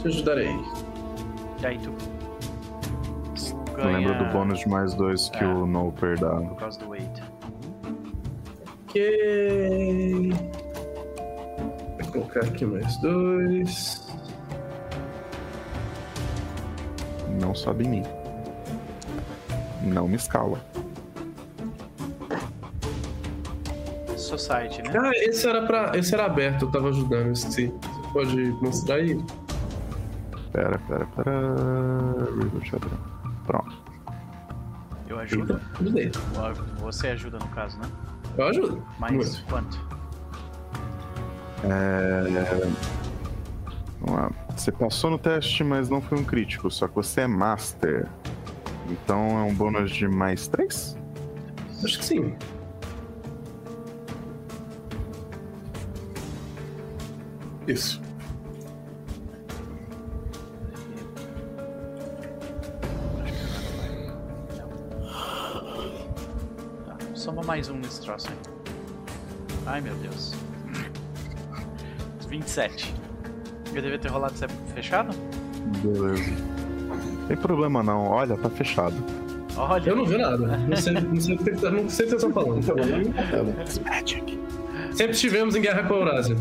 Te 0.00 0.08
ajudarei. 0.08 0.54
E 1.60 1.66
aí 1.66 1.78
tu. 1.78 2.17
Eu 3.78 3.84
lembro 3.86 4.12
ganha 4.14 4.24
do 4.24 4.32
bônus 4.32 4.58
de 4.60 4.68
mais 4.68 4.94
dois 4.94 5.28
que 5.30 5.42
É. 5.42 5.46
o 5.46 5.66
Noper 5.66 6.18
dá. 6.18 6.30
Por 6.36 6.56
causa 6.56 6.78
do 6.80 6.88
weight. 6.90 7.22
Ok. 8.88 10.32
Vou 12.00 12.12
colocar 12.12 12.40
aqui 12.40 12.64
mais 12.64 12.96
dois. 12.98 14.06
Não 17.40 17.54
sobe 17.54 17.84
em 17.84 17.88
mim. 17.88 18.02
Não 19.82 20.08
me 20.08 20.16
escala. 20.16 20.58
Society, 24.16 24.82
né? 24.82 24.92
Ah, 24.98 25.10
esse 25.14 25.48
era 25.48 25.64
para, 25.66 25.96
esse 25.96 26.12
era 26.14 26.26
aberto, 26.26 26.62
eu 26.66 26.70
tava 26.70 26.88
ajudando. 26.88 27.34
Você 27.34 27.72
pode 28.12 28.36
mostrar 28.62 28.96
aí? 28.96 29.18
Pera, 30.52 30.78
pera, 30.86 31.06
pera. 31.16 31.40
River 32.34 32.64
Shadow. 32.64 33.17
Pronto. 33.48 33.82
Eu 35.08 35.18
ajudo? 35.18 35.58
Ajudei. 35.80 36.12
Você 36.80 37.08
ajuda 37.08 37.38
no 37.38 37.48
caso, 37.48 37.78
né? 37.78 37.88
Eu 38.36 38.46
ajudo. 38.46 38.86
Mas 38.98 39.12
Muito. 39.12 39.44
quanto? 39.46 39.88
É... 41.64 42.24
Vamos 44.02 44.20
lá. 44.20 44.30
Você 44.54 44.70
passou 44.70 45.10
no 45.10 45.18
teste, 45.18 45.64
mas 45.64 45.88
não 45.88 46.02
foi 46.02 46.18
um 46.18 46.24
crítico. 46.24 46.70
Só 46.70 46.86
que 46.86 46.94
você 46.94 47.22
é 47.22 47.26
Master. 47.26 48.06
Então 48.90 49.38
é 49.38 49.42
um 49.44 49.54
bônus 49.54 49.92
de 49.92 50.06
mais 50.06 50.46
três? 50.46 50.94
Acho 51.82 51.98
que 51.98 52.04
sim. 52.04 52.36
Isso. 57.66 58.07
Soma 67.28 67.42
mais 67.42 67.68
um 67.68 67.74
nesse 67.76 68.00
troço 68.00 68.26
aí. 68.30 68.36
Ai 69.66 69.80
meu 69.82 69.94
Deus. 69.96 70.32
27. 72.26 72.94
Eu 73.74 73.82
devia 73.82 73.98
ter 73.98 74.08
rolado 74.08 74.32
isso 74.34 74.46
fechado? 74.74 75.14
Beleza. 75.82 76.22
Tem 77.26 77.36
problema 77.36 77.82
não. 77.82 78.06
Olha, 78.06 78.34
tá 78.38 78.48
fechado. 78.48 78.94
Olha. 79.58 79.90
Eu 79.90 79.96
não 79.96 80.06
vi 80.06 80.16
nada. 80.16 80.56
Não 80.56 80.76
sei, 80.76 80.92
não 80.94 81.20
sei, 81.20 81.34
o 81.34 81.38
que 81.38 81.50
tá- 81.50 81.70
não 81.70 81.88
sei 81.90 82.06
o 82.06 82.08
que 82.08 82.14
vocês 82.18 82.22
estão 82.24 82.32
falando. 82.32 82.64
Magic. 83.84 84.38
Sempre 84.94 85.12
estivemos 85.12 85.54
em 85.54 85.60
guerra 85.60 85.82
com 85.84 85.94
a 85.94 85.96
Eurásia. 85.98 86.36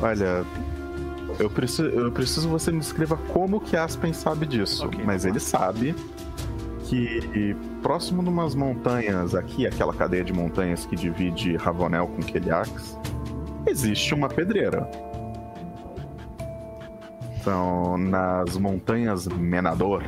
Olha, 0.00 0.44
eu 1.38 1.50
preciso, 1.50 1.88
eu 1.88 2.12
preciso 2.12 2.42
que 2.46 2.52
você 2.52 2.70
me 2.70 2.78
descreva 2.78 3.16
como 3.32 3.60
que 3.60 3.76
Aspen 3.76 4.12
sabe 4.12 4.46
disso. 4.46 4.86
Ok, 4.86 5.02
mas 5.04 5.24
lá. 5.24 5.30
ele 5.30 5.40
sabe 5.40 5.94
que 6.96 7.56
próximo 7.82 8.22
de 8.22 8.28
umas 8.28 8.54
montanhas 8.54 9.34
aqui, 9.34 9.66
aquela 9.66 9.94
cadeia 9.94 10.24
de 10.24 10.32
montanhas 10.32 10.84
que 10.86 10.96
divide 10.96 11.56
Ravenel 11.56 12.08
com 12.08 12.20
Keliax, 12.22 12.98
existe 13.66 14.12
uma 14.14 14.28
pedreira. 14.28 14.90
Então, 17.40 17.96
nas 17.96 18.56
montanhas 18.56 19.26
Menador, 19.26 20.02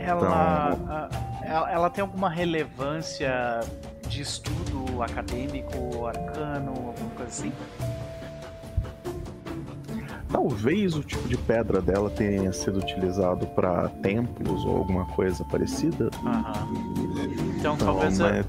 Ela, 0.00 0.20
Então- 0.20 0.32
a- 0.32 1.08
ela, 1.42 1.70
ela 1.72 1.90
tem 1.90 2.02
alguma 2.02 2.28
relevância 2.30 3.60
de 4.08 4.22
estudo 4.22 5.02
acadêmico, 5.02 6.06
arcano, 6.06 6.70
alguma 6.70 7.10
coisa 7.16 7.24
assim? 7.30 7.52
Talvez 10.30 10.94
o 10.94 11.02
tipo 11.02 11.26
de 11.28 11.36
pedra 11.36 11.80
dela 11.80 12.10
tenha 12.10 12.52
sido 12.52 12.78
utilizado 12.78 13.46
para 13.48 13.88
templos 14.02 14.64
ou 14.64 14.76
alguma 14.78 15.04
coisa 15.06 15.44
parecida. 15.44 16.10
Aham. 16.24 16.52
Então, 17.58 17.74
Então, 17.74 17.76
talvez, 17.76 18.18
mas- 18.18 18.46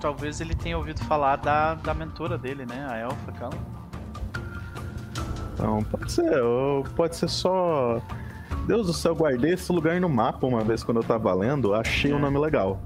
talvez 0.00 0.40
ele 0.40 0.54
tenha 0.54 0.76
ouvido 0.78 1.00
falar 1.04 1.36
da, 1.36 1.74
da 1.74 1.92
mentora 1.94 2.36
dele, 2.38 2.64
né? 2.66 2.86
A 2.90 2.96
elfa, 2.96 3.30
aquela. 3.30 3.52
Então, 5.54 5.82
pode 5.84 6.10
ser, 6.12 6.42
ou 6.42 6.84
pode 6.96 7.16
ser 7.16 7.28
só. 7.28 8.00
Deus 8.66 8.86
do 8.86 8.92
céu, 8.92 9.14
guardei 9.14 9.54
esse 9.54 9.70
lugar 9.72 10.00
no 10.00 10.08
mapa 10.08 10.46
uma 10.46 10.62
vez 10.62 10.82
quando 10.82 10.98
eu 10.98 11.02
tava 11.04 11.32
lendo, 11.34 11.74
achei 11.74 12.12
um 12.12 12.18
É. 12.18 12.20
nome 12.20 12.38
legal. 12.38 12.80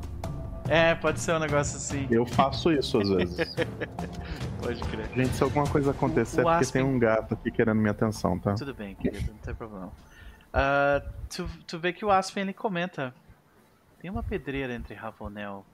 É, 0.68 0.94
pode 0.94 1.20
ser 1.20 1.34
um 1.34 1.38
negócio 1.38 1.76
assim. 1.76 2.06
Eu 2.10 2.24
faço 2.24 2.72
isso 2.72 2.98
às 3.00 3.08
vezes. 3.08 3.36
Pode 4.64 4.80
crer. 4.84 5.06
Gente, 5.14 5.36
se 5.36 5.42
alguma 5.42 5.66
coisa 5.66 5.90
acontecer, 5.90 6.38
O 6.38 6.48
é 6.48 6.52
porque 6.52 6.64
Aspen- 6.64 6.82
tem 6.84 6.90
um 6.90 6.98
gato 6.98 7.34
aqui 7.34 7.50
querendo 7.50 7.76
minha 7.78 7.90
atenção, 7.90 8.38
tá? 8.38 8.54
Tudo 8.54 8.72
bem, 8.74 8.94
querido, 8.94 9.30
não 9.32 9.38
tem 9.38 9.54
problema. 9.54 9.92
Ah, 10.52 11.02
tu, 11.28 11.48
tu 11.66 11.78
vê 11.78 11.92
que 11.92 12.04
o 12.04 12.10
Aspen 12.10 12.42
ele 12.44 12.52
comenta: 12.54 13.14
tem 14.00 14.10
uma 14.10 14.22
pedreira 14.22 14.72
entre 14.74 14.94
Ravenel 14.94 15.64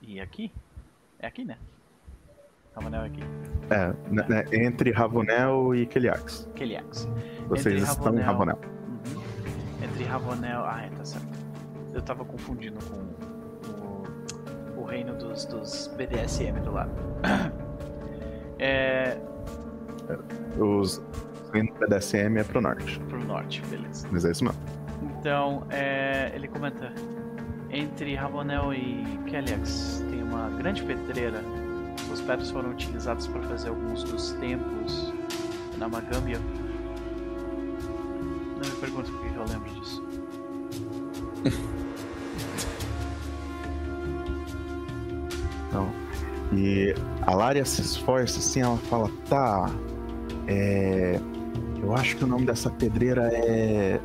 e 0.00 0.20
aqui? 0.20 0.50
É 1.18 1.26
aqui, 1.26 1.44
né? 1.44 1.58
Ravenel 2.74 3.02
é 3.02 3.06
aqui. 3.06 3.20
É, 3.70 3.86
né, 4.10 4.26
né, 4.28 4.44
entre 4.66 4.90
Ravenel 4.90 5.74
e 5.74 5.86
Keliax. 5.86 6.48
Keliax. 6.54 7.08
Vocês 7.48 7.76
Entre 7.82 7.90
estão 7.90 8.16
em. 8.16 8.20
Ravenel. 8.20 8.58
Uhum. 8.58 9.84
entre 9.84 10.04
Ravenel. 10.04 10.64
Ah, 10.64 10.82
é, 10.82 10.88
tá 10.90 11.04
certo. 11.04 11.26
Eu 11.92 12.02
tava 12.02 12.24
confundindo 12.24 12.78
com 12.86 12.96
o, 13.70 14.80
o 14.80 14.84
reino 14.84 15.14
dos, 15.16 15.44
dos 15.44 15.86
BDSM 15.96 16.60
do 16.60 16.72
lado. 16.72 16.92
É, 18.58 19.16
Os 20.58 20.98
o 20.98 21.02
BDSM 21.52 22.38
é 22.38 22.44
pro 22.44 22.60
norte. 22.60 22.98
pro 23.08 23.22
norte, 23.24 23.62
beleza. 23.70 24.08
Mas 24.10 24.24
é 24.24 24.30
isso 24.32 24.44
mesmo. 24.44 24.58
Então, 25.20 25.64
é, 25.70 26.32
ele 26.34 26.48
comenta: 26.48 26.92
entre 27.70 28.14
Ramonel 28.14 28.72
e 28.74 29.04
Kelliax 29.26 30.04
tem 30.10 30.22
uma 30.22 30.48
grande 30.50 30.82
pedreira. 30.82 31.40
Os 32.12 32.20
pedras 32.20 32.50
foram 32.50 32.70
utilizados 32.70 33.26
para 33.26 33.42
fazer 33.42 33.68
alguns 33.68 34.04
dos 34.04 34.32
templos 34.32 35.12
na 35.78 35.88
Magâmbia. 35.88 36.38
Não 38.50 38.70
me 38.70 38.80
pergunto 38.80 39.10
por 39.12 39.20
que 39.22 39.34
eu 39.34 39.44
lembro 39.44 39.70
disso. 39.80 40.04
Então, 45.68 45.92
e 46.52 46.94
a 47.22 47.34
Lária 47.34 47.64
se 47.64 47.80
esforça 47.80 48.38
assim, 48.38 48.60
ela 48.60 48.76
fala, 48.76 49.10
tá. 49.28 49.70
É. 50.46 51.18
Eu 51.82 51.94
acho 51.94 52.16
que 52.16 52.24
o 52.24 52.26
nome 52.26 52.46
dessa 52.46 52.70
pedreira 52.70 53.30
é. 53.32 54.00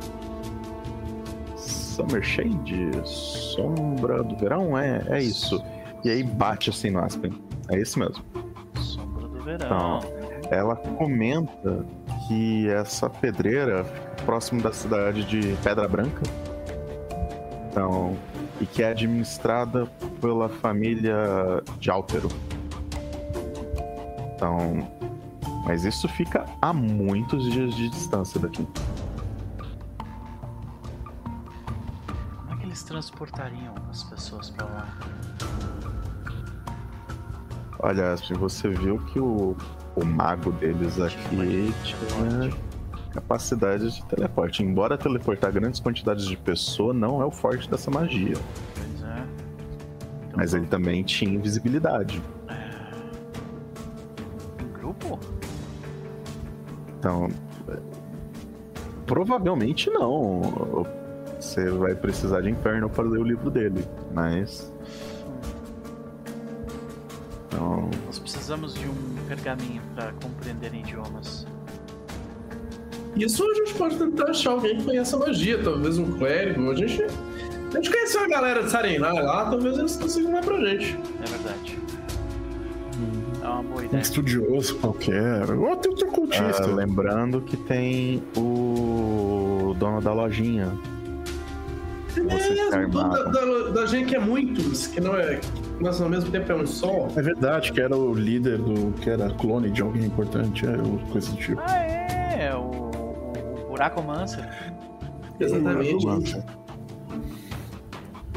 Summer 1.56 2.22
Shade? 2.22 2.90
Sombra 3.04 4.22
do 4.22 4.36
verão? 4.36 4.76
É, 4.78 5.02
é 5.08 5.22
isso. 5.22 5.62
E 6.04 6.10
aí 6.10 6.22
bate 6.22 6.70
assim 6.70 6.90
no 6.90 7.00
Aspen. 7.00 7.32
É 7.70 7.78
isso 7.78 7.98
mesmo. 7.98 8.24
Sombra 8.76 9.28
do 9.28 9.40
verão. 9.42 9.98
Então, 9.98 10.20
ela 10.50 10.76
comenta 10.76 11.84
que 12.26 12.68
essa 12.68 13.08
pedreira 13.08 13.84
fica 13.84 14.10
próximo 14.24 14.62
da 14.62 14.72
cidade 14.72 15.24
de 15.24 15.56
Pedra 15.62 15.88
Branca. 15.88 16.22
Então, 17.70 18.16
e 18.60 18.66
que 18.66 18.82
é 18.82 18.90
administrada 18.90 19.86
pela 20.20 20.48
família 20.48 21.62
de 21.78 21.90
Áltero. 21.90 22.28
Então, 24.34 24.88
mas 25.64 25.84
isso 25.84 26.08
fica 26.08 26.44
a 26.60 26.72
muitos 26.72 27.50
dias 27.50 27.74
de 27.74 27.88
distância 27.88 28.38
daqui. 28.40 28.66
Como 32.36 32.54
é 32.54 32.56
que 32.56 32.64
eles 32.64 32.82
transportariam 32.82 33.74
as 33.90 34.02
pessoas 34.04 34.50
pra 34.50 34.66
lá? 34.66 34.98
Olha, 37.78 38.12
Aspen, 38.12 38.36
você 38.36 38.68
viu 38.68 38.98
que 39.06 39.18
o, 39.18 39.56
o 39.96 40.04
mago 40.04 40.52
deles 40.52 41.00
aqui 41.00 41.72
tinha 41.82 42.50
capacidade 43.10 43.90
de 43.90 44.04
teleporte. 44.06 44.62
Embora 44.62 44.96
teleportar 44.96 45.52
grandes 45.52 45.80
quantidades 45.80 46.26
de 46.26 46.36
pessoa 46.36 46.94
não 46.94 47.20
é 47.20 47.24
o 47.24 47.30
forte 47.30 47.68
dessa 47.68 47.90
magia. 47.90 48.36
Pois 48.74 49.02
é. 49.02 49.24
Então, 50.26 50.36
Mas 50.36 50.54
ele 50.54 50.66
também 50.66 51.02
tinha 51.02 51.34
invisibilidade. 51.34 52.22
Em 54.60 54.72
grupo? 54.72 55.18
Então, 56.98 57.28
provavelmente 59.06 59.90
não. 59.90 60.86
Você 61.40 61.70
vai 61.70 61.94
precisar 61.94 62.42
de 62.42 62.50
inferno 62.50 62.88
para 62.88 63.04
ler 63.04 63.18
o 63.18 63.24
livro 63.24 63.50
dele. 63.50 63.84
Mas. 64.14 64.72
Então, 67.48 67.90
Nós 68.06 68.18
precisamos 68.18 68.74
de 68.74 68.86
um 68.86 69.16
pergaminho 69.26 69.82
pra 69.94 70.12
compreender 70.12 70.74
idiomas. 70.74 71.46
Isso 73.16 73.44
a 73.48 73.54
gente 73.54 73.74
pode 73.74 73.96
tentar 73.96 74.30
achar 74.30 74.50
alguém 74.52 74.76
que 74.78 74.84
conheça 74.84 75.16
magia, 75.16 75.58
talvez 75.62 75.98
um 75.98 76.10
clérigo. 76.12 76.70
A 76.70 76.74
gente, 76.74 77.02
a 77.02 77.74
gente 77.76 77.90
conhece 77.90 78.16
uma 78.16 78.28
galera 78.28 78.62
de 78.62 78.70
Sarenai 78.70 79.22
lá, 79.22 79.50
talvez 79.50 79.76
eles 79.78 79.96
consigam 79.96 80.32
dar 80.32 80.42
pra 80.44 80.56
gente. 80.58 80.96
É 81.22 81.28
verdade. 81.28 81.78
É 83.42 83.48
uma 83.48 83.62
boa 83.62 83.80
Um 83.80 83.84
ideia. 83.84 84.00
estudioso 84.02 84.76
qualquer. 84.76 85.50
Ou 85.50 85.72
até 85.72 85.88
outro 85.88 86.06
ah, 86.08 86.12
cultista. 86.12 86.66
lembrando 86.66 87.40
que 87.40 87.56
tem 87.56 88.22
o 88.36 89.74
dono 89.78 90.00
da 90.00 90.12
lojinha. 90.12 90.72
Você 92.14 92.20
está 92.20 92.80
É, 92.80 92.84
o 92.86 92.88
dono 92.90 93.08
da, 93.10 93.18
armado. 93.20 93.32
da, 93.32 93.80
da 93.80 93.86
gente 93.86 94.06
que 94.08 94.16
é 94.16 94.20
muitos, 94.20 94.86
que 94.88 95.00
não 95.00 95.14
é. 95.16 95.40
Mas 95.80 96.00
ao 96.00 96.08
mesmo 96.08 96.30
tempo 96.30 96.52
é 96.52 96.54
um 96.54 96.66
só. 96.66 97.08
É 97.16 97.22
verdade, 97.22 97.72
que 97.72 97.80
era 97.80 97.96
o 97.96 98.12
líder 98.12 98.58
do. 98.58 98.92
que 99.00 99.08
era 99.08 99.30
clone 99.30 99.70
de 99.70 99.80
alguém 99.80 100.04
importante, 100.04 100.66
é, 100.66 100.72
coisa 101.10 101.30
do 101.30 101.36
tipo. 101.38 101.60
Ah, 101.64 101.76
é! 101.82 101.89
Buraco 103.80 104.02
Mancer. 104.02 104.46
Exatamente. 105.40 106.04
Nossa. 106.04 106.44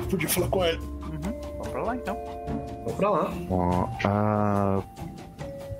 Podia 0.09 0.29
falar 0.29 0.47
com 0.47 0.63
ele. 0.63 0.77
Uhum. 0.77 1.41
Vamos 1.57 1.67
pra 1.67 1.83
lá 1.83 1.95
então. 1.97 2.17
Vamos 2.85 2.93
pra 2.93 3.09
lá. 3.09 3.33
Ah, 4.05 4.81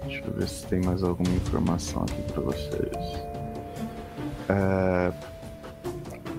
deixa 0.03 0.25
eu 0.25 0.33
ver 0.33 0.49
se 0.49 0.67
tem 0.67 0.81
mais 0.81 1.01
alguma 1.01 1.33
informação 1.33 2.01
aqui 2.01 2.21
pra 2.33 2.41
vocês. 2.41 3.23
É, 4.49 5.13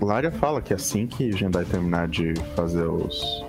Lária 0.03 0.31
fala 0.31 0.61
que 0.61 0.75
assim 0.75 1.07
que 1.07 1.33
Jendai 1.33 1.65
terminar 1.65 2.09
de 2.09 2.35
fazer 2.55 2.85
os 2.85 3.43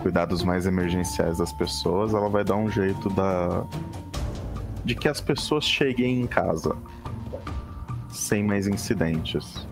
cuidados 0.00 0.44
mais 0.44 0.64
emergenciais 0.64 1.38
das 1.38 1.52
pessoas, 1.54 2.14
ela 2.14 2.28
vai 2.28 2.44
dar 2.44 2.54
um 2.54 2.70
jeito 2.70 3.10
da 3.10 3.64
de 4.84 4.94
que 4.94 5.08
as 5.08 5.20
pessoas 5.20 5.64
cheguem 5.64 6.20
em 6.20 6.26
casa 6.28 6.76
sem 8.18 8.42
mais 8.42 8.66
incidentes. 8.66 9.66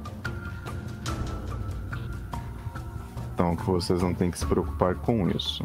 Então 3.35 3.55
que 3.55 3.65
vocês 3.65 4.01
não 4.01 4.15
têm 4.15 4.31
que 4.31 4.39
se 4.39 4.47
preocupar 4.47 4.95
com 4.95 5.29
isso. 5.29 5.63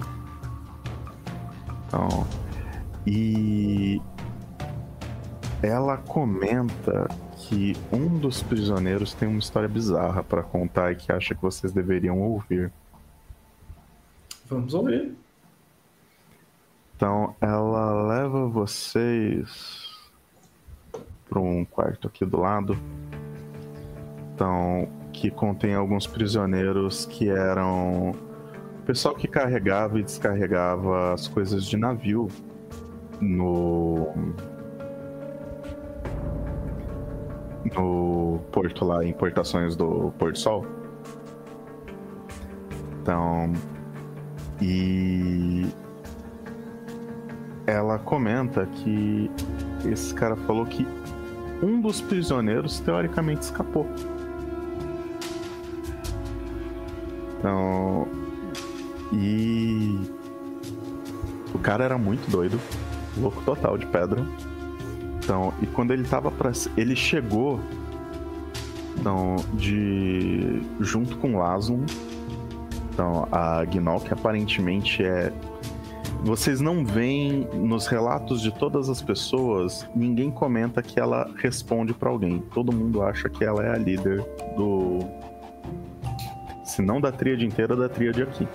Então, 1.87 2.27
e 3.05 4.01
ela 5.61 5.97
comenta 5.97 7.07
que 7.37 7.75
um 7.91 8.17
dos 8.17 8.41
prisioneiros 8.41 9.13
tem 9.13 9.27
uma 9.27 9.39
história 9.39 9.69
bizarra 9.69 10.23
pra 10.23 10.43
contar 10.43 10.91
e 10.91 10.95
que 10.95 11.11
acha 11.11 11.35
que 11.35 11.41
vocês 11.41 11.71
deveriam 11.71 12.19
ouvir. 12.19 12.71
Vamos 14.47 14.73
ouvir. 14.73 15.15
Então, 16.95 17.35
ela 17.39 18.03
leva 18.07 18.47
vocês 18.47 19.90
para 21.31 21.39
um 21.39 21.63
quarto 21.63 22.09
aqui 22.09 22.25
do 22.25 22.41
lado. 22.41 22.77
Então, 24.35 24.89
que 25.13 25.31
contém 25.31 25.73
alguns 25.73 26.05
prisioneiros 26.05 27.05
que 27.05 27.29
eram 27.29 28.11
o 28.11 28.83
pessoal 28.85 29.15
que 29.15 29.27
carregava 29.29 29.97
e 29.97 30.03
descarregava 30.03 31.13
as 31.13 31.29
coisas 31.29 31.65
de 31.65 31.77
navio 31.77 32.27
no 33.21 34.09
no 37.73 38.39
porto 38.51 38.83
lá, 38.83 39.05
importações 39.05 39.75
do 39.77 40.11
Porto 40.17 40.37
Sol. 40.37 40.65
Então, 43.01 43.53
e 44.59 45.67
ela 47.65 47.97
comenta 47.99 48.65
que 48.65 49.31
esse 49.85 50.13
cara 50.13 50.35
falou 50.35 50.65
que 50.65 50.85
um 51.61 51.79
dos 51.79 52.01
prisioneiros 52.01 52.79
teoricamente 52.79 53.43
escapou. 53.43 53.87
Então, 57.37 58.07
e 59.11 59.99
o 61.53 61.59
cara 61.59 61.83
era 61.83 61.97
muito 61.97 62.29
doido, 62.29 62.59
louco 63.17 63.41
total 63.43 63.77
de 63.77 63.85
pedra. 63.87 64.25
Então, 65.23 65.53
e 65.61 65.67
quando 65.67 65.91
ele 65.91 66.03
tava 66.03 66.31
para 66.31 66.51
ele 66.77 66.95
chegou 66.95 67.59
então, 69.01 69.37
de 69.53 70.61
junto 70.79 71.17
com 71.17 71.37
Lasum. 71.37 71.83
Então, 72.93 73.27
a 73.31 73.65
Gnol 73.65 73.99
que 73.99 74.13
aparentemente 74.13 75.03
é 75.03 75.33
vocês 76.23 76.61
não 76.61 76.85
veem 76.85 77.47
nos 77.53 77.87
relatos 77.87 78.41
de 78.41 78.51
todas 78.51 78.89
as 78.89 79.01
pessoas, 79.01 79.87
ninguém 79.95 80.29
comenta 80.29 80.81
que 80.81 80.99
ela 80.99 81.29
responde 81.37 81.93
pra 81.93 82.09
alguém. 82.09 82.39
Todo 82.53 82.71
mundo 82.71 83.01
acha 83.01 83.27
que 83.27 83.43
ela 83.43 83.65
é 83.65 83.71
a 83.71 83.77
líder 83.77 84.23
do 84.55 84.99
se 86.63 86.81
não 86.81 87.01
da 87.01 87.11
tríade 87.11 87.45
inteira, 87.45 87.75
da 87.75 87.89
tríade 87.89 88.21
aqui. 88.21 88.47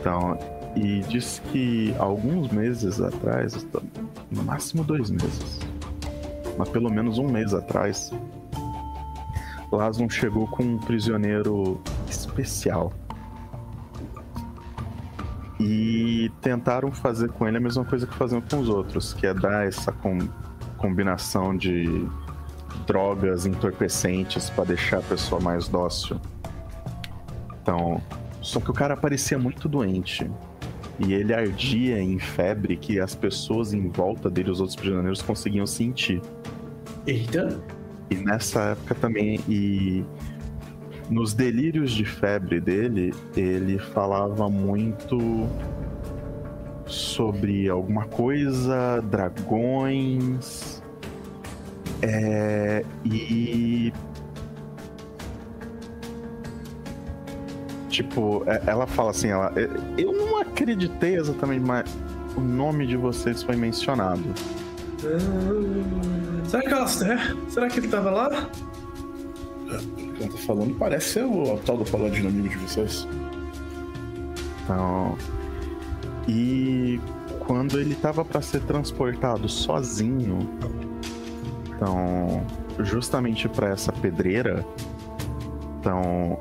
Então, 0.00 0.38
e 0.74 1.00
diz 1.00 1.40
que 1.52 1.94
alguns 1.98 2.50
meses 2.50 3.00
atrás, 3.00 3.66
no 4.30 4.42
máximo 4.42 4.82
dois 4.82 5.10
meses, 5.10 5.60
mas 6.56 6.68
pelo 6.70 6.90
menos 6.90 7.18
um 7.18 7.28
mês 7.28 7.54
atrás, 7.54 8.12
Lasson 9.70 10.08
chegou 10.08 10.46
com 10.48 10.62
um 10.62 10.78
prisioneiro 10.78 11.80
especial. 12.08 12.92
E 15.58 16.30
tentaram 16.42 16.92
fazer 16.92 17.30
com 17.30 17.48
ele 17.48 17.56
a 17.56 17.60
mesma 17.60 17.84
coisa 17.84 18.06
que 18.06 18.14
faziam 18.14 18.40
com 18.42 18.58
os 18.58 18.68
outros, 18.68 19.14
que 19.14 19.26
é 19.26 19.32
dar 19.32 19.66
essa 19.66 19.90
com- 19.90 20.28
combinação 20.76 21.56
de 21.56 22.06
drogas 22.86 23.46
entorpecentes 23.46 24.50
para 24.50 24.64
deixar 24.64 24.98
a 24.98 25.02
pessoa 25.02 25.40
mais 25.40 25.66
dócil. 25.66 26.20
Então, 27.62 28.00
só 28.42 28.60
que 28.60 28.70
o 28.70 28.74
cara 28.74 28.96
parecia 28.96 29.38
muito 29.38 29.68
doente. 29.68 30.30
E 30.98 31.12
ele 31.12 31.34
ardia 31.34 32.00
em 32.00 32.18
febre 32.18 32.76
que 32.76 33.00
as 33.00 33.14
pessoas 33.14 33.74
em 33.74 33.88
volta 33.88 34.30
dele, 34.30 34.50
os 34.50 34.60
outros 34.60 34.76
prisioneiros, 34.76 35.20
conseguiam 35.20 35.66
sentir. 35.66 36.22
Eita. 37.06 37.60
E 38.10 38.14
nessa 38.14 38.60
época 38.70 38.94
também, 38.94 39.40
e 39.48 40.04
nos 41.10 41.32
delírios 41.34 41.92
de 41.92 42.04
febre 42.04 42.60
dele, 42.60 43.14
ele 43.36 43.78
falava 43.78 44.48
muito 44.48 45.18
sobre 46.86 47.68
alguma 47.68 48.06
coisa, 48.06 49.00
dragões. 49.10 50.82
É, 52.02 52.84
e. 53.04 53.92
Tipo, 57.88 58.42
é- 58.46 58.62
ela 58.66 58.86
fala 58.86 59.10
assim, 59.10 59.28
ela. 59.28 59.52
Eu 59.96 60.12
não 60.12 60.38
acreditei 60.40 61.16
exatamente, 61.16 61.64
mas 61.64 61.84
o 62.36 62.40
nome 62.40 62.86
de 62.86 62.96
vocês 62.96 63.42
foi 63.42 63.56
mencionado. 63.56 64.24
Ah, 65.04 66.44
Será 66.46 66.62
que 66.62 66.68
Alastair? 66.74 67.36
Será 67.48 67.68
que 67.68 67.80
ele 67.80 67.88
tava 67.88 68.10
lá? 68.10 68.48
Que 69.66 70.22
ela 70.22 70.32
tá 70.32 70.38
falando 70.38 70.74
parece 70.78 71.14
ser 71.14 71.24
o, 71.24 71.58
tal 71.58 71.76
do 71.76 71.84
paladino 71.84 72.28
amigo 72.28 72.48
de 72.48 72.56
vocês. 72.56 73.06
Então, 74.64 75.16
e 76.28 77.00
quando 77.40 77.78
ele 77.78 77.94
tava 77.94 78.24
para 78.24 78.40
ser 78.40 78.60
transportado 78.62 79.48
sozinho, 79.48 80.48
então, 81.68 82.44
justamente 82.80 83.48
para 83.48 83.68
essa 83.68 83.92
pedreira, 83.92 84.64
então 85.78 86.38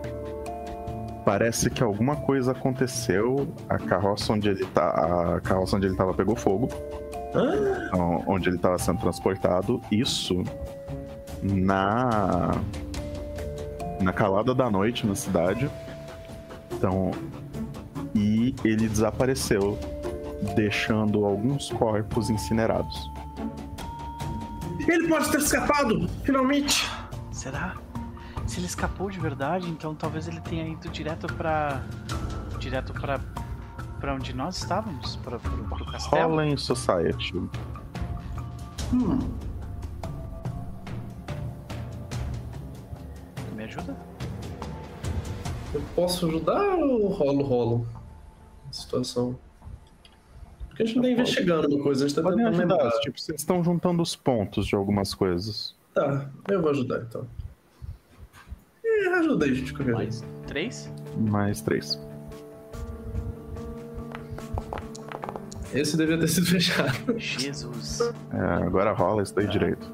parece 1.24 1.70
que 1.70 1.84
alguma 1.84 2.16
coisa 2.16 2.52
aconteceu. 2.52 3.48
A 3.70 3.78
carroça 3.78 4.34
onde 4.34 4.50
ele 4.50 4.66
tá, 4.66 5.36
a 5.36 5.42
carroça 5.42 5.76
onde 5.76 5.88
ele 5.88 5.96
tava 5.96 6.14
pegou 6.14 6.36
fogo, 6.36 6.70
então, 7.88 8.24
onde 8.28 8.50
ele 8.50 8.58
tava 8.58 8.78
sendo 8.78 9.00
transportado. 9.00 9.82
Isso 9.92 10.44
na 11.44 12.52
na 14.06 14.14
calada 14.14 14.54
da 14.54 14.70
noite 14.70 15.06
na 15.06 15.16
cidade. 15.16 15.70
Então, 16.72 17.12
e 18.14 18.56
ele 18.64 18.88
desapareceu, 18.88 19.78
deixando 20.56 21.26
alguns 21.26 21.70
corpos 21.72 22.30
incinerados. 22.30 23.12
ele 24.88 25.08
pode 25.08 25.32
ter 25.32 25.40
escapado, 25.40 26.08
finalmente. 26.24 26.90
Será? 27.32 27.76
Se 28.46 28.60
ele 28.60 28.68
escapou 28.68 29.10
de 29.10 29.20
verdade, 29.20 29.68
então 29.70 29.96
talvez 29.96 30.28
ele 30.28 30.40
tenha 30.40 30.68
ido 30.68 30.88
direto 30.90 31.26
pra. 31.34 31.82
direto 32.60 32.94
pra. 32.94 33.20
pra 34.00 34.14
onde 34.14 34.36
nós 34.36 34.58
estávamos? 34.58 35.16
Pra, 35.18 35.40
pro, 35.40 35.64
pro 35.64 35.86
castelo? 35.86 36.30
Fallen 36.30 36.56
Society. 36.56 37.42
Hum, 38.94 39.18
eu 45.76 45.82
posso 45.96 46.26
ajudar 46.28 46.76
ou 46.78 47.08
rolo, 47.08 47.44
rolo? 47.44 47.88
A 48.70 48.74
situação. 48.74 49.38
Porque 50.68 50.84
a 50.84 50.86
gente 50.86 50.96
não 50.98 51.04
tá 51.04 51.10
investigando 51.10 51.68
uma 51.76 51.84
coisa, 51.84 52.06
a 52.06 52.08
gente 52.08 52.16
tá 52.16 52.22
Podem 52.24 52.38
tentando 52.40 52.60
ajudar, 52.62 52.76
lembrar. 52.84 53.00
tipo, 53.02 53.20
vocês 53.20 53.40
estão 53.40 53.64
juntando 53.64 54.02
os 54.02 54.16
pontos 54.16 54.66
de 54.68 54.76
algumas 54.76 55.14
coisas. 55.14 55.76
Tá, 55.94 56.30
eu 56.50 56.62
vou 56.62 56.72
ajudar 56.72 57.00
então. 57.02 57.26
É, 58.84 59.08
ajuda 59.20 59.46
aí, 59.46 59.56
gente, 59.56 59.74
qualquer 59.74 59.94
Mais 59.94 60.24
três? 60.48 60.92
Mais 61.18 61.62
três. 61.62 62.00
Esse 65.74 65.98
devia 65.98 66.18
ter 66.18 66.28
sido 66.28 66.46
fechado. 66.48 67.18
Jesus. 67.20 68.00
É, 68.34 68.64
agora 68.64 68.92
rola 68.94 69.24
isso 69.24 69.34
daí 69.36 69.48
direito. 69.48 69.92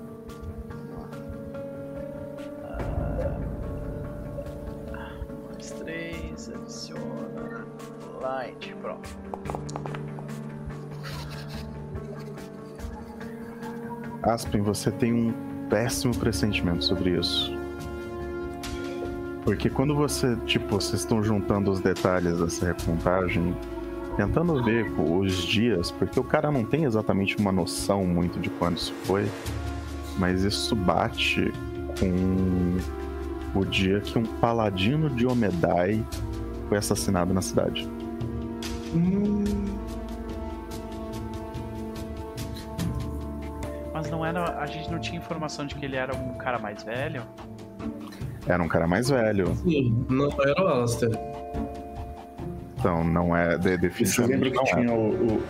Aspen, 14.23 14.61
você 14.61 14.91
tem 14.91 15.13
um 15.13 15.33
péssimo 15.69 16.15
pressentimento 16.15 16.83
sobre 16.83 17.17
isso. 17.19 17.51
Porque 19.43 19.69
quando 19.69 19.95
você, 19.95 20.35
tipo, 20.45 20.75
vocês 20.75 21.01
estão 21.01 21.23
juntando 21.23 21.71
os 21.71 21.79
detalhes 21.79 22.37
dessa 22.37 22.67
recontagem, 22.67 23.55
tentando 24.15 24.63
ver 24.63 24.91
pô, 24.91 25.17
os 25.17 25.35
dias, 25.43 25.89
porque 25.89 26.19
o 26.19 26.23
cara 26.23 26.51
não 26.51 26.63
tem 26.63 26.83
exatamente 26.83 27.37
uma 27.37 27.51
noção 27.51 28.05
muito 28.05 28.39
de 28.39 28.49
quando 28.51 28.77
isso 28.77 28.93
foi, 29.05 29.27
mas 30.17 30.43
isso 30.43 30.75
bate 30.75 31.51
com 31.99 33.59
o 33.59 33.65
dia 33.65 33.99
que 33.99 34.17
um 34.17 34.23
paladino 34.23 35.09
de 35.09 35.25
Omedai 35.25 36.05
foi 36.69 36.77
assassinado 36.77 37.33
na 37.33 37.41
cidade. 37.41 37.89
Hum, 38.93 39.43
Mas 44.01 44.09
não 44.09 44.25
era. 44.25 44.57
A 44.59 44.65
gente 44.65 44.89
não 44.91 44.97
tinha 44.97 45.19
informação 45.19 45.63
de 45.67 45.75
que 45.75 45.85
ele 45.85 45.95
era 45.95 46.15
um 46.15 46.33
cara 46.33 46.57
mais 46.57 46.81
velho? 46.83 47.21
Era 48.47 48.63
um 48.63 48.67
cara 48.67 48.87
mais 48.87 49.09
velho, 49.09 49.55
sim, 49.57 50.03
não 50.09 50.27
era 50.41 50.63
o 50.63 50.67
Alastair. 50.67 51.11
então 52.79 53.03
não 53.03 53.35
é 53.37 53.55
de, 53.59 53.77
Você 53.89 54.21
lembra 54.25 54.49
definitivamente 54.49 54.49
que 54.49 54.55
não 54.55 54.63
é. 54.63 54.65
tinha 54.65 54.93
o, 54.93 55.43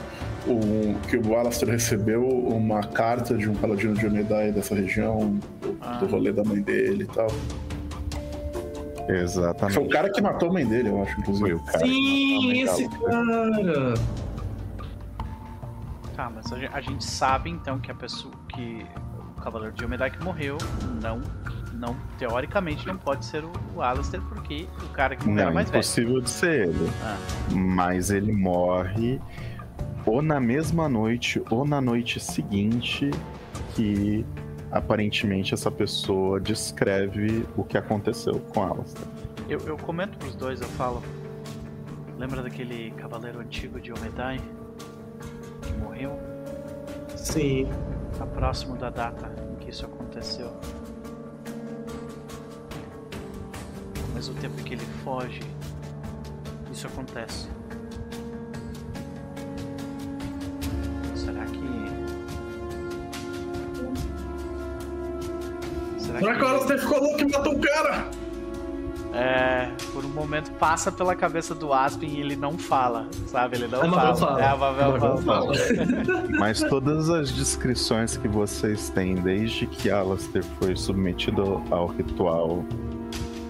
o, 0.48 0.52
o- 0.52 0.96
que 1.08 1.16
o 1.18 1.36
Alastair 1.38 1.72
recebeu 1.72 2.28
uma 2.28 2.82
carta 2.84 3.34
de 3.38 3.50
um 3.50 3.56
paladino 3.56 3.94
de 3.94 4.06
Omedai 4.06 4.52
dessa 4.52 4.76
região, 4.76 5.40
do, 5.62 5.78
Ah. 5.80 5.94
do 6.00 6.08
rolê 6.08 6.34
da 6.34 6.44
mãe 6.44 6.62
dele 6.62 7.06
e 7.06 7.08
tal. 7.08 7.28
Exatamente. 9.08 9.76
Foi 9.76 9.84
o 9.86 9.90
cara 9.90 10.10
que 10.12 10.22
matou 10.22 10.50
a 10.50 10.54
mãe 10.54 10.66
dele, 10.66 10.90
eu 10.90 11.02
acho, 11.02 11.14
Foi 11.14 11.22
inclusive. 11.22 11.54
o 11.54 11.60
cara. 11.64 11.80
Sim, 11.80 12.62
esse 12.62 12.90
cara! 12.90 13.94
Tá, 16.16 16.30
mas 16.34 16.52
a 16.52 16.58
gen- 16.60 16.70
a 16.74 16.82
gente 16.82 17.04
sabe 17.04 17.50
então 17.50 17.80
que 17.80 17.92
a 17.92 17.96
pessoa. 17.96 18.34
que 18.50 18.86
o 19.38 19.42
Cavaleiro 19.42 19.74
de 19.76 19.84
Omedai 19.86 20.12
que 20.12 20.24
morreu 20.24 20.58
não. 21.02 21.22
Não, 21.74 21.96
teoricamente 22.20 22.86
não 22.86 22.96
pode 22.98 23.26
ser 23.26 23.44
o, 23.44 23.52
o 23.76 23.82
Alistair, 23.82 24.22
porque 24.30 24.68
o 24.84 24.90
cara 24.90 25.16
que 25.16 25.24
morreu 25.26 25.36
Não, 25.36 25.44
era 25.44 25.52
mais 25.52 25.68
velho. 25.70 25.80
impossível 25.80 26.22
de 26.22 26.30
ser 26.30 26.68
ele. 26.68 26.92
Ah. 27.04 27.18
Mas 27.52 28.12
ele 28.12 28.32
morre 28.32 29.20
ou 30.06 30.22
na 30.22 30.40
mesma 30.40 30.88
noite 30.88 31.42
ou 31.50 31.66
na 31.66 31.82
noite 31.82 32.20
seguinte 32.20 33.10
que 33.74 34.24
aparentemente 34.72 35.54
essa 35.56 35.72
pessoa 35.72 36.40
descreve 36.40 37.46
o 37.58 37.64
que 37.64 37.78
aconteceu 37.80 38.40
com 38.54 38.64
Alistair. 38.64 39.08
Eu, 39.50 39.60
eu 39.62 39.78
comento 39.78 40.18
pros 40.20 40.36
dois, 40.36 40.62
eu 40.62 40.68
falo. 40.70 41.02
Lembra 42.20 42.44
daquele 42.44 42.92
cavaleiro 42.92 43.40
antigo 43.40 43.80
de 43.80 43.92
Omedai? 43.92 44.40
Que 45.62 45.74
morreu? 45.74 46.20
Sim. 47.16 47.68
Tá 48.18 48.26
próximo 48.26 48.76
da 48.78 48.90
data 48.90 49.32
em 49.52 49.56
que 49.56 49.70
isso 49.70 49.86
aconteceu. 49.86 50.52
Ao 54.02 54.08
mesmo 54.14 54.36
tempo 54.36 54.56
que 54.64 54.74
ele 54.74 54.86
foge, 55.04 55.42
isso 56.72 56.88
acontece. 56.88 57.48
Será 61.16 61.46
que. 61.46 61.62
Será 66.00 66.20
Será 66.20 66.36
que 66.36 66.44
o 66.44 66.48
Alastair 66.48 66.80
ficou 66.80 67.00
louco 67.00 67.22
e 67.22 67.32
matou 67.32 67.56
o 67.56 67.60
cara? 67.60 68.21
É, 69.14 69.70
por 69.92 70.06
um 70.06 70.10
momento 70.10 70.52
passa 70.54 70.90
pela 70.90 71.14
cabeça 71.16 71.54
do 71.54 71.74
Aspen 71.74 72.10
e 72.10 72.22
ele 72.22 72.36
não 72.36 72.58
fala, 72.58 73.10
sabe? 73.28 73.58
Ele 73.58 73.68
não 73.68 73.82
A 73.82 73.90
fala. 73.90 74.16
Fala. 74.16 74.42
É, 74.42 74.48
a 74.48 74.56
Mabel 74.56 74.86
A 74.86 74.92
Mabel 74.92 75.18
fala. 75.18 75.54
Mas 76.40 76.62
todas 76.62 77.10
as 77.10 77.30
descrições 77.32 78.16
que 78.16 78.28
vocês 78.28 78.90
têm 78.90 79.16
desde 79.16 79.68
que 79.68 79.92
Alistair 79.92 80.46
foi 80.60 80.78
submetido 80.78 81.62
ao 81.70 81.88
ritual 81.88 82.64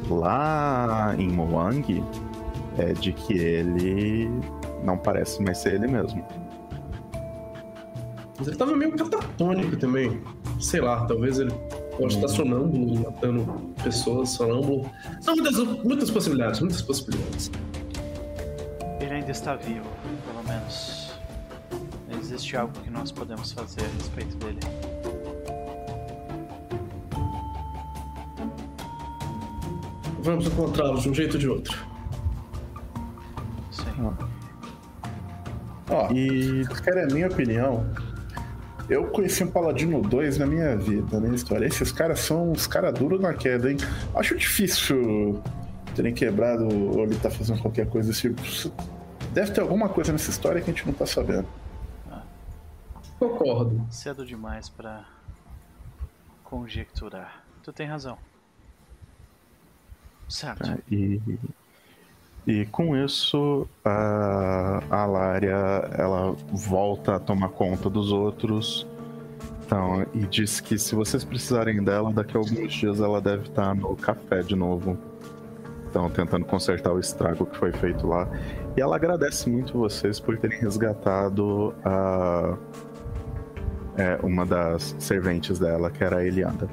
lá 0.09 1.14
em 1.18 1.30
Moang 1.30 2.03
é 2.78 2.93
de 2.93 3.14
que 3.14 3.34
ele 3.38 4.30
não 4.84 4.97
parece 4.97 5.43
mais 5.43 5.59
ser 5.59 5.76
ele 5.76 5.88
mesmo. 5.88 6.26
Mas 8.38 8.47
ele 8.47 8.57
tava 8.57 8.76
meio 8.76 8.91
catatônico 8.93 9.78
também. 9.78 10.20
Sei 10.59 10.82
lá, 10.82 11.05
talvez 11.05 11.38
ele 11.38 11.53
Pode 11.98 12.16
estar 12.16 12.28
sonâmbulo, 12.28 13.00
matando 13.02 13.74
pessoas, 13.84 14.30
sonâmbulo. 14.30 14.89
São 15.20 15.36
muitas, 15.36 15.58
muitas 15.84 16.10
possibilidades, 16.10 16.60
muitas 16.60 16.82
possibilidades. 16.82 17.52
Ele 19.00 19.14
ainda 19.14 19.32
está 19.32 19.56
vivo, 19.56 19.88
pelo 20.26 20.44
menos. 20.48 21.12
Existe 22.20 22.56
algo 22.56 22.74
que 22.80 22.89
nós 22.89 23.12
podemos 23.12 23.52
fazer 23.52 23.82
a 23.82 23.98
respeito 23.98 24.38
dele. 24.38 24.60
Vamos 30.22 30.46
encontrá-lo 30.46 31.00
de 31.00 31.10
um 31.10 31.14
jeito 31.14 31.34
ou 31.34 31.39
de 31.39 31.50
outro. 31.50 31.86
Sim. 33.72 34.14
Ó, 35.89 36.08
oh, 36.08 36.14
e, 36.14 36.64
cara, 36.84 37.04
a 37.04 37.14
minha 37.14 37.28
opinião, 37.28 37.86
eu 38.90 39.08
conheci 39.08 39.44
um 39.44 39.48
Paladino 39.52 40.02
2 40.02 40.38
na 40.38 40.46
minha 40.46 40.76
vida, 40.76 41.20
na 41.20 41.22
minha 41.22 41.36
história. 41.36 41.66
Esses 41.66 41.92
caras 41.92 42.20
são 42.20 42.52
uns 42.52 42.68
caras 42.68 42.94
duros 42.94 43.20
na 43.20 43.34
queda, 43.34 43.72
hein? 43.72 43.78
Acho 44.16 44.36
difícil 44.38 45.42
terem 45.96 46.14
quebrado 46.14 46.64
ou 46.66 47.04
ele 47.04 47.16
tá 47.16 47.30
fazendo 47.30 47.62
qualquer 47.62 47.88
coisa 47.88 48.10
desse 48.10 48.22
tipo. 48.34 48.42
Deve 49.34 49.52
ter 49.52 49.62
alguma 49.62 49.90
coisa 49.90 50.12
nessa 50.12 50.30
história 50.30 50.62
que 50.62 50.70
a 50.70 50.74
gente 50.74 50.86
não 50.86 50.94
tá 50.94 51.06
sabendo. 51.06 51.48
Concordo. 53.20 53.86
Cedo 53.92 54.26
demais 54.26 54.68
pra 54.68 55.06
conjecturar. 56.44 57.44
Tu 57.62 57.72
tem 57.72 57.88
razão. 57.88 58.18
Certo. 60.28 60.64
Tá, 60.64 60.78
E, 60.90 61.22
e 62.46 62.66
com 62.66 62.96
isso, 62.96 63.68
a, 63.86 64.82
a 64.89 65.06
Lária 65.06 65.56
ela 65.98 66.36
volta 66.52 67.16
a 67.16 67.20
tomar 67.20 67.50
conta 67.50 67.89
dos 67.89 68.12
outros. 68.12 68.88
Então, 69.66 70.06
e 70.14 70.26
diz 70.26 70.60
que 70.60 70.78
se 70.78 70.96
vocês 70.96 71.24
precisarem 71.24 71.84
dela, 71.84 72.12
daqui 72.12 72.36
a 72.36 72.39
alguns 72.39 72.74
dias 72.74 73.00
ela 73.00 73.22
deve 73.22 73.44
estar 73.44 73.76
no 73.76 73.96
café 73.96 74.42
de 74.42 74.56
novo. 74.56 74.98
Então, 75.88 76.10
tentando 76.10 76.46
consertar 76.46 76.92
o 76.92 77.00
estrago 77.00 77.46
que 77.46 77.58
foi 77.58 77.72
feito 77.72 78.08
lá. 78.08 78.28
E 78.76 78.82
ela 78.82 78.96
agradece 78.96 79.50
muito 79.50 79.78
vocês 79.78 80.20
por 80.20 80.38
terem 80.38 80.60
resgatado 80.60 81.74
a, 81.86 82.58
é, 83.98 84.18
uma 84.24 84.46
das 84.46 84.96
serventes 85.00 85.60
dela, 85.60 85.92
que 85.92 86.04
era 86.04 86.18
a 86.18 86.26
Elianda. 86.26 86.70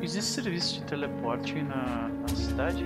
Existe 0.00 0.42
serviço 0.42 0.80
de 0.80 0.84
teleporte 0.84 1.62
na, 1.62 2.08
na 2.08 2.28
cidade? 2.28 2.84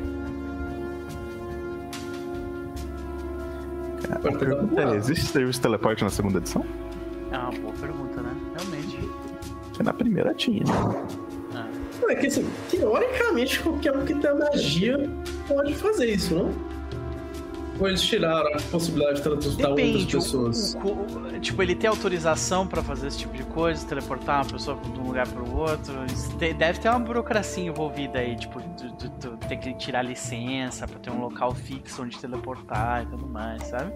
A 4.12 4.18
pergunta 4.38 4.80
é, 4.82 4.97
existe 4.97 5.26
serviço 5.26 5.59
de 5.59 5.62
teleporte 5.62 6.05
na 6.05 6.11
segunda 6.11 6.38
edição? 6.38 6.64
É 7.30 7.38
uma 7.38 7.51
boa 7.53 7.72
pergunta, 7.80 8.20
né? 8.20 8.30
Realmente. 8.57 8.99
Porque 9.68 9.82
na 9.82 9.92
primeira 9.92 10.34
tinha. 10.34 10.64
Ah, 11.55 11.66
É 12.09 12.14
que 12.14 12.26
assim, 12.26 12.47
teoricamente 12.70 13.61
qualquer 13.61 13.97
um 13.97 14.05
que 14.05 14.14
tem 14.14 14.38
magia 14.38 15.11
pode 15.49 15.74
fazer 15.74 16.07
isso, 16.07 16.34
não? 16.34 16.76
Ou 17.79 17.87
eles 17.89 18.01
tiraram 18.03 18.49
a 18.55 18.61
possibilidade 18.70 19.16
de 19.16 19.22
transportar 19.22 19.70
outras 19.70 19.87
Depende. 19.89 20.16
o- 20.16 20.20
pessoas? 20.20 20.74
o- 20.74 20.89
o- 21.37 21.41
tipo, 21.41 21.62
ele 21.62 21.74
tem 21.74 21.89
autorização 21.91 22.66
pra 22.66 22.83
fazer 22.83 23.09
esse 23.09 23.18
tipo 23.18 23.37
de 23.37 23.43
coisa, 23.45 23.87
teleportar 23.87 24.43
uma 24.45 24.53
pessoa 24.53 24.79
de 24.81 24.99
um 24.99 25.03
lugar 25.05 25.29
pro 25.29 25.55
outro. 25.57 25.93
Isso 26.07 26.35
te- 26.39 26.55
Deve 26.55 26.79
ter 26.81 26.89
uma 26.89 26.99
burocracia 27.01 27.64
envolvida 27.64 28.18
aí, 28.18 28.35
tipo, 28.37 28.61
tu, 28.79 28.91
tu- 28.93 29.11
tu 29.11 29.37
tem 29.49 29.59
que 29.59 29.74
tirar 29.74 30.03
licença 30.03 30.87
pra 30.89 30.99
ter 30.99 31.11
um 31.11 31.20
local 31.20 31.55
fixo 31.55 32.03
onde 32.03 32.18
teleportar 32.18 33.03
e 33.03 33.07
tudo 33.07 33.27
mais, 33.27 33.62
sabe? 33.64 33.93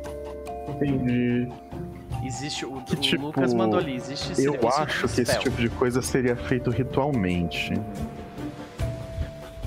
Entendi. 0.68 1.48
Existe, 2.22 2.66
o, 2.66 2.82
Que 2.82 2.92
o 2.92 2.96
tipo, 2.96 3.26
Lucas 3.26 3.54
mandou 3.54 3.78
ali, 3.78 3.94
existe 3.94 4.28
Eu 4.30 4.52
serviço 4.52 4.68
acho 4.78 5.08
que 5.08 5.20
esse 5.22 5.38
tipo 5.38 5.56
de 5.56 5.70
coisa 5.70 6.02
seria 6.02 6.36
feito 6.36 6.68
ritualmente. 6.70 7.72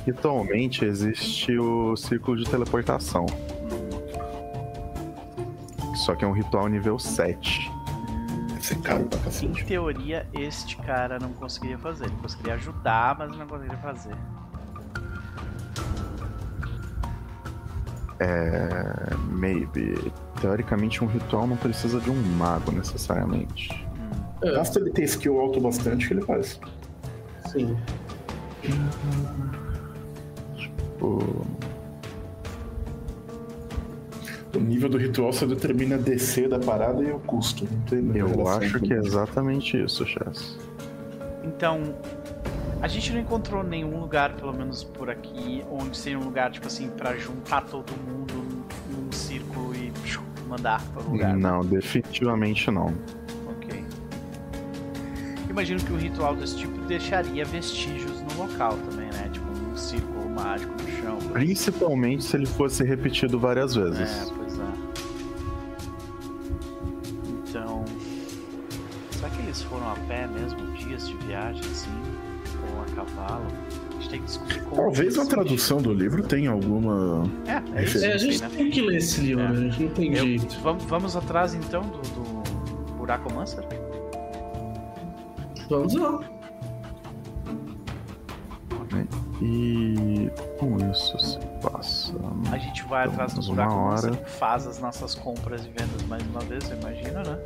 Ritualmente 0.05 0.83
existe 0.83 1.57
o 1.57 1.95
círculo 1.95 2.37
de 2.37 2.43
teleportação. 2.43 3.25
Só 5.95 6.15
que 6.15 6.25
é 6.25 6.27
um 6.27 6.31
ritual 6.31 6.67
nível 6.67 6.97
7. 6.99 7.71
Deve 8.49 8.65
ser 8.65 8.75
caro 8.81 9.05
pra 9.05 9.19
Em 9.19 9.23
cacete. 9.23 9.65
teoria, 9.65 10.27
este 10.33 10.75
cara 10.77 11.19
não 11.19 11.29
conseguiria 11.33 11.77
fazer. 11.77 12.05
Ele 12.05 12.15
conseguiria 12.21 12.55
ajudar, 12.55 13.15
mas 13.17 13.35
não 13.37 13.45
conseguiria 13.47 13.77
fazer. 13.79 14.15
É. 18.19 19.15
Maybe. 19.29 20.11
Teoricamente, 20.39 21.03
um 21.03 21.07
ritual 21.07 21.47
não 21.47 21.57
precisa 21.57 21.99
de 21.99 22.09
um 22.09 22.21
mago 22.37 22.71
necessariamente. 22.71 23.85
É, 24.41 24.55
Basta 24.55 24.79
ele 24.79 24.91
ter 24.91 25.03
skill 25.03 25.39
alto 25.39 25.59
bastante 25.59 26.07
que 26.07 26.13
ele 26.13 26.21
faz. 26.21 26.59
sim. 27.51 27.77
O- 31.01 31.45
O 34.55 34.59
nível 34.59 34.87
do 34.89 34.97
ritual 34.97 35.33
só 35.33 35.45
determina 35.45 35.95
a 35.95 35.97
DC 35.97 36.47
da 36.47 36.59
parada 36.59 37.03
e 37.03 37.11
o 37.11 37.19
custo. 37.19 37.67
Não 37.69 37.81
tem 37.81 38.01
muita 38.01 38.19
Eu 38.19 38.47
acho 38.47 38.79
que 38.79 38.93
é 38.93 38.97
isso. 38.99 39.07
exatamente 39.07 39.83
isso, 39.83 40.05
Chess. 40.05 40.57
Então, 41.43 41.81
a 42.81 42.87
gente 42.87 43.11
não 43.13 43.19
encontrou 43.19 43.63
nenhum 43.63 43.99
lugar, 43.99 44.33
pelo 44.35 44.53
menos 44.53 44.83
por 44.83 45.09
aqui, 45.09 45.63
onde 45.71 45.97
seja 45.97 46.17
um 46.19 46.23
lugar, 46.25 46.51
tipo 46.51 46.67
assim, 46.67 46.87
pra 46.89 47.15
juntar 47.17 47.61
todo 47.61 47.91
mundo 48.07 48.33
num, 48.91 49.11
círculo 49.11 49.73
e 49.75 49.91
mandar 50.47 50.81
para 50.93 51.01
o 51.03 51.11
lugar. 51.11 51.35
Não, 51.35 51.61
definitivamente 51.61 52.69
não. 52.69 52.93
Ok. 53.57 53.83
Imagino 55.49 55.79
que 55.79 55.91
um 55.93 55.97
ritual 55.97 56.35
desse 56.35 56.57
tipo 56.57 56.77
deixaria 56.87 57.43
vestígios 57.45 58.21
no 58.21 58.43
local 58.43 58.77
também, 58.89 59.07
né? 59.13 59.29
Tipo 59.31 59.45
um 59.71 59.75
círculo 59.75 60.29
mágico 60.29 60.73
no 60.73 60.89
chão. 61.01 61.17
Principalmente 61.31 62.23
se 62.23 62.35
ele 62.37 62.45
fosse 62.45 62.83
repetido 62.83 63.39
várias 63.39 63.75
É, 63.75 63.81
vezes. 63.81 64.31
é. 64.39 64.42
Eles 69.53 69.61
foram 69.63 69.87
a 69.91 69.95
pé 70.07 70.25
mesmo? 70.27 70.65
Dias 70.73 71.07
de 71.07 71.15
viagem, 71.17 71.61
assim? 71.61 71.91
Ou 72.75 72.81
a 72.81 72.85
cavalo? 72.95 73.45
A 73.89 73.93
gente 73.95 74.09
tem 74.09 74.19
que 74.19 74.25
descobrir 74.25 74.61
como. 74.63 74.75
Talvez 74.75 75.15
na 75.15 75.21
isso- 75.23 75.29
tradução 75.31 75.81
do 75.81 75.93
livro 75.93 76.23
tenha 76.23 76.49
alguma. 76.51 77.23
É, 77.47 77.79
é 77.79 77.83
isso. 77.83 78.03
É, 78.03 78.13
a 78.13 78.17
gente 78.17 78.41
né? 78.41 78.49
tem 78.55 78.69
que 78.71 78.81
ler 78.81 78.97
esse 78.97 79.21
livro, 79.21 79.43
É. 79.43 79.47
a 79.47 79.53
gente 79.53 79.83
não 79.83 79.89
tem 79.91 80.13
Eu- 80.13 80.25
jeito. 80.25 80.59
vamos, 80.61 80.83
vamos 80.85 81.15
atrás 81.15 81.53
então 81.53 81.81
do, 81.81 81.99
do 81.99 82.93
Buraco 82.93 83.31
Mancer? 83.33 83.63
Vamos 85.69 85.93
lá. 85.95 86.19
E 89.41 90.29
com 90.59 90.77
isso 90.91 91.17
se 91.19 91.37
passa. 91.61 92.13
A 92.51 92.57
gente 92.57 92.83
vai 92.85 93.03
Pelo 93.03 93.13
atrás 93.13 93.33
do 93.33 93.41
Buraco 93.53 93.73
hora. 93.73 94.13
faz 94.25 94.67
as 94.67 94.79
nossas 94.79 95.15
compras 95.15 95.65
e 95.65 95.69
vendas 95.69 96.03
mais 96.07 96.23
uma 96.27 96.39
vez, 96.41 96.69
eu 96.69 96.77
imagino, 96.77 97.23
né? 97.23 97.39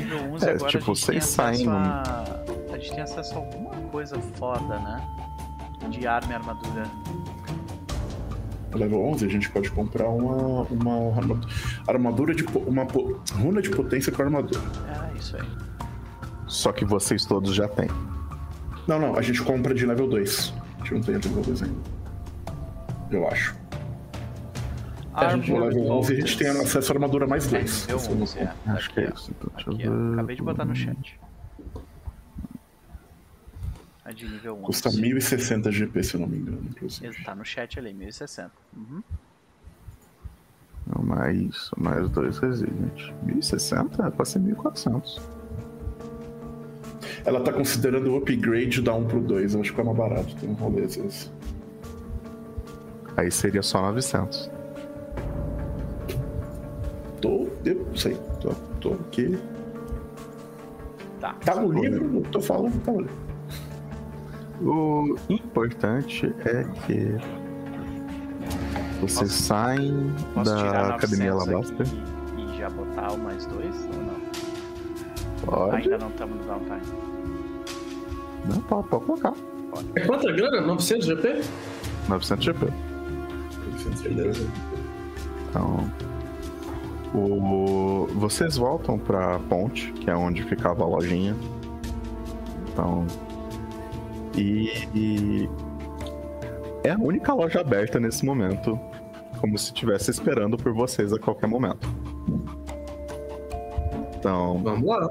Nível 0.00 0.32
11 0.32 0.44
É, 0.44 0.50
agora 0.50 0.56
tipo, 0.56 0.66
a 0.66 0.68
gente 0.70 0.84
vocês 0.84 1.24
saem 1.24 1.68
a... 1.68 2.24
A 2.72 2.78
gente 2.78 2.90
tem 2.92 3.02
acesso 3.02 3.34
a 3.34 3.38
alguma 3.38 3.74
coisa 3.90 4.18
foda, 4.36 4.78
né? 4.78 5.02
De 5.90 6.06
arma 6.06 6.32
e 6.32 6.34
armadura. 6.34 6.90
Level 8.72 9.04
11 9.06 9.26
a 9.26 9.28
gente 9.28 9.50
pode 9.50 9.70
comprar 9.70 10.08
uma, 10.08 10.62
uma 10.62 11.20
armadura, 11.88 12.34
de. 12.34 12.44
Uma 12.44 12.86
runa 13.34 13.60
de 13.60 13.70
potência 13.70 14.12
com 14.12 14.22
armadura. 14.22 14.60
É, 14.88 15.18
isso 15.18 15.36
aí. 15.36 15.42
Só 16.46 16.72
que 16.72 16.84
vocês 16.84 17.24
todos 17.24 17.54
já 17.54 17.66
têm. 17.66 17.88
Não, 18.86 18.98
não, 18.98 19.16
a 19.16 19.22
gente 19.22 19.42
compra 19.42 19.74
de 19.74 19.84
level 19.84 20.08
2. 20.08 20.54
A 20.62 20.78
gente 20.78 20.94
não 20.94 21.00
tem 21.00 21.14
level 21.14 21.42
2 21.42 21.62
ainda. 21.62 21.80
Eu 23.10 23.28
acho. 23.28 23.59
A 25.26 25.36
gente 25.36 25.52
level 25.52 25.90
11 25.90 26.12
a 26.12 26.16
gente 26.20 26.38
tem 26.38 26.48
acesso 26.48 26.92
à 26.92 26.94
armadura 26.94 27.26
mais 27.26 27.46
É, 27.52 27.58
2. 27.58 27.86
nível 27.86 28.22
11, 28.22 28.38
é. 28.38 28.52
Acho 28.66 28.90
que 28.92 29.00
é 29.00 29.10
isso. 29.14 29.30
Então, 29.30 29.50
deixa 29.54 29.70
Aqui, 29.70 29.82
eu 29.84 29.92
ver. 29.92 30.12
Acabei 30.14 30.36
de 30.36 30.42
botar 30.42 30.64
no 30.64 30.74
chat. 30.74 31.20
A 34.04 34.12
de 34.12 34.28
nível 34.28 34.54
11. 34.54 34.62
Custa 34.64 34.90
1060 34.90 35.70
GP, 35.70 36.02
se 36.02 36.14
eu 36.14 36.20
não 36.20 36.28
me 36.28 36.38
engano, 36.38 36.62
inclusive. 36.70 37.24
Tá 37.24 37.34
no 37.34 37.44
chat 37.44 37.78
ali, 37.78 37.92
1060. 37.92 38.50
Uhum. 38.76 39.02
Não, 40.86 41.04
mais, 41.04 41.70
mais 41.76 42.08
dois 42.10 42.38
Resident. 42.38 43.12
1060? 43.22 44.06
É 44.06 44.10
quase 44.10 44.38
1400. 44.38 45.20
Ela 47.24 47.40
tá 47.42 47.52
considerando 47.52 48.10
o 48.12 48.16
upgrade 48.16 48.80
da 48.80 48.94
1 48.94 49.06
pro 49.06 49.20
2. 49.20 49.54
Eu 49.54 49.60
acho 49.60 49.74
que 49.74 49.80
é 49.80 49.84
mais 49.84 49.96
barato. 49.96 50.34
Tem 50.36 50.48
um 50.48 50.54
rolê 50.54 50.84
às 50.84 50.96
vezes. 50.96 51.30
Aí 53.16 53.30
seria 53.30 53.62
só 53.62 53.82
900. 53.82 54.50
Tô. 57.20 57.48
Eu 57.64 57.74
não 57.86 57.96
sei. 57.96 58.16
Tô, 58.40 58.50
tô 58.80 58.92
aqui. 58.94 59.38
Tá. 61.20 61.34
Tá 61.44 61.54
no 61.56 61.72
livro, 61.72 62.16
eu 62.16 62.22
tô 62.30 62.40
falando, 62.40 62.80
tá 62.82 62.92
no 62.92 63.00
livro. 63.00 63.30
O 64.62 65.16
importante 65.28 66.34
é 66.44 66.64
que 66.86 67.14
vocês 69.00 69.18
Posso- 69.30 69.42
saem 69.42 70.12
Posso 70.34 70.54
tirar 70.56 70.88
da 70.88 70.94
Academia 70.96 71.32
900 71.32 71.70
Alabasta. 71.70 71.82
aqui 71.82 72.42
e 72.54 72.58
já 72.58 72.70
botar 72.70 73.12
o 73.12 73.18
mais 73.18 73.46
dois 73.46 73.74
ou 73.94 74.02
não? 74.02 74.20
Pode. 75.44 75.76
Ainda 75.76 75.98
não 75.98 76.08
estamos 76.08 76.36
no 76.36 76.44
downtime. 76.44 76.80
Não, 78.48 78.60
pode, 78.62 78.88
pode 78.88 79.04
colocar. 79.04 79.34
É 79.94 80.00
quanta 80.06 80.32
grana? 80.32 80.60
900 80.62 81.06
GP? 81.06 81.40
900 82.08 82.44
GP. 82.44 82.66
Beleza. 84.08 84.46
Então, 85.48 85.90
o... 87.14 88.06
vocês 88.14 88.56
voltam 88.56 88.98
pra 88.98 89.38
ponte, 89.40 89.92
que 89.92 90.10
é 90.10 90.16
onde 90.16 90.42
ficava 90.44 90.84
a 90.84 90.86
lojinha. 90.86 91.34
Então, 92.72 93.06
E, 94.36 94.70
e 94.94 95.48
é 96.84 96.90
a 96.92 96.98
única 96.98 97.34
loja 97.34 97.60
aberta 97.60 97.98
nesse 97.98 98.24
momento, 98.24 98.78
como 99.40 99.58
se 99.58 99.66
estivesse 99.66 100.10
esperando 100.10 100.56
por 100.56 100.72
vocês 100.72 101.12
a 101.12 101.18
qualquer 101.18 101.46
momento. 101.48 101.88
Então, 104.16 104.58
Vamos 104.62 104.86
lá. 104.86 105.08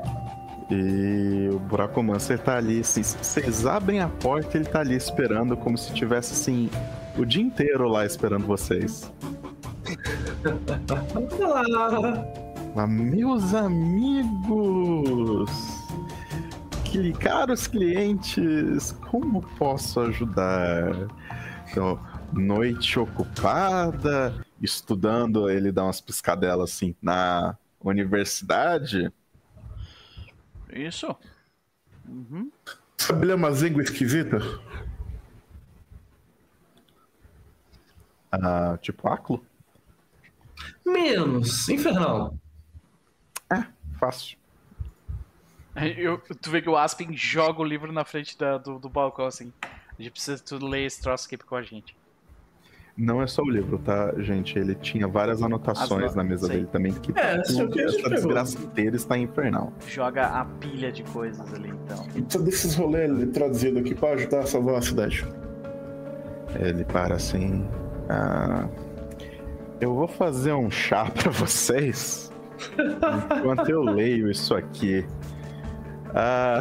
e 0.70 1.50
o 1.52 1.60
Buraco 1.60 2.02
Mancer 2.02 2.40
tá 2.40 2.58
ali, 2.58 2.80
assim, 2.82 3.02
vocês 3.04 3.66
abrem 3.66 4.00
a 4.00 4.08
porta 4.08 4.58
ele 4.58 4.66
tá 4.66 4.80
ali 4.80 4.96
esperando, 4.96 5.58
como 5.58 5.78
se 5.78 5.92
tivesse, 5.94 6.34
assim, 6.34 6.70
o 7.18 7.26
dia 7.26 7.42
inteiro 7.42 7.88
lá 7.88 8.06
esperando 8.06 8.46
vocês. 8.46 9.12
Vamos 11.14 11.40
lá. 11.40 12.26
Mas, 12.76 12.90
meus 12.90 13.54
amigos, 13.54 13.90
que 16.86 17.14
caros 17.14 17.68
clientes, 17.68 18.92
como 19.10 19.42
posso 19.58 20.00
ajudar? 20.02 20.92
Então, 21.70 22.00
noite 22.34 23.00
ocupada, 23.00 24.46
estudando, 24.62 25.50
ele 25.50 25.72
dá 25.72 25.84
umas 25.84 26.02
piscadelas 26.02 26.72
assim 26.72 26.96
na 27.02 27.58
universidade. 27.84 29.12
Isso. 30.72 31.16
Uhum. 32.08 32.52
Sabe 32.98 33.34
uma 33.34 33.50
língua 33.50 33.82
esquisita? 33.82 34.40
Ah, 38.32 38.78
tipo, 38.82 39.08
Aclo? 39.08 39.44
Menos. 40.92 41.68
Infernal. 41.70 42.34
Fácil. 44.00 44.38
Eu, 45.98 46.18
tu 46.42 46.50
vê 46.50 46.62
que 46.62 46.70
o 46.70 46.78
Aspen 46.78 47.16
joga 47.16 47.62
o 47.62 47.66
livro 47.66 47.92
na 47.92 48.06
frente 48.06 48.38
da- 48.38 48.58
do, 48.58 48.80
do 48.80 48.88
balcão 48.90 49.26
assim. 49.26 49.52
A 49.62 50.02
gente 50.02 50.12
precisa 50.12 50.42
tu 50.42 50.58
ler 50.66 50.86
esse 50.86 51.02
troço 51.02 51.26
aqui 51.28 51.38
com 51.38 51.56
a 51.56 51.62
gente. 51.62 51.96
Não 52.98 53.22
é 53.22 53.28
só 53.28 53.42
o 53.42 53.50
livro, 53.50 53.78
tá, 53.78 54.14
gente? 54.22 54.58
Ele 54.60 54.76
tinha 54.76 55.08
várias 55.08 55.42
anotações 55.42 56.16
na 56.16 56.24
mesa 56.24 56.48
sei. 56.48 56.58
dele 56.58 56.68
também. 56.68 56.94
Que 56.94 57.18
É, 57.18 57.44
se 57.44 57.60
eu 57.60 57.68
essa 57.68 57.96
pegou. 57.98 58.10
desgraça 58.10 58.58
inteira 58.58 58.96
está 58.96 59.18
infernal. 59.18 59.72
Joga 59.88 60.28
a 60.28 60.44
pilha 60.46 60.92
de 60.92 61.04
coisas 61.04 61.54
ali, 61.54 61.70
então. 61.70 62.04
Precisa 62.08 62.44
desses 62.44 62.76
rolês 62.76 63.30
traduzidos 63.34 63.80
aqui 63.82 63.96
pra 63.96 64.12
ajudar 64.14 64.40
a 64.40 64.46
salvar 64.46 64.76
a 64.76 64.82
cidade. 64.82 65.26
Ele 66.60 66.84
para 66.86 67.16
assim. 67.16 67.66
ah, 68.10 68.68
eu 69.82 69.94
vou 69.96 70.08
fazer 70.08 70.54
um 70.54 70.70
chá 70.70 71.06
pra 71.06 71.32
vocês 71.32 72.32
enquanto 73.38 73.70
eu 73.70 73.82
leio 73.84 74.30
isso 74.30 74.54
aqui. 74.56 75.06
Ah, 76.14 76.60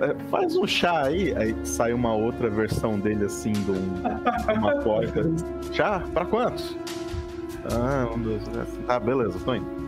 é, 0.00 0.14
faz 0.30 0.56
um 0.56 0.66
chá 0.66 1.06
aí. 1.06 1.34
Aí 1.36 1.54
sai 1.64 1.92
uma 1.92 2.12
outra 2.14 2.50
versão 2.50 2.98
dele 2.98 3.24
assim, 3.26 3.52
de 3.52 3.70
um- 3.70 4.54
uma 4.58 4.76
porta. 4.80 5.22
Chá? 5.72 6.02
Pra 6.12 6.24
quantos? 6.24 6.76
Ah, 7.72 8.08
um, 8.14 8.18
dois, 8.20 8.42
três. 8.48 8.68
Tá, 8.86 8.98
beleza, 8.98 9.38
tô 9.44 9.54
indo. 9.54 9.80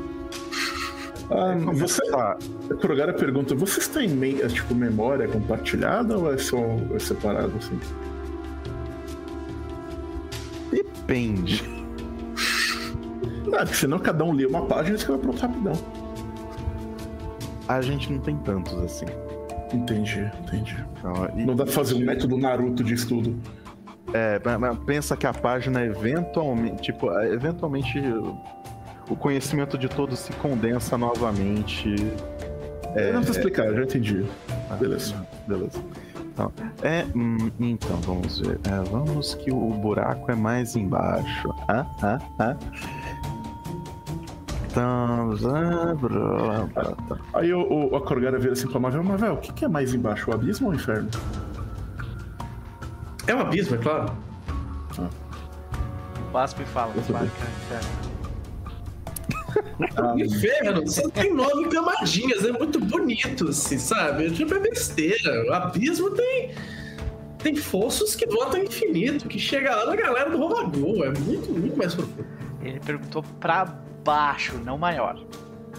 Ah, 1.31 1.55
você, 1.73 2.03
a- 2.15 2.37
a 2.71 2.75
Krogara 2.77 3.13
pergunta, 3.15 3.55
vocês 3.55 3.89
têm 3.89 4.09
tipo, 4.49 4.75
memória 4.75 5.27
compartilhada 5.27 6.17
ou 6.19 6.33
é 6.33 6.37
só 6.39 6.59
é 6.95 6.99
separado 6.99 7.53
assim? 7.59 7.79
Depende. 11.13 11.63
Ah, 13.55 13.59
porque 13.59 13.75
senão 13.75 13.99
cada 13.99 14.25
um 14.25 14.33
lê 14.33 14.47
uma 14.47 14.65
página 14.65 14.97
e 14.97 14.99
escreve 14.99 15.21
pronto 15.21 15.39
rapidão. 15.41 15.73
A 17.69 17.81
gente 17.83 18.11
não 18.11 18.19
tem 18.19 18.37
tantos 18.39 18.75
assim. 18.79 19.05
Entendi, 19.75 20.31
entendi. 20.43 20.77
Então, 20.99 21.29
e- 21.37 21.45
Não 21.45 21.55
dá 21.55 21.65
pra 21.65 21.73
fazer 21.73 21.95
um 21.95 22.01
método 22.05 22.39
Naruto 22.39 22.83
de 22.83 22.95
estudo. 22.95 23.39
É, 24.15 24.41
mas- 24.59 24.79
pensa 24.81 25.17
que 25.17 25.27
a 25.27 25.33
página 25.35 25.85
eventualmente, 25.85 26.83
tipo, 26.83 27.11
eventualmente 27.23 27.99
o- 29.09 29.17
conhecimento 29.17 29.77
de 29.77 29.89
todos 29.89 30.19
se 30.21 30.33
condensa 30.35 30.97
novamente. 30.97 31.95
É, 32.95 33.13
não 33.13 33.21
precisa 33.21 33.39
explicar, 33.39 33.67
eu 33.67 33.77
já 33.77 33.83
entendi. 33.83 34.25
Ah, 34.71 34.75
Beleza. 34.77 35.15
Beleza. 35.47 35.79
Então, 36.33 36.51
é, 36.83 37.05
hum, 37.15 37.51
então 37.61 37.97
vamos 37.99 38.41
ver. 38.41 38.59
É, 38.65 38.83
vamos 38.91 39.35
que 39.35 39.53
o 39.53 39.71
buraco 39.75 40.31
é 40.31 40.35
mais 40.35 40.75
embaixo. 40.75 41.55
Ah, 41.69 41.87
ah, 42.03 42.19
ah. 42.39 42.57
Então, 44.65 45.37
ah, 45.55 45.95
blá, 45.95 46.65
blá, 46.65 46.95
blá. 47.07 47.19
Aí 47.35 47.53
o, 47.53 47.91
o, 47.91 47.97
a 47.97 48.01
Krogara 48.01 48.39
vira 48.39 48.55
assim 48.55 48.67
pra 48.67 48.81
Mavel, 48.81 49.05
Mavel, 49.05 49.35
o 49.35 49.37
que, 49.37 49.53
que 49.53 49.65
é 49.67 49.69
mais 49.69 49.93
embaixo, 49.93 50.31
o 50.31 50.35
abismo 50.35 50.69
ou 50.69 50.73
o 50.73 50.77
inferno? 50.77 51.11
É 53.27 53.35
um 53.35 53.41
abismo, 53.41 53.77
é 53.77 53.79
claro. 53.79 54.13
O 56.33 56.39
Aspen 56.39 56.65
fala. 56.65 56.95
Eu 56.97 57.03
claro 57.03 57.27
também. 57.27 57.31
que 57.31 57.77
é 57.77 57.77
inferno. 57.79 58.12
Ah, 59.97 60.15
Inferno, 60.19 60.89
só 60.89 61.09
tem 61.11 61.33
nove 61.33 61.69
camadinhas, 61.69 62.45
é 62.45 62.53
muito 62.53 62.81
bonito, 62.81 63.49
assim, 63.49 63.79
sabe? 63.79 64.31
Tipo, 64.31 64.55
é 64.55 64.59
besteira. 64.61 65.45
O 65.49 65.53
abismo 65.53 66.11
tem. 66.11 66.51
Tem 67.39 67.57
fossos 67.57 68.15
que 68.15 68.25
votam 68.27 68.63
infinito, 68.63 69.27
que 69.27 69.39
chega 69.39 69.75
lá 69.75 69.87
na 69.87 69.97
galera 69.97 70.31
do 70.31 70.39
Romago. 70.39 71.05
É 71.05 71.11
muito, 71.19 71.51
muito 71.51 71.77
mais 71.77 71.93
profundo. 71.95 72.25
Ele 72.63 72.79
perguntou 72.79 73.25
pra 73.41 73.65
baixo, 74.05 74.57
não 74.65 74.79
maior. 74.79 75.19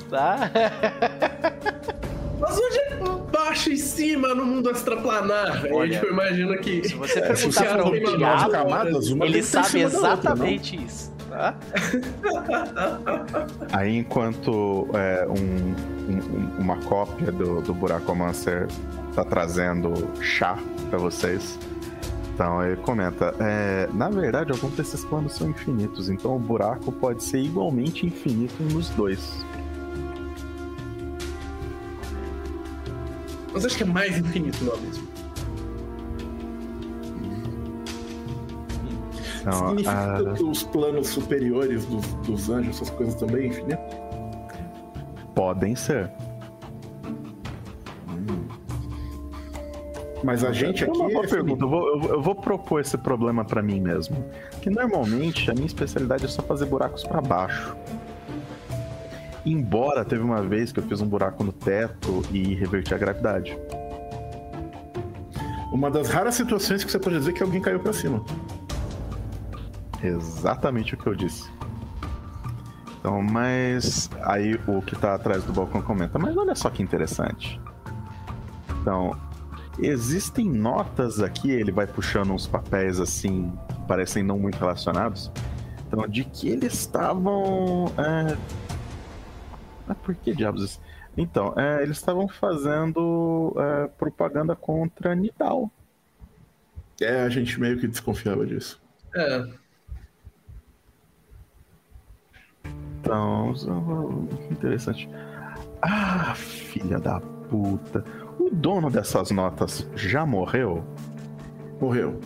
Tá? 0.09 0.51
Mas 2.39 2.59
onde 2.59 2.77
é 2.77 2.95
baixo 3.31 3.71
e 3.71 3.77
cima 3.77 4.35
no 4.35 4.45
mundo 4.45 4.69
extraplanar? 4.69 5.65
Olha, 5.71 5.99
tipo, 5.99 6.11
imagina 6.11 6.57
que. 6.57 6.87
Se 6.89 6.95
você 6.95 7.19
É, 7.19 7.21
perguntar 7.21 7.63
você 7.63 7.63
para 7.63 7.87
o 7.87 8.17
diabo, 8.17 8.51
camadas, 8.51 9.09
uma 9.09 9.25
ele 9.25 9.39
em 9.39 9.43
sabe 9.43 9.67
cima 9.69 9.89
da 9.89 9.97
outra, 9.97 10.11
exatamente 10.11 10.83
isso. 10.83 11.12
Aí 13.73 13.97
enquanto 13.97 14.87
é, 14.93 15.25
um- 15.27 15.73
um- 16.11 16.59
uma 16.59 16.77
cópia 16.77 17.31
do, 17.31 17.61
do 17.61 17.73
Buraco 17.73 18.15
Mancer 18.15 18.67
tá 19.15 19.23
trazendo 19.23 19.93
chá 20.21 20.57
pra 20.89 20.99
vocês. 20.99 21.57
Então 22.33 22.63
ele 22.65 22.77
comenta, 22.77 23.33
é, 23.39 23.87
na 23.93 24.09
verdade 24.09 24.51
alguns 24.51 24.73
desses 24.73 25.05
planos 25.05 25.35
são 25.35 25.49
infinitos, 25.49 26.09
então 26.09 26.35
o 26.35 26.39
buraco 26.39 26.91
pode 26.91 27.23
ser 27.23 27.39
igualmente 27.39 28.05
infinito 28.07 28.61
nos 28.63 28.89
dois. 28.89 29.45
Mas 33.53 33.65
acho 33.65 33.77
que 33.77 33.83
é 33.83 33.85
mais 33.85 34.17
infinito 34.17 34.63
no 34.63 34.73
abismo. 34.73 35.02
Significa 39.51 39.91
ah, 40.31 40.33
que 40.35 40.43
os 40.43 40.63
planos 40.63 41.07
superiores 41.09 41.85
dos, 41.85 42.05
dos 42.25 42.49
anjos, 42.49 42.75
essas 42.77 42.89
coisas 42.91 43.15
também, 43.15 43.47
infinito? 43.47 43.81
podem 45.35 45.75
ser. 45.75 46.09
Mas 50.23 50.43
a 50.43 50.51
gente 50.53 50.83
É 50.83 50.87
aqui 50.87 50.97
uma 50.97 51.09
boa 51.09 51.25
é 51.25 51.27
pergunta. 51.27 51.63
Eu 51.65 51.69
vou, 51.69 51.87
eu 51.89 51.99
vou- 51.99 52.09
eu 52.13 52.21
vou 52.21 52.35
propor 52.35 52.79
esse 52.79 52.97
problema 52.97 53.43
pra 53.43 53.61
mim 53.61 53.81
mesmo. 53.81 54.23
Que 54.61 54.69
normalmente 54.69 55.51
a 55.51 55.53
minha 55.53 55.65
especialidade 55.65 56.23
é 56.25 56.27
só 56.29 56.41
fazer 56.41 56.65
buracos 56.65 57.03
pra 57.03 57.19
baixo. 57.19 57.75
Embora 59.45 60.05
teve 60.05 60.23
uma 60.23 60.41
vez 60.41 60.71
que 60.71 60.79
eu 60.79 60.83
fiz 60.83 61.01
um 61.01 61.07
buraco 61.07 61.43
no 61.43 61.51
teto 61.51 62.21
e 62.31 62.53
reverti 62.55 62.93
a 62.93 62.97
gravidade. 62.97 63.57
Uma 65.73 65.91
das 65.91 66.07
raras 66.09 66.35
situações 66.35 66.83
que 66.85 66.91
você 66.91 66.99
pode 66.99 67.17
dizer 67.17 67.33
que 67.33 67.43
alguém 67.43 67.59
caiu 67.59 67.79
pra 67.79 67.91
cima. 67.91 68.23
Exatamente 70.03 70.93
o 70.93 70.97
que 70.97 71.07
eu 71.07 71.15
disse. 71.15 71.49
Então, 72.99 73.21
mas 73.21 74.09
aí 74.21 74.59
o 74.67 74.81
que 74.81 74.95
tá 74.95 75.15
atrás 75.15 75.43
do 75.43 75.53
balcão 75.53 75.81
comenta, 75.81 76.19
mas 76.19 76.35
olha 76.37 76.55
só 76.55 76.69
que 76.69 76.83
interessante. 76.83 77.59
Então, 78.81 79.17
existem 79.79 80.49
notas 80.49 81.21
aqui, 81.21 81.51
ele 81.51 81.71
vai 81.71 81.87
puxando 81.87 82.31
uns 82.31 82.47
papéis 82.47 82.99
assim, 82.99 83.51
parecem 83.87 84.23
não 84.23 84.37
muito 84.37 84.57
relacionados. 84.57 85.31
Então, 85.87 86.07
de 86.07 86.23
que 86.23 86.49
eles 86.49 86.73
estavam. 86.73 87.85
É... 87.97 88.37
Mas 89.87 89.97
por 89.97 90.15
que 90.15 90.33
diabos 90.33 90.63
isso? 90.63 90.81
Então, 91.15 91.53
é, 91.57 91.83
eles 91.83 91.97
estavam 91.97 92.27
fazendo 92.27 93.53
é, 93.57 93.87
propaganda 93.87 94.55
contra 94.55 95.13
Nidal. 95.13 95.69
É, 96.99 97.21
a 97.21 97.29
gente 97.29 97.59
meio 97.59 97.77
que 97.79 97.87
desconfiava 97.87 98.45
disso. 98.45 98.81
É. 99.15 99.62
Então, 103.03 103.53
interessante. 104.49 105.09
Ah, 105.81 106.33
filha 106.35 106.97
da 106.97 107.19
puta. 107.49 108.03
O 108.39 108.49
dono 108.49 108.89
dessas 108.89 109.29
notas 109.29 109.85
já 109.93 110.25
morreu? 110.25 110.83
Morreu. 111.81 112.17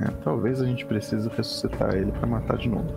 É, 0.00 0.06
talvez 0.22 0.62
a 0.62 0.64
gente 0.64 0.86
precise 0.86 1.28
ressuscitar 1.30 1.92
ele 1.96 2.12
pra 2.12 2.26
matar 2.28 2.56
de 2.56 2.68
novo. 2.68 2.94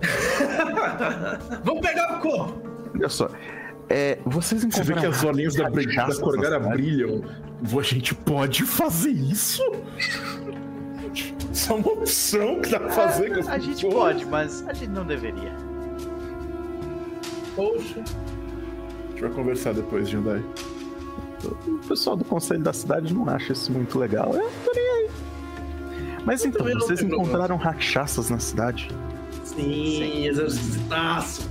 Vamos 1.62 1.86
pegar 1.86 2.16
o 2.16 2.20
corpo! 2.20 2.62
Olha 2.94 3.08
só. 3.10 3.28
é, 3.90 4.18
vocês 4.24 4.64
Você 4.64 4.82
vê 4.82 4.92
encontraram 4.94 5.00
que 5.00 5.06
as 5.06 5.24
olhinhas 5.24 5.54
da, 5.54 5.68
da 5.68 6.20
Corgara 6.20 6.58
brilham. 6.58 7.22
A 7.78 7.82
gente 7.82 8.14
pode 8.14 8.64
fazer 8.64 9.10
isso? 9.10 9.62
Isso 11.52 11.72
é 11.72 11.76
uma 11.76 11.88
opção 11.92 12.60
que 12.60 12.70
dá 12.70 12.80
pra 12.80 12.90
fazer 12.90 13.34
com 13.34 13.40
as 13.40 13.48
A 13.48 13.58
gente 13.58 13.84
pessoas. 13.84 13.94
pode, 13.94 14.24
mas 14.26 14.64
a 14.68 14.72
gente 14.72 14.90
não 14.90 15.04
deveria. 15.04 15.52
Poxa. 17.54 18.00
A 18.00 19.10
gente 19.10 19.20
vai 19.20 19.30
conversar 19.30 19.74
depois, 19.74 20.08
Jandai. 20.08 20.42
O 21.66 21.78
pessoal 21.88 22.16
do 22.16 22.24
conselho 22.24 22.62
da 22.62 22.72
cidade 22.72 23.12
não 23.12 23.28
acha 23.28 23.52
isso 23.52 23.70
muito 23.72 23.98
legal. 23.98 24.32
Eu 24.34 24.48
tô 24.64 24.72
nem 24.74 24.84
aí. 24.88 25.10
Mas 26.24 26.44
Eu 26.44 26.50
então, 26.50 26.64
vocês 26.64 27.00
problema. 27.00 27.14
encontraram 27.22 27.56
rachaças 27.56 28.30
na 28.30 28.38
cidade? 28.38 28.88
Sim, 29.44 30.26
exercitaço. 30.26 31.50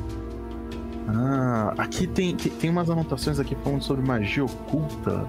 Ah, 1.09 1.73
aqui 1.77 2.07
tem, 2.07 2.35
tem, 2.35 2.51
tem 2.53 2.69
umas 2.69 2.89
anotações 2.89 3.37
aqui 3.39 3.55
falando 3.63 3.83
sobre 3.83 4.05
magia 4.05 4.45
oculta 4.45 5.27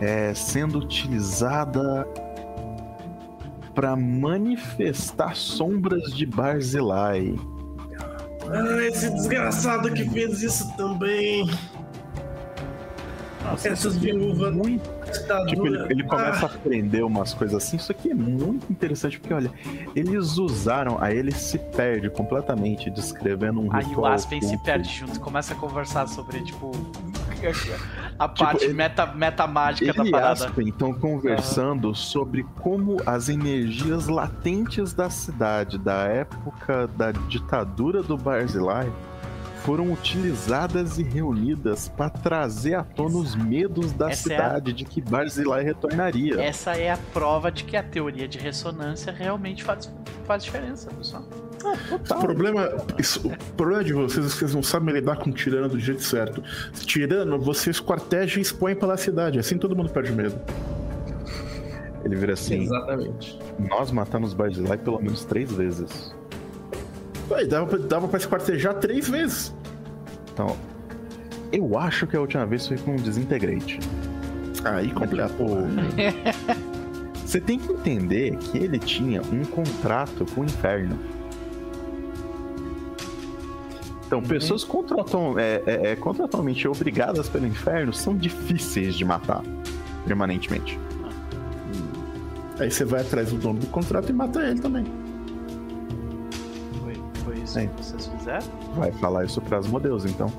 é, 0.00 0.32
sendo 0.32 0.78
utilizada 0.78 2.08
para 3.74 3.96
manifestar 3.96 5.34
sombras 5.34 6.14
de 6.14 6.26
Barzilai. 6.26 7.34
Ah, 8.50 8.82
esse 8.86 9.10
desgraçado 9.10 9.92
que 9.92 10.08
fez 10.08 10.42
isso 10.42 10.76
também. 10.76 11.48
Nossa, 13.42 13.68
Essas 13.68 13.96
viúvas. 13.96 14.54
Muito 14.54 14.94
Tá 15.22 15.44
Tipo, 15.46 15.66
ele, 15.66 15.86
ele 15.90 16.02
começa 16.04 16.46
Ah, 16.46 16.48
a 16.48 16.54
aprender 16.54 17.02
umas 17.02 17.32
coisas 17.34 17.62
assim. 17.62 17.76
Isso 17.76 17.92
aqui 17.92 18.10
é 18.10 18.14
muito 18.14 18.70
interessante, 18.70 19.18
porque 19.18 19.32
olha, 19.32 19.52
eles 19.94 20.38
usaram, 20.38 20.98
aí 21.00 21.16
ele 21.16 21.30
se 21.32 21.58
perde 21.58 22.10
completamente 22.10 22.90
descrevendo 22.90 23.60
um 23.60 23.72
Aí 23.72 23.86
o 23.94 24.04
Aspen 24.04 24.40
se 24.40 24.56
perde 24.64 24.88
junto, 24.88 25.20
começa 25.20 25.54
a 25.54 25.56
conversar 25.56 26.08
sobre, 26.08 26.42
tipo, 26.42 26.72
a 28.18 28.28
parte 28.28 28.58
Tipo, 28.60 28.64
ele- 28.64 28.74
meta, 28.74 29.06
meta 29.06 29.46
mágica 29.46 29.92
da 29.92 30.10
parada. 30.10 30.32
Aspen 30.46 30.68
estão 30.68 30.92
conversando 30.94 31.94
sobre 31.94 32.44
como 32.60 32.96
as 33.06 33.28
energias 33.28 34.06
latentes 34.08 34.92
da 34.92 35.10
cidade, 35.10 35.78
da 35.78 36.04
época 36.04 36.86
da 36.96 37.12
ditadura 37.12 38.02
do 38.02 38.16
Barzilai, 38.16 38.90
foram 39.64 39.90
utilizadas 39.92 40.98
e 40.98 41.02
reunidas 41.02 41.88
para 41.88 42.10
trazer 42.10 42.74
à 42.74 42.84
tona 42.84 43.16
os 43.16 43.34
medos 43.34 43.92
da 43.92 44.10
Essa 44.10 44.32
é 44.32 44.36
a- 44.36 44.44
cidade 44.44 44.72
de 44.74 44.84
que 44.84 45.00
Barzilai 45.00 45.64
retornaria. 45.64 46.40
Essa 46.42 46.76
é 46.76 46.90
a 46.90 46.98
prova 47.14 47.50
de 47.50 47.64
que 47.64 47.74
a 47.76 47.82
teoria 47.82 48.28
de 48.28 48.38
ressonância 48.38 49.10
realmente 49.10 49.64
faz, 49.64 49.90
faz 50.26 50.44
diferença, 50.44 50.90
pessoal. 50.90 51.24
O 52.10 52.14
problema, 52.20 52.68
isso- 52.98 53.26
o 53.26 53.52
problema 53.54 53.82
de 53.84 53.92
vocês 53.92 54.24
é 54.26 54.28
que 54.28 54.34
vocês 54.36 54.54
não 54.54 54.62
sabem 54.62 54.94
lidar 54.94 55.16
com 55.16 55.30
tirano 55.32 55.68
do 55.68 55.78
jeito 55.80 56.02
certo. 56.02 56.42
Tirano, 56.74 57.38
vocês 57.38 57.80
quartejam 57.80 58.38
e 58.38 58.42
expõem 58.42 58.74
pela 58.74 58.96
cidade. 58.96 59.38
Assim 59.38 59.56
todo 59.58 59.74
mundo 59.76 59.90
perde 59.90 60.12
medo. 60.12 60.38
Ele 62.04 62.16
vira 62.16 62.34
assim: 62.34 62.62
Exatamente. 62.64 63.38
Nós 63.58 63.90
matamos 63.90 64.34
Barzilai 64.34 64.76
pelo 64.78 64.98
menos 65.00 65.24
três 65.24 65.50
vezes. 65.52 66.14
Aí, 67.34 67.46
dava, 67.46 67.66
pra- 67.66 67.78
dava 67.78 68.08
pra 68.08 68.18
esquartejar 68.18 68.74
três 68.74 69.08
vezes. 69.08 69.54
Então, 70.32 70.54
eu 71.50 71.78
acho 71.78 72.06
que 72.06 72.14
a 72.16 72.20
última 72.20 72.44
vez 72.44 72.66
foi 72.68 72.76
com 72.76 72.92
um 72.92 72.96
desintegrante. 72.96 73.78
Aí 74.64 74.90
complica. 74.92 75.28
Tipo, 75.28 75.46
Você 77.24 77.40
tem 77.40 77.58
que 77.58 77.72
entender 77.72 78.36
que 78.36 78.58
ele 78.58 78.78
tinha 78.78 79.22
um 79.22 79.42
contrato 79.44 80.26
com 80.34 80.42
o 80.42 80.44
inferno. 80.44 80.98
Então, 84.06 84.22
pessoas 84.22 84.62
contratual- 84.64 85.38
é, 85.38 85.62
é, 85.66 85.92
é, 85.92 85.96
contratualmente 85.96 86.68
obrigadas 86.68 87.28
pelo 87.28 87.46
inferno 87.46 87.92
são 87.92 88.16
difíceis 88.16 88.94
de 88.94 89.04
matar 89.04 89.42
permanentemente. 90.06 90.78
Aí 92.60 92.70
você 92.70 92.84
vai 92.84 93.00
atrás 93.00 93.30
do 93.30 93.38
dono 93.38 93.58
do 93.58 93.66
contrato 93.66 94.10
e 94.10 94.12
mata 94.12 94.40
ele 94.42 94.60
também. 94.60 94.84
Foi, 96.82 96.94
foi 97.24 97.34
isso 97.42 97.54
Sim. 97.54 97.68
que 97.68 97.82
vocês 97.84 98.06
fizeram? 98.06 98.46
Vai 98.76 98.92
falar 98.92 99.24
isso 99.24 99.40
para 99.40 99.58
Asmodeus, 99.58 100.04
então. 100.04 100.30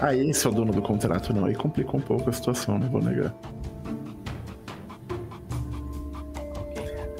Ah, 0.00 0.14
esse 0.16 0.46
é 0.46 0.50
o 0.50 0.52
dono 0.52 0.72
do 0.72 0.80
contrato, 0.82 1.32
não. 1.32 1.44
Aí 1.44 1.54
complicou 1.54 2.00
um 2.00 2.02
pouco 2.02 2.28
a 2.30 2.32
situação, 2.32 2.78
não 2.78 2.88
vou 2.88 3.02
negar. 3.02 3.32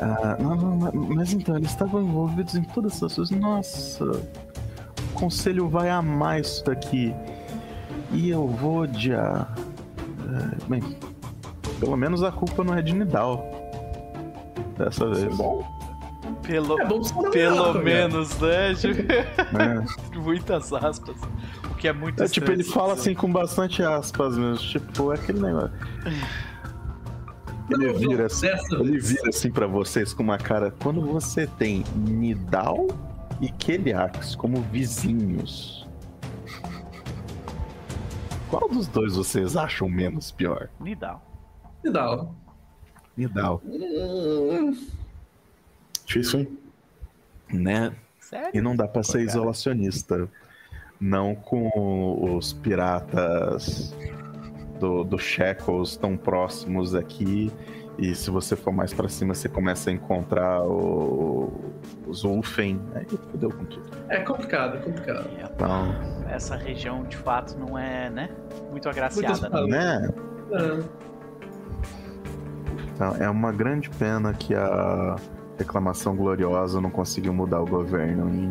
Ah, 0.00 0.36
não, 0.40 0.56
não, 0.56 0.76
mas- 0.76 0.94
mas 0.94 1.32
então, 1.34 1.56
eles 1.56 1.70
estavam 1.70 2.02
envolvidos 2.02 2.54
em 2.54 2.62
todas 2.62 2.94
essas 2.94 3.14
coisas. 3.16 3.38
Nossa, 3.38 4.06
conselho 5.20 5.68
vai 5.68 5.90
amar 5.90 6.40
isso 6.40 6.64
daqui. 6.64 7.14
E 8.12 8.30
eu 8.30 8.46
vou 8.48 8.80
odiar. 8.80 9.54
É, 9.56 10.68
bem, 10.68 10.82
pelo 11.78 11.96
menos 11.96 12.22
a 12.22 12.32
culpa 12.32 12.64
não 12.64 12.74
é 12.74 12.82
de 12.82 12.94
Nidal. 12.94 13.44
Dessa 14.76 15.04
Isso 15.04 15.04
é 15.04 15.26
vez. 15.26 15.36
bom. 15.36 15.80
Pelo, 16.42 16.80
É 16.80 16.86
bom 16.86 17.00
pelo 17.30 17.56
matar, 17.66 17.82
menos, 17.82 18.38
né? 18.40 18.68
né? 19.52 19.84
Muitas 20.16 20.72
aspas. 20.72 21.16
O 21.70 21.74
que 21.74 21.86
é 21.86 21.92
muito 21.92 22.22
É, 22.22 22.28
tipo, 22.28 22.50
ele 22.50 22.64
fala 22.64 22.94
dizer. 22.94 23.10
assim 23.10 23.14
com 23.14 23.30
bastante 23.30 23.82
aspas 23.82 24.36
mesmo. 24.36 24.56
Tipo, 24.66 25.12
é 25.12 25.16
aquele 25.16 25.40
negócio. 25.40 25.70
Ele 27.70 27.86
Não, 27.92 27.94
vira 27.98 28.26
assim. 28.26 28.48
Ele 28.72 28.90
vez. 28.92 29.08
vira 29.10 29.28
assim 29.28 29.50
pra 29.50 29.66
vocês 29.66 30.12
com 30.12 30.22
uma 30.22 30.38
cara. 30.38 30.74
Quando 30.82 31.00
você 31.02 31.46
tem 31.46 31.84
Nidal 31.94 32.88
e 33.40 33.50
Keliax 33.52 34.34
como 34.34 34.60
vizinhos, 34.62 35.88
qual 38.48 38.68
dos 38.68 38.86
dois 38.88 39.16
vocês 39.16 39.56
acham 39.56 39.88
menos 39.88 40.30
pior? 40.30 40.68
Nidal. 40.80 41.22
Dá. 41.84 42.26
Nidal, 43.16 43.62
Difícil, 46.04 46.40
hein? 46.40 46.58
né? 47.52 47.94
Sério? 48.18 48.50
E 48.52 48.60
não 48.60 48.74
dá 48.76 48.86
pra 48.88 49.02
ser 49.02 49.18
Cara. 49.18 49.24
isolacionista. 49.24 50.28
Não 51.00 51.34
com 51.34 52.36
os 52.36 52.52
piratas 52.52 53.94
do, 54.78 55.02
do 55.04 55.18
Shackles 55.18 55.96
tão 55.96 56.16
próximos 56.16 56.94
aqui. 56.94 57.50
E 58.00 58.14
se 58.14 58.30
você 58.30 58.56
for 58.56 58.72
mais 58.72 58.94
pra 58.94 59.08
cima, 59.10 59.34
você 59.34 59.46
começa 59.46 59.90
a 59.90 59.92
encontrar 59.92 60.62
o, 60.62 61.52
os 62.06 62.24
Ulfen. 62.24 62.80
Aí 62.94 63.04
fudeu 63.30 63.50
com 63.50 63.64
tudo. 63.66 63.90
É 64.08 64.20
complicado, 64.20 64.78
é 64.78 64.80
complicado. 64.80 65.28
E 65.38 65.42
a- 65.42 65.50
Então, 65.54 65.94
Essa 66.30 66.56
região, 66.56 67.02
de 67.04 67.16
fato, 67.18 67.58
não 67.58 67.76
é, 67.78 68.08
né? 68.08 68.30
Muito 68.70 68.88
agraciada. 68.88 69.50
Muitas 69.50 69.68
né? 69.68 69.98
né? 70.00 70.08
É. 70.52 71.00
Então, 72.94 73.16
é 73.20 73.28
uma 73.28 73.52
grande 73.52 73.90
pena 73.90 74.32
que 74.32 74.54
a 74.54 75.16
reclamação 75.58 76.16
gloriosa 76.16 76.80
não 76.80 76.90
conseguiu 76.90 77.34
mudar 77.34 77.60
o 77.60 77.66
governo 77.66 78.30
em 78.34 78.48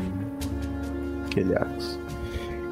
Keliax. 1.32 2.00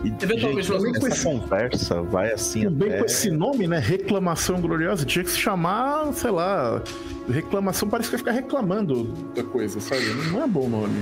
E, 0.04 0.10
Eventualmente, 0.10 0.70
nós 0.70 0.84
vamos 0.84 1.04
essa 1.04 1.24
conversa 1.30 2.02
vai 2.04 2.32
assim 2.32 2.70
bem 2.70 2.90
até... 2.90 3.00
com 3.00 3.06
esse 3.06 3.32
nome, 3.32 3.68
né? 3.68 3.80
Reclamação 3.80 4.62
gloriosa. 4.62 5.06
Tinha 5.06 5.24
que 5.24 5.32
se 5.32 5.40
chamar, 5.40 6.14
sei 6.14 6.30
lá. 6.32 6.82
Reclamação 7.28 7.90
parece 7.90 8.10
que 8.10 8.16
vai 8.16 8.20
ficar 8.20 8.32
reclamando 8.32 9.06
da 9.36 9.44
coisa, 9.44 9.80
sabe? 9.80 10.06
Não 10.32 10.44
é 10.44 10.48
bom 10.48 10.70
nome. 10.70 11.02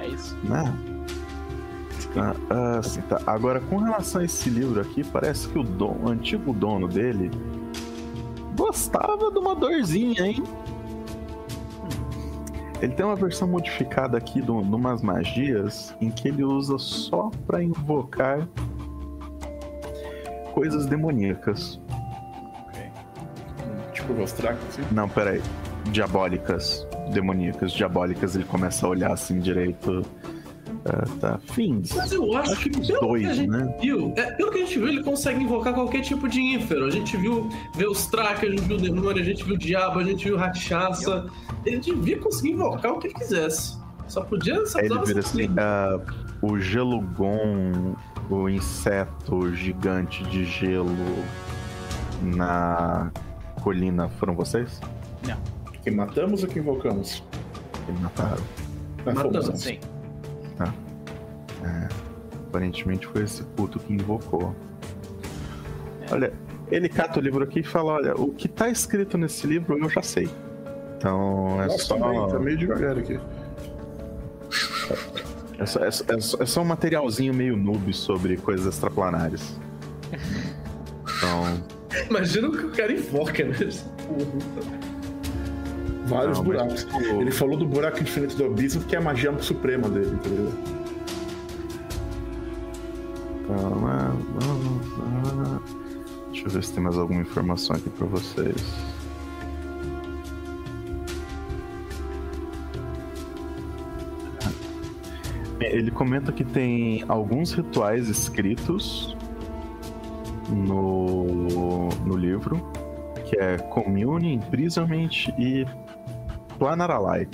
É 0.00 0.08
isso. 0.08 0.36
Né? 0.44 0.74
Ah, 2.16 2.34
ah, 2.50 2.78
assim, 2.78 3.00
tá. 3.02 3.20
Agora, 3.26 3.60
com 3.60 3.76
relação 3.78 4.20
a 4.20 4.24
esse 4.24 4.50
livro 4.50 4.80
aqui, 4.80 5.04
parece 5.04 5.48
que 5.48 5.58
o, 5.58 5.62
don- 5.62 5.96
o 6.02 6.08
antigo 6.08 6.52
dono 6.52 6.88
dele 6.88 7.30
gostava 8.56 9.30
de 9.30 9.38
uma 9.38 9.54
dorzinha, 9.54 10.26
hein? 10.26 10.42
Ele 12.82 12.92
tem 12.92 13.06
uma 13.06 13.14
versão 13.16 13.46
modificada 13.46 14.18
aqui 14.18 14.42
de 14.42 14.50
um- 14.50 14.60
umas 14.60 15.00
magias 15.02 15.94
em 16.00 16.10
que 16.10 16.26
ele 16.28 16.42
usa 16.42 16.76
só 16.78 17.30
pra 17.46 17.62
invocar 17.62 18.46
coisas 20.52 20.84
demoníacas. 20.86 21.80
Tipo, 23.92 24.14
Vostraco, 24.14 24.58
assim. 24.68 24.82
Não, 24.90 25.08
peraí. 25.08 25.40
Diabólicas. 25.92 26.86
Demoníacas, 27.12 27.72
diabólicas. 27.72 28.34
Ele 28.34 28.44
começa 28.44 28.84
a 28.84 28.88
olhar 28.88 29.12
assim 29.12 29.38
direito. 29.38 30.02
Ah, 30.84 31.04
tá. 31.20 31.38
Fins. 31.52 31.92
Mas 31.94 32.12
eu 32.12 32.36
acho, 32.36 32.52
Acho 32.52 32.62
que 32.62 32.70
pelo 32.70 33.00
dois, 33.00 33.22
que 33.22 33.28
a 33.28 33.34
gente 33.34 33.50
né? 33.50 33.76
viu, 33.80 34.12
é, 34.16 34.32
pelo 34.32 34.50
que 34.50 34.58
a 34.58 34.60
gente 34.64 34.78
viu, 34.78 34.88
ele 34.88 35.02
consegue 35.02 35.42
invocar 35.44 35.72
qualquer 35.72 36.00
tipo 36.00 36.28
de 36.28 36.40
ínfero. 36.40 36.86
A 36.86 36.90
gente 36.90 37.16
viu 37.16 37.48
ver 37.74 37.88
os 37.88 38.06
trackers, 38.06 38.52
a 38.54 38.56
gente 38.56 38.66
viu 38.66 38.76
o 38.76 38.80
demônio, 38.80 39.22
a 39.22 39.24
gente 39.24 39.44
viu 39.44 39.54
o 39.54 39.58
diabo, 39.58 40.00
a 40.00 40.04
gente 40.04 40.24
viu 40.24 40.34
o 40.34 40.38
rachaça. 40.38 41.26
Ele 41.64 41.78
devia 41.78 42.18
conseguir 42.18 42.50
invocar 42.52 42.92
o 42.92 42.98
que 42.98 43.08
ele 43.08 43.14
quisesse. 43.14 43.80
Só 44.08 44.22
podia, 44.22 44.66
só 44.66 44.78
Aí 44.80 44.86
ele 44.86 44.98
vira 45.04 45.22
ser 45.22 45.42
assim, 45.42 45.54
ah, 45.56 46.00
o 46.42 46.58
gelugon, 46.58 47.94
o 48.28 48.48
inseto 48.48 49.54
gigante 49.54 50.24
de 50.24 50.44
gelo 50.44 50.90
na 52.20 53.10
colina 53.62 54.08
foram 54.08 54.34
vocês? 54.34 54.80
Que 55.82 55.90
matamos 55.90 56.44
ou 56.44 56.48
que 56.48 56.60
invocamos? 56.60 57.22
Que 57.86 57.92
mataram. 58.00 58.42
Ah, 59.04 59.12
Matamos. 59.14 59.46
fomos. 59.46 59.60
Sim. 59.60 59.78
Aparentemente 62.48 63.06
foi 63.06 63.22
esse 63.22 63.42
puto 63.42 63.78
que 63.78 63.92
invocou. 63.92 64.54
Olha, 66.10 66.32
ele 66.70 66.88
cata 66.88 67.18
o 67.18 67.22
livro 67.22 67.42
aqui 67.44 67.60
e 67.60 67.62
fala: 67.62 67.92
Olha, 67.92 68.14
o 68.14 68.32
que 68.32 68.48
tá 68.48 68.68
escrito 68.68 69.16
nesse 69.16 69.46
livro 69.46 69.78
eu 69.78 69.88
já 69.88 70.02
sei. 70.02 70.28
Então 70.96 71.62
é 71.62 71.66
Nossa, 71.66 71.84
só. 71.84 71.96
também, 71.96 72.28
tá 72.28 72.38
meio 72.38 72.56
devagar 72.56 72.98
aqui. 72.98 73.18
É 75.58 75.66
só, 75.66 75.80
é, 75.80 75.88
é 75.88 76.42
é 76.42 76.46
só 76.46 76.62
um 76.62 76.64
materialzinho 76.64 77.32
meio 77.32 77.56
noob 77.56 77.92
sobre 77.92 78.36
coisas 78.36 78.66
extraplanares. 78.66 79.58
Então. 81.16 81.62
Imagina 82.08 82.48
o 82.48 82.52
que 82.52 82.64
o 82.64 82.70
cara 82.70 82.92
invoca, 82.92 83.44
né? 83.44 83.54
Vários 86.06 86.38
não, 86.38 86.44
mas, 86.44 86.84
buracos. 86.84 86.84
tipo, 86.84 87.20
Ele 87.20 87.30
falou 87.30 87.56
do 87.56 87.66
buraco 87.66 88.00
infinito 88.02 88.34
do 88.36 88.46
abismo, 88.46 88.82
que 88.84 88.96
é 88.96 88.98
a 88.98 89.02
magia 89.02 89.32
suprema 89.40 89.88
dele, 89.88 90.10
entendeu? 90.14 90.52
Deixa 96.30 96.46
eu 96.46 96.50
ver 96.50 96.64
se 96.64 96.72
tem 96.72 96.82
mais 96.82 96.98
alguma 96.98 97.20
informação 97.20 97.76
aqui 97.76 97.90
pra 97.90 98.06
vocês. 98.06 98.56
Ele 105.60 105.90
comenta 105.90 106.32
que 106.32 106.44
tem 106.44 107.04
alguns 107.08 107.52
rituais 107.52 108.08
escritos 108.08 109.16
no, 110.50 111.88
no 112.04 112.16
livro, 112.16 112.60
que 113.26 113.36
é 113.36 113.56
Commune, 113.58 114.34
Imprisonment 114.34 115.28
e 115.38 115.64
Planaralai. 116.58 117.28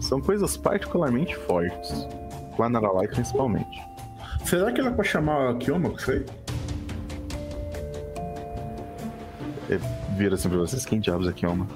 São 0.00 0.20
coisas 0.20 0.56
particularmente 0.56 1.36
fortes. 1.36 2.06
Planaralai 2.56 3.08
principalmente. 3.08 3.65
Será 4.46 4.70
que 4.72 4.80
era 4.80 4.90
pra 4.92 5.04
chamar 5.04 5.50
a 5.50 5.54
Kioma, 5.54 5.90
que 5.90 6.02
sei? 6.02 6.24
Vira 10.16 10.34
assim 10.36 10.48
pra 10.48 10.58
vocês, 10.58 10.84
quem 10.86 11.00
diabos 11.00 11.28
é 11.28 11.32
Kioma? 11.32 11.66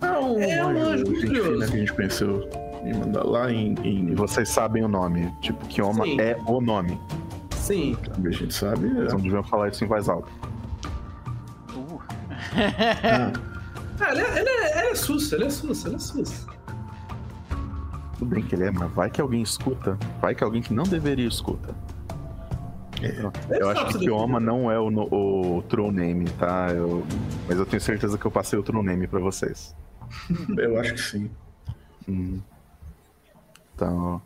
Ah, 0.00 0.18
um 0.20 0.40
É 0.40 0.64
um 0.64 0.80
anjo 0.82 1.06
misterioso. 1.10 1.52
fina 1.52 1.66
que 1.66 1.72
a 1.74 1.78
gente 1.78 1.92
conheceu 1.92 2.48
e 2.84 2.92
mandar 2.94 3.24
lá 3.24 3.52
em. 3.52 3.74
em... 3.84 4.14
Vocês 4.14 4.48
sabem 4.48 4.82
o 4.84 4.88
nome. 4.88 5.32
Tipo, 5.42 5.64
Kioma 5.66 6.04
Sim. 6.04 6.20
é 6.20 6.36
o 6.46 6.60
nome. 6.60 6.98
Sim. 7.54 7.96
A 8.24 8.30
gente 8.30 8.54
sabe. 8.54 8.86
Eles 8.86 9.12
não 9.12 9.20
É. 9.20 9.22
deviam 9.22 9.44
falar 9.44 9.68
isso 9.68 9.84
em 9.84 9.88
voz 9.88 10.08
alta. 10.08 10.28
Uh. 11.74 12.00
Ah, 13.04 13.32
Ah, 13.98 14.10
ele 14.12 14.20
é, 14.20 14.40
ele 14.40 14.48
é, 14.50 14.78
ele 14.80 14.88
é 14.90 14.94
sus, 14.94 15.32
ele 15.32 15.44
é 15.44 15.50
sus, 15.50 15.84
ele 15.86 15.94
é. 15.94 15.98
Tudo 18.18 18.26
bem 18.34 18.42
que 18.42 18.54
ele 18.54 18.64
é, 18.64 18.70
mas 18.70 18.90
vai 18.92 19.08
que 19.10 19.20
alguém 19.22 19.40
escuta. 19.40 19.96
Vai 20.20 20.34
que 20.34 20.44
alguém 20.44 20.60
que 20.60 20.74
não 20.74 20.84
deveria 20.84 21.26
escuta. 21.26 21.74
É. 23.02 23.60
Eu 23.60 23.68
acho 23.70 23.86
que 23.88 23.98
Kioma 23.98 24.38
defender. 24.40 24.46
não 24.46 24.70
é 24.70 24.78
o, 24.78 24.88
o 25.58 25.62
true 25.62 25.90
name, 25.90 26.28
tá? 26.38 26.68
Eu- 26.70 27.04
mas 27.48 27.58
eu 27.58 27.66
tenho 27.66 27.80
certeza 27.80 28.16
que 28.16 28.24
eu 28.26 28.30
passei 28.30 28.58
o 28.58 28.62
true 28.62 28.82
name 28.84 29.06
pra 29.06 29.20
vocês. 29.20 29.74
Eu 30.56 30.78
acho 30.78 30.94
que 30.94 31.00
sim. 31.00 31.30
Hum. 32.08 32.40
Então. 33.74 34.22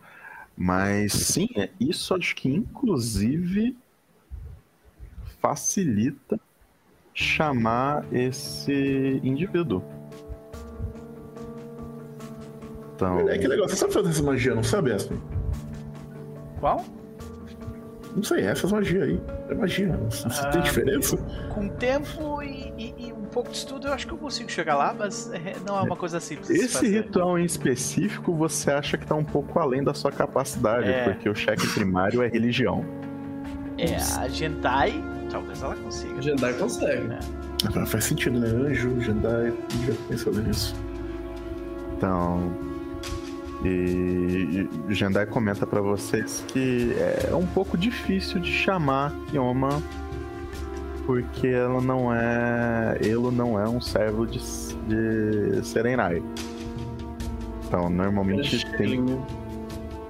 Mas 0.57 1.13
sim, 1.13 1.49
é- 1.57 1.71
isso 1.81 2.15
acho 2.15 2.35
que 2.37 2.49
inclusive 2.49 3.77
facilita 5.41 6.39
chamar 7.15 8.05
esse 8.13 9.21
indivíduo. 9.25 9.83
Então, 12.95 13.29
É 13.29 13.39
que 13.39 13.49
legal. 13.49 13.67
Você 13.69 13.77
sabe 13.77 13.93
fazer 13.95 14.11
essa 14.11 14.23
magia, 14.23 14.55
não 14.55 14.63
sabe, 14.63 14.93
Aspen? 14.93 15.19
Qual? 16.61 16.85
Não 18.15 18.23
sei, 18.23 18.41
essas 18.45 18.73
magias 18.73 19.03
aí. 19.05 19.20
É 19.49 19.55
magia. 19.55 19.97
Você 20.11 20.27
Ah, 20.43 20.51
tem 20.51 20.62
diferença? 20.62 21.16
Com 21.55 21.69
tempo 21.69 22.43
e, 22.43 22.73
e- 22.77 22.95
e 23.09 23.12
um 23.12 23.24
pouco 23.27 23.51
de 23.51 23.57
estudo, 23.57 23.87
eu 23.87 23.93
acho 23.93 24.07
que 24.07 24.12
eu 24.12 24.19
consigo 24.19 24.51
chegar 24.51 24.77
lá, 24.77 24.93
mas 24.99 25.31
é, 25.32 25.55
não 25.66 25.78
é 25.78 25.82
uma 25.82 25.95
coisa 25.97 26.19
simples. 26.19 26.51
esse 26.51 26.69
fazer. 26.74 26.89
ritual 27.03 27.39
em 27.39 27.45
específico 27.45 28.35
você 28.35 28.70
acha 28.73 28.99
que 28.99 29.07
tá 29.07 29.15
um 29.15 29.24
pouco 29.24 29.59
além 29.61 29.85
da 29.85 29.95
sua 29.95 30.11
capacidade, 30.11 30.89
É. 30.89 31.05
porque 31.05 31.28
o 31.28 31.35
cheque 31.35 31.66
primário 31.69 32.23
é 32.23 32.28
religião. 32.28 32.85
É, 33.78 33.97
a 34.19 34.28
Gentai, 34.28 34.93
talvez 35.31 35.62
ela 35.62 35.74
consiga. 35.77 36.15
O 36.15 36.20
Jedi 36.23 36.53
consegue. 36.55 37.07
Ah, 37.74 37.87
Faz 37.87 38.05
sentido, 38.05 38.39
né? 38.41 38.49
Anjo, 38.49 39.01
Jedi, 39.01 39.53
a 39.53 39.87
já 39.87 39.95
pensou 40.09 40.32
nisso. 40.35 40.74
Então. 41.97 42.53
E 43.65 44.66
Jendai 44.89 45.27
comenta 45.27 45.66
pra 45.66 45.82
vocês 45.82 46.45
que 46.49 46.95
é 47.28 47.35
um 47.35 47.47
pouco 47.47 47.77
difícil 47.77 48.41
de 48.41 48.51
chamar 48.51 49.12
Kioma 49.31 49.82
porque 51.11 51.49
ela 51.49 51.81
não 51.81 52.15
é. 52.15 52.97
Ele 53.01 53.31
não 53.32 53.59
é 53.59 53.69
um 53.69 53.81
servo 53.81 54.24
de, 54.24 54.39
de 54.39 55.66
Serenai. 55.66 56.23
Então, 57.66 57.91
normalmente 57.91 58.65
tem. 58.77 59.05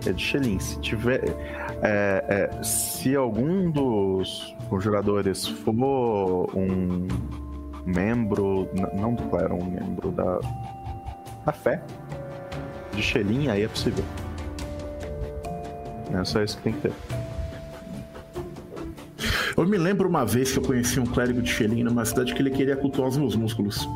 É 0.07 0.13
de 0.13 0.23
Shelin. 0.23 0.59
Se 0.59 0.79
tiver. 0.81 1.25
é, 1.83 2.25
é, 2.29 2.63
se 2.63 3.17
algum 3.17 3.71
dos 3.71 4.55
jogadores 4.79 5.47
for 5.47 6.51
um 6.55 7.09
membro. 7.87 8.69
Não 8.93 9.15
do 9.15 9.23
clero, 9.25 9.55
um 9.55 9.71
membro 9.71 10.11
da. 10.11 10.39
da 11.47 11.53
fé 11.53 11.83
de 12.95 13.03
Shelin, 13.03 13.49
aí 13.49 13.63
é 13.63 13.69
possível. 13.69 14.05
É 16.13 16.25
só 16.25 16.43
isso 16.43 16.57
que 16.59 16.63
tem 16.65 16.73
que 16.73 16.81
ter. 16.81 16.93
Eu 19.57 19.67
me 19.67 19.77
lembro 19.77 20.09
uma 20.09 20.25
vez 20.25 20.53
que 20.53 20.59
eu 20.59 20.63
conheci 20.63 20.99
um 20.99 21.07
clérigo 21.07 21.43
de 21.43 21.51
Shelin 21.51 21.85
numa 21.85 22.05
cidade 22.05 22.35
que 22.35 22.41
ele 22.41 22.51
queria 22.51 22.77
cultuar 22.77 23.09
os 23.09 23.17
meus 23.17 23.37
músculos. 23.37 23.89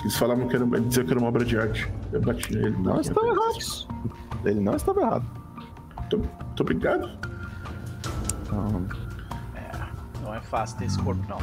Eles 0.00 0.16
falavam 0.16 0.48
que 0.48 0.56
era, 0.56 0.64
diziam 0.64 1.04
que 1.04 1.12
era 1.12 1.20
uma 1.20 1.28
obra 1.28 1.44
de 1.44 1.58
arte. 1.58 1.90
Eu 2.12 2.20
bati 2.20 2.54
nele. 2.54 2.76
Não 2.78 3.00
estava 3.00 3.26
errado. 3.26 3.58
Ele 4.44 4.60
não 4.60 4.76
estava 4.76 5.00
errado. 5.00 5.26
Muito, 5.98 6.18
muito 6.18 6.60
obrigado. 6.60 7.10
Então, 8.42 8.86
Não 10.22 10.34
é 10.34 10.40
fácil 10.40 10.78
ter 10.78 10.86
esse 10.86 10.98
corpo, 10.98 11.22
não. 11.28 11.38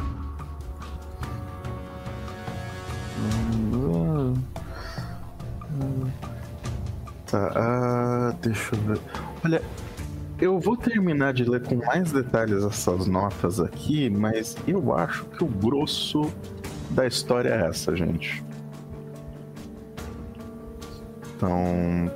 Tá, 7.30 7.52
ah, 7.54 8.34
deixa 8.40 8.74
eu 8.74 8.80
ver. 8.80 9.00
Olha, 9.44 9.62
eu 10.40 10.58
vou 10.58 10.76
terminar 10.76 11.32
de 11.32 11.44
ler 11.44 11.62
com 11.62 11.76
mais 11.76 12.12
detalhes 12.12 12.64
essas 12.64 13.06
notas 13.06 13.60
aqui, 13.60 14.08
mas 14.08 14.56
eu 14.66 14.94
acho 14.94 15.24
que 15.26 15.44
o 15.44 15.46
grosso 15.46 16.32
da 16.90 17.06
história 17.06 17.50
é 17.50 17.68
essa, 17.68 17.94
gente. 17.94 18.42
Então. 21.36 22.10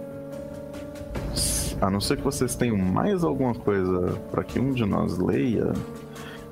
A 1.81 1.91
não 1.91 2.01
ser 2.01 2.17
que 2.17 2.23
vocês 2.23 2.55
tenham 2.55 2.77
mais 2.77 3.25
alguma 3.25 3.55
coisa 3.55 4.17
para 4.31 4.45
que 4.45 4.61
um 4.61 4.71
de 4.71 4.85
nós 4.85 5.19
leia. 5.19 5.73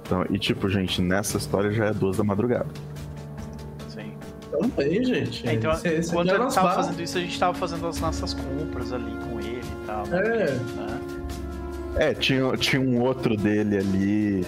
Então, 0.02 0.26
e 0.28 0.38
tipo, 0.38 0.68
gente, 0.68 1.00
nessa 1.00 1.38
história 1.38 1.70
já 1.70 1.86
é 1.86 1.92
duas 1.92 2.16
da 2.16 2.24
madrugada. 2.24 2.66
Também, 4.60 5.04
gente. 5.04 5.46
É, 5.48 5.54
então, 5.54 5.72
Esse- 5.72 5.88
esse 5.88 6.12
quando 6.12 6.28
ele 6.28 6.38
nós 6.38 6.54
tava 6.54 6.68
vá- 6.68 6.74
fazendo 6.74 7.00
isso, 7.02 7.18
a 7.18 7.20
gente 7.20 7.38
tava 7.38 7.54
fazendo 7.54 7.86
as 7.86 8.00
nossas 8.00 8.34
compras 8.34 8.92
ali 8.92 9.12
com 9.30 9.38
ele 9.40 9.60
e 9.60 9.86
tal. 9.86 10.06
né? 10.06 10.18
É. 10.20 10.50
Né? 10.76 11.00
É, 11.96 12.14
tinha, 12.14 12.56
tinha 12.56 12.80
um 12.80 13.00
outro 13.00 13.36
dele 13.36 13.76
ali 13.78 14.46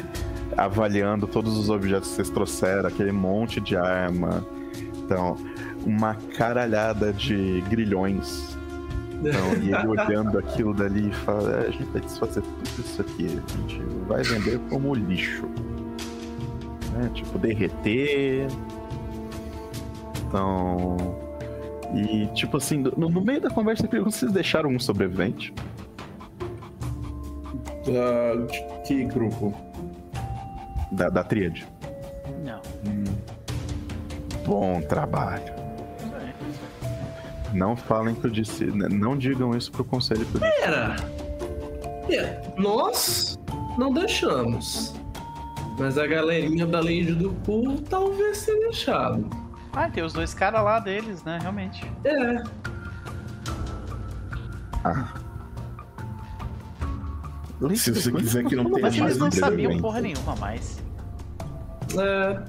avaliando 0.56 1.26
todos 1.26 1.56
os 1.56 1.68
objetos 1.70 2.10
que 2.10 2.14
vocês 2.16 2.30
trouxeram, 2.30 2.86
aquele 2.88 3.12
monte 3.12 3.60
de 3.60 3.76
arma. 3.76 4.46
Então, 5.04 5.36
uma 5.84 6.14
caralhada 6.36 7.12
de 7.12 7.62
grilhões. 7.68 8.56
Então, 9.20 9.54
e 9.62 9.72
ele 9.74 9.86
olhando 9.88 10.38
aquilo 10.38 10.72
dali 10.74 11.08
e 11.08 11.12
fala: 11.12 11.62
"É, 11.64 11.68
a 11.68 11.70
gente 11.70 11.84
vai 11.90 12.00
desfazer 12.00 12.42
tudo 12.42 12.80
isso 12.86 13.00
aqui, 13.00 13.26
a 13.26 13.28
gente 13.58 13.82
vai 14.06 14.22
vender 14.22 14.60
como 14.70 14.94
lixo. 14.94 15.44
Né? 16.92 17.10
Tipo, 17.14 17.38
derreter. 17.38 18.46
Então. 20.32 20.96
E, 21.94 22.26
tipo 22.28 22.56
assim, 22.56 22.78
no, 22.78 23.10
no 23.10 23.20
meio 23.20 23.38
da 23.42 23.50
conversa, 23.50 23.84
eu 23.84 23.88
pergunto 23.88 24.12
se 24.12 24.20
vocês 24.20 24.32
deixaram 24.32 24.70
um 24.70 24.80
sobrevivente. 24.80 25.52
Da- 27.84 28.34
de 28.46 28.64
que 28.86 29.04
grupo? 29.04 29.52
Da, 30.92 31.10
da 31.10 31.22
tríade. 31.22 31.66
Não. 32.42 32.60
Bom 34.46 34.80
trabalho. 34.80 35.52
Não 37.52 37.76
falem 37.76 38.14
que 38.14 38.24
eu 38.24 38.30
disse. 38.30 38.64
n- 38.64 38.88
Não 38.88 39.14
digam 39.16 39.54
isso 39.54 39.70
pro 39.70 39.84
conselho 39.84 40.24
que 40.24 40.36
eu 40.36 40.40
disse. 40.40 40.60
Pera. 40.62 40.96
É, 42.08 42.40
nós 42.56 43.38
não 43.76 43.92
deixamos. 43.92 44.94
Mas 45.78 45.98
a 45.98 46.06
galerinha 46.06 46.64
da 46.66 46.78
Lady 46.80 47.12
do 47.12 47.32
Pool 47.44 47.82
talvez 47.82 48.46
tenha 48.46 48.60
deixado. 48.60 49.28
Ah, 49.72 49.88
tem 49.88 50.04
os 50.04 50.12
dois 50.12 50.34
caras 50.34 50.62
lá 50.62 50.78
deles, 50.78 51.22
né? 51.24 51.38
Realmente. 51.40 51.90
É. 52.04 52.42
Ah. 54.84 55.12
Se 57.76 57.92
você 57.92 58.10
quiser 58.12 58.44
que 58.44 58.56
não 58.56 58.64
tenha 58.64 58.80
Mas 58.80 58.98
mais 58.98 59.12
eles 59.12 59.18
não 59.18 59.30
sabiam 59.30 59.78
porra 59.78 60.00
nenhuma 60.00 60.34
mais. 60.36 60.82
É, 61.98 62.42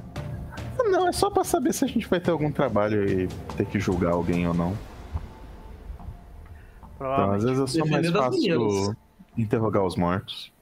Não, 0.90 1.08
é 1.08 1.12
só 1.12 1.30
pra 1.30 1.44
saber 1.44 1.74
se 1.74 1.86
a 1.86 1.88
gente 1.88 2.08
vai 2.08 2.20
ter 2.20 2.32
algum 2.32 2.52
trabalho 2.52 3.08
e 3.08 3.28
ter 3.56 3.66
que 3.66 3.80
julgar 3.80 4.14
alguém 4.14 4.48
ou 4.48 4.54
não. 4.54 4.78
Então, 6.96 7.32
às 7.32 7.44
vezes 7.44 7.60
é 7.60 7.68
só 7.80 7.86
mais 7.86 8.10
fácil 8.10 8.96
interrogar 9.38 9.84
os 9.84 9.96
mortos. 9.96 10.53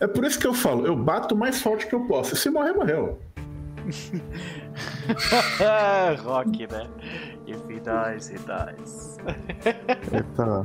É 0.00 0.06
por 0.06 0.24
isso 0.24 0.38
que 0.38 0.46
eu 0.46 0.54
falo, 0.54 0.86
eu 0.86 0.96
bato 0.96 1.34
o 1.34 1.38
mais 1.38 1.60
forte 1.60 1.86
que 1.86 1.94
eu 1.94 2.00
posso. 2.06 2.34
Se 2.36 2.48
morrer, 2.50 2.72
morreu. 2.72 3.18
Rock, 6.22 6.66
né? 6.70 6.86
If 7.46 7.60
he 7.68 7.80
dies, 7.80 8.30
he 8.30 8.38
dies. 8.38 9.18
Eita. 10.12 10.62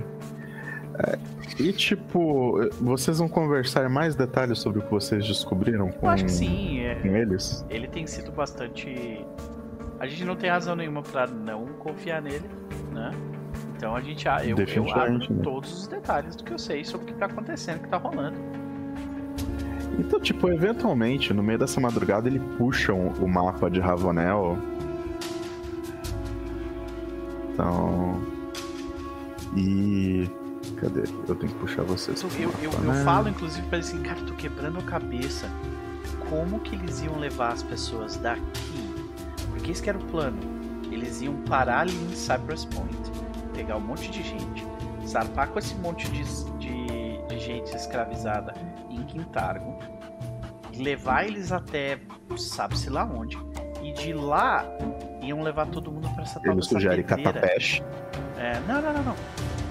É, 1.00 1.18
e 1.60 1.72
tipo, 1.74 2.60
vocês 2.82 3.20
vão 3.20 3.28
conversar 3.28 3.88
mais 3.90 4.16
detalhes 4.16 4.60
sobre 4.60 4.80
o 4.80 4.82
que 4.82 4.92
vocês 4.92 5.26
descobriram 5.28 5.92
com, 5.92 6.08
Eu 6.08 6.10
acho 6.10 6.26
que 6.26 6.32
sim, 6.32 6.80
é. 6.80 6.96
com 6.96 7.16
eles? 7.16 7.66
ele 7.70 7.88
tem 7.88 8.08
sido 8.08 8.32
bastante. 8.32 9.24
A 10.00 10.08
gente 10.08 10.26
não 10.26 10.36
tem 10.36 10.50
razão 10.50 10.76
nenhuma 10.76 11.02
pra 11.02 11.28
não 11.28 11.66
confiar 11.80 12.22
nele, 12.22 12.50
né? 12.92 13.12
Então 13.76 13.96
a 13.96 14.02
gente. 14.02 14.28
Eu, 14.28 14.58
eu 14.58 14.92
abro 14.92 15.34
né? 15.34 15.42
todos 15.44 15.82
os 15.82 15.88
detalhes 15.88 16.36
do 16.36 16.44
que 16.44 16.54
eu 16.54 16.60
sei 16.60 16.84
sobre 16.84 17.06
o 17.06 17.14
que 17.14 17.20
tá 17.20 17.26
acontecendo, 17.28 17.78
o 17.78 17.80
que 17.82 17.90
tá 17.90 17.98
rolando. 17.98 18.38
Então, 20.00 20.20
tipo, 20.20 20.50
eventualmente, 20.50 21.34
no 21.34 21.42
meio 21.42 21.58
dessa 21.60 21.80
madrugada, 21.82 22.28
ele 22.28 22.40
puxa 22.58 22.94
um- 22.94 23.10
o 23.24 23.28
mapa 23.28 23.70
de 23.70 23.80
Ravenel. 23.80 24.58
Então. 27.54 28.22
E. 29.56 30.30
Cadê? 30.78 31.04
Eu 31.28 31.36
tenho 31.36 31.52
que 31.52 31.60
puxar 31.60 31.84
vocês. 31.84 32.22
Eu, 32.22 32.30
eu, 32.62 32.72
mapa, 32.72 32.84
eu 32.84 32.94
né? 32.94 33.04
falo, 33.04 33.30
inclusive, 33.30 33.66
pra 33.68 33.78
eles 33.78 33.90
assim, 33.90 34.04
cara, 34.04 34.20
tô 34.22 34.34
quebrando 34.34 34.78
a 34.80 34.84
cabeça. 34.84 35.50
Como 36.30 36.60
que 36.60 36.76
eles 36.76 37.02
iam 37.02 37.18
levar 37.18 37.54
as 37.54 37.64
pessoas 37.64 38.18
daqui? 38.18 38.94
Porque 39.50 39.72
esse 39.72 39.82
que 39.82 39.90
era 39.90 39.98
o 39.98 40.04
plano. 40.06 40.38
Eles 40.92 41.22
iam 41.22 41.34
parar 41.48 41.82
ali 41.82 41.94
em 41.96 42.16
Cypress 42.16 42.66
Point, 42.66 42.96
pegar 43.54 43.78
um 43.78 43.82
monte 43.82 44.10
de 44.10 44.24
gente, 44.24 44.66
zarpar 45.06 45.50
com 45.50 45.60
esse 45.60 45.76
monte 45.76 46.10
de, 46.12 46.24
de, 46.60 47.28
de 47.28 47.40
gente 47.40 47.76
escravizada 47.76 48.54
em 49.22 49.24
Quintargo, 49.24 49.78
levar 50.76 51.26
eles 51.26 51.52
até 51.52 52.00
sabe-se 52.38 52.90
lá 52.90 53.04
onde, 53.06 53.38
e 53.82 53.92
de 53.94 54.14
lá 54.14 54.66
iam 55.22 55.42
levar 55.42 55.66
todo 55.68 55.92
mundo 55.92 56.08
pra 56.14 56.24
essa 56.24 56.40
tal 56.40 56.52
Ele 56.52 56.56
dessa 56.62 56.70
sugere 56.70 57.04
pedreira. 57.04 57.34
Catapesh. 57.34 57.82
É, 58.38 58.60
não, 58.68 58.82
não, 58.82 58.94
não, 58.94 59.04
não. 59.04 59.16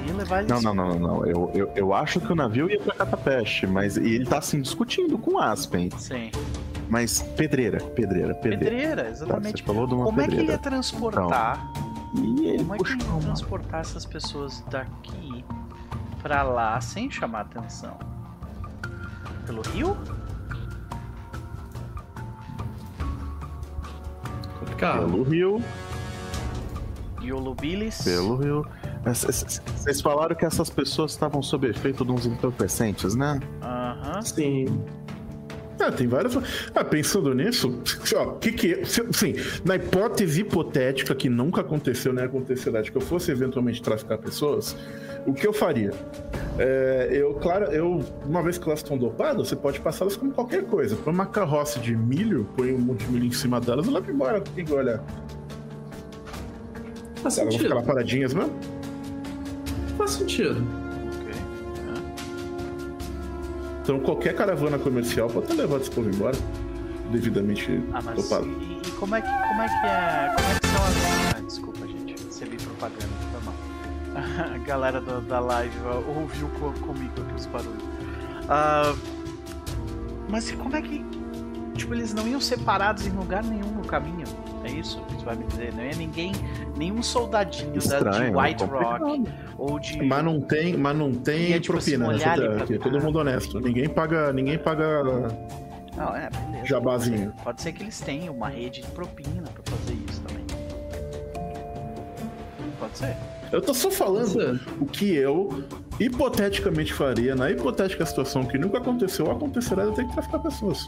Iam 0.06 0.16
levar 0.16 0.38
eles 0.40 0.50
Não, 0.50 0.60
não, 0.60 0.74
não, 0.74 0.88
não, 0.88 0.98
não. 0.98 1.26
Eu, 1.26 1.50
eu, 1.54 1.72
eu 1.74 1.94
acho 1.94 2.20
que 2.20 2.32
o 2.32 2.34
navio 2.36 2.70
ia 2.70 2.80
pra 2.80 2.94
Catapesh, 2.94 3.64
mas 3.68 3.96
ele 3.96 4.24
tá 4.26 4.38
assim 4.38 4.60
discutindo 4.60 5.16
com 5.18 5.38
Aspen. 5.38 5.90
Sim. 5.98 6.30
Mas 6.88 7.22
pedreira, 7.22 7.78
pedreira, 7.82 8.34
pedreira. 8.34 8.58
Pedreira, 8.64 9.02
Tá, 9.04 9.10
exatamente. 9.10 9.58
você 9.60 9.64
falou 9.66 9.86
de 9.86 9.94
uma 9.94 10.04
Como 10.04 10.20
é 10.20 10.24
que 10.26 10.30
ele 10.34 10.42
ia 10.42 10.58
pedreira. 10.58 10.62
transportar? 10.62 11.72
E 12.14 12.46
ele 12.46 12.58
Como 12.58 12.74
é 12.74 12.78
que 12.78 12.92
ele 12.92 13.02
ia 13.02 13.20
transportar 13.20 13.80
essas 13.80 14.06
pessoas 14.06 14.64
daqui 14.70 15.44
pra 16.22 16.42
lá 16.44 16.80
sem 16.80 17.10
chamar 17.10 17.40
atenção? 17.42 17.96
Pelo 19.46 19.62
rio? 19.62 19.96
complicado. 24.58 25.06
Pelo 25.06 25.22
rio, 25.22 25.62
Yolubilis? 27.22 28.02
pelo 28.02 28.36
rio. 28.36 28.66
Mas 29.04 29.18
c- 29.18 29.32
c- 29.32 29.60
Vocês 29.76 30.00
falaram 30.00 30.34
que 30.34 30.44
essas 30.44 30.68
pessoas 30.70 31.12
estavam 31.12 31.42
sob 31.42 31.68
efeito 31.68 32.04
de 32.04 32.12
uns 32.12 32.26
entorpecentes, 32.26 33.14
né? 33.14 33.38
Aham. 33.62 34.22
Sim. 34.22 34.66
Ah, 35.78 35.92
tem 35.92 36.06
várias. 36.06 36.34
Ah, 36.74 36.82
pensando 36.84 37.34
nisso, 37.34 37.80
ó, 38.16 38.32
que 38.32 38.50
que. 38.52 38.84
se- 38.86 39.06
Sim, 39.12 39.34
na 39.64 39.76
hipótese 39.76 40.40
hipotética 40.40 41.14
que 41.14 41.28
nunca 41.28 41.60
aconteceu 41.60 42.12
nem 42.12 42.24
acontecerá 42.24 42.80
de 42.80 42.90
que 42.90 42.96
eu 42.96 43.00
fosse 43.02 43.30
eventualmente 43.30 43.82
traficar 43.82 44.16
pessoas, 44.18 44.74
o 45.26 45.34
que 45.34 45.46
eu 45.46 45.52
faria? 45.52 45.92
É, 46.58 47.08
eu, 47.12 47.34
claro, 47.34 47.66
eu, 47.66 48.02
uma 48.24 48.42
vez 48.42 48.56
que 48.56 48.66
elas 48.66 48.78
estão 48.80 48.96
dopadas, 48.96 49.48
você 49.48 49.56
pode 49.56 49.78
passá-las 49.80 50.16
como 50.16 50.32
qualquer 50.32 50.64
coisa. 50.64 50.96
Põe 50.96 51.12
uma 51.12 51.26
carroça 51.26 51.78
de 51.78 51.94
milho, 51.94 52.48
põe 52.56 52.72
um 52.72 52.78
monte 52.78 53.04
de 53.04 53.12
milho 53.12 53.26
em 53.26 53.32
cima 53.32 53.60
delas 53.60 53.86
e 53.86 53.90
leva 53.90 54.10
embora. 54.10 54.42
Ninguém 54.48 54.64
vai 54.64 54.78
olhar. 54.78 55.02
Faz 57.22 57.38
Elas 57.38 57.54
vão 57.54 57.58
ficar 57.62 57.74
lá 57.74 57.80
sentido. 57.80 57.86
paradinhas 57.94 58.34
mesmo? 58.34 58.52
Faz 59.98 60.10
sentido. 60.12 60.85
Então 63.86 64.00
qualquer 64.00 64.34
caravana 64.34 64.80
comercial 64.80 65.28
pode 65.30 65.52
levar 65.52 65.76
esse 65.80 65.88
povo 65.92 66.10
embora. 66.10 66.36
Devidamente 67.12 67.80
Ah, 67.92 68.00
mas 68.02 68.16
dopado. 68.16 68.48
e, 68.48 68.80
e 68.84 68.90
como 68.98 69.14
é 69.14 69.22
que 69.22 69.28
como 69.28 69.62
é 69.62 69.68
que 69.68 69.86
é. 69.86 70.34
Como 70.34 70.48
é 70.50 70.58
que 70.58 70.66
são 70.66 70.84
as. 70.84 71.36
Ah, 71.36 71.40
desculpa, 71.46 71.86
gente. 71.86 72.24
Recebi 72.24 72.56
propaganda, 72.56 73.06
foi 73.30 73.40
mal. 73.44 73.54
A 74.56 74.58
galera 74.58 75.00
do- 75.00 75.20
da 75.20 75.38
live 75.38 75.76
ouviu 76.08 76.48
co- 76.58 76.72
comigo 76.84 77.12
aqui 77.22 77.34
os 77.36 77.46
barulhos. 77.46 77.84
Ah, 78.48 78.92
mas 80.28 80.50
como 80.50 80.74
é 80.74 80.82
que. 80.82 81.04
Tipo, 81.76 81.94
eles 81.94 82.12
não 82.12 82.26
iam 82.26 82.40
separados 82.40 83.06
em 83.06 83.10
lugar 83.10 83.44
nenhum 83.44 83.70
no 83.70 83.84
caminho? 83.84 84.24
É 84.66 84.70
isso 84.70 85.00
que 85.02 85.14
tu 85.16 85.24
vai 85.24 85.36
me 85.36 85.44
dizer? 85.44 85.72
Não 85.74 85.82
é 85.82 85.94
ninguém. 85.94 86.32
Nenhum 86.76 87.02
soldadinho 87.02 87.68
da, 87.68 87.78
de 87.78 87.78
Estranho, 87.78 88.36
White. 88.38 88.64
Rock 88.64 89.24
ou 89.56 89.78
de. 89.78 90.02
Mas 90.02 90.24
não 90.24 90.40
tem, 90.40 90.76
mas 90.76 90.96
não 90.96 91.12
tem 91.14 91.50
Ia, 91.50 91.60
tipo, 91.60 91.74
propina 91.74 92.08
nessa 92.08 92.34
pra- 92.34 92.56
aqui. 92.62 92.74
É 92.74 92.78
todo 92.78 93.00
mundo 93.00 93.18
honesto. 93.20 93.60
Ninguém 93.60 93.88
paga, 93.88 94.32
ninguém 94.32 94.58
paga 94.58 95.02
Não, 95.96 96.16
é, 96.16 96.28
beleza. 96.30 96.66
jabazinho. 96.66 97.32
Pode 97.44 97.62
ser 97.62 97.72
que 97.72 97.84
eles 97.84 98.00
tenham 98.00 98.34
uma 98.34 98.48
rede 98.48 98.80
de 98.82 98.88
propina 98.88 99.42
pra 99.42 99.76
fazer 99.76 99.94
isso 100.08 100.20
também. 100.22 100.44
Pode 102.80 102.98
ser. 102.98 103.16
Eu 103.52 103.62
tô 103.62 103.72
só 103.72 103.90
falando 103.90 104.60
o 104.80 104.86
que 104.86 105.14
eu 105.14 105.62
hipoteticamente 106.00 106.92
faria 106.92 107.34
na 107.36 107.50
hipotética 107.50 108.04
situação 108.04 108.44
que 108.44 108.58
nunca 108.58 108.78
aconteceu 108.78 109.26
ou 109.26 109.32
acontecerá 109.32 109.84
de 109.84 109.88
eu 109.90 109.94
ter 109.94 110.04
que 110.06 110.12
traficar 110.12 110.40
pessoas. 110.40 110.86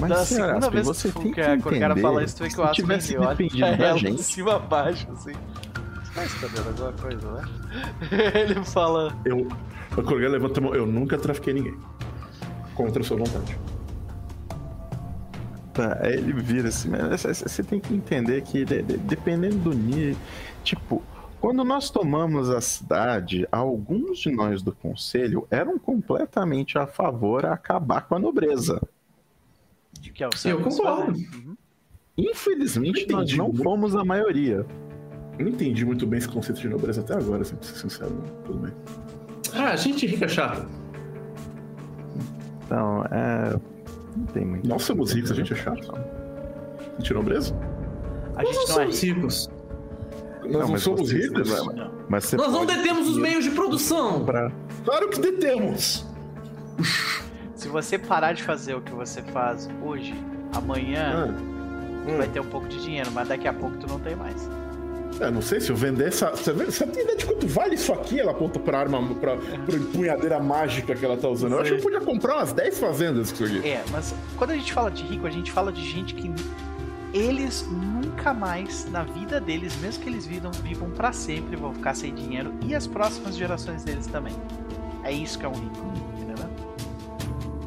Mas, 0.00 0.10
da 0.10 0.24
senhora 0.24 0.46
segunda 0.60 0.66
Aspen, 0.66 0.70
vez 0.82 0.86
você 0.86 1.08
que, 1.08 1.14
tem 1.14 1.32
que 1.32 1.40
que, 1.40 1.46
que 1.62 1.68
o 1.68 1.80
cara 1.80 1.92
entender, 1.92 2.00
fala 2.02 2.24
isso, 2.24 2.36
tu 2.36 2.48
que 2.48 2.60
o 2.60 2.64
Aspen 2.64 2.96
ele 2.96 3.16
olha 3.18 3.36
pra 3.76 3.86
ela 3.86 3.98
de 3.98 4.22
cima 4.22 4.54
a 4.54 4.58
baixo, 4.58 5.06
assim. 5.12 5.32
Você 5.32 6.14
tá 6.14 6.24
escondendo 6.24 6.68
alguma 6.68 6.92
coisa, 6.92 7.30
né? 7.32 7.42
ele 8.40 8.64
fala... 8.64 9.16
Eu, 9.24 9.48
a 9.92 10.02
colega 10.02 10.28
levanta 10.28 10.60
a 10.60 10.62
mão, 10.62 10.74
eu 10.74 10.86
nunca 10.86 11.18
trafiquei 11.18 11.52
ninguém. 11.54 11.76
Contra 12.74 13.02
a 13.02 13.04
sua 13.04 13.16
vontade. 13.16 13.58
Tá, 15.72 15.98
aí 16.00 16.14
ele 16.14 16.32
vira 16.32 16.68
assim, 16.68 16.88
mas 16.88 17.20
você- 17.22 17.34
você 17.34 17.62
tem 17.62 17.78
que 17.78 17.94
entender 17.94 18.40
que 18.42 18.64
de- 18.64 18.82
de- 18.82 18.96
dependendo 18.98 19.56
do 19.56 19.72
nível. 19.72 20.16
Tipo, 20.64 21.02
quando 21.40 21.62
nós 21.64 21.88
tomamos 21.88 22.50
a 22.50 22.60
cidade, 22.60 23.46
alguns 23.52 24.18
de 24.18 24.30
nós 24.32 24.60
do 24.60 24.72
conselho 24.72 25.46
eram 25.50 25.78
completamente 25.78 26.76
a 26.78 26.86
favor 26.86 27.46
a 27.46 27.52
acabar 27.52 28.02
com 28.02 28.16
a 28.16 28.18
nobreza. 28.18 28.80
De 30.00 30.10
que 30.12 30.22
é 30.24 30.26
o 30.28 30.30
Eu 30.44 30.60
concordo. 30.60 31.12
Uhum. 31.18 31.56
Infelizmente, 32.16 33.06
Eu 33.08 33.16
nós 33.16 33.32
não 33.36 33.52
fomos 33.54 33.94
a 33.94 34.04
maioria. 34.04 34.64
Não 35.38 35.48
entendi 35.48 35.84
muito 35.84 36.06
bem 36.06 36.18
esse 36.18 36.28
conceito 36.28 36.60
de 36.60 36.68
nobreza 36.68 37.00
até 37.00 37.14
agora, 37.14 37.44
se 37.44 37.52
eu 37.54 37.62
ser 37.62 37.76
sincero. 37.76 38.22
Tudo 38.44 38.58
bem. 38.58 38.72
Ah, 39.54 39.76
gente 39.76 40.04
rica 40.06 40.26
chata. 40.26 40.66
Então, 42.66 43.04
é. 43.10 43.58
Não 44.16 44.26
tem 44.26 44.44
muito. 44.44 44.68
Nós 44.68 44.82
somos 44.82 45.12
ricos, 45.12 45.30
a 45.30 45.34
gente 45.34 45.52
é 45.52 45.56
chato. 45.56 45.92
A 45.94 46.98
gente 47.00 47.12
é 47.12 47.14
nobreza? 47.14 47.54
A 48.36 48.42
Nós 48.42 48.44
não 48.44 48.52
gente 48.52 48.54
não 48.54 48.62
é 48.62 48.66
somos 48.84 49.02
rico. 49.02 49.16
ricos. 49.20 49.50
Nós 50.42 50.52
não, 50.52 50.68
mas 50.68 50.82
somos 50.82 51.12
ricos? 51.12 51.48
Não. 51.74 51.90
Mas 52.08 52.24
você 52.24 52.36
Nós 52.36 52.52
não 52.52 52.66
detemos 52.66 53.08
os 53.08 53.16
meios 53.18 53.44
de 53.44 53.50
produção. 53.52 54.24
pra- 54.24 54.50
Claro 54.84 55.08
que 55.08 55.20
detemos! 55.20 56.04
Se 57.58 57.66
você 57.66 57.98
parar 57.98 58.34
de 58.34 58.44
fazer 58.44 58.76
o 58.76 58.80
que 58.80 58.92
você 58.92 59.20
faz 59.20 59.68
hoje, 59.82 60.14
amanhã 60.54 61.28
Ah, 61.28 62.08
tu 62.08 62.16
vai 62.16 62.28
ter 62.28 62.38
um 62.38 62.46
pouco 62.46 62.68
de 62.68 62.80
dinheiro, 62.80 63.10
mas 63.10 63.26
daqui 63.26 63.48
a 63.48 63.52
pouco 63.52 63.76
tu 63.78 63.88
não 63.88 63.98
tem 63.98 64.14
mais. 64.14 64.48
É, 65.18 65.28
não 65.28 65.42
sei 65.42 65.60
se 65.60 65.70
eu 65.70 65.74
vender 65.74 66.06
essa. 66.06 66.30
Você, 66.30 66.52
tem 66.86 67.02
ideia 67.02 67.18
de 67.18 67.26
quanto 67.26 67.48
vale 67.48 67.74
isso 67.74 67.92
aqui? 67.92 68.20
Ela 68.20 68.30
aponta 68.30 68.60
pra 68.60 68.78
arma, 68.78 69.02
pra, 69.16 69.36
pra 69.36 69.74
empunhadeira 69.74 70.38
mágica 70.38 70.94
que 70.94 71.04
ela 71.04 71.16
tá 71.16 71.28
usando. 71.28 71.54
Eu 71.54 71.60
acho 71.60 71.72
que 71.72 71.78
eu 71.78 71.82
podia 71.82 72.00
comprar 72.00 72.36
umas 72.36 72.52
10 72.52 72.78
fazendas 72.78 73.32
com 73.32 73.42
isso 73.42 73.56
aqui. 73.58 73.68
É, 73.68 73.82
mas 73.90 74.14
quando 74.36 74.52
a 74.52 74.54
gente 74.54 74.72
fala 74.72 74.92
de 74.92 75.02
rico, 75.02 75.26
a 75.26 75.30
gente 75.30 75.50
fala 75.50 75.72
de 75.72 75.84
gente 75.84 76.14
que 76.14 76.32
eles 77.12 77.66
nunca 77.68 78.32
mais, 78.32 78.88
na 78.88 79.02
vida 79.02 79.40
deles, 79.40 79.76
mesmo 79.80 80.00
que 80.00 80.08
eles 80.08 80.24
vivam, 80.24 80.52
vivam 80.52 80.90
para 80.90 81.12
sempre, 81.12 81.56
vão 81.56 81.74
ficar 81.74 81.94
sem 81.94 82.14
dinheiro 82.14 82.54
e 82.64 82.72
as 82.72 82.86
próximas 82.86 83.36
gerações 83.36 83.82
deles 83.82 84.06
também. 84.06 84.36
É 85.02 85.10
isso 85.10 85.36
que 85.36 85.44
é 85.44 85.48
um 85.48 85.54
rico? 85.54 86.17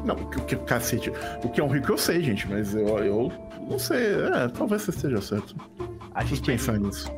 Não, 0.04 0.14
o 0.14 0.30
que, 0.30 0.38
o 0.38 0.44
que 0.44 0.56
cacete. 0.56 1.12
O 1.44 1.48
que 1.48 1.60
é 1.60 1.64
um 1.64 1.68
rico 1.68 1.92
eu 1.92 1.98
sei, 1.98 2.22
gente, 2.22 2.48
mas 2.48 2.74
eu, 2.74 2.98
eu 2.98 3.32
não 3.68 3.78
sei. 3.78 4.14
É, 4.14 4.48
talvez 4.48 4.82
você 4.82 4.90
esteja 4.90 5.20
certo. 5.20 5.54
A 6.14 6.20
Preciso 6.20 6.36
gente 6.36 6.50
é 6.50 6.52
pensar 6.54 6.72
rico. 6.72 6.86
nisso. 6.86 7.10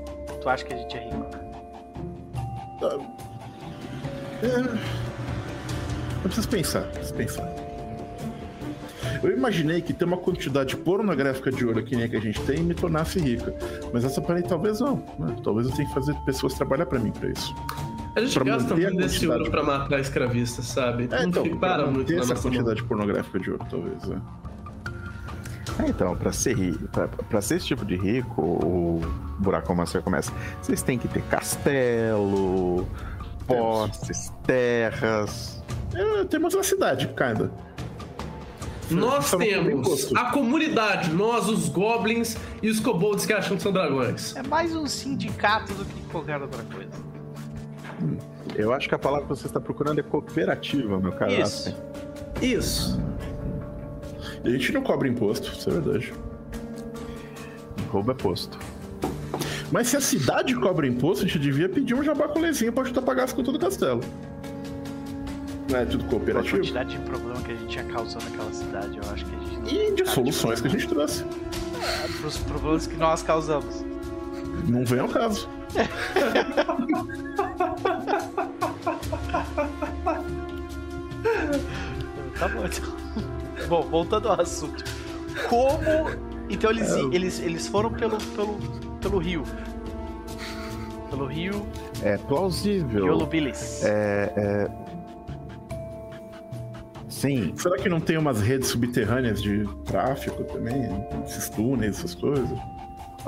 Tu 0.43 0.49
acha 0.49 0.65
que 0.65 0.75
a 0.75 0.77
gente 0.77 0.97
é 0.97 1.05
rico? 1.05 1.27
É... 4.43 4.59
Eu 6.23 6.23
preciso 6.25 6.49
pensar, 6.49 6.83
preciso 6.91 7.15
pensar. 7.15 7.55
Eu 9.23 9.33
imaginei 9.33 9.81
que 9.81 9.95
ter 9.95 10.05
uma 10.05 10.19
quantidade 10.19 10.77
pornográfica 10.77 11.51
de 11.51 11.65
ouro 11.65 11.83
que 11.83 11.97
nem 11.97 12.05
a 12.05 12.09
que 12.09 12.17
a 12.17 12.21
gente 12.21 12.41
tem 12.43 12.63
me 12.63 12.75
tornasse 12.75 13.19
rica. 13.19 13.55
Mas 13.93 14.05
essa 14.05 14.21
parei, 14.21 14.43
talvez 14.43 14.81
não. 14.81 14.97
Né? 15.19 15.35
Talvez 15.43 15.67
eu 15.69 15.75
tenha 15.75 15.89
que 15.89 15.95
fazer 15.95 16.15
pessoas 16.27 16.55
trabalhar 16.55 16.85
para 16.87 16.99
mim 16.99 17.11
para 17.11 17.31
isso. 17.31 17.55
A 18.17 18.21
gente 18.21 18.35
Pra 18.35 18.45
gasta 18.45 18.75
muito 18.77 18.97
desse 18.97 19.15
quantidade. 19.27 19.41
ouro 19.41 19.51
pra 19.51 19.63
matar 19.65 19.99
escravistas, 20.01 20.65
sabe? 20.67 21.09
É, 21.11 21.21
não 21.23 21.29
então, 21.29 21.43
fica- 21.43 21.57
para 21.57 21.83
para 21.83 21.91
muito 21.91 22.13
na 22.13 22.19
essa 22.21 22.35
nossa 22.35 22.49
mão. 22.49 22.57
quantidade 22.59 22.85
pornográfica 22.85 23.39
de 23.41 23.51
ouro, 23.51 23.67
talvez. 23.69 24.03
né? 24.05 24.21
É, 25.81 25.89
Então, 25.89 26.15
pra 26.17 26.31
ser 26.33 26.57
rico, 26.57 26.87
pra, 26.89 27.09
pra 27.09 27.41
ser 27.41 27.57
esse 27.57 27.67
tipo 27.67 27.85
de 27.85 27.97
rico, 27.97 28.41
o 28.41 29.01
buraco 29.41 29.75
master 29.75 30.01
começa. 30.03 30.33
Vocês 30.63 30.83
têm 30.83 30.97
que 30.97 31.09
ter 31.09 31.23
castelo, 31.23 32.87
posses, 33.49 34.33
terras. 34.47 35.61
É, 35.93 36.25
temos 36.25 36.55
uma 36.55 36.63
cidade, 36.63 37.09
kinda. 37.09 37.51
Nós 38.91 39.31
temos 39.33 40.15
a 40.15 40.27
comunidade, 40.31 41.11
nós, 41.11 41.49
os 41.49 41.69
goblins 41.69 42.37
e 42.63 42.69
os 42.71 42.79
kobolds 42.79 43.25
que 43.27 43.33
acham 43.33 43.57
que 43.57 43.63
são 43.63 43.73
dragões. 43.73 44.37
É 44.37 44.43
mais 44.43 44.77
um 44.77 44.87
sindicato 44.87 45.73
do 45.75 45.85
que 45.87 46.01
qualquer 46.13 46.41
outra 46.41 46.63
coisa. 46.65 47.14
Eu 48.55 48.73
acho 48.73 48.89
que 48.89 48.95
a 48.95 48.99
palavra 48.99 49.27
que 49.27 49.31
você 49.31 49.47
está 49.47 49.61
procurando 49.61 49.99
é 49.99 50.03
cooperativa, 50.03 50.99
meu 50.99 51.13
caro. 51.13 51.33
Isso. 51.33 51.75
Isso. 52.43 53.01
E 54.45 54.49
a 54.49 54.51
gente 54.53 54.73
não 54.73 54.83
cobra 54.83 55.09
imposto, 55.09 55.51
isso 55.53 55.71
é 55.71 55.73
verdade. 55.73 56.13
Roubo 57.91 58.11
é 58.11 58.15
posto. 58.15 58.59
Mas 59.73 59.89
se 59.89 59.97
a 59.97 60.01
cidade 60.01 60.55
cobra 60.55 60.87
imposto, 60.87 61.25
a 61.25 61.27
gente 61.27 61.39
devia 61.39 61.69
pedir 61.69 61.95
um 61.95 62.03
jabaculezinho 62.03 62.73
pra 62.73 62.83
ajudar 62.85 63.01
a 63.01 63.05
pagar 63.05 63.25
as 63.25 63.33
contas 63.33 63.53
do 63.53 63.59
castelo. 63.59 64.01
Não 65.71 65.79
é 65.79 65.85
tudo 65.87 66.05
A 66.05 66.09
cooperativo? 66.09 66.59
quantidade 66.59 66.97
de 66.97 67.05
problema 67.05 67.41
que 67.41 67.53
a 67.53 67.57
gente 67.57 67.75
ia 67.77 67.85
causar 67.85 68.23
naquela 68.23 68.53
cidade, 68.53 68.99
eu 68.99 69.11
acho 69.13 69.25
que 69.25 69.35
a 69.35 69.39
gente. 69.39 69.75
E 69.75 69.95
de 69.95 70.07
soluções 70.09 70.61
que 70.61 70.67
a 70.69 70.71
gente 70.71 70.87
trouxe. 70.87 71.25
Pros 72.21 72.37
problemas 72.39 72.87
que 72.87 72.97
nós 72.97 73.23
causamos. 73.23 73.85
Não 74.69 74.85
vem 74.85 75.01
ao 75.01 75.09
caso. 75.09 75.49
bom, 83.69 83.83
voltando 83.83 84.29
ao 84.29 84.41
assunto. 84.41 84.83
Como. 85.49 85.79
Então 86.51 86.71
eles, 86.71 86.91
eles, 87.13 87.41
eles 87.41 87.67
foram 87.69 87.91
pelo, 87.93 88.19
pelo, 88.19 88.59
pelo 89.01 89.19
rio. 89.19 89.43
Pelo 91.11 91.27
rio 91.27 91.65
É 92.03 92.17
plausível. 92.19 93.07
Yolubilis. 93.07 93.83
É, 93.85 94.69
Sim, 97.09 97.55
Será 97.57 97.77
que 97.79 97.89
não 97.89 98.01
tem 98.01 98.19
umas 98.19 98.41
redes 98.43 98.69
subterrâneas 98.69 99.41
de 99.43 99.65
tráfico 99.85 100.45
também? 100.45 100.75
Esses 101.25 101.49
túneis, 101.49 101.99
essas 101.99 102.15
coisas? 102.15 102.51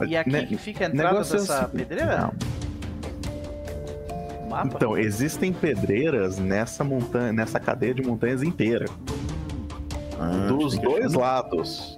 E 0.07 0.15
aqui 0.17 0.31
Ne- 0.31 0.45
que 0.47 0.57
fica 0.59 0.85
a 0.87 0.89
entrada 0.89 1.17
é 1.17 1.19
dessa 1.21 1.39
seguinte- 1.39 1.71
pedreira? 1.87 2.19
Não. 2.19 2.35
Mapa? 4.51 4.73
Então, 4.75 4.99
existem 4.99 5.53
pedreiras 5.53 6.37
nessa 6.39 6.85
montanha, 6.85 7.33
nessa 7.33 7.59
cadeia 7.59 7.95
de 7.95 8.03
montanhas 8.03 8.43
inteira. 8.43 8.87
Ah, 10.19 10.47
dos 10.49 10.79
dois 10.79 11.13
lados. 11.15 11.97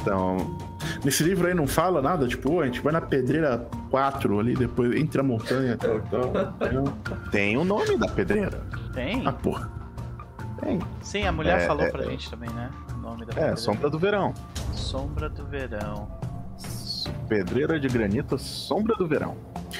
Então, 0.00 0.56
Nesse 1.02 1.22
livro 1.22 1.46
aí 1.46 1.54
não 1.54 1.66
fala 1.66 2.00
nada? 2.00 2.26
Tipo, 2.26 2.54
"Ô, 2.54 2.60
a 2.60 2.66
gente 2.66 2.80
vai 2.80 2.92
na 2.92 3.00
pedreira 3.00 3.66
4 3.90 4.38
ali, 4.38 4.54
depois 4.54 4.94
entre 4.96 5.20
a 5.20 5.22
montanha 5.22 5.72
e 5.74 5.76
tal 5.76 5.96
e 5.98 6.00
tal. 6.02 6.32
Não. 6.72 6.84
tem 7.30 7.56
o 7.58 7.64
nome 7.64 7.96
da 7.98 8.08
pedreira. 8.08 8.62
Tem? 8.94 9.26
Ah, 9.26 9.32
porra. 9.32 9.70
Tem. 10.60 10.78
Sim, 11.02 11.26
a 11.26 11.32
mulher 11.32 11.60
É, 11.62 11.66
falou 11.66 11.84
é, 11.84 11.90
pra 11.90 12.04
é. 12.04 12.10
gente 12.10 12.30
também, 12.30 12.48
né? 12.50 12.70
O 12.96 13.00
nome 13.00 13.18
da 13.26 13.32
É, 13.32 13.34
pedreira. 13.34 13.56
Sombra 13.56 13.90
do 13.90 13.98
Verão. 13.98 14.32
Sombra 14.72 15.28
do 15.28 15.44
Verão. 15.44 16.08
Pedreira 17.28 17.78
de 17.78 17.88
granito, 17.88 18.38
Sombra 18.38 18.94
do 18.96 19.06
Verão. 19.06 19.36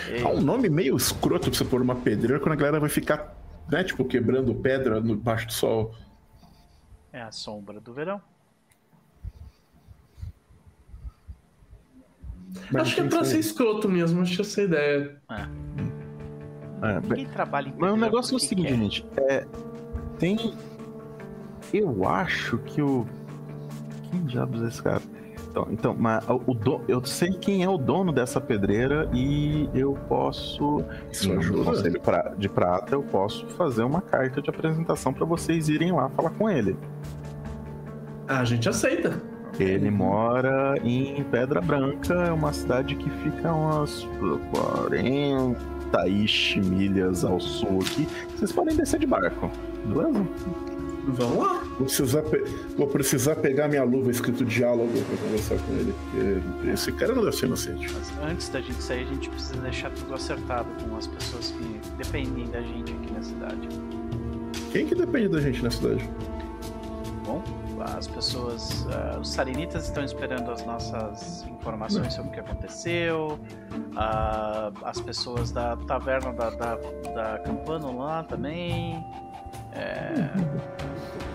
Ei, 0.09 0.23
É 0.23 0.27
um 0.27 0.41
nome 0.43 0.69
meio 0.69 0.97
escroto 0.97 1.49
pra 1.51 1.59
você 1.59 1.65
pôr 1.65 1.81
uma 1.81 1.95
pedreira 1.95 2.39
quando 2.41 2.53
a 2.53 2.57
galera 2.57 2.81
vai 2.81 2.89
ficar, 2.91 3.35
né, 3.71 3.85
tipo, 3.85 4.05
quebrando 4.05 4.55
pedra 4.55 5.01
no 5.01 5.17
baixo 5.17 5.47
do 5.47 5.53
sol. 5.53 5.95
É 7.13 7.23
a 7.23 7.31
Sombra 7.31 7.81
do 7.81 7.93
Verão. 7.93 8.21
Mas 12.71 12.83
acho 12.83 12.95
que 12.95 13.01
é 13.01 13.09
pra 13.09 13.25
ser 13.25 13.39
escroto 13.39 13.89
mesmo, 13.89 14.23
acho 14.23 14.41
essa 14.41 14.63
ideia. 14.63 15.21
É, 16.83 17.01
bem, 17.01 17.11
Ninguém 17.11 17.27
trabalha 17.27 17.69
em 17.69 17.75
mas 17.77 17.93
o 17.93 17.97
negócio 17.97 18.35
é 18.35 18.37
o 18.37 18.41
seguinte, 18.41 18.69
quer. 18.69 18.77
gente. 18.77 19.07
É, 19.29 19.47
tem. 20.19 20.55
Eu 21.73 22.07
acho 22.07 22.59
que 22.59 22.83
o. 22.83 23.07
Quem 24.11 24.25
diabos 24.27 24.63
é 24.63 24.69
esse 24.69 24.83
cara? 24.83 25.03
Então, 25.55 25.69
então 25.71 25.97
mas 25.97 26.25
o 26.29 26.83
eu 26.89 27.05
sei 27.05 27.31
quem 27.31 27.63
é 27.63 27.69
o 27.69 27.79
dono 27.79 28.13
dessa 28.13 28.41
pedreira 28.41 29.09
e 29.13 29.69
eu 29.73 29.97
posso. 30.09 30.85
Isso 31.13 31.33
no 31.33 31.39
ajuda. 31.39 31.65
Conselho 31.65 32.01
de 32.37 32.49
Prata, 32.49 32.95
eu 32.97 33.03
posso 33.05 33.47
fazer 33.51 33.85
uma 33.85 34.03
carta 34.03 34.43
de 34.43 34.51
apresentação 34.51 35.13
pra 35.13 35.25
vocês 35.25 35.69
irem 35.69 35.93
lá 35.93 36.09
falar 36.11 36.31
com 36.31 36.51
ele. 36.51 36.77
A 38.27 38.45
gente 38.45 38.69
aceita. 38.69 39.23
Ele 39.61 39.89
mora 39.89 40.75
em 40.83 41.23
Pedra 41.31 41.61
Branca, 41.61 42.15
é 42.15 42.33
uma 42.33 42.53
cidade 42.53 42.97
que 42.97 43.09
fica 43.09 43.53
umas 43.53 44.09
40 44.51 46.09
ish 46.09 46.57
milhas 46.57 47.25
ao 47.25 47.39
sul 47.39 47.79
aqui. 47.81 48.09
Vocês 48.35 48.51
podem 48.51 48.75
descer 48.75 48.99
de 48.99 49.07
barco, 49.07 49.49
beleza? 49.85 50.27
Vamos 51.07 51.37
lá. 51.39 51.55
Vou 51.79 51.87
precisar, 51.87 52.23
pe- 52.23 52.45
vou 52.77 52.87
precisar 52.87 53.37
pegar 53.37 53.69
minha 53.69 53.85
luva 53.85 54.11
escrito 54.11 54.45
diálogo 54.45 54.91
pra 54.93 55.17
conversar 55.19 55.57
com 55.59 55.73
ele. 55.75 55.95
Porque 56.11 56.69
esse 56.71 56.93
cara 56.93 57.15
não 57.15 57.25
deve 57.25 57.37
ser 57.37 57.47
inocente. 57.47 57.93
Mas 57.93 58.13
antes 58.31 58.49
da 58.49 58.61
gente 58.61 58.83
sair, 58.83 59.03
a 59.03 59.07
gente 59.07 59.29
precisa 59.29 59.61
deixar 59.61 59.91
tudo 59.91 60.15
acertado 60.15 60.69
com 60.83 60.97
as 60.97 61.07
pessoas 61.07 61.51
que 61.51 61.81
dependem 61.99 62.47
da 62.51 62.61
gente 62.63 62.93
aqui 62.93 63.13
na 63.13 63.23
cidade. 63.23 63.69
Quem 64.73 64.87
que 64.87 64.95
depende 64.95 65.29
da 65.29 65.41
gente 65.41 65.63
na 65.63 65.71
cidade? 65.71 66.09
Bom, 67.27 67.43
as 67.81 68.07
pessoas. 68.07 68.87
ah, 68.91 69.19
os 69.21 69.31
sarinitas 69.33 69.85
estão 69.85 70.05
esperando 70.05 70.51
as 70.51 70.65
nossas 70.65 71.45
informações 71.49 72.13
sobre 72.15 72.31
o 72.31 72.33
que 72.35 72.41
aconteceu. 72.41 73.39
ah, 73.97 74.71
as 74.85 75.01
pessoas 75.01 75.51
da 75.53 75.77
taverna 75.77 76.33
da, 76.33 76.51
da, 76.51 76.75
da 77.15 77.39
Campano 77.39 77.99
lá 77.99 78.23
também. 78.25 79.03
É, 79.75 80.29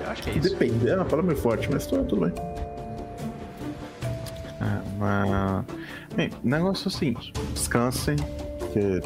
eu 0.04 0.10
acho 0.12 0.24
que 0.24 0.30
é 0.30 0.34
isso. 0.34 0.50
Depende, 0.50 0.90
é 0.90 0.96
uma 0.96 1.06
palavra 1.06 1.24
meio 1.32 1.38
forte, 1.38 1.70
mas 1.72 1.86
tô- 1.86 2.04
tudo 2.04 2.26
bem. 2.30 2.34
É, 4.62 4.82
mas... 4.98 5.66
Bem, 6.16 6.30
o 6.44 6.48
negócio 6.48 6.88
é 6.88 6.90
o 6.90 6.92
seguinte: 6.92 7.34
descansem, 7.54 8.16
porque, 8.60 9.02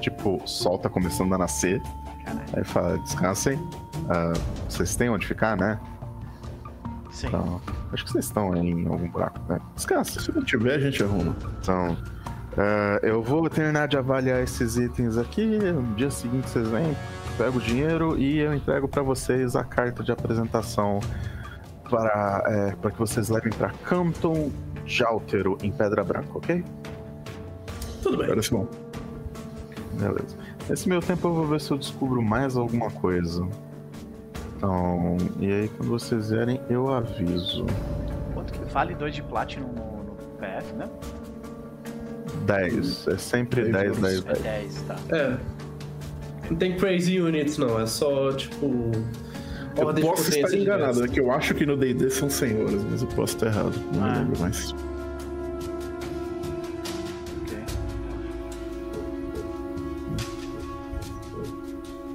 tipo, 0.00 0.42
o 0.42 0.46
sol 0.46 0.78
tá 0.78 0.88
começando 0.88 1.34
a 1.34 1.38
nascer. 1.38 1.80
Caralho. 2.24 2.44
Aí 2.54 2.64
fala: 2.64 2.98
descansem. 2.98 3.58
ah, 4.10 4.32
vocês 4.68 4.94
têm 4.96 5.08
onde 5.08 5.26
ficar, 5.26 5.56
né? 5.56 5.78
Sim. 7.10 7.26
Então, 7.28 7.60
acho 7.92 8.04
que 8.04 8.10
vocês 8.12 8.24
estão 8.24 8.52
aí 8.52 8.60
em 8.70 8.86
algum 8.86 9.08
buraco, 9.08 9.38
né? 9.48 9.60
Descansem. 9.76 10.22
Se 10.22 10.32
não 10.34 10.42
tiver, 10.44 10.74
a 10.74 10.78
gente 10.80 11.02
arruma. 11.02 11.36
Então, 11.60 11.96
é, 12.56 13.00
eu 13.02 13.22
vou 13.22 13.48
terminar 13.48 13.86
de 13.88 13.96
avaliar 13.96 14.42
esses 14.42 14.76
itens 14.76 15.16
aqui. 15.16 15.44
No 15.46 15.94
dia 15.94 16.10
seguinte 16.10 16.48
vocês 16.48 16.68
vêm, 16.68 16.96
pego 17.32 17.58
o 17.58 17.60
dinheiro 17.60 18.18
e 18.18 18.38
eu 18.38 18.54
entrego 18.54 18.88
para 18.88 19.02
vocês 19.02 19.56
a 19.56 19.64
carta 19.64 20.02
de 20.02 20.12
apresentação 20.12 21.00
para, 21.88 22.44
é, 22.46 22.76
para 22.76 22.90
que 22.90 22.98
vocês 22.98 23.28
levem 23.28 23.52
para 23.52 23.70
Canton 23.84 24.50
Jáltero 24.86 25.58
em 25.62 25.70
Pedra 25.70 26.02
Branca, 26.02 26.30
ok? 26.34 26.64
Tudo 28.02 28.18
bem. 28.18 28.28
Parece 28.28 28.50
bom. 28.50 28.66
Beleza. 29.94 30.36
Nesse 30.68 30.88
meio 30.88 31.00
tempo 31.00 31.28
eu 31.28 31.34
vou 31.34 31.46
ver 31.46 31.60
se 31.60 31.70
eu 31.70 31.78
descubro 31.78 32.22
mais 32.22 32.56
alguma 32.56 32.90
coisa. 32.90 33.46
Então, 34.56 35.16
e 35.38 35.52
aí 35.52 35.68
quando 35.68 35.90
vocês 35.90 36.30
vierem, 36.30 36.60
eu 36.70 36.92
aviso. 36.92 37.66
Quanto 38.32 38.52
que 38.52 38.64
vale 38.72 38.94
2 38.94 39.14
de 39.14 39.22
Platinum 39.22 39.68
no, 39.68 40.04
no 40.04 40.14
PF, 40.38 40.72
né? 40.74 40.88
10. 42.46 43.08
É 43.08 43.18
sempre 43.18 43.70
10, 43.70 43.98
10, 43.98 44.18
É 44.18 44.32
10. 44.32 44.42
10, 44.42 44.82
tá. 44.82 44.96
É. 45.10 45.61
Não 46.52 46.58
tem 46.58 46.76
crazy 46.76 47.18
units, 47.18 47.56
não. 47.56 47.80
É 47.80 47.86
só, 47.86 48.30
tipo. 48.32 48.66
Eu 49.74 49.94
posso 50.02 50.28
estar 50.28 50.54
enganado, 50.54 51.02
é 51.02 51.08
que 51.08 51.18
eu 51.18 51.32
acho 51.32 51.54
que 51.54 51.64
no 51.64 51.78
D&D 51.78 52.10
são 52.10 52.28
100 52.28 52.60
horas, 52.62 52.84
mas 52.90 53.00
eu 53.00 53.08
posso 53.08 53.36
estar 53.36 53.46
errado. 53.46 53.72
Não 53.94 54.04
Ah. 54.04 54.10
me 54.12 54.18
lembro 54.18 54.38
mais. 54.40 54.70
Ok. 57.40 57.56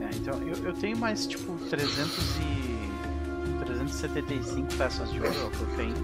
É, 0.02 0.10
então 0.16 0.40
eu, 0.64 0.74
tenho 0.74 0.98
mais 0.98 1.26
tipo 1.26 1.54
300 1.68 2.38
e. 2.38 2.68
375 3.66 4.76
peças 4.76 5.12
de 5.12 5.20
ouro 5.20 5.32
é 5.32 5.58
que 5.58 5.62
eu 5.64 5.68
tenho. 5.76 5.96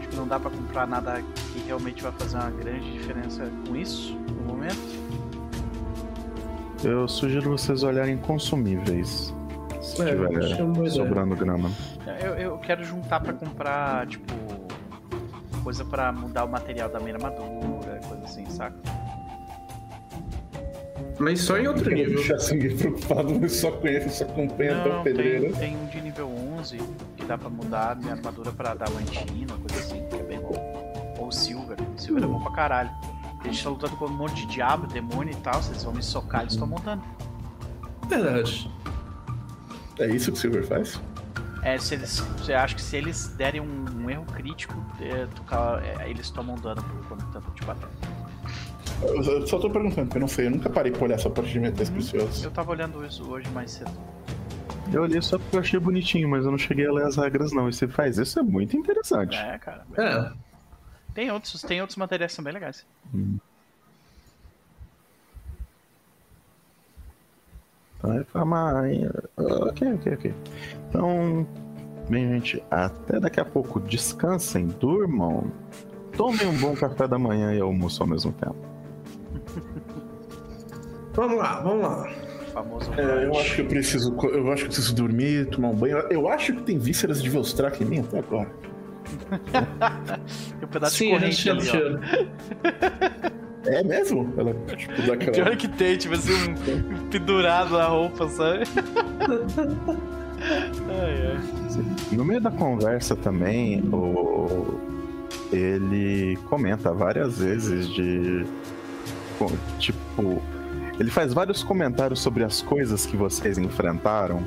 Acho 0.00 0.08
que 0.08 0.16
não 0.16 0.26
dá 0.26 0.40
pra 0.40 0.50
comprar 0.50 0.86
nada 0.88 1.22
que 1.52 1.60
realmente 1.66 2.02
vai 2.02 2.10
fazer 2.12 2.36
uma 2.36 2.50
grande 2.50 2.92
diferença 2.92 3.48
com 3.66 3.76
isso 3.76 4.12
no 4.14 4.42
momento. 4.44 4.99
Eu 6.82 7.06
sugiro 7.08 7.50
vocês 7.50 7.82
olharem 7.82 8.16
consumíveis. 8.16 9.34
Se 9.82 10.00
É, 10.02 10.06
tiver 10.06 10.30
uma 10.62 10.72
boa 10.74 10.86
ideia. 10.86 10.90
sobrando 10.90 11.36
grana. 11.36 11.70
Eu, 12.22 12.34
eu 12.34 12.58
quero 12.58 12.84
juntar 12.84 13.20
pra 13.20 13.32
comprar, 13.32 14.06
tipo, 14.06 14.32
coisa 15.62 15.84
pra 15.84 16.12
mudar 16.12 16.44
o 16.44 16.48
material 16.48 16.88
da 16.88 16.98
minha 17.00 17.14
armadura, 17.14 18.00
coisa 18.08 18.24
assim, 18.24 18.46
saca? 18.46 18.76
Mas 21.18 21.40
só 21.42 21.58
em 21.58 21.66
outro 21.68 21.90
nível. 21.94 22.14
Deixar 22.16 22.36
assim 22.36 22.54
ninguém 22.56 22.76
preocupado, 22.76 23.38
mas 23.38 23.52
só 23.52 23.70
conhece, 23.72 24.08
só 24.10 24.24
acompanha 24.24 24.82
Não, 24.84 25.02
pedreiro. 25.02 25.52
tem, 25.52 25.52
tem 25.52 25.76
um 25.76 25.86
de 25.86 26.00
nível 26.00 26.30
11 26.58 26.78
que 27.16 27.24
dá 27.26 27.36
pra 27.36 27.50
mudar 27.50 27.92
a 27.92 27.94
minha 27.94 28.12
armadura 28.12 28.52
pra 28.52 28.72
Damantina, 28.74 29.52
coisa 29.54 29.76
assim, 29.84 30.02
que 30.08 30.16
é 30.16 30.22
bem 30.22 30.40
bom. 30.40 31.14
Ou 31.18 31.30
Silver. 31.30 31.76
Silver 31.96 32.24
é 32.24 32.26
bom 32.26 32.40
pra 32.40 32.52
caralho. 32.52 32.90
A 33.40 33.44
gente 33.44 33.62
tá 33.64 33.70
lutando 33.70 33.96
com 33.96 34.04
um 34.06 34.08
monte 34.12 34.34
de 34.46 34.46
diabo, 34.46 34.86
demônio 34.86 35.32
e 35.32 35.36
tal, 35.36 35.54
vocês 35.62 35.82
vão 35.82 35.94
me 35.94 36.02
socar, 36.02 36.42
eles 36.42 36.52
estão 36.52 36.66
montando. 36.66 37.02
Verdade. 38.08 38.70
É 39.98 40.06
isso 40.08 40.30
que 40.32 40.38
o 40.38 40.40
Silver 40.40 40.66
faz? 40.66 41.00
É, 41.62 41.76
se 41.78 41.94
eles. 41.94 42.18
Você 42.38 42.54
acha 42.54 42.74
que 42.74 42.80
se 42.82 42.96
eles 42.96 43.28
derem 43.36 43.60
um, 43.60 43.84
um 44.02 44.08
erro 44.10 44.24
crítico, 44.26 44.74
é, 45.00 45.26
tu 45.34 45.42
ca- 45.42 45.80
é, 45.82 46.08
eles 46.08 46.30
tomam 46.30 46.56
dano 46.56 46.82
por 46.82 47.06
quando 47.08 47.32
tanto 47.32 47.50
te 47.52 47.64
bater. 47.64 47.88
Eu 49.02 49.22
eu 49.22 49.46
só 49.46 49.58
tô 49.58 49.70
perguntando, 49.70 50.06
porque 50.06 50.16
eu 50.18 50.20
não 50.22 50.28
sei, 50.28 50.46
eu 50.46 50.50
nunca 50.50 50.68
parei 50.70 50.92
pra 50.92 51.04
olhar 51.04 51.14
essa 51.14 51.28
parte 51.30 51.50
de 51.52 51.60
metais 51.60 51.88
preciosos. 51.90 52.42
Eu 52.42 52.50
tava 52.50 52.70
olhando 52.70 53.04
isso 53.04 53.28
hoje 53.30 53.48
mais 53.50 53.70
cedo. 53.72 53.90
Eu 54.92 55.02
olhei 55.02 55.20
só 55.22 55.38
porque 55.38 55.56
eu 55.56 55.60
achei 55.60 55.78
bonitinho, 55.78 56.28
mas 56.28 56.44
eu 56.44 56.50
não 56.50 56.58
cheguei 56.58 56.86
a 56.86 56.92
ler 56.92 57.06
as 57.06 57.16
regras 57.16 57.52
não. 57.52 57.68
E 57.68 57.72
você 57.72 57.86
faz 57.86 58.18
isso 58.18 58.38
é 58.38 58.42
muito 58.42 58.76
interessante. 58.76 59.36
É, 59.36 59.58
cara. 59.58 59.86
É. 59.96 60.32
Tem 61.20 61.30
outros, 61.30 61.60
tem 61.60 61.80
outros 61.82 61.98
materiais 61.98 62.34
também 62.34 62.50
legais. 62.50 62.86
Vai 68.00 68.24
pra 68.24 68.42
mãe. 68.42 69.06
Ok, 69.36 69.92
ok, 69.96 70.14
ok. 70.14 70.34
Então, 70.88 71.46
bem, 72.08 72.26
gente, 72.26 72.64
até 72.70 73.20
daqui 73.20 73.38
a 73.38 73.44
pouco. 73.44 73.78
Descansem, 73.80 74.68
durmam. 74.68 75.52
Tomem 76.16 76.46
um 76.46 76.56
bom 76.58 76.74
café 76.74 77.06
da 77.06 77.18
manhã 77.18 77.52
e 77.52 77.60
almoço 77.60 78.02
ao 78.02 78.08
mesmo 78.08 78.32
tempo. 78.32 78.56
Vamos 81.12 81.36
lá, 81.36 81.60
vamos 81.60 81.82
lá. 81.82 82.08
Famoso. 82.54 82.94
É, 82.94 83.26
eu 83.26 83.38
acho 83.38 83.56
que 83.56 83.60
eu 83.60 83.66
preciso. 83.66 84.16
Eu 84.28 84.52
acho 84.52 84.62
que 84.62 84.68
eu 84.68 84.72
preciso 84.72 84.94
dormir, 84.94 85.50
tomar 85.50 85.68
um 85.68 85.74
banho. 85.74 85.98
Eu 86.08 86.28
acho 86.28 86.54
que 86.54 86.62
tem 86.62 86.78
vísceras 86.78 87.22
de 87.22 87.28
Velstrack 87.28 87.82
em 87.82 87.86
mim 87.86 87.98
até 87.98 88.20
agora. 88.20 88.50
Tem 90.58 90.68
um 90.68 90.70
pedaço 90.70 90.96
Sim, 90.96 91.10
de 91.10 91.14
a 91.14 91.30
gente 91.30 91.48
corrente 91.48 91.66
chama 91.66 91.96
ali. 91.96 93.30
É 93.66 93.82
mesmo? 93.82 94.32
Ela, 94.38 94.54
tipo, 94.74 95.02
dá 95.02 95.14
aquela. 95.14 95.32
Pior 95.32 95.56
que 95.56 95.68
tem, 95.68 95.96
tipo 95.96 96.14
assim, 96.14 96.32
um 96.32 97.08
pendurado 97.10 97.76
na 97.76 97.86
roupa, 97.86 98.26
sabe? 98.28 98.64
ai, 100.88 101.26
ai. 101.26 101.40
No 102.12 102.24
meio 102.24 102.40
da 102.40 102.50
conversa 102.50 103.14
também, 103.14 103.82
o... 103.92 104.80
ele 105.52 106.38
comenta 106.48 106.92
várias 106.92 107.38
vezes 107.38 107.88
de. 107.88 108.46
Tipo. 109.78 110.42
Ele 110.98 111.10
faz 111.10 111.32
vários 111.32 111.62
comentários 111.62 112.20
sobre 112.20 112.44
as 112.44 112.60
coisas 112.60 113.06
que 113.06 113.16
vocês 113.16 113.58
enfrentaram. 113.58 114.42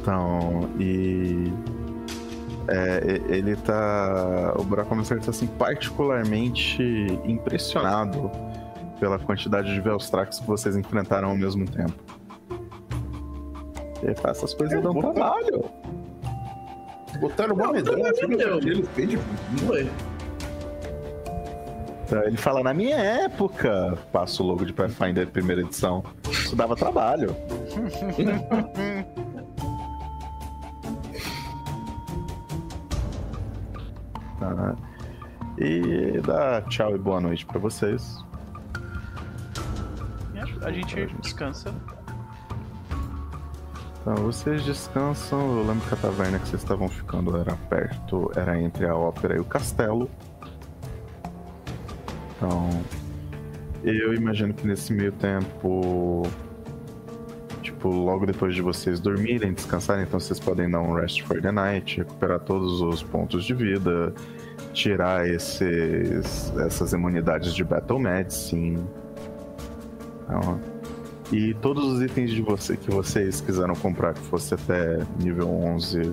Então, 0.00 0.68
e. 0.78 1.50
é, 2.68 3.20
ele 3.28 3.56
tá. 3.56 4.54
O 4.58 4.64
Buraco 4.64 4.88
Comissário 4.90 5.22
tá 5.22 5.30
assim, 5.30 5.46
particularmente 5.46 6.82
impressionado 7.24 8.30
pela 8.98 9.18
quantidade 9.18 9.72
de 9.72 9.80
Velstrax 9.80 10.40
que 10.40 10.46
vocês 10.46 10.76
enfrentaram 10.76 11.28
ao 11.30 11.36
mesmo 11.36 11.64
tempo. 11.68 11.94
Ele 14.02 14.14
faz 14.16 14.38
essas 14.38 14.54
coisas 14.54 14.78
É, 14.78 14.80
dão 14.80 14.92
botar- 14.92 15.12
trabalho. 15.12 15.64
Botaram 17.20 17.54
uma 17.54 17.72
medalha 17.72 18.12
ele 18.62 18.82
fez 18.94 19.18
Foi. 19.66 19.88
Então, 22.06 22.22
ele 22.24 22.36
fala, 22.36 22.62
na 22.62 22.74
minha 22.74 22.96
época, 22.96 23.96
passa 24.12 24.42
o 24.42 24.46
logo 24.46 24.64
de 24.66 24.72
Pathfinder 24.74 25.26
primeira 25.28 25.62
edição. 25.62 26.04
Isso 26.30 26.54
dava 26.54 26.76
trabalho. 26.76 27.34
Tá. 34.44 34.76
E 35.56 36.20
dá 36.20 36.60
tchau 36.62 36.94
e 36.94 36.98
boa 36.98 37.20
noite 37.20 37.46
pra 37.46 37.58
vocês. 37.58 38.22
A 40.62 40.70
gente 40.70 41.06
descansa. 41.20 41.72
Então, 44.00 44.14
vocês 44.16 44.62
descansam. 44.64 45.40
Eu 45.40 45.66
lembro 45.66 45.86
que 45.88 45.94
a 45.94 45.96
taverna 45.96 46.38
que 46.38 46.48
vocês 46.48 46.62
estavam 46.62 46.88
ficando 46.88 47.36
era 47.38 47.56
perto, 47.70 48.30
era 48.36 48.60
entre 48.60 48.86
a 48.86 48.94
ópera 48.94 49.36
e 49.36 49.40
o 49.40 49.44
castelo. 49.44 50.10
Então, 52.36 52.68
eu 53.82 54.12
imagino 54.12 54.52
que 54.52 54.66
nesse 54.66 54.92
meio 54.92 55.12
tempo, 55.12 56.22
tipo, 57.84 57.88
logo 57.88 58.24
depois 58.24 58.54
de 58.54 58.62
vocês 58.62 58.98
dormirem, 58.98 59.52
descansarem, 59.52 60.04
então 60.04 60.18
vocês 60.18 60.40
podem 60.40 60.70
dar 60.70 60.80
um 60.80 60.94
rest 60.94 61.22
for 61.22 61.40
the 61.40 61.52
night, 61.52 61.98
recuperar 61.98 62.40
todos 62.40 62.80
os 62.80 63.02
pontos 63.02 63.44
de 63.44 63.52
vida, 63.52 64.12
tirar 64.72 65.28
esses, 65.28 66.52
essas 66.64 66.92
imunidades 66.92 67.54
de 67.54 67.62
Battle 67.62 67.98
Medicine. 67.98 68.82
Então, 70.22 70.60
e 71.32 71.52
todos 71.54 71.84
os 71.84 72.02
itens 72.02 72.30
de 72.30 72.40
você 72.40 72.76
que 72.76 72.90
vocês 72.90 73.40
quiseram 73.40 73.74
comprar 73.74 74.14
que 74.14 74.20
fosse 74.20 74.54
até 74.54 75.00
nível 75.20 75.48
11 75.50 76.12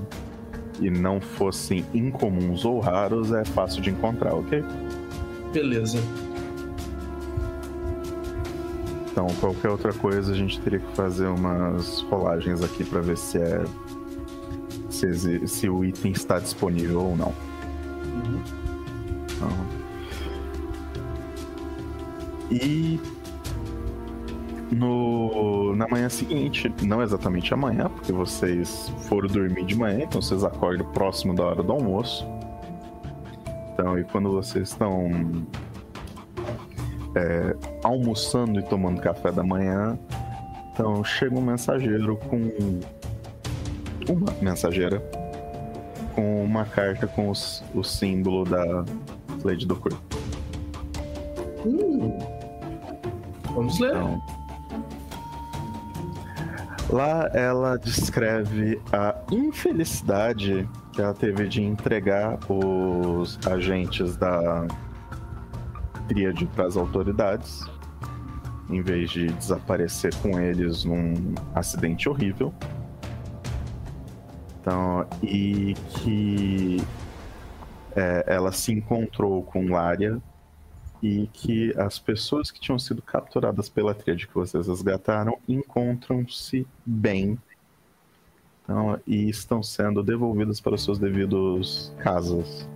e 0.81 0.89
não 0.89 1.21
fossem 1.21 1.85
incomuns 1.93 2.65
ou 2.65 2.79
raros, 2.79 3.31
é 3.31 3.45
fácil 3.45 3.81
de 3.81 3.91
encontrar, 3.91 4.33
ok? 4.33 4.63
Beleza. 5.53 5.99
Então, 9.21 9.35
qualquer 9.35 9.69
outra 9.69 9.93
coisa, 9.93 10.31
a 10.31 10.35
gente 10.35 10.59
teria 10.61 10.79
que 10.79 10.95
fazer 10.95 11.27
umas 11.27 12.01
rolagens 12.01 12.63
aqui 12.63 12.83
pra 12.83 13.01
ver 13.01 13.17
se 13.17 13.37
é. 13.37 13.63
Se, 14.89 15.47
se 15.47 15.69
o 15.69 15.85
item 15.85 16.11
está 16.11 16.39
disponível 16.39 17.01
ou 17.01 17.15
não. 17.15 17.33
Então, 19.25 19.49
E. 22.49 22.99
No, 24.71 25.75
na 25.75 25.85
manhã 25.87 26.07
seguinte, 26.07 26.73
não 26.81 27.03
exatamente 27.03 27.53
amanhã, 27.53 27.89
porque 27.89 28.13
vocês 28.13 28.91
foram 29.09 29.27
dormir 29.27 29.65
de 29.65 29.75
manhã, 29.75 30.03
então 30.03 30.21
vocês 30.21 30.45
acordam 30.45 30.89
próximo 30.93 31.35
da 31.35 31.43
hora 31.43 31.61
do 31.61 31.73
almoço. 31.73 32.25
Então, 33.73 33.99
e 33.99 34.03
quando 34.05 34.31
vocês 34.31 34.69
estão 34.69 35.45
é, 37.15 37.55
almoçando 37.83 38.59
e 38.59 38.63
tomando 38.63 39.01
café 39.01 39.31
da 39.31 39.43
manhã, 39.43 39.97
então 40.73 41.03
chega 41.03 41.35
um 41.35 41.41
mensageiro 41.41 42.17
com 42.17 42.79
uma 44.09 44.31
mensageira 44.41 45.01
com 46.15 46.43
uma 46.43 46.65
carta 46.65 47.07
com 47.07 47.29
os- 47.29 47.63
o 47.73 47.83
símbolo 47.83 48.43
da 48.43 48.83
Lady 49.43 49.65
do 49.65 49.75
Cor. 49.75 49.93
Hum. 51.65 52.17
Vamos 53.53 53.79
ler. 53.79 53.91
Então, 53.95 54.21
lá 56.89 57.29
ela 57.33 57.77
descreve 57.77 58.81
a 58.91 59.15
infelicidade 59.31 60.67
que 60.93 61.01
ela 61.01 61.13
teve 61.13 61.47
de 61.47 61.61
entregar 61.63 62.37
os 62.49 63.39
agentes 63.47 64.17
da 64.17 64.65
tríade 66.07 66.45
para 66.47 66.65
as 66.65 66.77
autoridades, 66.77 67.63
em 68.69 68.81
vez 68.81 69.09
de 69.11 69.27
desaparecer 69.27 70.13
com 70.15 70.39
eles 70.39 70.83
num 70.83 71.33
acidente 71.53 72.07
horrível. 72.07 72.53
Então, 74.59 75.07
e 75.23 75.73
que 75.89 76.77
é, 77.95 78.23
ela 78.27 78.51
se 78.51 78.71
encontrou 78.71 79.43
com 79.43 79.69
Lária 79.69 80.21
e 81.01 81.27
que 81.33 81.73
as 81.79 81.97
pessoas 81.97 82.51
que 82.51 82.59
tinham 82.59 82.77
sido 82.77 83.01
capturadas 83.01 83.67
pela 83.67 83.95
tríade 83.95 84.27
que 84.27 84.35
vocês 84.35 84.67
resgataram 84.67 85.37
encontram-se 85.47 86.67
bem 86.85 87.39
então, 88.63 88.99
e 89.05 89.29
estão 89.29 89.61
sendo 89.61 90.01
devolvidas 90.01 90.61
para 90.61 90.75
os 90.75 90.83
seus 90.83 90.97
devidos 90.97 91.93
casas. 91.99 92.67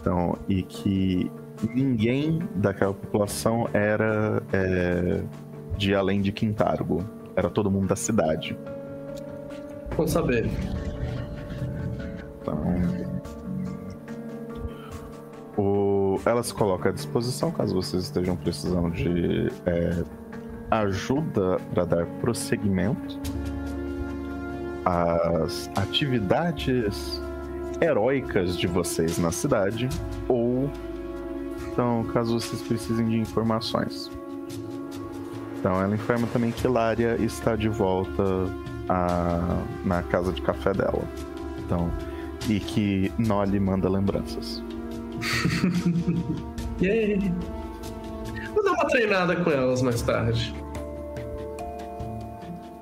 Então, 0.00 0.38
e 0.48 0.62
que 0.62 1.30
ninguém 1.72 2.40
daquela 2.54 2.92
população 2.92 3.68
era 3.72 4.42
é, 4.52 5.22
de 5.76 5.94
além 5.94 6.20
de 6.20 6.32
Quintargo. 6.32 7.04
Era 7.34 7.50
todo 7.50 7.70
mundo 7.70 7.88
da 7.88 7.96
cidade. 7.96 8.56
Vamos 9.96 10.10
saber. 10.10 10.50
Então, 12.40 12.62
o, 15.56 16.18
ela 16.24 16.42
se 16.42 16.54
coloca 16.54 16.90
à 16.90 16.92
disposição 16.92 17.50
caso 17.50 17.74
vocês 17.74 18.04
estejam 18.04 18.36
precisando 18.36 18.90
de 18.90 19.50
é, 19.66 20.04
ajuda 20.70 21.58
para 21.72 21.84
dar 21.84 22.06
prosseguimento 22.20 23.18
às 24.84 25.70
atividades 25.76 27.20
heróicas 27.80 28.56
de 28.56 28.66
vocês 28.66 29.18
na 29.18 29.30
cidade 29.30 29.88
ou 30.28 30.70
então 31.76 32.04
caso 32.04 32.40
vocês 32.40 32.62
precisem 32.62 33.06
de 33.06 33.18
informações. 33.18 34.10
Então 35.58 35.78
ela 35.82 35.94
informa 35.94 36.26
também 36.28 36.50
que 36.50 36.66
Lária 36.66 37.22
está 37.22 37.54
de 37.54 37.68
volta 37.68 38.22
a, 38.88 39.62
na 39.84 40.02
casa 40.02 40.32
de 40.32 40.40
café 40.40 40.72
dela. 40.72 41.02
Então, 41.58 41.92
e 42.48 42.58
que 42.58 43.12
Nolly 43.18 43.60
manda 43.60 43.90
lembranças. 43.90 44.62
Yay! 46.80 47.30
Vou 48.54 48.64
dar 48.64 48.72
uma 48.72 48.86
treinada 48.86 49.36
com 49.36 49.50
elas 49.50 49.82
mais 49.82 50.00
tarde. 50.00 50.54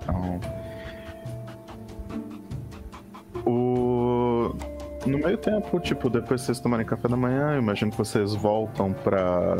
Então, 0.02 0.38
No 5.06 5.18
meio 5.18 5.36
tempo, 5.36 5.78
tipo, 5.80 6.08
depois 6.08 6.40
vocês 6.40 6.58
tomarem 6.60 6.86
café 6.86 7.08
da 7.08 7.16
manhã, 7.16 7.58
imagino 7.58 7.90
que 7.90 7.98
vocês 7.98 8.34
voltam 8.34 8.92
pra 8.92 9.56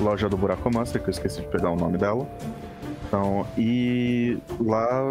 loja 0.00 0.28
do 0.28 0.36
Buraco 0.36 0.72
Master, 0.72 1.02
que 1.02 1.08
eu 1.08 1.12
esqueci 1.12 1.40
de 1.40 1.48
pegar 1.48 1.70
o 1.70 1.76
nome 1.76 1.96
dela. 1.96 2.28
Então, 3.06 3.46
e 3.56 4.38
lá 4.60 5.02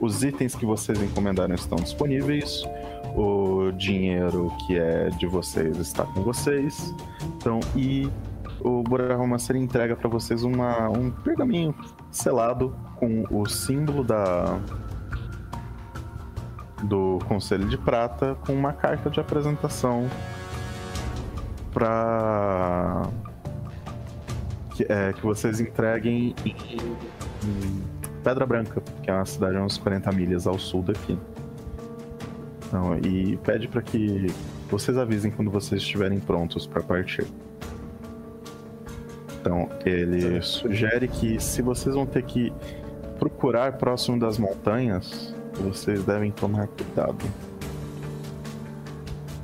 os 0.00 0.22
itens 0.22 0.54
que 0.54 0.64
vocês 0.66 1.00
encomendaram 1.02 1.54
estão 1.54 1.76
disponíveis. 1.78 2.62
O 3.16 3.72
dinheiro 3.72 4.52
que 4.66 4.78
é 4.78 5.08
de 5.10 5.26
vocês 5.26 5.76
está 5.78 6.04
com 6.04 6.22
vocês. 6.22 6.94
Então, 7.36 7.58
e 7.74 8.08
o 8.60 8.82
Buraco 8.82 9.26
Master 9.26 9.56
entrega 9.56 9.96
para 9.96 10.08
vocês 10.08 10.42
uma, 10.42 10.88
um 10.88 11.10
pergaminho 11.10 11.74
selado 12.10 12.74
com 12.96 13.24
o 13.30 13.46
símbolo 13.48 14.04
da 14.04 14.60
do 16.84 17.18
Conselho 17.26 17.68
de 17.68 17.76
Prata 17.78 18.36
com 18.46 18.52
uma 18.52 18.72
carta 18.72 19.10
de 19.10 19.20
apresentação 19.20 20.08
para 21.72 23.08
que, 24.74 24.86
é, 24.88 25.12
que 25.12 25.22
vocês 25.22 25.60
entreguem 25.60 26.34
em, 26.44 26.50
em, 26.50 28.00
Pedra 28.22 28.44
Branca, 28.44 28.82
que 29.02 29.10
é 29.10 29.14
uma 29.14 29.24
cidade 29.24 29.56
a 29.56 29.62
uns 29.62 29.78
40 29.78 30.12
milhas 30.12 30.46
ao 30.46 30.58
sul 30.58 30.82
daqui. 30.82 31.18
Então, 32.66 32.96
e 32.98 33.36
pede 33.38 33.66
para 33.66 33.82
que 33.82 34.26
vocês 34.70 34.96
avisem 34.96 35.30
quando 35.30 35.50
vocês 35.50 35.80
estiverem 35.80 36.20
prontos 36.20 36.66
para 36.66 36.82
partir. 36.82 37.26
Então, 39.40 39.68
ele 39.86 40.40
sugere 40.42 41.08
que 41.08 41.40
se 41.40 41.62
vocês 41.62 41.94
vão 41.94 42.04
ter 42.04 42.22
que 42.22 42.52
procurar 43.18 43.78
próximo 43.78 44.18
das 44.18 44.38
montanhas, 44.38 45.29
vocês 45.60 46.04
devem 46.04 46.30
tomar 46.30 46.66
cuidado. 46.68 47.24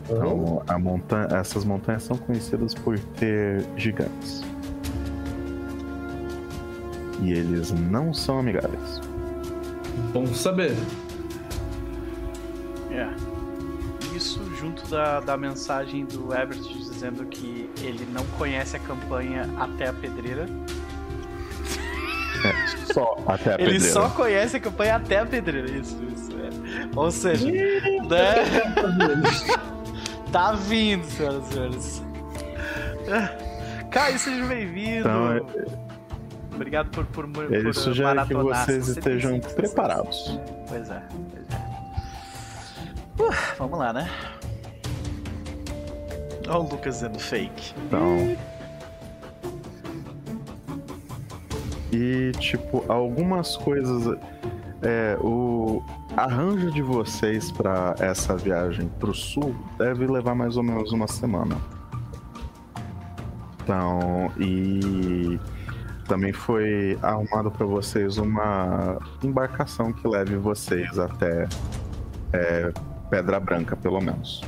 Então, 0.05 0.63
a 0.69 0.79
montanha, 0.79 1.29
essas 1.33 1.65
montanhas 1.65 2.05
são 2.05 2.17
conhecidas 2.17 2.75
por 2.75 2.99
ter 2.99 3.67
gigantes. 3.77 4.43
E 7.21 7.33
eles 7.33 7.73
não 7.73 8.15
são 8.15 8.39
amigáveis. 8.39 9.01
Bom 10.13 10.27
saber. 10.27 10.75
É. 12.91 13.09
Isso 14.15 14.41
junto 14.59 14.87
da, 14.89 15.21
da 15.21 15.37
mensagem 15.37 16.05
do 16.05 16.33
Everett 16.33 16.73
dizendo 16.79 17.25
que 17.27 17.69
ele 17.83 18.07
não 18.13 18.25
conhece 18.39 18.77
a 18.77 18.81
campanha 18.81 19.49
até 19.59 19.89
a 19.89 19.93
pedreira. 19.93 20.47
É, 22.45 22.67
só 22.93 23.17
até 23.27 23.51
a 23.51 23.55
ele 23.55 23.73
pedreira. 23.73 23.93
só 23.93 24.09
conhece 24.11 24.57
a 24.57 24.61
campanha 24.61 24.97
até 24.97 25.19
a 25.21 25.27
pedreira. 25.27 25.71
Isso, 25.71 25.97
isso. 26.15 26.31
É. 26.33 26.89
Ou 26.99 27.11
seja, 27.11 27.47
né? 27.47 28.35
tá 30.33 30.53
vindo, 30.53 31.05
senhoras 31.05 31.49
e 31.49 31.53
senhores. 31.53 32.03
Caio, 33.91 34.19
seja 34.19 34.45
bem-vindo. 34.47 35.01
Então, 35.01 35.33
é- 35.33 35.87
Obrigado 36.55 36.89
por, 36.91 37.05
por, 37.07 37.29
por 37.29 37.53
Ele 37.53 37.73
sugere 37.75 38.25
que 38.27 38.33
vocês 38.35 38.89
estejam 38.89 39.33
126. 39.33 39.53
preparados. 39.55 40.41
Pois 40.69 40.89
é, 40.89 41.03
pois 41.31 41.47
é. 41.51 41.57
Uh, 43.23 43.35
vamos 43.59 43.79
lá, 43.79 43.93
né? 43.93 44.11
Olha 46.49 46.59
o 46.59 46.63
Lucas 46.63 46.95
dizendo 46.95 47.19
fake. 47.19 47.75
Então. 47.87 48.37
E, 51.97 52.33
tipo, 52.33 52.85
algumas 52.89 53.57
coisas. 53.57 54.19
É, 54.83 55.17
o 55.23 55.83
arranjo 56.15 56.71
de 56.71 56.83
vocês 56.83 57.51
para 57.51 57.95
essa 57.99 58.37
viagem 58.37 58.89
pro 59.01 59.15
sul 59.15 59.57
deve 59.79 60.07
levar 60.07 60.35
mais 60.35 60.59
ou 60.59 60.63
menos 60.63 60.93
uma 60.93 61.09
semana. 61.09 61.57
Então, 63.63 64.31
e 64.39 65.41
também 66.07 66.35
foi 66.35 66.99
arrumado 67.01 67.51
para 67.51 67.65
vocês 67.65 68.19
uma 68.19 68.99
embarcação 69.25 69.91
que 69.91 70.07
leve 70.07 70.37
vocês 70.37 70.99
até 70.99 71.49
é, 72.35 72.71
Pedra 73.09 73.41
Branca, 73.41 73.75
pelo 73.75 74.01
menos. 74.03 74.43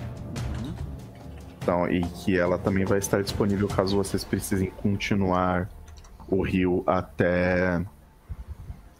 Então, 1.62 1.90
e 1.90 2.02
que 2.02 2.38
ela 2.38 2.58
também 2.58 2.84
vai 2.84 2.98
estar 2.98 3.22
disponível 3.22 3.66
caso 3.66 3.96
vocês 3.96 4.22
precisem 4.24 4.70
continuar 4.82 5.68
o 6.28 6.42
rio 6.42 6.84
até 6.86 7.84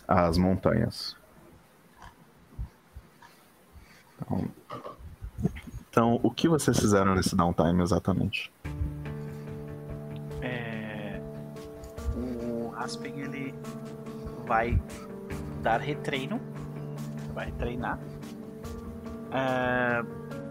as 0.07 0.39
montanhas. 0.39 1.17
Então, 4.21 4.49
então, 5.91 6.21
o 6.23 6.31
que 6.31 6.49
vocês 6.49 6.79
fizeram 6.79 7.15
nesse 7.15 7.35
downtime 7.35 7.83
exatamente? 7.83 8.53
É, 10.41 11.21
o 12.15 12.73
Aspen 12.77 13.21
ele 13.21 13.55
vai 14.47 14.81
dar 15.63 15.81
retreino, 15.81 16.41
vai 17.35 17.51
treinar. 17.53 17.99
É, 19.33 20.05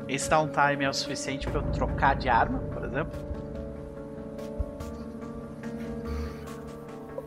esse 0.08 0.30
downtime 0.30 0.84
é 0.84 0.90
o 0.90 0.94
suficiente 0.94 1.48
para 1.48 1.60
eu 1.62 1.72
trocar 1.72 2.16
de 2.16 2.30
arma, 2.30 2.60
por 2.60 2.84
exemplo. 2.84 3.27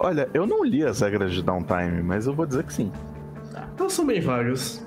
Olha, 0.02 0.30
eu 0.32 0.46
não 0.46 0.64
li 0.64 0.82
as 0.82 1.00
regras 1.00 1.30
de 1.34 1.42
downtime, 1.42 2.02
mas 2.02 2.26
eu 2.26 2.32
vou 2.32 2.46
dizer 2.46 2.64
que 2.64 2.72
sim. 2.72 2.90
Elas 3.78 3.92
são 3.92 4.06
bem 4.06 4.18
vagas. 4.18 4.82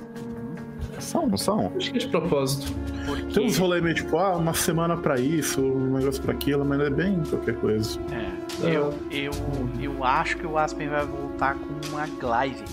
São, 0.99 1.27
não 1.27 1.37
são? 1.37 1.71
Acho 1.77 1.91
que 1.91 1.97
é 1.97 1.99
de 1.99 2.07
propósito. 2.07 2.73
Porque 3.05 3.33
Tem 3.33 3.45
uns 3.45 3.57
rolês 3.57 3.83
meio 3.83 3.93
tipo, 3.93 4.17
ah, 4.17 4.35
uma 4.37 4.53
semana 4.55 4.97
pra 4.97 5.19
isso, 5.19 5.61
um 5.61 5.93
negócio 5.97 6.21
pra 6.23 6.33
aquilo, 6.33 6.65
mas 6.65 6.79
é 6.79 6.89
bem 6.89 7.21
qualquer 7.29 7.55
coisa. 7.57 7.99
é, 8.11 8.31
eu, 8.75 8.91
eu, 9.11 9.31
eu 9.79 10.03
acho 10.03 10.37
que 10.37 10.47
o 10.47 10.57
Aspen 10.57 10.89
vai 10.89 11.05
voltar 11.05 11.55
com 11.55 11.89
uma 11.89 12.07
glaive. 12.19 12.63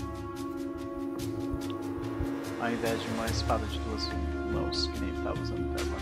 Ao 2.59 2.71
invés 2.71 2.99
de 3.01 3.07
uma 3.15 3.25
espada 3.27 3.65
de 3.67 3.79
duas 3.79 4.09
mãos, 4.51 4.87
que 4.87 4.99
nem 5.01 5.09
ele 5.09 5.21
tava 5.23 5.39
usando 5.41 5.71
até 5.73 5.83
agora. 5.83 6.01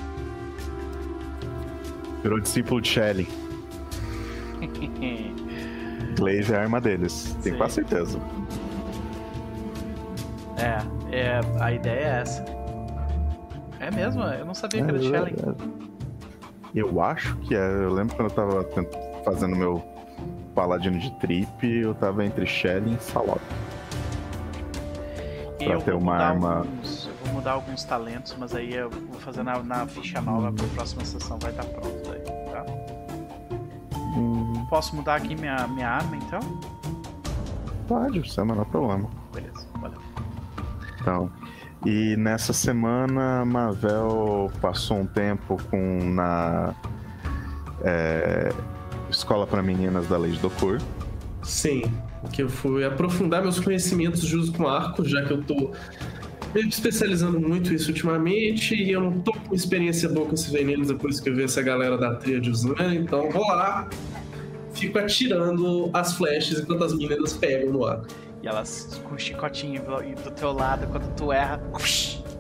Virou 2.23 2.39
discípulo 2.39 2.79
de 2.79 2.87
Shelly. 2.87 3.27
Glaive 6.19 6.53
é 6.53 6.57
a 6.57 6.61
arma 6.61 6.79
deles. 6.81 7.35
Tenho 7.41 7.55
Sim. 7.55 7.57
quase 7.59 7.73
certeza. 7.75 8.19
É, 10.57 11.15
é, 11.15 11.41
a 11.59 11.71
ideia 11.71 11.99
é 11.99 12.21
essa. 12.21 12.45
É 13.79 13.89
mesmo? 13.91 14.21
Eu 14.23 14.45
não 14.45 14.53
sabia 14.53 14.83
que 14.83 14.89
era 14.89 14.99
de 14.99 15.07
Shelley. 15.07 15.35
Eu 16.75 17.01
acho 17.01 17.35
que 17.37 17.55
é. 17.55 17.59
Eu 17.59 17.93
lembro 17.93 18.15
quando 18.15 18.29
eu 18.29 18.35
tava 18.35 18.69
fazendo 19.23 19.55
meu 19.55 19.81
paladino 20.53 20.99
de 20.99 21.11
trip, 21.19 21.65
eu 21.65 21.95
tava 21.95 22.25
entre 22.25 22.45
Shelly 22.45 22.95
e 22.95 23.01
Salop. 23.03 23.39
Pra 25.57 25.73
eu 25.73 25.81
ter 25.81 25.93
uma 25.93 26.15
arma- 26.17 26.57
Alguns, 26.59 27.07
eu 27.07 27.13
vou 27.25 27.33
mudar 27.35 27.51
alguns 27.53 27.83
talentos, 27.83 28.35
mas 28.37 28.53
aí 28.55 28.73
eu 28.73 28.89
vou 28.89 29.19
fazer 29.19 29.43
na, 29.43 29.61
na 29.63 29.85
ficha 29.87 30.21
nova 30.21 30.51
pra 30.51 30.65
próxima 30.67 31.03
sessão 31.05 31.37
vai 31.39 31.51
estar 31.51 31.65
pronto 31.65 32.09
daí, 32.09 32.21
tá? 32.51 32.65
Hum, 34.15 34.65
Posso 34.69 34.95
mudar 34.95 35.15
aqui 35.15 35.35
minha, 35.35 35.67
minha 35.67 35.89
arma 35.89 36.15
então? 36.15 36.39
pode, 37.87 38.19
isso 38.19 38.39
é 38.39 38.43
o 38.43 38.45
menor 38.45 38.65
problema. 38.65 39.09
Beleza, 39.33 39.67
valeu. 39.81 39.97
Então, 41.01 41.31
e 41.85 42.15
nessa 42.17 42.53
semana, 42.53 43.43
Mavel 43.45 44.51
passou 44.61 44.99
um 44.99 45.07
tempo 45.07 45.57
com 45.71 46.03
na 46.13 46.75
é, 47.81 48.53
escola 49.09 49.47
para 49.47 49.63
meninas 49.63 50.07
da 50.07 50.17
Lei 50.17 50.31
de 50.33 50.39
Docur. 50.39 50.79
Sim. 51.41 51.81
Que 52.31 52.43
eu 52.43 52.49
fui 52.49 52.83
aprofundar 52.85 53.41
meus 53.41 53.59
conhecimentos 53.59 54.21
de 54.21 54.35
uso 54.35 54.51
com 54.53 54.67
arco, 54.67 55.03
já 55.05 55.23
que 55.23 55.31
eu 55.31 55.41
tô 55.41 55.71
me 56.53 56.67
especializando 56.67 57.39
muito 57.39 57.73
isso 57.73 57.89
ultimamente 57.89 58.75
e 58.75 58.91
eu 58.91 59.01
não 59.01 59.19
tô 59.19 59.33
com 59.33 59.53
experiência 59.53 60.09
boa 60.09 60.27
com 60.27 60.33
esses 60.33 60.51
venenos 60.51 60.87
depois 60.87 61.19
que 61.19 61.29
eu 61.29 61.35
vi 61.35 61.43
essa 61.43 61.61
galera 61.61 61.97
da 61.97 62.15
tríade 62.15 62.49
usando, 62.49 62.81
então 62.93 63.29
vou 63.29 63.45
lá, 63.47 63.87
fico 64.73 64.97
atirando 64.97 65.89
as 65.93 66.13
flechas 66.13 66.59
enquanto 66.59 66.83
as 66.83 66.93
meninas 66.93 67.33
pegam 67.33 67.71
no 67.71 67.85
ar. 67.85 68.01
E 68.41 68.47
elas 68.47 69.01
com 69.03 69.15
o 69.15 69.19
chicotinho 69.19 69.83
do 70.23 70.31
teu 70.31 70.53
lado, 70.53 70.87
quando 70.87 71.13
tu 71.15 71.31
erra. 71.31 71.61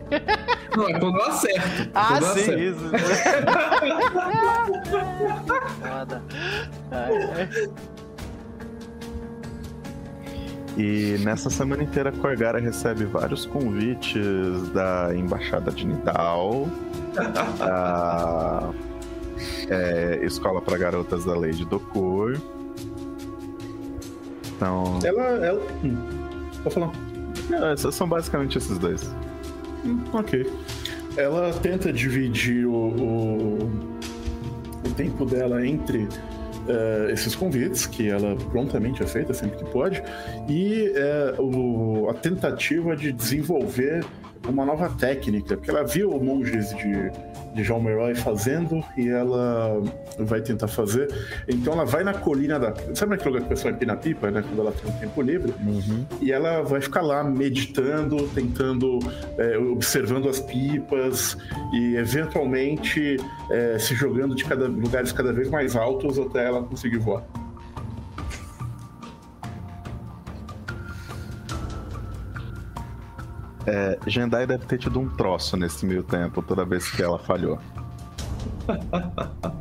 Não, 0.75 0.87
é 0.87 0.99
quando 0.99 1.17
eu 1.17 1.25
acerto. 1.25 1.91
Ah, 1.93 2.07
quando 2.07 2.23
eu 2.23 2.33
sim, 2.33 2.41
acerto. 2.41 2.61
isso. 2.61 2.89
Foda. 5.81 6.23
Ai, 6.91 7.13
ai. 7.35 7.49
E 10.79 11.17
nessa 11.25 11.49
semana 11.49 11.83
inteira, 11.83 12.09
Corgara 12.09 12.57
recebe 12.57 13.03
vários 13.03 13.45
convites 13.45 14.69
da 14.73 15.13
Embaixada 15.13 15.71
de 15.71 15.85
Nidal, 15.85 16.69
da 17.59 18.71
é, 19.69 20.19
Escola 20.23 20.61
para 20.61 20.77
Garotas 20.77 21.25
da 21.25 21.37
Lei 21.37 21.51
de 21.51 21.65
Dokur. 21.65 22.39
Então, 24.55 24.99
Ela. 25.03 25.23
ela... 25.45 25.61
Hum. 25.83 25.97
Pode 26.63 26.75
falar. 26.75 26.91
é, 27.73 27.75
são 27.75 28.07
basicamente 28.07 28.57
esses 28.57 28.77
dois. 28.77 29.13
Hum, 29.83 29.99
ok. 30.13 30.49
Ela 31.17 31.51
tenta 31.61 31.91
dividir 31.91 32.65
o, 32.65 32.71
o, 32.71 33.71
o 34.85 34.89
tempo 34.95 35.25
dela 35.25 35.67
entre 35.67 36.07
eh, 36.69 37.11
esses 37.11 37.35
convites, 37.35 37.85
que 37.87 38.09
ela 38.09 38.35
prontamente 38.51 39.01
aceita 39.03 39.33
sempre 39.33 39.57
que 39.57 39.65
pode, 39.71 40.01
e 40.47 40.91
eh, 40.95 41.33
o- 41.39 42.07
a 42.09 42.13
tentativa 42.13 42.95
de 42.95 43.11
desenvolver 43.11 44.05
uma 44.47 44.65
nova 44.65 44.89
técnica, 44.89 45.57
porque 45.57 45.69
ela 45.69 45.83
viu 45.83 46.11
monges 46.19 46.69
de, 46.75 47.11
de 47.53 47.63
Jean 47.63 47.79
Meroy 47.79 48.15
fazendo 48.15 48.83
e 48.97 49.09
ela 49.09 49.81
vai 50.19 50.41
tentar 50.41 50.67
fazer. 50.67 51.07
Então 51.47 51.73
ela 51.73 51.85
vai 51.85 52.03
na 52.03 52.13
colina 52.13 52.59
da. 52.59 52.73
Sabe 52.95 53.11
naquele 53.11 53.29
lugar 53.29 53.41
que 53.41 53.47
o 53.47 53.49
pessoal 53.49 53.73
empina 53.73 53.95
pipa, 53.95 54.31
né? 54.31 54.41
Quando 54.41 54.59
ela 54.59 54.71
tem 54.71 54.91
um 54.91 54.97
tempo 54.97 55.21
livre? 55.21 55.53
E 56.21 56.31
ela 56.31 56.61
vai 56.61 56.81
ficar 56.81 57.01
lá 57.01 57.23
meditando, 57.23 58.27
tentando, 58.29 58.99
é, 59.37 59.57
observando 59.57 60.29
as 60.29 60.39
pipas 60.39 61.37
e 61.73 61.95
eventualmente 61.95 63.17
é, 63.51 63.77
se 63.77 63.95
jogando 63.95 64.35
de 64.35 64.45
cada, 64.45 64.67
lugares 64.67 65.11
cada 65.11 65.33
vez 65.33 65.49
mais 65.49 65.75
altos 65.75 66.17
até 66.17 66.45
ela 66.45 66.63
conseguir 66.63 66.97
voar. 66.97 67.23
É, 73.71 73.99
Jendai 74.07 74.47
deve 74.47 74.65
ter 74.65 74.79
tido 74.79 74.99
um 74.99 75.07
troço 75.09 75.55
nesse 75.55 75.85
meio 75.85 76.01
tempo, 76.01 76.41
toda 76.41 76.65
vez 76.65 76.89
que 76.89 77.03
ela 77.03 77.19
falhou. 77.19 77.59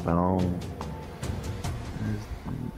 Então. 0.00 0.38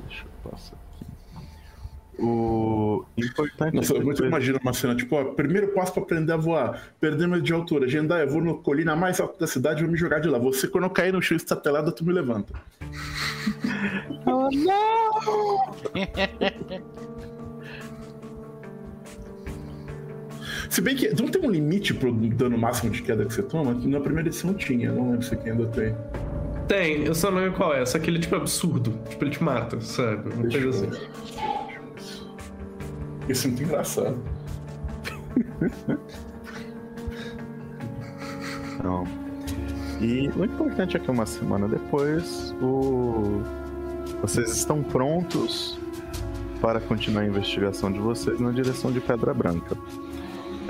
Deixa 0.09 0.25
eu 0.25 0.51
passar 0.51 0.75
aqui. 0.95 2.23
O 2.23 3.05
importante 3.17 3.77
Nossa, 3.77 3.95
é 3.95 3.97
eu 3.97 4.01
depois- 4.01 4.19
imagino 4.21 4.59
uma 4.63 4.73
cena 4.73 4.95
tipo: 4.97 5.15
ó, 5.17 5.25
primeiro 5.35 5.69
passo 5.69 5.93
pra 5.93 6.03
aprender 6.03 6.33
a 6.33 6.37
voar, 6.37 6.81
perdemos 7.01 7.43
de 7.43 7.53
altura. 7.53 7.89
Jendai, 7.89 8.25
eu 8.25 8.31
vou 8.31 8.43
na 8.43 8.55
colina 8.55 8.97
mais 8.97 9.21
alta 9.21 9.39
da 9.39 9.47
cidade 9.47 9.81
e 9.81 9.83
vou 9.85 9.93
me 9.93 9.99
jogar 9.99 10.19
de 10.21 10.29
lá. 10.29 10.39
Você, 10.39 10.67
quando 10.67 10.85
eu 10.85 10.91
cair 10.91 11.13
no 11.13 11.23
chão 11.23 11.37
estatelado, 11.37 11.93
tu 11.93 12.05
me 12.05 12.13
levanta. 12.13 12.53
Se 20.71 20.81
bem 20.81 20.95
que 20.95 21.09
não 21.21 21.29
tem 21.29 21.45
um 21.45 21.51
limite 21.51 21.93
pro 21.93 22.13
dano 22.13 22.57
máximo 22.57 22.93
de 22.93 23.03
queda 23.03 23.27
que 23.27 23.35
você 23.35 23.43
toma, 23.43 23.75
que 23.75 23.89
na 23.89 23.99
primeira 23.99 24.29
edição 24.29 24.55
tinha, 24.55 24.93
não 24.93 25.11
lembro 25.11 25.27
se 25.27 25.35
aqui 25.35 25.51
ainda 25.51 25.67
tem. 25.67 25.97
Tem, 26.69 27.05
eu 27.05 27.13
só 27.13 27.29
não 27.29 27.39
lembro 27.39 27.57
qual 27.59 27.75
é, 27.75 27.85
só 27.85 27.99
que 27.99 28.09
ele 28.09 28.19
é 28.19 28.21
tipo 28.21 28.37
absurdo. 28.37 28.97
Tipo, 29.09 29.25
ele 29.25 29.33
te 29.33 29.43
mata, 29.43 29.81
sabe? 29.81 30.33
Uma 30.33 30.45
Deixa 30.45 30.63
coisa 30.63 30.85
eu 30.85 30.91
assim. 30.93 31.01
Isso 33.29 33.47
é 33.47 33.51
muito 33.51 33.65
engraçado. 33.65 34.17
Não. 38.85 39.05
E 40.01 40.29
o 40.37 40.45
importante 40.45 40.97
é 40.97 41.01
que 41.01 41.11
uma 41.11 41.27
semana 41.27 41.67
depois, 41.67 42.55
o... 42.63 43.43
vocês 44.23 44.57
estão 44.57 44.85
prontos 44.85 45.81
para 46.61 46.81
continuar 46.81 47.23
a 47.23 47.27
investigação 47.27 47.91
de 47.91 47.99
vocês 47.99 48.39
na 48.39 48.53
direção 48.53 48.93
de 48.93 49.01
Pedra 49.01 49.35
Branca. 49.35 49.77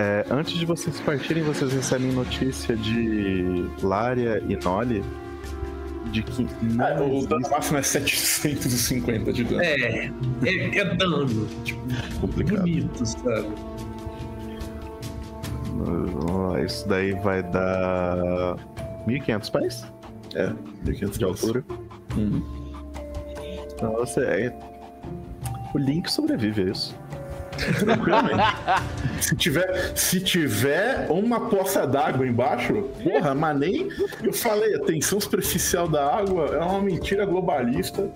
É, 0.01 0.25
antes 0.31 0.55
de 0.55 0.65
vocês 0.65 0.99
partirem, 1.01 1.43
vocês 1.43 1.71
recebem 1.75 2.11
notícia 2.13 2.75
de 2.75 3.69
Lária 3.83 4.43
e 4.49 4.57
Noli 4.57 5.05
de 6.11 6.23
que 6.23 6.43
não 6.63 6.87
Ah, 6.87 7.03
o 7.03 7.27
dano 7.27 7.51
máximo 7.51 7.77
é 7.77 7.83
750 7.83 9.31
de 9.31 9.45
dano. 9.45 9.61
É, 9.61 10.11
é, 10.43 10.79
é 10.79 10.95
dano. 10.95 11.47
Tipo, 11.65 11.81
complicado. 12.19 12.61
bonito, 12.61 13.05
sabe? 13.05 13.49
Isso 16.65 16.89
daí 16.89 17.13
vai 17.21 17.43
dar 17.43 18.57
1.500 19.07 19.51
pés 19.51 19.87
É, 20.35 20.51
1500 20.83 21.19
de 21.19 21.25
altura. 21.25 21.65
Uhum. 22.17 22.43
Então 23.75 23.93
você 23.93 24.21
é... 24.21 24.59
O 25.75 25.79
Link 25.79 26.11
sobrevive 26.11 26.63
a 26.63 26.65
isso. 26.73 27.00
Tranquilamente. 27.79 28.43
se, 29.21 29.37
tiver, 29.37 29.97
se 29.97 30.21
tiver 30.21 31.07
uma 31.11 31.49
poça 31.49 31.87
d'água 31.87 32.27
embaixo, 32.27 32.83
porra, 33.03 33.35
mas 33.35 33.59
nem. 33.59 33.89
Eu 34.23 34.33
falei, 34.33 34.75
a 34.75 34.81
tensão 34.81 35.21
superficial 35.21 35.89
da 35.89 36.17
água 36.17 36.47
é 36.55 36.59
uma 36.59 36.83
mentira 36.83 37.25
globalista. 37.25 38.11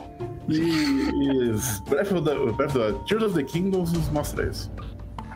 E, 0.48 0.60
e 0.60 1.54
Breath 1.88 2.12
of 2.12 2.22
the, 2.22 2.52
Breath 2.52 2.76
of 2.76 2.78
the, 2.78 2.92
Tears 3.06 3.24
of 3.24 3.34
the 3.34 3.42
Kingdoms 3.42 3.92
nos 3.92 4.08
mostra 4.10 4.46
isso. 4.46 4.70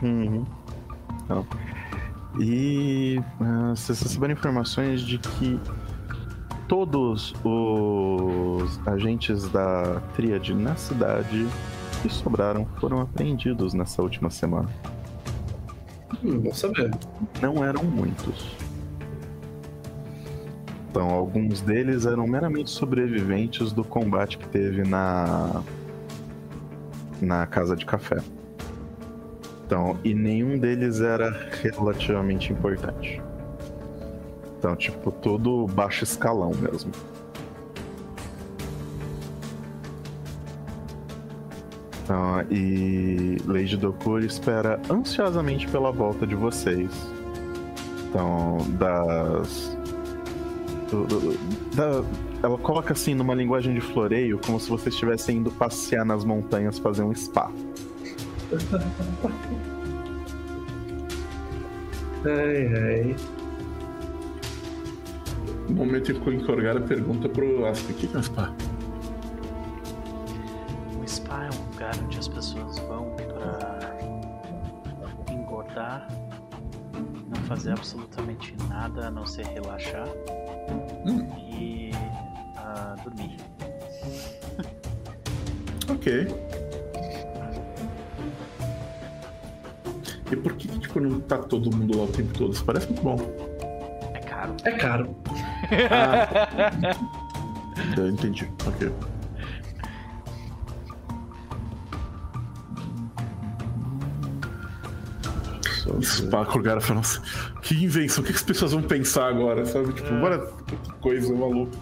Uhum. 0.01 0.45
Então, 1.25 1.45
e 2.39 3.21
ah, 3.41 3.73
vocês 3.75 4.01
receberam 4.01 4.33
informações 4.33 5.01
de 5.01 5.17
que 5.17 5.59
todos 6.67 7.33
os 7.43 8.87
agentes 8.87 9.49
da 9.49 10.01
Tríade 10.15 10.53
na 10.53 10.75
cidade 10.75 11.47
que 12.01 12.09
sobraram 12.09 12.65
foram 12.79 13.01
apreendidos 13.01 13.73
nessa 13.73 14.01
última 14.01 14.29
semana. 14.29 14.69
Hum, 16.23 16.39
bom 16.39 16.53
saber. 16.53 16.91
Não 17.41 17.63
eram 17.63 17.83
muitos. 17.83 18.55
Então, 20.89 21.09
alguns 21.09 21.61
deles 21.61 22.05
eram 22.05 22.25
meramente 22.25 22.71
sobreviventes 22.71 23.71
do 23.71 23.83
combate 23.83 24.37
que 24.37 24.47
teve 24.47 24.83
na 24.83 25.61
na 27.21 27.45
casa 27.45 27.75
de 27.75 27.85
café. 27.85 28.21
Então, 29.65 29.99
e 30.03 30.15
nenhum 30.15 30.57
deles 30.57 30.99
era 30.99 31.29
relativamente 31.61 32.51
importante. 32.51 33.21
Então, 34.57 34.75
tipo, 34.75 35.11
tudo 35.11 35.67
baixo 35.67 36.03
escalão 36.03 36.51
mesmo. 36.59 36.91
Então, 42.09 42.41
e 42.49 43.37
Lady 43.45 43.77
Dokur 43.77 44.23
espera 44.23 44.81
ansiosamente 44.89 45.67
pela 45.67 45.91
volta 45.91 46.25
de 46.25 46.33
vocês. 46.33 46.89
Então, 48.09 48.57
das. 48.79 49.77
do- 50.89 51.05
do- 51.05 51.37
da- 51.75 52.03
ela 52.41 52.57
coloca 52.57 52.93
assim 52.93 53.13
numa 53.13 53.35
linguagem 53.35 53.75
de 53.75 53.81
floreio, 53.81 54.39
como 54.43 54.59
se 54.59 54.67
vocês 54.71 54.95
estivessem 54.95 55.37
indo 55.37 55.51
passear 55.51 56.03
nas 56.03 56.25
montanhas 56.25 56.79
fazer 56.79 57.03
um 57.03 57.13
spa. 57.13 57.51
Ai, 62.25 62.67
ai. 62.75 63.15
No 65.69 65.75
momento 65.75 66.11
em 66.11 66.19
que 66.19 66.29
o 66.29 66.45
Corgara 66.45 66.81
pergunta 66.81 67.29
pro 67.29 67.67
Asp, 67.67 67.91
o 67.91 67.93
não 77.27 77.41
fazer 77.47 77.71
absolutamente 77.71 78.55
nada 78.67 79.07
a 79.07 79.11
não 79.11 79.25
ser 79.25 79.45
relaxar 79.47 80.07
Hum. 81.05 81.27
e 81.49 81.91
ah, 82.57 82.95
dormir. 83.03 83.37
Ok. 85.89 86.27
E 90.31 90.35
por 90.35 90.53
que, 90.53 90.67
tipo, 90.67 90.99
não 90.99 91.19
tá 91.21 91.39
todo 91.39 91.75
mundo 91.75 91.97
lá 91.97 92.03
o 92.03 92.07
tempo 92.07 92.31
todo? 92.37 92.53
Isso 92.53 92.63
parece 92.63 92.85
muito 92.87 93.01
bom. 93.01 93.17
É 94.13 94.19
caro. 94.19 94.53
É 94.63 94.71
caro. 94.71 95.15
Eu 97.97 98.09
entendi. 98.09 98.47
Ok. 98.67 98.91
Spa, 106.01 106.45
Kurgara 106.45 106.81
falando 106.81 107.03
assim, 107.03 107.21
que 107.61 107.83
invenção, 107.83 108.23
o 108.23 108.27
que 108.27 108.33
as 108.33 108.43
pessoas 108.43 108.71
vão 108.71 108.81
pensar 108.81 109.27
agora, 109.27 109.65
sabe? 109.65 109.93
Tipo, 109.93 110.07
É. 110.13 110.19
bora, 110.19 110.39
que 110.65 110.75
coisa 111.01 111.33
maluca. 111.33 111.77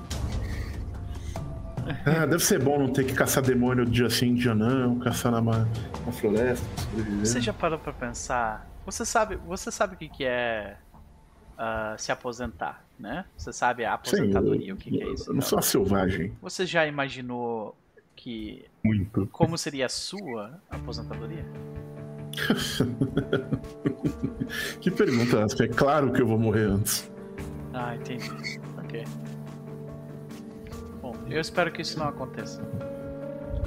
Ah, 2.05 2.25
deve 2.25 2.43
ser 2.43 2.61
bom 2.61 2.77
não 2.79 2.89
ter 2.91 3.05
que 3.05 3.13
caçar 3.13 3.41
demônio 3.41 3.85
dia 3.85 4.09
sim, 4.09 4.33
dia 4.33 4.53
não, 4.53 4.99
caçar 4.99 5.31
na, 5.31 5.41
na 5.41 6.11
floresta, 6.11 6.65
sobreviver. 6.81 7.25
Você 7.25 7.39
já 7.39 7.53
parou 7.53 7.79
pra 7.79 7.93
pensar? 7.93 8.67
Você 8.85 9.05
sabe, 9.05 9.37
você 9.47 9.71
sabe 9.71 9.95
o 9.95 9.97
que, 9.97 10.09
que 10.09 10.25
é 10.25 10.77
ah, 11.57 11.95
se 11.97 12.11
aposentar, 12.11 12.83
né? 12.99 13.25
Você 13.37 13.53
sabe 13.53 13.85
a 13.85 13.91
Sim, 14.03 14.15
aposentadoria, 14.17 14.69
eu, 14.69 14.75
o 14.75 14.77
que, 14.77 14.91
que 14.91 15.01
é 15.01 15.11
isso? 15.13 15.29
eu 15.29 15.33
não 15.35 15.41
sou 15.41 15.61
selvagem. 15.61 16.33
Você 16.41 16.65
já 16.65 16.85
imaginou 16.85 17.77
que 18.15 18.65
Muito. 18.83 19.27
como 19.31 19.57
seria 19.57 19.85
a 19.85 19.89
sua 19.89 20.59
aposentadoria? 20.69 21.45
Que 24.79 24.89
pergunta, 24.89 25.41
essa? 25.41 25.63
é 25.63 25.67
claro 25.67 26.11
que 26.11 26.21
eu 26.21 26.27
vou 26.27 26.39
morrer 26.39 26.63
antes. 26.63 27.11
Ah, 27.73 27.95
entendi. 27.95 28.59
Ok. 28.77 29.03
Bom, 31.01 31.15
eu 31.29 31.41
espero 31.41 31.71
que 31.71 31.81
isso 31.81 31.99
não 31.99 32.07
aconteça. 32.07 32.61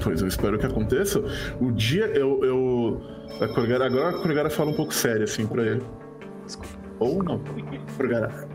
Pois 0.03 0.23
eu 0.23 0.29
espero 0.29 0.59
que 0.59 0.67
aconteça. 0.67 1.23
O 1.61 1.71
dia 1.71 2.07
eu. 2.07 2.45
eu 2.45 3.03
a 3.41 3.49
Kurgara, 3.49 3.87
agora 3.87 4.11
a 4.11 4.21
Kurgara 4.21 4.51
fala 4.51 4.71
um 4.71 4.75
pouco 4.75 4.95
sério 4.95 5.25
assim 5.25 5.47
pra 5.47 5.63
ele. 5.63 5.83
Desculpa. 6.47 6.73
Ou 6.99 7.23
não. 7.23 7.41
Kurgara. 7.97 8.49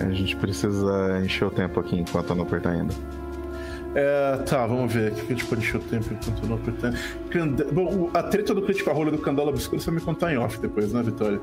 A 0.00 0.10
gente 0.10 0.36
precisa 0.36 1.20
encher 1.24 1.44
o 1.44 1.50
tempo 1.50 1.80
aqui 1.80 1.96
enquanto 1.96 2.34
não 2.34 2.42
apertar 2.42 2.70
ainda. 2.70 2.92
É, 3.94 4.36
tá, 4.46 4.66
vamos 4.66 4.92
ver. 4.92 5.12
O 5.12 5.14
que 5.14 5.20
a 5.20 5.36
gente 5.36 5.44
pode 5.44 5.60
encher 5.62 5.76
o 5.76 5.80
tempo 5.80 6.06
enquanto 6.12 6.46
não 6.46 6.56
apertar? 6.56 6.92
Cande... 7.30 7.64
Bom, 7.64 8.10
a 8.12 8.22
treta 8.22 8.52
do 8.54 8.62
Critical 8.62 8.94
Role 8.94 9.10
do 9.12 9.18
Candela 9.18 9.50
Obscuro 9.50 9.80
você 9.80 9.86
vai 9.90 10.00
me 10.00 10.04
contar 10.04 10.32
em 10.32 10.36
off 10.38 10.58
depois, 10.58 10.92
né, 10.92 11.02
Vitória? 11.02 11.40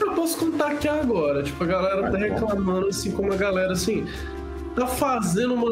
Eu 0.00 0.12
posso 0.12 0.36
contar 0.38 0.72
aqui 0.72 0.88
agora. 0.88 1.42
Tipo, 1.42 1.62
a 1.64 1.66
galera 1.66 2.02
tá 2.02 2.08
Ah, 2.08 2.10
bom. 2.10 2.16
reclamando, 2.18 2.88
assim, 2.88 3.10
como 3.12 3.32
a 3.32 3.36
galera, 3.36 3.72
assim, 3.72 4.04
tá 4.74 4.86
fazendo 4.86 5.54
uma 5.54 5.70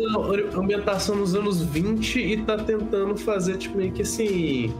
ambientação 0.59 1.17
nos 1.17 1.35
anos 1.35 1.61
20 1.63 2.21
e 2.21 2.37
tá 2.43 2.57
tentando 2.57 3.17
fazer, 3.17 3.57
tipo, 3.59 3.77
meio 3.77 3.93
que 3.93 4.03
assim. 4.03 4.73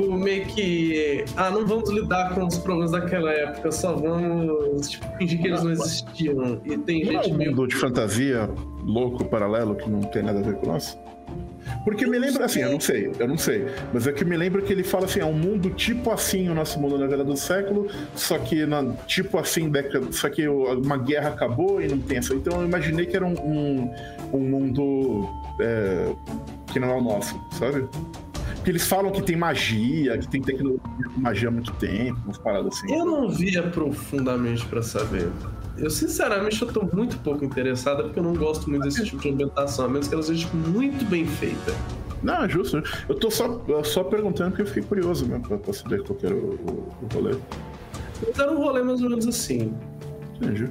Tipo, 0.00 0.16
meio 0.16 0.44
que. 0.46 1.24
Ah, 1.36 1.50
não 1.50 1.66
vamos 1.66 1.90
lidar 1.90 2.34
com 2.34 2.46
os 2.46 2.56
problemas 2.58 2.92
daquela 2.92 3.30
época, 3.32 3.70
só 3.70 3.94
vamos, 3.94 4.88
tipo, 4.88 5.06
fingir 5.18 5.40
que 5.40 5.48
eles 5.48 5.62
não 5.62 5.72
existiam. 5.72 6.60
E 6.64 6.78
tem 6.78 7.04
Não 7.04 7.12
é 7.20 7.22
gente 7.22 7.34
um 7.34 7.36
meio. 7.36 7.50
mundo 7.50 7.66
de 7.68 7.76
fantasia 7.76 8.48
louco, 8.84 9.24
paralelo, 9.26 9.74
que 9.74 9.88
não 9.90 10.00
tem 10.00 10.22
nada 10.22 10.38
a 10.38 10.42
ver 10.42 10.54
com 10.54 10.66
nós? 10.66 10.98
Porque 11.84 12.06
me 12.06 12.18
lembra, 12.18 12.46
assim, 12.46 12.60
eu 12.62 12.72
não 12.72 12.80
sei, 12.80 13.12
eu 13.18 13.28
não 13.28 13.36
sei, 13.38 13.66
mas 13.92 14.06
é 14.06 14.12
que 14.12 14.24
me 14.24 14.36
lembra 14.36 14.60
que 14.60 14.72
ele 14.72 14.82
fala 14.82 15.04
assim, 15.04 15.20
é 15.20 15.24
um 15.24 15.32
mundo 15.32 15.70
tipo 15.70 16.10
assim 16.10 16.48
o 16.48 16.54
nosso 16.54 16.80
mundo 16.80 16.98
na 16.98 17.06
virada 17.06 17.24
do 17.24 17.36
século, 17.36 17.86
só 18.14 18.38
que 18.38 18.66
na, 18.66 18.84
tipo 19.06 19.38
assim, 19.38 19.68
década, 19.70 20.10
só 20.10 20.28
que 20.28 20.48
o- 20.48 20.80
uma 20.80 20.96
guerra 20.96 21.28
acabou 21.28 21.80
e 21.80 21.86
não 21.86 21.98
tem 21.98 22.18
essa. 22.18 22.34
Então 22.34 22.60
eu 22.62 22.66
imaginei 22.66 23.06
que 23.06 23.14
era 23.14 23.24
um, 23.24 23.34
um, 23.34 23.94
um 24.32 24.40
mundo 24.40 25.28
é, 25.60 26.10
que 26.72 26.80
não 26.80 26.90
é 26.90 26.96
o 26.96 27.00
nosso, 27.02 27.38
sabe? 27.52 27.84
Porque 28.60 28.72
eles 28.72 28.86
falam 28.86 29.10
que 29.10 29.22
tem 29.22 29.36
magia, 29.36 30.18
que 30.18 30.28
tem 30.28 30.42
tecnologia 30.42 31.08
com 31.14 31.20
magia 31.22 31.48
há 31.48 31.50
muito 31.50 31.72
tempo, 31.72 32.20
umas 32.26 32.36
paradas 32.36 32.76
assim. 32.76 32.92
Eu 32.94 33.06
não 33.06 33.30
via 33.30 33.62
profundamente 33.62 34.66
pra 34.66 34.82
saber. 34.82 35.30
Eu, 35.78 35.88
sinceramente, 35.88 36.60
eu 36.60 36.70
tô 36.70 36.84
muito 36.94 37.16
pouco 37.20 37.42
interessada 37.42 38.02
porque 38.02 38.18
eu 38.18 38.22
não 38.22 38.34
gosto 38.34 38.68
muito 38.68 38.82
desse 38.82 39.02
tipo 39.02 39.16
de 39.22 39.30
ambientação, 39.30 39.86
a 39.86 39.88
menos 39.88 40.08
que 40.08 40.14
ela 40.14 40.22
seja 40.22 40.40
tipo, 40.40 40.54
muito 40.58 41.06
bem 41.06 41.24
feita. 41.24 41.74
Não, 42.22 42.44
é 42.44 42.48
justo. 42.50 42.76
né? 42.76 42.82
Eu 43.08 43.14
tô 43.14 43.30
só, 43.30 43.62
só 43.82 44.04
perguntando 44.04 44.50
porque 44.50 44.62
eu 44.62 44.66
fiquei 44.66 44.82
curioso 44.82 45.24
mesmo 45.24 45.48
pra, 45.48 45.56
pra 45.56 45.72
saber 45.72 46.02
qual 46.02 46.18
que 46.18 46.26
era 46.26 46.34
o, 46.34 46.50
o, 46.54 46.94
o 47.00 47.14
rolê. 47.14 47.34
Mas 48.26 48.38
era 48.38 48.52
um 48.52 48.58
rolê 48.58 48.82
mais 48.82 49.00
ou 49.00 49.08
menos 49.08 49.26
assim. 49.26 49.72
Entendi. 50.36 50.70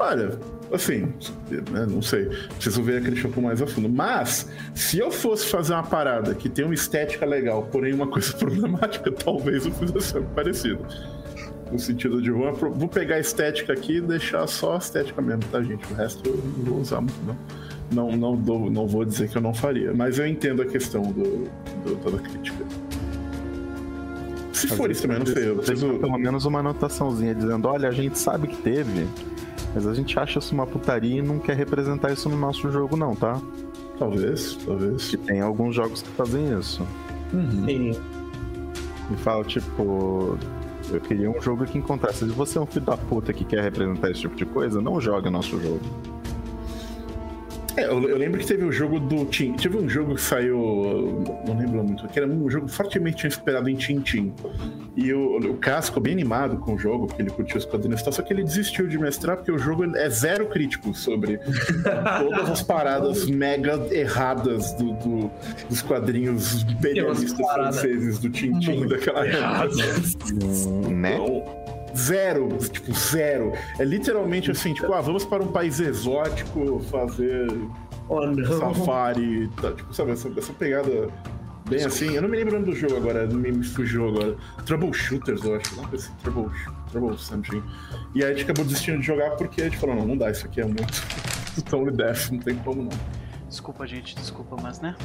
Olha, 0.00 0.36
assim, 0.72 1.12
né, 1.50 1.86
não 1.88 2.00
sei. 2.02 2.26
Preciso 2.54 2.82
ver 2.82 2.98
aquele 2.98 3.16
shampoo 3.16 3.42
mais 3.42 3.60
a 3.62 3.66
fundo. 3.66 3.88
Mas, 3.88 4.48
se 4.74 4.98
eu 4.98 5.10
fosse 5.10 5.46
fazer 5.46 5.72
uma 5.74 5.82
parada 5.82 6.34
que 6.34 6.48
tem 6.48 6.64
uma 6.64 6.74
estética 6.74 7.24
legal, 7.26 7.62
porém 7.70 7.92
uma 7.92 8.06
coisa 8.06 8.32
problemática, 8.38 9.10
talvez 9.12 9.66
eu 9.66 9.72
fizesse 9.72 10.16
algo 10.16 10.28
parecido. 10.34 10.78
No 11.70 11.78
sentido 11.78 12.20
de, 12.20 12.30
vou, 12.32 12.52
vou 12.52 12.88
pegar 12.88 13.14
a 13.16 13.20
estética 13.20 13.72
aqui 13.72 13.98
e 13.98 14.00
deixar 14.00 14.46
só 14.48 14.74
a 14.74 14.78
estética 14.78 15.22
mesmo, 15.22 15.42
tá, 15.52 15.62
gente? 15.62 15.84
O 15.92 15.94
resto 15.94 16.28
eu 16.28 16.36
não 16.58 16.64
vou 16.64 16.80
usar 16.80 17.00
muito, 17.00 17.14
não. 17.24 17.36
Não, 17.92 18.16
não, 18.16 18.36
dou- 18.36 18.70
não 18.70 18.86
vou 18.86 19.04
dizer 19.04 19.28
que 19.28 19.36
eu 19.36 19.42
não 19.42 19.52
faria. 19.54 19.92
Mas 19.92 20.18
eu 20.18 20.26
entendo 20.26 20.62
a 20.62 20.64
questão 20.64 21.02
do, 21.02 21.48
do- 21.84 22.10
da 22.10 22.18
crítica. 22.18 22.64
Se 24.52 24.66
for 24.68 24.90
isso 24.90 25.02
também, 25.02 25.18
não 25.20 25.26
sei. 25.26 25.48
Eu 25.48 25.56
preciso... 25.56 25.98
pelo 25.98 26.18
menos 26.18 26.44
uma 26.44 26.58
anotaçãozinha 26.60 27.34
dizendo, 27.34 27.66
olha, 27.68 27.88
a 27.88 27.92
gente 27.92 28.18
sabe 28.18 28.48
que 28.48 28.56
teve, 28.58 29.06
mas 29.74 29.86
a 29.86 29.94
gente 29.94 30.18
acha 30.18 30.38
isso 30.38 30.54
uma 30.54 30.66
putaria 30.66 31.18
e 31.18 31.22
não 31.22 31.38
quer 31.38 31.56
representar 31.56 32.12
isso 32.12 32.28
no 32.28 32.36
nosso 32.36 32.70
jogo 32.70 32.96
não, 32.96 33.14
tá? 33.14 33.40
Talvez, 33.98 34.56
talvez. 34.64 35.12
E 35.12 35.16
tem 35.18 35.40
alguns 35.40 35.74
jogos 35.74 36.02
que 36.02 36.08
fazem 36.10 36.58
isso. 36.58 36.86
Uhum. 37.32 37.64
Sim. 37.66 37.90
E 39.10 39.16
fala, 39.16 39.44
tipo, 39.44 40.38
eu 40.90 41.00
queria 41.00 41.30
um 41.30 41.40
jogo 41.40 41.64
que 41.66 41.78
encontrasse. 41.78 42.20
Se 42.20 42.26
você 42.26 42.58
é 42.58 42.60
um 42.60 42.66
filho 42.66 42.86
da 42.86 42.96
puta 42.96 43.32
que 43.32 43.44
quer 43.44 43.62
representar 43.62 44.10
esse 44.10 44.20
tipo 44.20 44.34
de 44.34 44.46
coisa, 44.46 44.80
não 44.80 45.00
joga 45.00 45.30
nosso 45.30 45.60
jogo. 45.60 45.80
É, 47.76 47.84
eu, 47.84 48.02
eu 48.08 48.16
lembro 48.18 48.40
que 48.40 48.46
teve 48.46 48.64
o 48.64 48.72
jogo 48.72 48.98
do 48.98 49.24
Tim. 49.26 49.52
Teve 49.54 49.76
um 49.76 49.88
jogo 49.88 50.14
que 50.14 50.20
saiu. 50.20 51.22
Não 51.46 51.58
lembro 51.58 51.82
muito, 51.84 52.06
que 52.08 52.18
era 52.18 52.28
um 52.28 52.50
jogo 52.50 52.68
fortemente 52.68 53.26
inspirado 53.26 53.68
em 53.68 53.74
Tintin. 53.76 54.32
E 54.96 55.12
o, 55.12 55.38
o 55.38 55.54
Casco, 55.56 56.00
bem 56.00 56.12
animado 56.12 56.56
com 56.58 56.74
o 56.74 56.78
jogo, 56.78 57.06
porque 57.06 57.22
ele 57.22 57.30
curtiu 57.30 57.56
os 57.58 57.64
quadrinhos 57.64 58.00
e 58.00 58.04
tal, 58.04 58.12
só 58.12 58.22
que 58.22 58.32
ele 58.32 58.42
desistiu 58.42 58.86
de 58.88 58.98
mestrar 58.98 59.36
porque 59.36 59.52
o 59.52 59.58
jogo 59.58 59.84
é 59.96 60.10
zero 60.10 60.46
crítico 60.46 60.92
sobre 60.94 61.38
todas 62.18 62.50
as 62.50 62.62
paradas 62.62 63.26
mega 63.30 63.80
erradas 63.90 64.72
do, 64.74 64.92
do- 64.94 65.30
dos 65.68 65.80
quadrinhos 65.82 66.62
imperialistas 66.64 67.46
franceses 67.52 68.18
do 68.18 68.28
Tintin 68.30 68.86
daquela 68.88 69.26
época. 69.26 69.68
Né? 70.90 71.14
Então, 71.14 71.44
Zero, 71.96 72.48
tipo, 72.58 72.92
zero. 72.94 73.52
É 73.78 73.84
literalmente 73.84 74.50
assim, 74.50 74.74
tipo, 74.74 74.92
ah, 74.92 75.00
vamos 75.00 75.24
para 75.24 75.42
um 75.42 75.52
país 75.52 75.80
exótico 75.80 76.80
fazer 76.90 77.46
Oh, 78.12 78.26
não. 78.26 78.58
safari, 78.58 79.48
tá, 79.62 79.72
tipo, 79.72 79.94
sabe, 79.94 80.10
essa, 80.10 80.28
essa 80.36 80.52
pegada 80.52 81.08
bem 81.68 81.84
assim. 81.84 82.12
Eu 82.12 82.22
não 82.22 82.28
me 82.28 82.36
lembro 82.36 82.56
o 82.56 82.58
nome 82.58 82.72
do 82.72 82.76
jogo 82.76 82.96
agora, 82.96 83.24
me, 83.28 83.52
me 83.52 83.64
fugiu 83.64 84.08
agora. 84.08 84.36
Troubleshooters, 84.66 85.44
eu 85.44 85.54
acho, 85.54 85.76
não 85.76 85.84
coisa 85.84 86.06
assim, 86.06 86.14
Trouble, 86.20 86.50
Trouble 86.90 87.16
something. 87.16 87.62
E 88.12 88.24
aí 88.24 88.32
a 88.32 88.34
gente 88.34 88.42
acabou 88.42 88.64
desistindo 88.64 88.98
de 88.98 89.06
jogar 89.06 89.30
porque 89.36 89.62
a 89.62 89.64
gente 89.64 89.76
falou, 89.76 89.94
não, 89.94 90.08
não 90.08 90.16
dá, 90.16 90.28
isso 90.28 90.44
aqui 90.44 90.60
é 90.60 90.64
muito 90.64 91.06
Tony 91.70 91.92
Death, 91.92 92.32
não 92.32 92.40
tem 92.40 92.56
como 92.56 92.82
não. 92.82 92.98
Desculpa, 93.48 93.86
gente, 93.86 94.16
desculpa, 94.16 94.56
mas 94.60 94.80
né? 94.80 94.96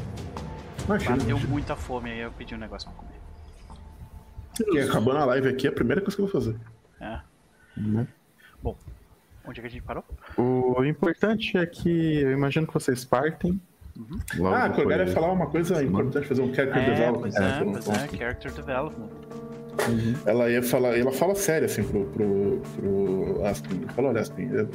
Imagina, 0.86 1.18
Bateu 1.18 1.40
muita 1.48 1.76
fome 1.76 2.10
aí, 2.10 2.22
eu 2.22 2.32
pedi 2.32 2.56
um 2.56 2.60
negócio 2.60 2.90
pra 2.90 2.98
comer. 2.98 3.16
E 4.74 4.80
acabando 4.82 5.20
a 5.20 5.26
live 5.26 5.50
aqui, 5.50 5.68
é 5.68 5.70
a 5.70 5.74
primeira 5.74 6.02
coisa 6.02 6.16
que 6.16 6.22
eu 6.24 6.28
vou 6.28 6.42
fazer. 6.42 6.56
É. 7.00 7.20
Né? 7.78 8.08
Onde 9.48 9.60
é 9.60 9.62
que 9.62 9.68
a 9.68 9.70
gente 9.70 9.84
parou? 9.84 10.04
O 10.38 10.84
importante 10.84 11.58
é 11.58 11.66
que 11.66 12.22
eu 12.22 12.32
imagino 12.32 12.66
que 12.66 12.74
vocês 12.74 13.06
partem. 13.06 13.62
Logo 14.38 14.56
ah, 14.56 14.74
eu 14.78 14.88
quero 14.88 15.08
falar 15.12 15.32
uma 15.32 15.48
coisa 15.48 15.82
importante, 15.84 16.28
fazer 16.28 16.42
um 16.42 16.54
character 16.54 16.82
É, 16.82 16.90
development. 16.90 17.22
pois 17.22 17.36
é, 17.36 17.64
não 17.64 17.72
pois 17.74 17.88
é, 17.88 18.18
character 18.18 18.52
development. 18.52 19.10
Ela 20.26 20.50
ia 20.50 20.64
falar, 20.64 20.98
ela 20.98 21.12
fala 21.12 21.36
sério 21.36 21.66
assim 21.66 21.84
pro, 21.84 22.06
pro, 22.08 22.62
pro 22.76 23.46
Aspen. 23.46 23.82
Fala, 23.96 24.10
olha, 24.10 24.22
Aspen, 24.22 24.50
eu, 24.50 24.70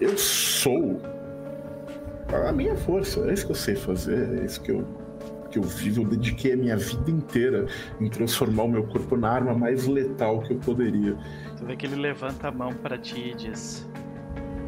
eu 0.00 0.16
sou 0.16 1.00
a 2.46 2.52
minha 2.52 2.76
força, 2.76 3.20
é 3.28 3.32
isso 3.32 3.46
que 3.46 3.52
eu 3.52 3.56
sei 3.56 3.76
fazer, 3.76 4.40
é 4.40 4.44
isso 4.44 4.60
que 4.62 4.72
eu, 4.72 4.86
que 5.56 5.58
eu 5.58 5.62
vivo. 5.62 6.02
Eu 6.02 6.06
dediquei 6.06 6.52
a 6.52 6.56
minha 6.56 6.76
vida 6.76 7.10
inteira 7.10 7.66
em 7.98 8.08
transformar 8.08 8.64
o 8.64 8.68
meu 8.68 8.84
corpo 8.84 9.16
na 9.16 9.30
arma 9.30 9.54
mais 9.54 9.86
letal 9.86 10.42
que 10.42 10.52
eu 10.52 10.58
poderia. 10.58 11.16
Tu 11.56 11.64
vê 11.64 11.76
que 11.76 11.86
ele 11.86 11.96
levanta 11.96 12.48
a 12.48 12.52
mão 12.52 12.72
pra 12.74 12.98
ti 12.98 13.30
e 13.30 13.34
diz 13.34 13.86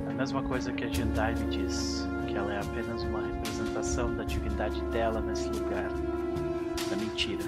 a 0.08 0.12
mesma 0.12 0.42
coisa 0.42 0.72
que 0.72 0.84
a 0.84 0.88
Jendai 0.88 1.34
me 1.34 1.46
diz, 1.46 2.08
que 2.26 2.34
ela 2.34 2.52
é 2.54 2.60
apenas 2.60 3.02
uma 3.02 3.20
representação 3.20 4.14
da 4.16 4.24
divindade 4.24 4.80
dela 4.86 5.20
nesse 5.20 5.48
lugar. 5.48 5.88
Da 6.90 6.96
mentira. 6.96 7.44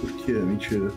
Por 0.00 0.12
que 0.12 0.32
é 0.32 0.40
mentira? 0.40 0.92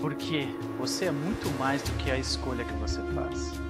Porque 0.00 0.46
você 0.78 1.06
é 1.06 1.10
muito 1.10 1.50
mais 1.58 1.82
do 1.82 1.90
que 1.96 2.10
a 2.10 2.18
escolha 2.18 2.64
que 2.64 2.74
você 2.74 3.00
faz. 3.12 3.65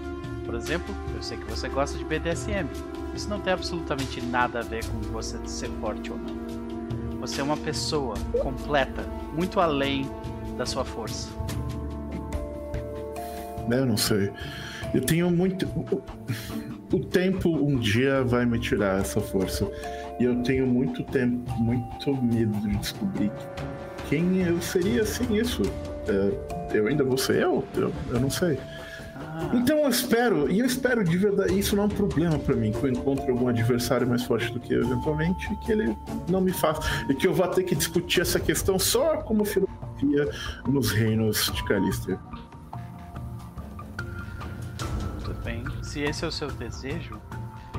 Por 0.46 0.54
exemplo, 0.54 0.94
eu 1.14 1.22
sei 1.22 1.36
que 1.36 1.44
você 1.44 1.68
gosta 1.68 1.98
de 1.98 2.04
BDSM. 2.04 2.66
Isso 3.14 3.28
não 3.28 3.40
tem 3.40 3.52
absolutamente 3.52 4.24
nada 4.24 4.60
a 4.60 4.62
ver 4.62 4.84
com 4.86 4.98
você 5.12 5.36
ser 5.46 5.68
forte 5.80 6.10
ou 6.12 6.18
não. 6.18 7.18
Você 7.20 7.40
é 7.40 7.44
uma 7.44 7.56
pessoa 7.56 8.14
completa, 8.40 9.02
muito 9.34 9.58
além 9.60 10.08
da 10.56 10.64
sua 10.64 10.84
força. 10.84 11.28
Né, 13.68 13.80
Eu 13.80 13.86
não 13.86 13.96
sei. 13.96 14.30
Eu 14.94 15.00
tenho 15.04 15.30
muito. 15.30 15.66
o- 15.66 17.00
tempo 17.10 17.50
um 17.50 17.76
dia 17.76 18.22
vai 18.22 18.46
me 18.46 18.58
tirar 18.60 19.00
essa 19.00 19.20
força. 19.20 19.68
E 20.20 20.24
eu 20.24 20.40
tenho 20.42 20.66
muito 20.66 21.02
tempo, 21.04 21.50
muito 21.58 22.14
medo 22.22 22.52
de 22.60 22.76
descobrir 22.76 23.30
quem 24.08 24.42
eu 24.42 24.60
seria 24.62 25.04
sem 25.04 25.36
isso. 25.36 25.62
É, 26.08 26.76
eu 26.78 26.86
ainda 26.86 27.02
vou 27.02 27.18
ser 27.18 27.42
eu? 27.42 27.64
Eu, 27.74 27.92
eu 28.10 28.20
não 28.20 28.30
sei. 28.30 28.58
Então 29.52 29.78
eu 29.78 29.88
espero, 29.88 30.50
e 30.50 30.60
eu 30.60 30.66
espero 30.66 31.04
de 31.04 31.16
verdade, 31.16 31.58
isso 31.58 31.76
não 31.76 31.84
é 31.84 31.86
um 31.86 31.90
problema 31.90 32.38
pra 32.38 32.54
mim, 32.54 32.72
que 32.72 32.82
eu 32.82 32.90
encontre 32.90 33.30
algum 33.30 33.48
adversário 33.48 34.06
mais 34.06 34.22
forte 34.22 34.52
do 34.52 34.60
que 34.60 34.72
eu 34.72 34.82
eventualmente, 34.82 35.52
e 35.52 35.56
que 35.56 35.72
ele 35.72 35.96
não 36.28 36.40
me 36.40 36.52
faça, 36.52 36.80
e 37.08 37.14
que 37.14 37.26
eu 37.26 37.34
vá 37.34 37.48
ter 37.48 37.64
que 37.64 37.74
discutir 37.74 38.20
essa 38.20 38.40
questão 38.40 38.78
só 38.78 39.18
como 39.18 39.44
filosofia 39.44 40.30
nos 40.66 40.90
reinos 40.90 41.50
de 41.54 41.64
Calíster. 41.64 42.18
tudo 45.22 45.38
bem. 45.44 45.64
Se 45.82 46.00
esse 46.00 46.24
é 46.24 46.28
o 46.28 46.32
seu 46.32 46.50
desejo, 46.50 47.20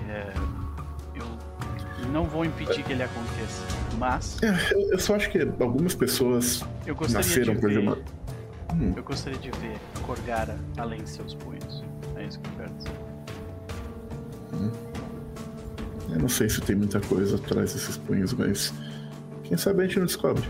é, 0.10 0.34
eu 1.16 1.26
não 2.12 2.26
vou 2.26 2.46
impedir 2.46 2.84
que 2.84 2.92
ele 2.92 3.04
aconteça. 3.04 3.64
Mas 3.98 4.42
É, 4.44 4.56
eu, 4.92 5.00
só 5.00 5.16
acho 5.16 5.30
que 5.30 5.40
algumas 5.60 5.96
pessoas 5.96 6.64
nasceram 7.10 7.56
de 7.56 7.68
ver. 7.68 8.04
Hum, 8.73 8.94
Eu 8.95 9.03
gostaria 9.03 9.39
de 9.39 9.49
ver 9.52 9.77
Corgara 10.06 10.57
além 10.77 11.02
de 11.03 11.10
seus 11.10 11.34
punhos. 11.34 11.84
É 12.15 12.26
isso 12.26 12.39
que 12.39 12.49
eu 12.49 12.53
quero 12.57 12.73
dizer. 12.76 12.91
eu 16.11 16.19
não 16.19 16.30
sei 16.30 16.49
se 16.49 16.61
tem 16.61 16.76
muita 16.76 16.99
coisa 17.02 17.35
atrás 17.38 17.73
desses 17.73 17.98
punhos, 17.98 18.34
mas 18.34 18.73
quem 19.44 19.57
sabe 19.57 19.84
a 19.84 19.88
gente 19.88 19.99
não 19.99 20.06
descobre. 20.06 20.44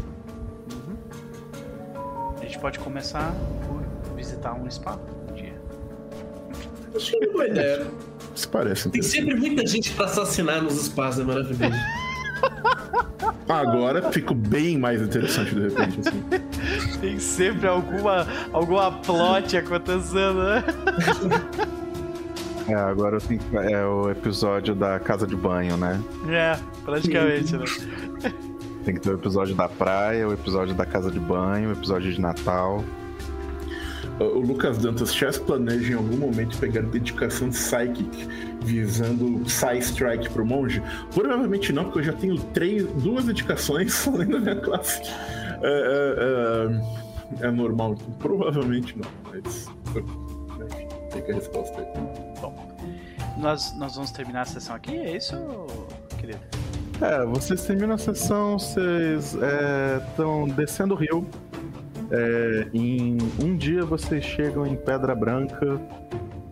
A 2.40 2.46
gente 2.46 2.60
pode 2.60 2.80
começar 2.80 3.34
por 3.68 4.16
visitar 4.16 4.54
um 4.54 4.70
spa 4.70 4.98
um 5.30 5.34
dia. 5.34 5.54
Acho 6.96 7.12
que 7.12 7.18
é 7.18 7.28
uma 7.28 7.34
boa 7.34 7.48
ideia. 7.48 7.88
Isso 8.36 8.50
parece 8.50 8.90
Tem 8.90 9.02
sempre 9.02 9.36
muita 9.36 9.66
gente 9.66 9.92
pra 9.94 10.06
assassinar 10.06 10.62
nos 10.62 10.76
espaços, 10.82 11.22
é 11.22 11.24
maravilhoso. 11.24 11.76
Agora 13.48 14.12
fico 14.12 14.34
bem 14.34 14.78
mais 14.78 15.02
interessante 15.02 15.56
de 15.56 15.62
repente, 15.70 16.00
assim. 16.02 16.24
Tem 17.00 17.20
sempre 17.20 17.68
alguma, 17.68 18.28
alguma 18.52 18.92
plot 18.92 19.56
acontecendo, 19.58 20.44
né? 20.44 20.64
É, 22.68 22.74
agora 22.76 23.16
eu 23.18 23.22
tenho 23.22 23.40
que- 23.40 23.56
é 23.58 23.86
o 23.86 24.10
episódio 24.10 24.76
da 24.76 25.00
casa 25.00 25.26
de 25.26 25.36
banho, 25.36 25.78
né? 25.78 26.02
É, 26.28 26.58
praticamente, 26.84 27.56
né? 27.56 27.64
Tem 28.84 28.94
que 28.96 29.00
ter 29.02 29.12
o 29.12 29.14
episódio 29.16 29.56
da 29.56 29.70
praia, 29.70 30.28
o 30.28 30.34
episódio 30.34 30.74
da 30.76 30.86
casa 30.86 31.10
de 31.10 31.20
banho, 31.20 31.70
o 31.70 31.72
episódio 31.74 32.12
de 32.12 32.20
Natal. 32.20 32.84
O 34.20 34.40
Lucas 34.40 34.80
Dantas 34.80 35.14
Chess 35.14 35.38
planeja 35.38 35.94
em 35.94 35.96
algum 35.96 36.18
momento 36.18 36.58
pegar 36.58 36.82
dedicação 36.82 37.50
de 37.50 37.56
Psychic 37.56 38.28
visando 38.62 39.40
Psy 39.46 39.78
Strike 39.80 40.30
pro 40.30 40.46
monge? 40.46 40.82
Provavelmente 41.14 41.72
não, 41.72 41.86
porque 41.86 42.00
eu 42.00 42.04
já 42.04 42.14
tenho 42.14 42.38
três, 42.54 42.86
duas 42.94 43.26
dedicações 43.26 44.06
além 44.08 44.28
da 44.28 44.40
minha 44.40 44.56
classe. 44.56 45.02
É, 45.62 46.78
é, 47.42 47.44
é, 47.44 47.48
é 47.48 47.52
normal, 47.52 47.94
então 47.94 48.12
provavelmente 48.14 48.98
não, 48.98 49.10
mas. 49.26 49.68
Enfim, 50.66 50.88
fica 51.12 51.32
a 51.32 51.36
resposta 51.36 51.80
aí. 51.80 51.88
Nós, 53.38 53.78
nós 53.78 53.94
vamos 53.96 54.10
terminar 54.10 54.42
a 54.42 54.46
sessão 54.46 54.76
aqui, 54.76 54.96
é 54.96 55.16
isso, 55.16 55.36
querido? 56.18 56.40
É, 57.00 57.24
vocês 57.28 57.64
terminam 57.64 57.94
a 57.94 57.98
sessão, 58.00 58.58
vocês 58.58 59.38
estão 60.10 60.48
descendo 60.48 60.96
o 60.96 60.98
rio. 60.98 61.28
É, 62.10 62.68
em 62.74 63.18
um 63.44 63.56
dia 63.56 63.84
vocês 63.86 64.24
chegam 64.24 64.66
em 64.66 64.76
Pedra 64.76 65.14
Branca, 65.14 65.80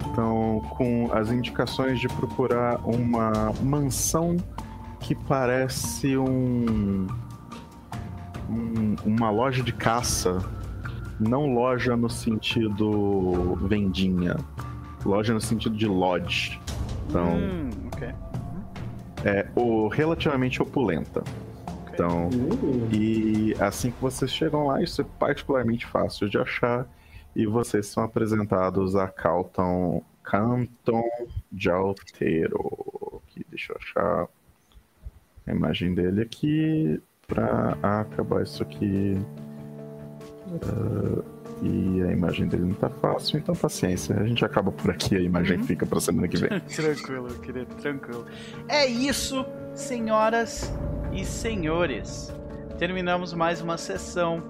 estão 0.07 0.61
com 0.77 1.10
as 1.14 1.32
indicações 1.32 1.99
de 1.99 2.07
procurar 2.10 2.80
uma 2.86 3.32
mansão 3.64 4.36
que 4.99 5.15
parece 5.15 6.18
um, 6.18 7.07
um- 8.49 8.95
uma 9.06 9.30
loja 9.30 9.64
de 9.64 9.72
caça, 9.72 10.40
não 11.19 11.53
loja 11.53 11.95
no 11.95 12.10
sentido 12.10 13.56
vendinha, 13.68 14.36
loja 15.06 15.34
no 15.34 15.41
sentido 15.41 15.76
de 15.76 15.88
lodge. 15.88 16.60
Então, 17.07 17.27
Hum, 17.38 17.69
ok. 17.94 18.10
é 19.23 19.48
o 19.56 19.88
relativamente 19.88 20.61
opulenta. 20.61 21.23
Então, 21.95 22.27
Uh, 22.27 22.93
e 22.93 23.55
assim 23.59 23.89
que 23.89 24.01
vocês 24.01 24.30
chegam 24.31 24.67
lá, 24.67 24.81
isso 24.84 25.01
é 25.01 25.05
particularmente 25.17 25.85
fácil 25.85 26.30
de 26.30 26.38
achar. 26.38 26.88
E 27.35 27.45
vocês 27.45 27.88
são 27.88 28.03
apresentados 28.03 28.95
a 28.95 29.07
Calton 29.07 30.03
Canton 30.23 31.03
de 31.51 31.69
Alteiro. 31.69 33.22
Que 33.27 33.45
deixa 33.49 33.73
eu 33.73 33.77
achar 33.77 34.27
a 35.47 35.51
imagem 35.51 35.93
dele 35.93 36.22
aqui 36.22 37.01
para 37.27 37.77
acabar 37.81 38.43
isso 38.43 38.61
aqui. 38.61 39.17
Ah, 40.63 41.23
e 41.61 42.03
a 42.03 42.11
imagem 42.11 42.47
dele 42.47 42.65
não 42.65 42.73
tá 42.73 42.89
fácil, 42.89 43.38
então 43.38 43.55
paciência. 43.55 44.15
A 44.19 44.26
gente 44.26 44.43
acaba 44.43 44.72
por 44.72 44.91
aqui, 44.91 45.15
a 45.15 45.22
imagem 45.22 45.63
fica 45.63 45.85
pra 45.85 45.99
semana 46.01 46.27
que 46.27 46.38
vem. 46.38 46.59
tranquilo, 46.67 47.27
querido, 47.39 47.73
tranquilo. 47.76 48.26
É 48.67 48.85
isso, 48.85 49.45
senhoras 49.73 50.72
e 51.15 51.25
senhores. 51.25 52.31
Terminamos 52.77 53.33
mais 53.33 53.61
uma 53.61 53.77
sessão. 53.77 54.43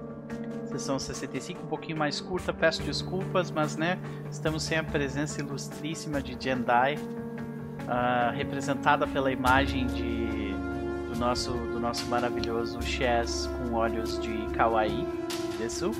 Sessão 0.66 0.98
65, 0.98 1.62
um 1.62 1.66
pouquinho 1.68 1.96
mais 1.96 2.20
curta, 2.20 2.52
peço 2.52 2.82
desculpas, 2.82 3.50
mas 3.52 3.76
né, 3.76 3.98
estamos 4.30 4.64
sem 4.64 4.76
a 4.76 4.84
presença 4.84 5.40
ilustríssima 5.40 6.20
de 6.20 6.36
Jendai, 6.38 6.98
ah, 7.88 8.32
representada 8.34 9.06
pela 9.06 9.30
imagem 9.30 9.86
de, 9.86 10.52
do, 11.08 11.18
nosso, 11.18 11.52
do 11.52 11.78
nosso 11.78 12.04
maravilhoso 12.06 12.82
Chess 12.82 13.46
com 13.46 13.74
olhos 13.74 14.20
de 14.20 14.36
Kawaii, 14.54 15.06
Desu. 15.56 15.92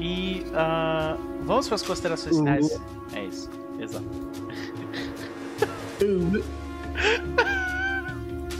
E 0.00 0.44
ah, 0.52 1.16
vamos 1.44 1.68
para 1.68 1.76
as 1.76 1.82
considerações 1.82 2.36
finais. 2.36 2.80
É 3.14 3.24
isso, 3.24 3.48
exato. 3.78 4.04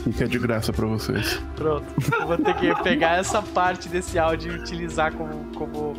Fica 0.07 0.25
de 0.25 0.39
graça 0.39 0.71
pra 0.71 0.85
vocês. 0.85 1.41
Pronto. 1.55 1.85
Eu 2.13 2.27
vou 2.27 2.37
ter 2.37 2.53
que 2.55 2.83
pegar 2.83 3.17
essa 3.17 3.41
parte 3.41 3.89
desse 3.89 4.17
áudio 4.17 4.53
e 4.53 4.59
utilizar 4.59 5.13
como, 5.13 5.53
como, 5.53 5.93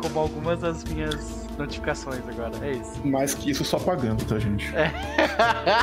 como 0.00 0.18
algumas 0.18 0.60
das 0.60 0.82
minhas 0.84 1.46
notificações 1.58 2.26
agora. 2.26 2.52
É 2.64 2.72
isso. 2.72 3.06
Mais 3.06 3.34
que 3.34 3.50
isso, 3.50 3.62
só 3.62 3.78
pagando, 3.78 4.24
tá, 4.24 4.38
gente? 4.38 4.72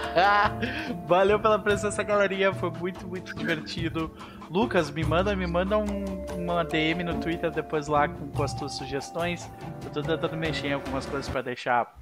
Valeu 1.07 1.39
pela 1.39 1.59
presença, 1.59 2.01
galerinha. 2.01 2.51
Foi 2.53 2.71
muito, 2.71 3.07
muito 3.07 3.35
divertido. 3.35 4.11
Lucas, 4.49 4.89
me 4.89 5.03
manda, 5.03 5.35
me 5.35 5.45
manda 5.45 5.77
um, 5.77 6.25
uma 6.35 6.65
DM 6.65 7.03
no 7.03 7.19
Twitter 7.19 7.51
depois 7.51 7.87
lá 7.87 8.07
com, 8.07 8.29
com 8.29 8.43
as 8.43 8.53
tuas 8.53 8.73
sugestões. 8.73 9.47
Eu 9.85 9.91
tô 9.91 10.01
tentando 10.01 10.35
mexer 10.35 10.69
em 10.69 10.73
algumas 10.73 11.05
coisas 11.05 11.29
pra 11.29 11.43
deixar. 11.43 11.95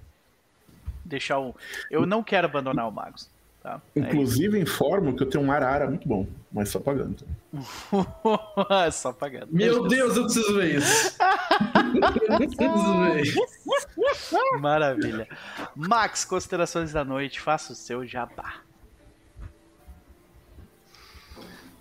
Deixar 1.03 1.39
o. 1.39 1.53
Eu 1.91 2.05
não 2.05 2.23
quero 2.23 2.47
abandonar 2.47 2.87
o 2.87 2.91
Magos. 2.91 3.29
Tá? 3.67 3.81
É. 3.97 3.99
Inclusive, 3.99 4.57
informo 4.57 5.13
que 5.13 5.23
eu 5.23 5.29
tenho 5.29 5.43
um 5.43 5.51
arara 5.51 5.89
muito 5.89 6.07
bom, 6.07 6.25
mas 6.49 6.69
só 6.69 6.79
pagando. 6.79 7.17
Só 8.93 9.11
pagando. 9.11 9.47
Meu 9.51 9.89
Deus, 9.89 10.15
eu 10.15 10.23
preciso 10.23 10.55
ver 10.55 10.77
isso. 10.77 11.17
eu 12.29 12.37
preciso 12.37 13.01
ver 13.01 13.21
isso. 13.23 14.59
Maravilha. 14.61 15.27
Max, 15.75 16.23
considerações 16.23 16.93
da 16.93 17.03
noite, 17.03 17.41
faça 17.41 17.73
o 17.73 17.75
seu 17.75 18.05
jabá. 18.05 18.61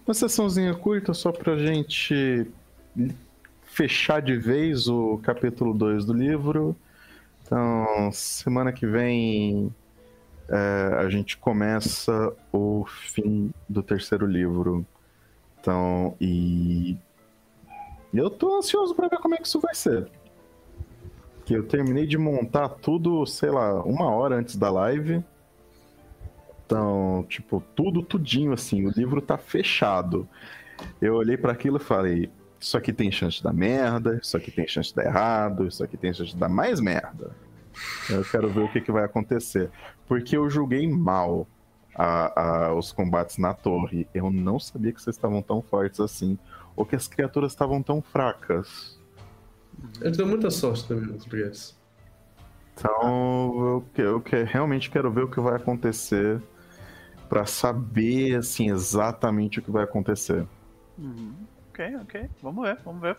Uma 0.05 0.15
sessãozinha 0.15 0.75
curta 0.75 1.15
só 1.15 1.31
pra 1.31 1.57
gente 1.57 2.49
fechar 3.63 4.21
de 4.21 4.37
vez 4.37 4.89
o 4.89 5.19
capítulo 5.19 5.73
2 5.73 6.05
do 6.05 6.13
livro. 6.13 6.75
Então, 7.45 8.11
semana 8.13 8.73
que 8.73 8.87
vem 8.87 9.73
é, 10.49 10.97
a 10.99 11.09
gente 11.09 11.37
começa 11.37 12.33
o 12.53 12.85
fim 12.87 13.53
do 13.69 13.83
terceiro 13.83 14.27
livro. 14.27 14.87
Então, 15.61 16.17
e 16.21 16.97
eu 18.15 18.31
tô 18.31 18.57
ansioso 18.57 18.95
pra 18.95 19.09
ver 19.09 19.19
como 19.19 19.35
é 19.35 19.39
que 19.39 19.47
isso 19.47 19.61
vai 19.61 19.75
ser. 19.75 20.09
Que 21.45 21.55
eu 21.55 21.67
terminei 21.67 22.07
de 22.07 22.19
montar 22.19 22.69
tudo, 22.69 23.25
sei 23.27 23.51
lá, 23.51 23.83
uma 23.83 24.11
hora 24.11 24.37
antes 24.37 24.57
da 24.57 24.71
live. 24.71 25.25
Então, 26.65 27.25
tipo, 27.29 27.63
tudo 27.75 28.03
tudinho 28.03 28.53
assim, 28.53 28.87
o 28.87 28.91
livro 28.91 29.21
tá 29.21 29.39
fechado. 29.39 30.29
Eu 31.01 31.15
olhei 31.15 31.37
pra 31.37 31.53
aquilo 31.53 31.77
e 31.77 31.81
falei: 31.81 32.31
Isso 32.59 32.77
aqui 32.77 32.93
tem 32.93 33.11
chance 33.11 33.39
de 33.39 33.45
dar 33.45 33.53
merda, 33.53 34.19
isso 34.21 34.37
aqui 34.37 34.51
tem 34.51 34.67
chance 34.67 34.91
de 34.91 34.97
dar 34.97 35.05
errado, 35.05 35.67
isso 35.67 35.83
aqui 35.83 35.97
tem 35.97 36.13
chance 36.13 36.33
de 36.33 36.37
dar 36.37 36.49
mais 36.49 36.81
merda. 36.81 37.31
Eu 38.09 38.25
quero 38.25 38.49
ver 38.51 38.61
o 38.65 38.69
que, 38.69 38.81
que 38.81 38.93
vai 38.93 39.05
acontecer. 39.05 39.71
Porque 40.07 40.37
eu 40.37 40.49
julguei 40.49 40.89
mal 40.89 41.47
a- 41.95 42.67
a- 42.69 42.75
os 42.75 42.93
combates 42.93 43.39
na 43.39 43.55
torre. 43.55 44.07
Eu 44.15 44.31
não 44.31 44.59
sabia 44.59 44.93
que 44.93 45.01
vocês 45.01 45.17
estavam 45.17 45.43
tão 45.43 45.63
fortes 45.63 46.01
assim, 46.01 46.39
ou 46.75 46.85
que 46.85 46.95
as 46.97 47.09
criaturas 47.09 47.53
estavam 47.53 47.83
tão 47.83 48.03
fracas. 48.03 48.99
Eu 50.01 50.13
te 50.13 50.19
dou 50.19 50.27
muita 50.27 50.51
sorte 50.51 50.87
também 50.87 51.07
nos 51.07 51.27
lugares. 51.27 51.77
Então, 52.75 53.85
eu, 53.97 54.05
eu, 54.05 54.23
eu 54.33 54.45
realmente 54.45 54.91
quero 54.91 55.11
ver 55.11 55.25
o 55.25 55.29
que 55.31 55.41
vai 55.41 55.57
acontecer 55.57 56.41
para 57.29 57.45
saber 57.47 58.37
assim 58.37 58.71
exatamente 58.71 59.59
o 59.59 59.63
que 59.63 59.71
vai 59.71 59.85
acontecer. 59.85 60.47
Uhum. 60.99 61.35
Ok, 61.71 61.97
ok. 62.03 62.31
Vamos 62.43 62.65
ver, 62.65 62.79
vamos 62.85 63.01
ver. 63.01 63.17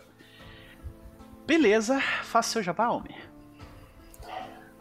Beleza, 1.46 2.00
faça 2.24 2.50
seu 2.52 2.62
jabá, 2.62 2.88
homem. 2.90 3.16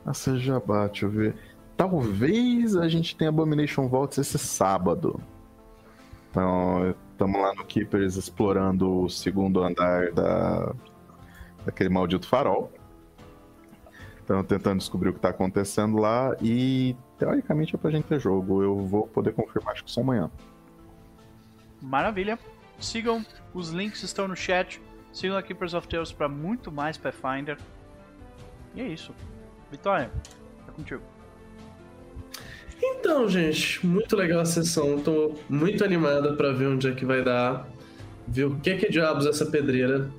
Ah, 0.08 0.14
seu 0.14 0.40
jabá, 0.40 0.88
deixa 0.88 1.06
eu 1.06 1.10
ver. 1.10 1.36
Talvez 1.76 2.78
a 2.78 2.88
gente 2.88 3.14
tenha 3.14 3.30
Abomination 3.30 3.90
Vaults 3.90 4.18
esse 4.18 4.40
sábado. 4.40 5.22
Então, 6.32 6.96
estamos 7.12 7.42
lá 7.42 7.54
no 7.54 7.66
Keepers 7.66 8.16
explorando 8.16 9.02
o 9.02 9.10
segundo 9.10 9.62
andar 9.62 10.14
da, 10.14 10.74
daquele 11.66 11.90
maldito 11.90 12.26
farol. 12.26 12.72
Então, 14.24 14.42
tentando 14.46 14.78
descobrir 14.78 15.10
o 15.10 15.12
que 15.12 15.20
está 15.20 15.30
acontecendo 15.30 15.98
lá 15.98 16.38
e, 16.42 16.96
teoricamente, 17.20 17.76
é 17.76 17.78
pra 17.78 17.92
gente 17.92 18.06
ter 18.06 18.18
jogo. 18.18 18.64
Eu 18.64 18.78
vou 18.78 19.08
poder 19.08 19.34
confirmar, 19.34 19.74
acho 19.74 19.84
que 19.84 19.92
só 19.92 20.00
amanhã. 20.00 20.32
Maravilha. 21.82 22.40
Sigam, 22.80 23.26
os 23.54 23.72
links 23.72 24.04
estão 24.04 24.26
no 24.26 24.38
chat. 24.38 24.82
Sigam 25.12 25.36
a 25.36 25.44
Keepers 25.44 25.74
of 25.74 25.86
Tales 25.86 26.14
para 26.14 26.30
muito 26.30 26.72
mais 26.72 26.98
Pathfinder. 26.98 27.58
E 28.74 28.80
é 28.80 28.88
isso. 28.88 29.14
Vitória, 29.72 30.12
é 30.68 30.72
contigo. 30.72 31.02
Então, 32.82 33.28
gente, 33.28 33.86
muito 33.86 34.16
legal 34.16 34.42
a 34.42 34.46
sessão. 34.46 35.00
Tô 35.00 35.36
muito 35.50 35.84
animada 35.84 36.34
para 36.34 36.52
ver 36.52 36.68
onde 36.68 36.88
é 36.88 36.94
que 36.94 37.06
vai 37.06 37.24
dar. 37.24 37.68
Ver 38.28 38.46
o 38.46 38.56
que 38.60 38.76
que 38.76 38.90
diabos 38.90 39.26
é 39.26 39.30
essa 39.30 39.46
pedreira. 39.46 40.10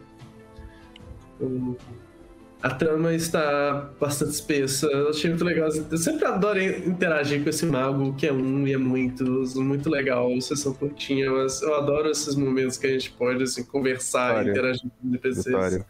A 2.61 2.71
trama 2.71 3.15
está 3.15 3.91
bastante 4.01 4.33
espessa. 4.33 4.87
Eu 4.87 5.11
achei 5.11 5.31
muito 5.31 5.45
legal. 5.45 5.69
Eu 5.69 5.97
sempre 5.99 6.25
adoro 6.27 6.61
interagir 6.61 7.43
com 7.45 7.49
esse 7.49 7.65
mago, 7.65 8.13
que 8.15 8.27
é 8.27 8.33
um 8.33 8.67
e 8.67 8.73
é 8.73 8.77
muitos. 8.77 9.55
Muito 9.55 9.89
legal, 9.89 10.29
sessão 10.41 10.75
curtinha, 10.75 11.31
mas 11.31 11.63
eu 11.63 11.75
adoro 11.77 12.11
esses 12.11 12.35
momentos 12.35 12.77
que 12.77 12.89
a 12.89 12.91
gente 12.91 13.13
pode 13.13 13.45
assim, 13.45 13.63
conversar 13.63 14.45
Vitória. 14.45 14.51
interagir 14.51 14.91
com 15.01 15.09
NPCs. 15.09 15.45
Vitória. 15.45 15.87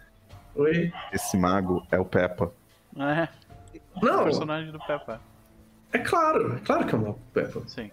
Oi? 0.54 0.92
Esse 1.12 1.38
mago 1.38 1.86
é 1.90 1.98
o 1.98 2.04
Peppa. 2.04 2.52
É. 2.98 3.28
Não. 4.02 4.22
O 4.22 4.24
personagem 4.24 4.72
do 4.72 4.78
Peppa. 4.78 5.20
É 5.92 5.98
claro, 5.98 6.56
é 6.56 6.60
claro 6.60 6.86
que 6.86 6.94
é 6.94 6.98
uma 6.98 7.14
Peppa. 7.32 7.62
Sim. 7.66 7.90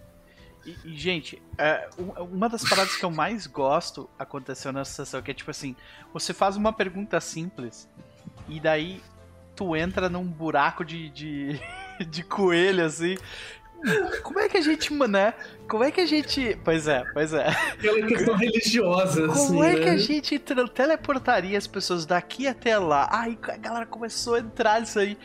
E, 0.64 0.76
e, 0.84 0.96
gente, 0.96 1.40
é, 1.56 1.88
uma 2.18 2.48
das 2.48 2.68
paradas 2.68 2.96
que 2.96 3.04
eu 3.04 3.10
mais 3.10 3.46
gosto 3.46 4.10
aconteceu 4.18 4.72
nessa 4.72 5.04
sessão, 5.04 5.22
que 5.22 5.30
é 5.30 5.34
tipo 5.34 5.50
assim, 5.50 5.76
você 6.12 6.34
faz 6.34 6.56
uma 6.56 6.72
pergunta 6.72 7.20
simples 7.20 7.88
e 8.48 8.58
daí 8.58 9.00
tu 9.54 9.76
entra 9.76 10.08
num 10.08 10.24
buraco 10.24 10.84
de, 10.84 11.08
de, 11.10 11.60
de 12.10 12.22
coelho, 12.22 12.84
assim. 12.84 13.16
Como 14.22 14.38
é 14.40 14.48
que 14.48 14.56
a 14.56 14.60
gente, 14.60 14.92
né? 14.92 15.34
Como 15.68 15.84
é 15.84 15.90
que 15.90 16.00
a 16.00 16.06
gente. 16.06 16.58
Pois 16.64 16.88
é, 16.88 17.04
pois 17.12 17.32
é. 17.32 17.46
Aquela 17.48 18.06
questão 18.06 18.34
religiosa, 18.34 19.28
Como 19.28 19.62
assim, 19.62 19.62
é 19.62 19.76
né? 19.76 19.82
que 19.82 19.88
a 19.88 19.96
gente 19.96 20.38
teleportaria 20.38 21.56
as 21.56 21.66
pessoas 21.66 22.06
daqui 22.06 22.48
até 22.48 22.78
lá? 22.78 23.08
Ai, 23.12 23.38
a 23.42 23.56
galera 23.56 23.86
começou 23.86 24.34
a 24.34 24.40
entrar 24.40 24.80
nisso 24.80 24.98
aí. 24.98 25.16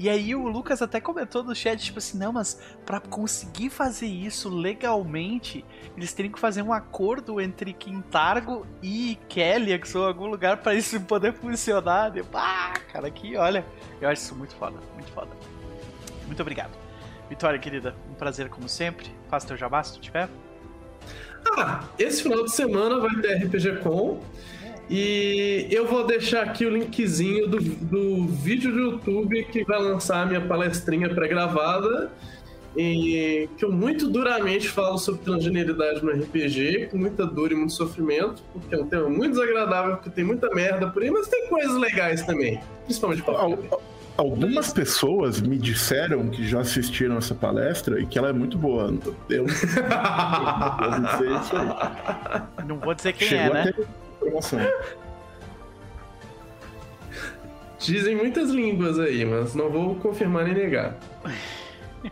E 0.00 0.08
aí 0.08 0.34
o 0.34 0.48
Lucas 0.48 0.80
até 0.80 0.98
comentou 0.98 1.44
no 1.44 1.54
chat, 1.54 1.78
tipo 1.78 1.98
assim, 1.98 2.16
não, 2.16 2.32
mas 2.32 2.58
para 2.86 2.98
conseguir 2.98 3.68
fazer 3.68 4.06
isso 4.06 4.48
legalmente, 4.48 5.62
eles 5.94 6.10
teriam 6.14 6.32
que 6.32 6.40
fazer 6.40 6.62
um 6.62 6.72
acordo 6.72 7.38
entre 7.38 7.74
Quintargo 7.74 8.66
e 8.82 9.18
Kelly, 9.28 9.78
ou 9.94 10.06
algum 10.06 10.24
lugar 10.24 10.56
para 10.56 10.72
isso 10.72 10.98
poder 11.02 11.34
funcionar. 11.34 12.14
Ah, 12.32 12.72
cara, 12.90 13.08
aqui, 13.08 13.36
olha, 13.36 13.62
eu 14.00 14.08
acho 14.08 14.22
isso 14.22 14.34
muito 14.34 14.54
foda, 14.54 14.78
muito 14.94 15.12
foda. 15.12 15.36
Muito 16.26 16.40
obrigado. 16.40 16.72
Vitória, 17.28 17.58
querida, 17.58 17.94
um 18.10 18.14
prazer 18.14 18.48
como 18.48 18.70
sempre. 18.70 19.14
Faça 19.28 19.48
teu 19.48 19.56
jabá 19.58 19.82
se 19.82 19.92
tu 19.92 20.00
tiver. 20.00 20.30
Ah, 21.58 21.84
esse 21.98 22.22
final 22.22 22.42
de 22.42 22.52
semana 22.52 22.98
vai 23.00 23.14
ter 23.20 23.34
RPG 23.44 23.80
Com. 23.82 24.22
E 24.90 25.68
eu 25.70 25.86
vou 25.86 26.04
deixar 26.04 26.42
aqui 26.42 26.66
o 26.66 26.70
linkzinho 26.70 27.46
do, 27.46 27.60
do 27.60 28.26
vídeo 28.26 28.72
do 28.72 28.78
YouTube 28.78 29.44
que 29.44 29.64
vai 29.64 29.80
lançar 29.80 30.22
a 30.22 30.26
minha 30.26 30.40
palestrinha 30.40 31.08
pré-gravada. 31.08 32.10
E 32.76 33.48
que 33.56 33.64
eu 33.64 33.72
muito 33.72 34.08
duramente 34.08 34.68
falo 34.68 34.96
sobre 34.98 35.22
transgeneridade 35.22 36.04
no 36.04 36.10
RPG, 36.10 36.88
com 36.90 36.98
muita 36.98 37.26
dor 37.26 37.50
e 37.50 37.54
muito 37.54 37.72
sofrimento, 37.72 38.42
porque 38.52 38.74
é 38.74 38.78
um 38.78 38.86
tema 38.86 39.08
muito 39.08 39.32
desagradável, 39.32 39.96
porque 39.96 40.10
tem 40.10 40.24
muita 40.24 40.48
merda 40.54 40.88
por 40.88 41.02
aí, 41.02 41.10
mas 41.10 41.26
tem 41.26 41.48
coisas 41.48 41.76
legais 41.76 42.22
também, 42.24 42.60
principalmente 42.84 43.22
para 43.22 43.34
Algumas 44.16 44.72
pessoas 44.72 45.40
me 45.40 45.58
disseram 45.58 46.28
que 46.28 46.46
já 46.46 46.60
assistiram 46.60 47.16
essa 47.16 47.34
palestra 47.34 48.00
e 48.00 48.06
que 48.06 48.18
ela 48.18 48.28
é 48.28 48.32
muito 48.32 48.56
boa. 48.56 48.94
Eu 49.28 49.46
não, 49.48 50.78
vou 50.78 51.00
dizer 51.00 51.40
isso 51.40 51.56
aí. 51.56 52.66
Não 52.68 52.78
vou 52.78 52.94
dizer 52.94 53.12
quem 53.14 53.28
Chegou 53.28 53.56
é, 53.56 53.64
né? 53.64 53.72
Informação. 54.20 54.60
Dizem 57.78 58.14
muitas 58.14 58.50
línguas 58.50 58.98
aí, 58.98 59.24
mas 59.24 59.54
não 59.54 59.70
vou 59.70 59.94
confirmar 59.96 60.44
nem 60.44 60.54
negar. 60.54 60.96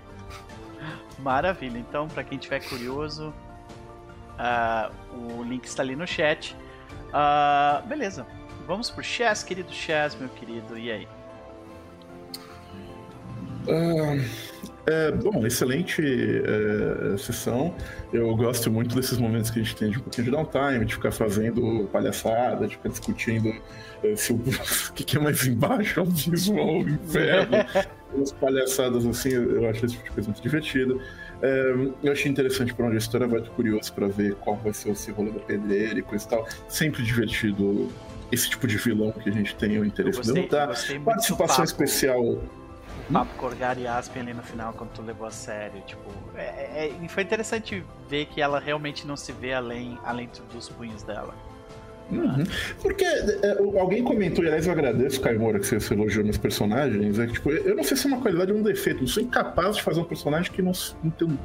Maravilha. 1.18 1.78
Então, 1.78 2.09
para 2.09 2.24
quem 2.24 2.39
tiver 2.39 2.60
curioso, 2.66 3.35
uh, 4.39 4.93
o 5.14 5.43
link 5.43 5.64
está 5.64 5.82
ali 5.82 5.94
no 5.94 6.06
chat. 6.06 6.56
Uh, 7.09 7.86
beleza. 7.86 8.26
Vamos 8.66 8.90
pro 8.90 9.02
Chess, 9.02 9.43
querido 9.43 9.72
Chess, 9.72 10.14
meu 10.14 10.28
querido. 10.30 10.78
E 10.78 10.90
aí? 10.90 11.09
Uh, 13.66 14.47
é, 14.89 15.12
bom, 15.12 15.47
excelente 15.47 16.02
é, 16.02 17.16
sessão. 17.19 17.74
Eu 18.10 18.35
gosto 18.35 18.70
muito 18.70 18.97
desses 18.97 19.19
momentos 19.19 19.51
que 19.51 19.60
a 19.60 19.62
gente 19.62 19.77
tem 19.77 19.90
de 19.90 19.98
um 19.98 20.01
pouquinho 20.01 20.24
de 20.24 20.31
downtime, 20.31 20.85
de 20.86 20.94
ficar 20.94 21.12
fazendo 21.12 21.86
palhaçada, 21.93 22.66
de 22.66 22.77
ficar 22.77 22.89
discutindo 22.89 23.52
é, 24.02 24.16
se 24.16 24.32
o, 24.32 24.36
o 24.90 24.93
que, 24.94 25.16
é 25.16 25.20
mais 25.20 25.47
embaixo, 25.47 26.01
é 26.01 26.02
o 26.02 26.06
visual, 26.06 26.78
o 26.78 26.89
inferno. 26.89 27.56
As 28.23 28.32
palhaçadas 28.32 29.05
assim, 29.05 29.28
eu 29.31 29.69
acho 29.69 29.85
esse 29.85 29.94
tipo 29.94 30.05
de 30.05 30.10
coisa 30.12 30.31
muito 30.31 30.43
divertida. 30.43 30.97
É, 31.43 31.74
eu 32.02 32.10
achei 32.10 32.31
interessante 32.31 32.73
para 32.73 32.86
onde 32.86 32.94
a 32.97 32.98
história 32.98 33.27
vai, 33.27 33.43
tô 33.43 33.51
curioso 33.51 33.93
para 33.93 34.09
ver 34.09 34.35
qual 34.36 34.56
vai 34.56 34.73
ser 34.73 34.90
esse 34.90 35.10
rolê 35.10 35.31
da 35.31 35.40
pedreira 35.40 35.98
e 35.98 36.02
coisa 36.02 36.24
e 36.24 36.28
tal. 36.28 36.48
Sempre 36.69 37.02
divertido 37.02 37.89
esse 38.32 38.48
tipo 38.48 38.66
de 38.66 38.78
vilão 38.78 39.12
que 39.12 39.28
a 39.28 39.32
gente 39.32 39.55
tem 39.55 39.78
o 39.78 39.85
interesse 39.85 40.23
de 40.23 40.32
derrotar. 40.32 40.70
Participação 41.05 41.65
especial 41.65 42.39
papo 43.12 43.35
Corgar 43.36 43.78
e 43.78 43.86
Aspen 43.86 44.22
ali 44.22 44.35
no 44.35 44.43
final, 44.43 44.72
quando 44.72 44.90
tu 44.90 45.02
levou 45.02 45.26
a 45.26 45.30
sério. 45.30 45.80
Tipo, 45.86 46.10
é, 46.36 46.90
é, 47.02 47.09
foi 47.09 47.22
interessante 47.22 47.85
ver 48.09 48.26
que 48.26 48.40
ela 48.40 48.59
realmente 48.59 49.06
não 49.06 49.16
se 49.16 49.32
vê 49.32 49.52
além, 49.52 49.98
além 50.05 50.28
dos 50.52 50.68
punhos 50.68 51.02
dela. 51.02 51.35
Uhum. 52.10 52.43
Porque 52.80 53.05
é, 53.05 53.59
alguém 53.78 54.02
comentou, 54.02 54.43
e 54.43 54.48
aliás 54.48 54.66
eu 54.66 54.72
agradeço, 54.72 55.20
Caio 55.20 55.39
Moura, 55.39 55.59
que 55.59 55.66
você 55.66 55.93
elogiou 55.93 56.24
meus 56.24 56.39
personagens. 56.39 57.18
É 57.18 57.26
que, 57.26 57.35
tipo, 57.35 57.51
eu 57.51 57.76
não 57.76 57.85
sei 57.85 57.97
se 57.97 58.06
é 58.06 58.09
uma 58.09 58.20
qualidade 58.20 58.51
ou 58.51 58.59
um 58.59 58.62
defeito. 58.62 59.02
Eu 59.02 59.06
sou 59.06 59.22
incapaz 59.22 59.76
de 59.76 59.82
fazer 59.82 60.01
um 60.01 60.05
personagem 60.05 60.51
que 60.51 60.62
não, 60.62 60.72
não, 61.02 61.10
tem, 61.10 61.39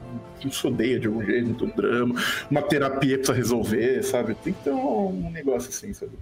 não 0.43 0.51
se 0.51 0.65
odeia 0.65 0.99
de 0.99 1.07
algum 1.07 1.23
jeito, 1.23 1.49
não 1.49 1.55
tem 1.55 1.67
um 1.67 1.75
drama, 1.75 2.15
uma 2.49 2.61
terapia 2.61 3.19
pra 3.19 3.33
resolver, 3.33 4.03
sabe? 4.03 4.35
Tem 4.35 4.53
que 4.53 4.63
ter 4.63 4.71
um, 4.71 5.27
um 5.27 5.31
negócio 5.31 5.69
assim, 5.69 5.93
sabe? 5.93 6.13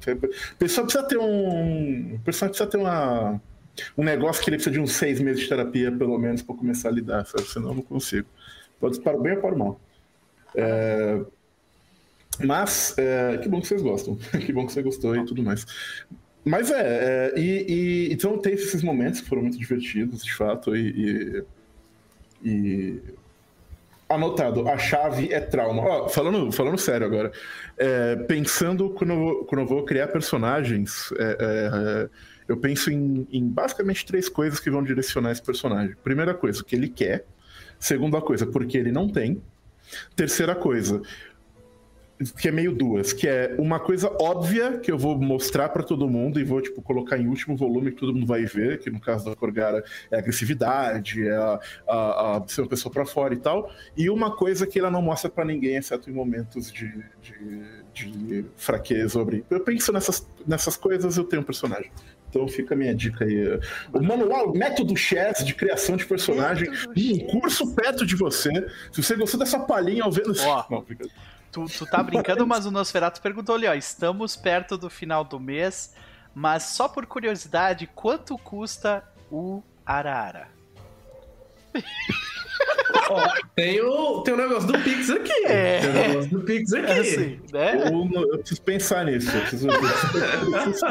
Pessoa 0.57 0.85
precisa 0.85 1.07
ter 1.07 1.19
um. 1.19 2.15
O 2.15 2.19
personagem 2.19 2.57
precisa 2.57 2.67
ter 2.67 2.77
uma 2.77 3.39
um 3.97 4.03
negócio 4.03 4.43
que 4.43 4.49
ele 4.49 4.57
precisa 4.57 4.73
de 4.73 4.79
uns 4.79 4.93
seis 4.93 5.19
meses 5.19 5.41
de 5.41 5.49
terapia, 5.49 5.91
pelo 5.91 6.17
menos, 6.17 6.41
para 6.41 6.55
começar 6.55 6.89
a 6.89 6.91
lidar, 6.91 7.25
sabe? 7.25 7.43
Senão 7.43 7.69
eu 7.69 7.75
não 7.75 7.81
consigo. 7.81 8.27
Pode 8.79 8.99
para 8.99 9.17
o 9.17 9.21
bem 9.21 9.33
ou 9.33 9.41
para 9.41 9.55
o 9.55 9.57
mal. 9.57 9.81
É... 10.55 11.21
Mas, 12.43 12.95
é... 12.97 13.37
que 13.37 13.47
bom 13.47 13.61
que 13.61 13.67
vocês 13.67 13.81
gostam. 13.81 14.15
que 14.45 14.51
bom 14.51 14.65
que 14.65 14.73
você 14.73 14.81
gostou 14.81 15.15
e 15.15 15.25
tudo 15.25 15.43
mais. 15.43 15.65
Mas 16.43 16.71
é, 16.71 17.33
é 17.35 17.39
e, 17.39 17.65
e, 18.09 18.13
então 18.13 18.37
tem 18.37 18.53
esses 18.53 18.81
momentos 18.81 19.21
que 19.21 19.29
foram 19.29 19.43
muito 19.43 19.59
divertidos, 19.59 20.23
de 20.23 20.33
fato, 20.33 20.75
e, 20.75 21.43
e, 22.43 22.49
e... 22.49 23.01
anotado, 24.09 24.67
a 24.67 24.75
chave 24.75 25.31
é 25.31 25.39
trauma. 25.39 25.83
Ó, 25.83 26.09
falando, 26.09 26.51
falando 26.51 26.79
sério 26.79 27.05
agora, 27.05 27.31
é, 27.77 28.15
pensando 28.15 28.89
quando 28.89 29.13
eu, 29.13 29.45
quando 29.45 29.61
eu 29.61 29.67
vou 29.67 29.85
criar 29.85 30.07
personagens, 30.07 31.11
é, 31.19 31.37
é 31.39 32.30
eu 32.51 32.57
penso 32.57 32.91
em, 32.91 33.25
em, 33.31 33.47
basicamente 33.47 34.05
três 34.05 34.27
coisas 34.27 34.59
que 34.59 34.69
vão 34.69 34.83
direcionar 34.83 35.31
esse 35.31 35.41
personagem. 35.41 35.95
Primeira 36.03 36.33
coisa, 36.33 36.61
o 36.61 36.65
que 36.65 36.75
ele 36.75 36.89
quer. 36.89 37.25
Segunda 37.79 38.21
coisa, 38.21 38.45
porque 38.45 38.77
ele 38.77 38.91
não 38.91 39.07
tem. 39.07 39.41
Terceira 40.15 40.53
coisa, 40.53 41.01
que 42.37 42.49
é 42.49 42.51
meio 42.51 42.73
duas, 42.73 43.13
que 43.13 43.27
é 43.27 43.55
uma 43.57 43.79
coisa 43.79 44.09
óbvia 44.21 44.77
que 44.77 44.91
eu 44.91 44.97
vou 44.97 45.17
mostrar 45.17 45.69
para 45.69 45.81
todo 45.81 46.07
mundo 46.07 46.39
e 46.39 46.43
vou 46.43 46.61
tipo 46.61 46.81
colocar 46.81 47.17
em 47.17 47.27
último 47.27 47.55
volume 47.55 47.91
que 47.91 47.99
todo 47.99 48.13
mundo 48.13 48.25
vai 48.25 48.45
ver, 48.45 48.79
que 48.79 48.89
no 48.89 48.99
caso 48.99 49.25
da 49.25 49.35
Corgara 49.35 49.83
é 50.11 50.19
agressividade, 50.19 51.27
é 51.27 51.35
a, 51.35 51.59
a, 51.87 52.37
a 52.37 52.47
ser 52.47 52.61
uma 52.61 52.69
pessoa 52.69 52.93
para 52.93 53.05
fora 53.05 53.33
e 53.33 53.37
tal, 53.37 53.71
e 53.97 54.09
uma 54.09 54.35
coisa 54.35 54.67
que 54.67 54.77
ela 54.77 54.91
não 54.91 55.01
mostra 55.01 55.29
para 55.29 55.45
ninguém, 55.45 55.77
exceto 55.77 56.09
em 56.09 56.13
momentos 56.13 56.71
de, 56.71 57.03
de, 57.21 57.71
de 57.93 58.45
fraqueza. 58.55 59.25
Eu 59.49 59.59
penso 59.61 59.91
nessas, 59.91 60.27
nessas 60.45 60.77
coisas, 60.77 61.17
eu 61.17 61.23
tenho 61.23 61.41
um 61.41 61.45
personagem. 61.45 61.91
Então 62.31 62.47
fica 62.47 62.73
a 62.73 62.77
minha 62.77 62.95
dica 62.95 63.25
aí. 63.25 63.59
O 63.93 64.01
manual 64.01 64.53
Método 64.53 64.95
Chess 64.95 65.43
de 65.45 65.53
criação 65.53 65.97
de 65.97 66.05
personagem, 66.05 66.69
um 66.69 67.39
curso 67.39 67.75
perto 67.75 68.05
de 68.05 68.15
você. 68.15 68.49
Se 68.91 69.03
você 69.03 69.15
gostou 69.17 69.37
dessa 69.37 69.59
palhinha 69.59 70.05
ao 70.05 70.11
ver 70.11 70.25
no... 70.25 70.33
Ó. 70.45 70.65
Não. 70.69 70.85
Tu, 71.51 71.65
tu 71.65 71.85
tá 71.85 72.01
brincando, 72.01 72.47
mas 72.47 72.65
o 72.65 72.71
Nosferatu 72.71 73.21
perguntou 73.21 73.55
ali, 73.55 73.67
ó. 73.67 73.73
Estamos 73.73 74.37
perto 74.37 74.77
do 74.77 74.89
final 74.89 75.25
do 75.25 75.37
mês, 75.37 75.93
mas 76.33 76.63
só 76.63 76.87
por 76.87 77.05
curiosidade, 77.05 77.85
quanto 77.93 78.37
custa 78.37 79.03
o 79.29 79.61
Arara? 79.85 80.47
Ó, 83.13 83.29
tem 83.55 83.81
o, 83.81 84.21
tem 84.21 84.33
o 84.33 84.37
negócio 84.37 84.67
do 84.71 84.79
Pix 84.79 85.09
aqui. 85.09 85.45
É. 85.45 85.79
Tem 85.79 85.89
o 85.89 85.93
negócio 85.93 86.29
do 86.31 86.39
Pix 86.41 86.73
aqui. 86.73 86.91
Assim, 86.91 87.39
né? 87.53 87.89
Eu, 87.91 88.21
eu 88.23 88.37
preciso 88.39 88.61
pensar 88.61 89.05
nisso. 89.05 89.29
Eu, 89.35 89.41
preciso- 89.41 89.67
eu 89.69 89.79
preciso- 90.51 90.85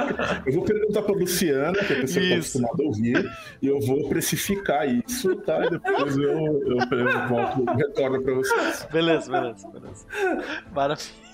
eu 0.46 0.52
vou 0.52 0.64
perguntar 0.64 1.02
pra 1.02 1.14
Luciana, 1.14 1.84
que 1.84 1.92
é 1.92 1.96
a 1.96 2.00
pessoa 2.00 2.20
que 2.24 2.28
tá 2.30 2.34
acostumada 2.36 2.82
a 2.82 2.86
ouvir, 2.86 3.32
e 3.62 3.66
eu 3.66 3.80
vou 3.80 4.08
precificar 4.08 4.88
isso, 4.88 5.34
tá? 5.36 5.64
E 5.66 5.70
depois 5.70 6.16
eu, 6.16 6.22
eu, 6.30 6.78
eu 6.98 7.28
volto, 7.28 7.64
retorno 7.76 8.22
pra 8.22 8.34
vocês. 8.34 8.86
Beleza, 8.92 9.30
beleza, 9.30 9.68
beleza. 9.68 10.06
Maravilha. 10.74 11.29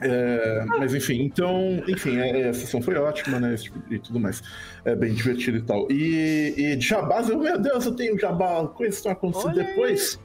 É, 0.00 0.64
mas 0.66 0.94
enfim, 0.94 1.22
então, 1.22 1.82
enfim, 1.88 2.18
é, 2.18 2.48
a 2.50 2.54
sessão 2.54 2.82
foi 2.82 2.94
ótima, 2.96 3.40
né? 3.40 3.54
esse 3.54 3.64
tipo- 3.64 3.80
E 3.92 3.98
tudo 3.98 4.20
mais. 4.20 4.42
É 4.84 4.94
bem 4.94 5.14
divertido 5.14 5.56
e 5.58 5.62
tal. 5.62 5.90
E, 5.90 6.54
e 6.56 6.80
jabás, 6.80 7.28
eu, 7.30 7.38
meu 7.38 7.58
Deus, 7.58 7.86
eu 7.86 7.94
tenho 7.94 8.18
jabá, 8.18 8.66
coisas 8.68 8.96
estão 8.96 9.12
acontecendo 9.12 9.54
depois 9.54 10.20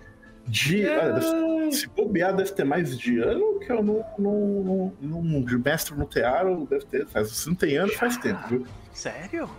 de. 0.47 0.85
olha, 0.87 1.71
se 1.71 1.87
bobear, 1.87 2.35
deve 2.35 2.51
ter 2.51 2.65
mais 2.65 2.97
de 2.99 3.19
ano 3.19 3.59
que 3.59 3.71
eu 3.71 3.81
não, 3.81 4.03
não, 4.19 4.93
não, 5.01 5.21
não 5.23 5.41
de 5.41 5.57
mestre 5.57 5.95
no 5.95 6.05
teatro, 6.05 6.67
deve 6.69 6.85
ter. 6.85 7.07
Faz, 7.07 7.29
se 7.29 7.47
não 7.47 7.55
tem 7.55 7.77
ano, 7.77 7.91
faz 7.93 8.17
tempo, 8.17 8.41
viu? 8.49 8.65
Sério? 8.91 9.49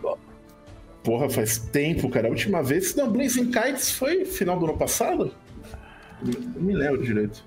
Porra, 1.02 1.28
faz 1.30 1.59
tempo, 1.59 2.09
cara. 2.10 2.28
A 2.28 2.30
última 2.30 2.62
vez. 2.62 2.94
Não, 2.94 3.10
Blazing 3.10 3.51
Kites 3.51 3.90
foi 3.93 4.24
final 4.26 4.59
do 4.59 4.66
ano 4.66 4.76
passado? 4.76 5.34
Não 6.22 6.62
me 6.62 6.74
lembro 6.74 7.02
direito. 7.02 7.44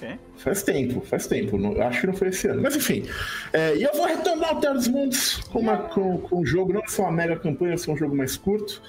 Ok. 0.00 0.16
Faz 0.36 0.62
tempo, 0.62 1.00
faz 1.00 1.26
tempo. 1.26 1.58
Não- 1.58 1.80
acho 1.82 2.00
que 2.02 2.06
não 2.06 2.14
foi 2.14 2.28
esse 2.28 2.46
ano. 2.46 2.62
Mas 2.62 2.76
enfim. 2.76 3.04
É, 3.52 3.74
e 3.76 3.82
eu 3.82 3.92
vou 3.92 4.06
retomar 4.06 4.56
o 4.56 4.60
Terra 4.60 4.74
dos 4.74 4.86
Mundos 4.88 5.38
com, 5.50 5.58
uma, 5.58 5.76
com, 5.76 6.18
com 6.18 6.40
um 6.40 6.46
jogo, 6.46 6.72
não 6.72 6.82
só 6.86 7.02
uma 7.02 7.12
mega 7.12 7.36
campanha, 7.36 7.76
só 7.76 7.92
um 7.92 7.96
jogo 7.96 8.16
mais 8.16 8.36
curto. 8.36 8.80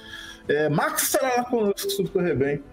É, 0.48 0.69
Max 0.69 1.03
estará 1.03 1.36
lá 1.38 1.44
conosco, 1.45 1.90
se 1.90 1.98
tudo 1.98 2.11
correr 2.11 2.36
bem. 2.36 2.64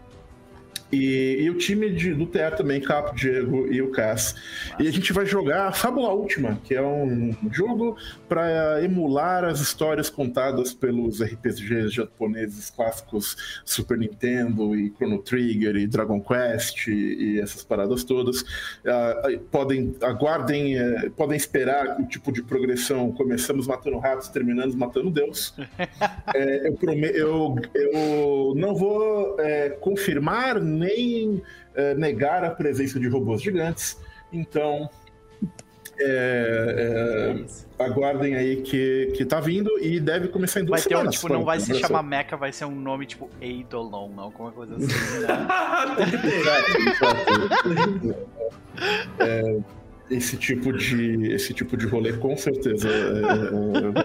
E, 0.92 1.38
e 1.40 1.50
o 1.50 1.54
time 1.58 1.90
de- 1.90 2.14
do 2.14 2.26
teatro 2.26 2.58
também, 2.58 2.80
Capo, 2.80 3.14
Diego 3.16 3.66
e 3.72 3.82
o 3.82 3.90
Cass. 3.90 4.36
E 4.78 4.86
a 4.86 4.92
gente 4.92 5.12
vai 5.12 5.26
jogar 5.26 5.74
Fábula 5.74 6.10
Última, 6.12 6.60
que 6.62 6.74
é 6.74 6.80
um 6.82 7.34
jogo 7.50 7.96
para 8.28 8.82
emular 8.82 9.44
as 9.44 9.60
histórias 9.60 10.10
contadas 10.10 10.74
pelos 10.74 11.22
RPGs 11.22 11.90
japoneses 11.90 12.70
clássicos 12.70 13.60
Super 13.64 13.98
Nintendo 13.98 14.74
e 14.74 14.90
Chrono 14.96 15.18
Trigger 15.18 15.76
e 15.76 15.86
Dragon 15.86 16.20
Quest 16.20 16.88
e, 16.88 16.92
e 17.36 17.40
essas 17.40 17.62
paradas 17.64 18.04
todas. 18.04 18.44
Ah, 18.86 19.22
podem 19.50 19.94
aguardem, 20.02 20.78
eh, 20.78 21.10
podem 21.16 21.36
esperar 21.36 22.00
o 22.00 22.06
tipo 22.06 22.32
de 22.32 22.42
progressão. 22.42 23.12
Começamos 23.12 23.66
matando 23.66 23.98
ratos, 23.98 24.28
terminamos 24.28 24.74
matando 24.74 25.10
Deus. 25.10 25.54
É, 26.34 26.68
eu, 26.68 26.72
prome- 26.74 27.10
eu, 27.14 27.56
eu 27.74 28.52
não 28.56 28.74
vou 28.74 29.36
é, 29.40 29.70
confirmar 29.70 30.60
nem 30.60 31.40
é, 31.74 31.94
negar 31.94 32.44
a 32.44 32.50
presença 32.50 32.98
de 32.98 33.08
robôs 33.08 33.40
gigantes. 33.40 33.96
Então, 34.32 34.90
é, 35.98 37.34
é, 37.78 37.84
aguardem 37.84 38.34
aí 38.34 38.56
que, 38.62 39.12
que 39.16 39.24
tá 39.24 39.40
vindo 39.40 39.70
e 39.80 39.98
deve 40.00 40.28
começar 40.28 40.60
em 40.60 40.64
duas 40.64 40.80
Vai 40.82 40.88
ter 40.88 40.94
um, 40.94 40.98
semanas. 40.98 41.14
tipo, 41.14 41.32
não 41.32 41.44
vai 41.44 41.60
se 41.60 41.74
chamar 41.74 42.02
Mecha, 42.02 42.36
vai 42.36 42.52
ser 42.52 42.64
um 42.64 42.74
nome 42.74 43.06
tipo 43.06 43.28
Eidolon, 43.40 44.10
alguma 44.18 44.52
coisa 44.52 44.74
assim, 44.76 44.86
né? 45.26 45.46
É, 49.18 49.58
esse 50.08 50.36
tipo 50.36 50.72
de 50.72 51.32
esse 51.32 51.52
tipo 51.52 51.76
de 51.76 51.84
rolê 51.86 52.12
com 52.12 52.36
certeza 52.36 52.88
é, 52.88 52.92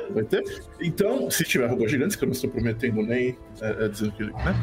é, 0.08 0.14
vai 0.14 0.24
ter. 0.24 0.44
Então, 0.80 1.30
se 1.30 1.44
tiver 1.44 1.68
robôs 1.68 1.92
gigantes, 1.92 2.16
que 2.16 2.24
eu 2.24 2.28
não 2.28 2.34
estou 2.34 2.50
prometendo 2.50 3.04
nem 3.04 3.38
é, 3.62 3.86
é, 3.86 3.88
dizendo 3.88 4.12
que, 4.14 4.24
né? 4.24 4.56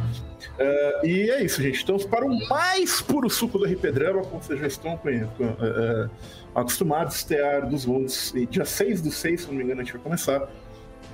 É, 0.58 1.06
e 1.06 1.30
é 1.30 1.44
isso, 1.44 1.62
gente. 1.62 1.82
Então, 1.82 1.96
para 1.98 2.24
o 2.26 2.48
mais 2.48 3.00
puro 3.00 3.30
suco 3.30 3.58
do 3.58 3.64
RP 3.66 3.92
Drama, 3.92 4.22
como 4.22 4.42
vocês 4.42 4.58
já 4.58 4.66
estão 4.66 4.96
com- 4.96 5.26
com- 5.36 5.56
é, 5.60 6.08
acostumados, 6.60 7.22
Tear 7.24 7.66
dos 7.68 7.84
Mundos. 7.86 8.34
E 8.34 8.46
dia 8.46 8.64
6 8.64 9.02
do 9.02 9.10
6, 9.10 9.40
se 9.42 9.46
não 9.48 9.54
me 9.54 9.64
engano, 9.64 9.80
a 9.80 9.84
gente 9.84 9.92
vai 9.94 10.02
começar. 10.02 10.48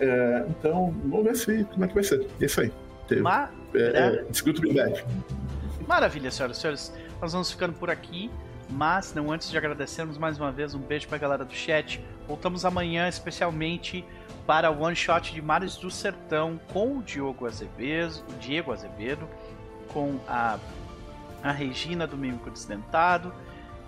É, 0.00 0.44
então, 0.48 0.94
vamos 1.04 1.24
ver 1.24 1.36
se, 1.36 1.64
como 1.64 1.84
é 1.84 1.88
que 1.88 1.94
vai 1.94 2.04
ser. 2.04 2.26
É 2.40 2.44
isso 2.44 2.60
aí. 2.60 2.72
Teve- 3.08 3.20
Ma- 3.22 3.50
é, 3.74 3.78
é, 3.80 4.24
Big 4.42 4.74
Bad. 4.74 5.04
Maravilha, 5.86 6.30
senhoras 6.30 6.56
e 6.56 6.60
senhores. 6.60 6.92
Nós 7.20 7.32
vamos 7.32 7.50
ficando 7.50 7.72
por 7.74 7.90
aqui, 7.90 8.30
mas 8.70 9.14
não 9.14 9.30
antes 9.30 9.50
de 9.50 9.56
agradecermos 9.58 10.16
mais 10.18 10.38
uma 10.38 10.50
vez, 10.50 10.74
um 10.74 10.78
beijo 10.80 11.06
pra 11.08 11.18
galera 11.18 11.44
do 11.44 11.54
chat. 11.54 12.02
Voltamos 12.26 12.64
amanhã, 12.64 13.08
especialmente 13.08 14.04
para 14.46 14.70
o 14.70 14.82
one 14.82 14.96
shot 14.96 15.32
de 15.32 15.40
Mares 15.40 15.76
do 15.76 15.90
Sertão 15.90 16.58
com 16.72 16.98
o 16.98 17.02
Diogo 17.02 17.46
Azevedo, 17.46 18.22
o 18.34 18.38
Diego 18.38 18.72
Azevedo, 18.72 19.28
com 19.88 20.16
a, 20.28 20.58
a 21.42 21.52
Regina 21.52 22.06
do 22.06 22.16
Mímico 22.16 22.50
Desdentado 22.50 23.32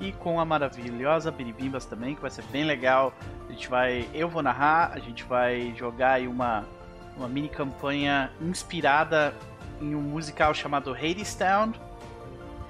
e 0.01 0.13
com 0.13 0.39
a 0.39 0.45
maravilhosa 0.45 1.31
Biribimbas 1.31 1.87
também, 1.87 2.15
que 2.15 2.21
vai 2.21 2.31
ser 2.31 2.45
bem 2.45 2.65
legal. 2.65 3.13
A 3.49 3.53
gente 3.53 3.69
vai, 3.69 4.09
eu 4.13 4.29
vou 4.29 4.43
narrar, 4.43 4.93
a 4.93 4.99
gente 4.99 5.25
vai 5.25 5.75
jogar 5.77 6.13
aí 6.13 6.29
uma 6.29 6.65
uma 7.17 7.29
mini 7.29 7.49
campanha 7.49 8.31
inspirada 8.41 9.35
em 9.81 9.95
um 9.95 10.03
musical 10.03 10.53
chamado 10.55 10.93
Hadestown 10.93 11.73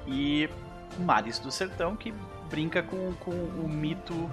e 0.07 0.49
Mares 0.99 1.39
do 1.39 1.51
Sertão 1.51 1.97
que 1.97 2.15
brinca 2.49 2.83
com, 2.83 3.13
com 3.15 3.31
o 3.33 3.69
mito 3.69 4.31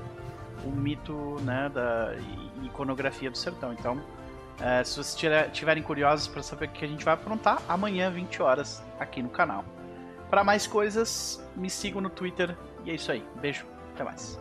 o 0.63 0.71
mito 0.71 1.41
né, 1.41 1.69
da 1.73 2.13
iconografia 2.63 3.29
do 3.29 3.37
sertão. 3.37 3.73
Então, 3.73 4.01
eh, 4.61 4.81
se 4.85 4.95
vocês 4.95 5.49
tiverem 5.51 5.83
curiosos 5.83 6.25
para 6.25 6.41
saber 6.41 6.67
o 6.67 6.69
que 6.69 6.85
a 6.85 6.87
gente 6.87 7.03
vai 7.03 7.15
aprontar, 7.15 7.61
amanhã 7.67 8.09
20 8.09 8.41
horas 8.41 8.81
aqui 8.97 9.21
no 9.21 9.27
canal. 9.27 9.65
Para 10.33 10.43
mais 10.43 10.65
coisas, 10.65 11.39
me 11.55 11.69
sigam 11.69 12.01
no 12.01 12.09
Twitter 12.09 12.57
e 12.83 12.89
é 12.89 12.95
isso 12.95 13.11
aí. 13.11 13.23
Beijo, 13.39 13.67
até 13.93 14.03
mais. 14.03 14.39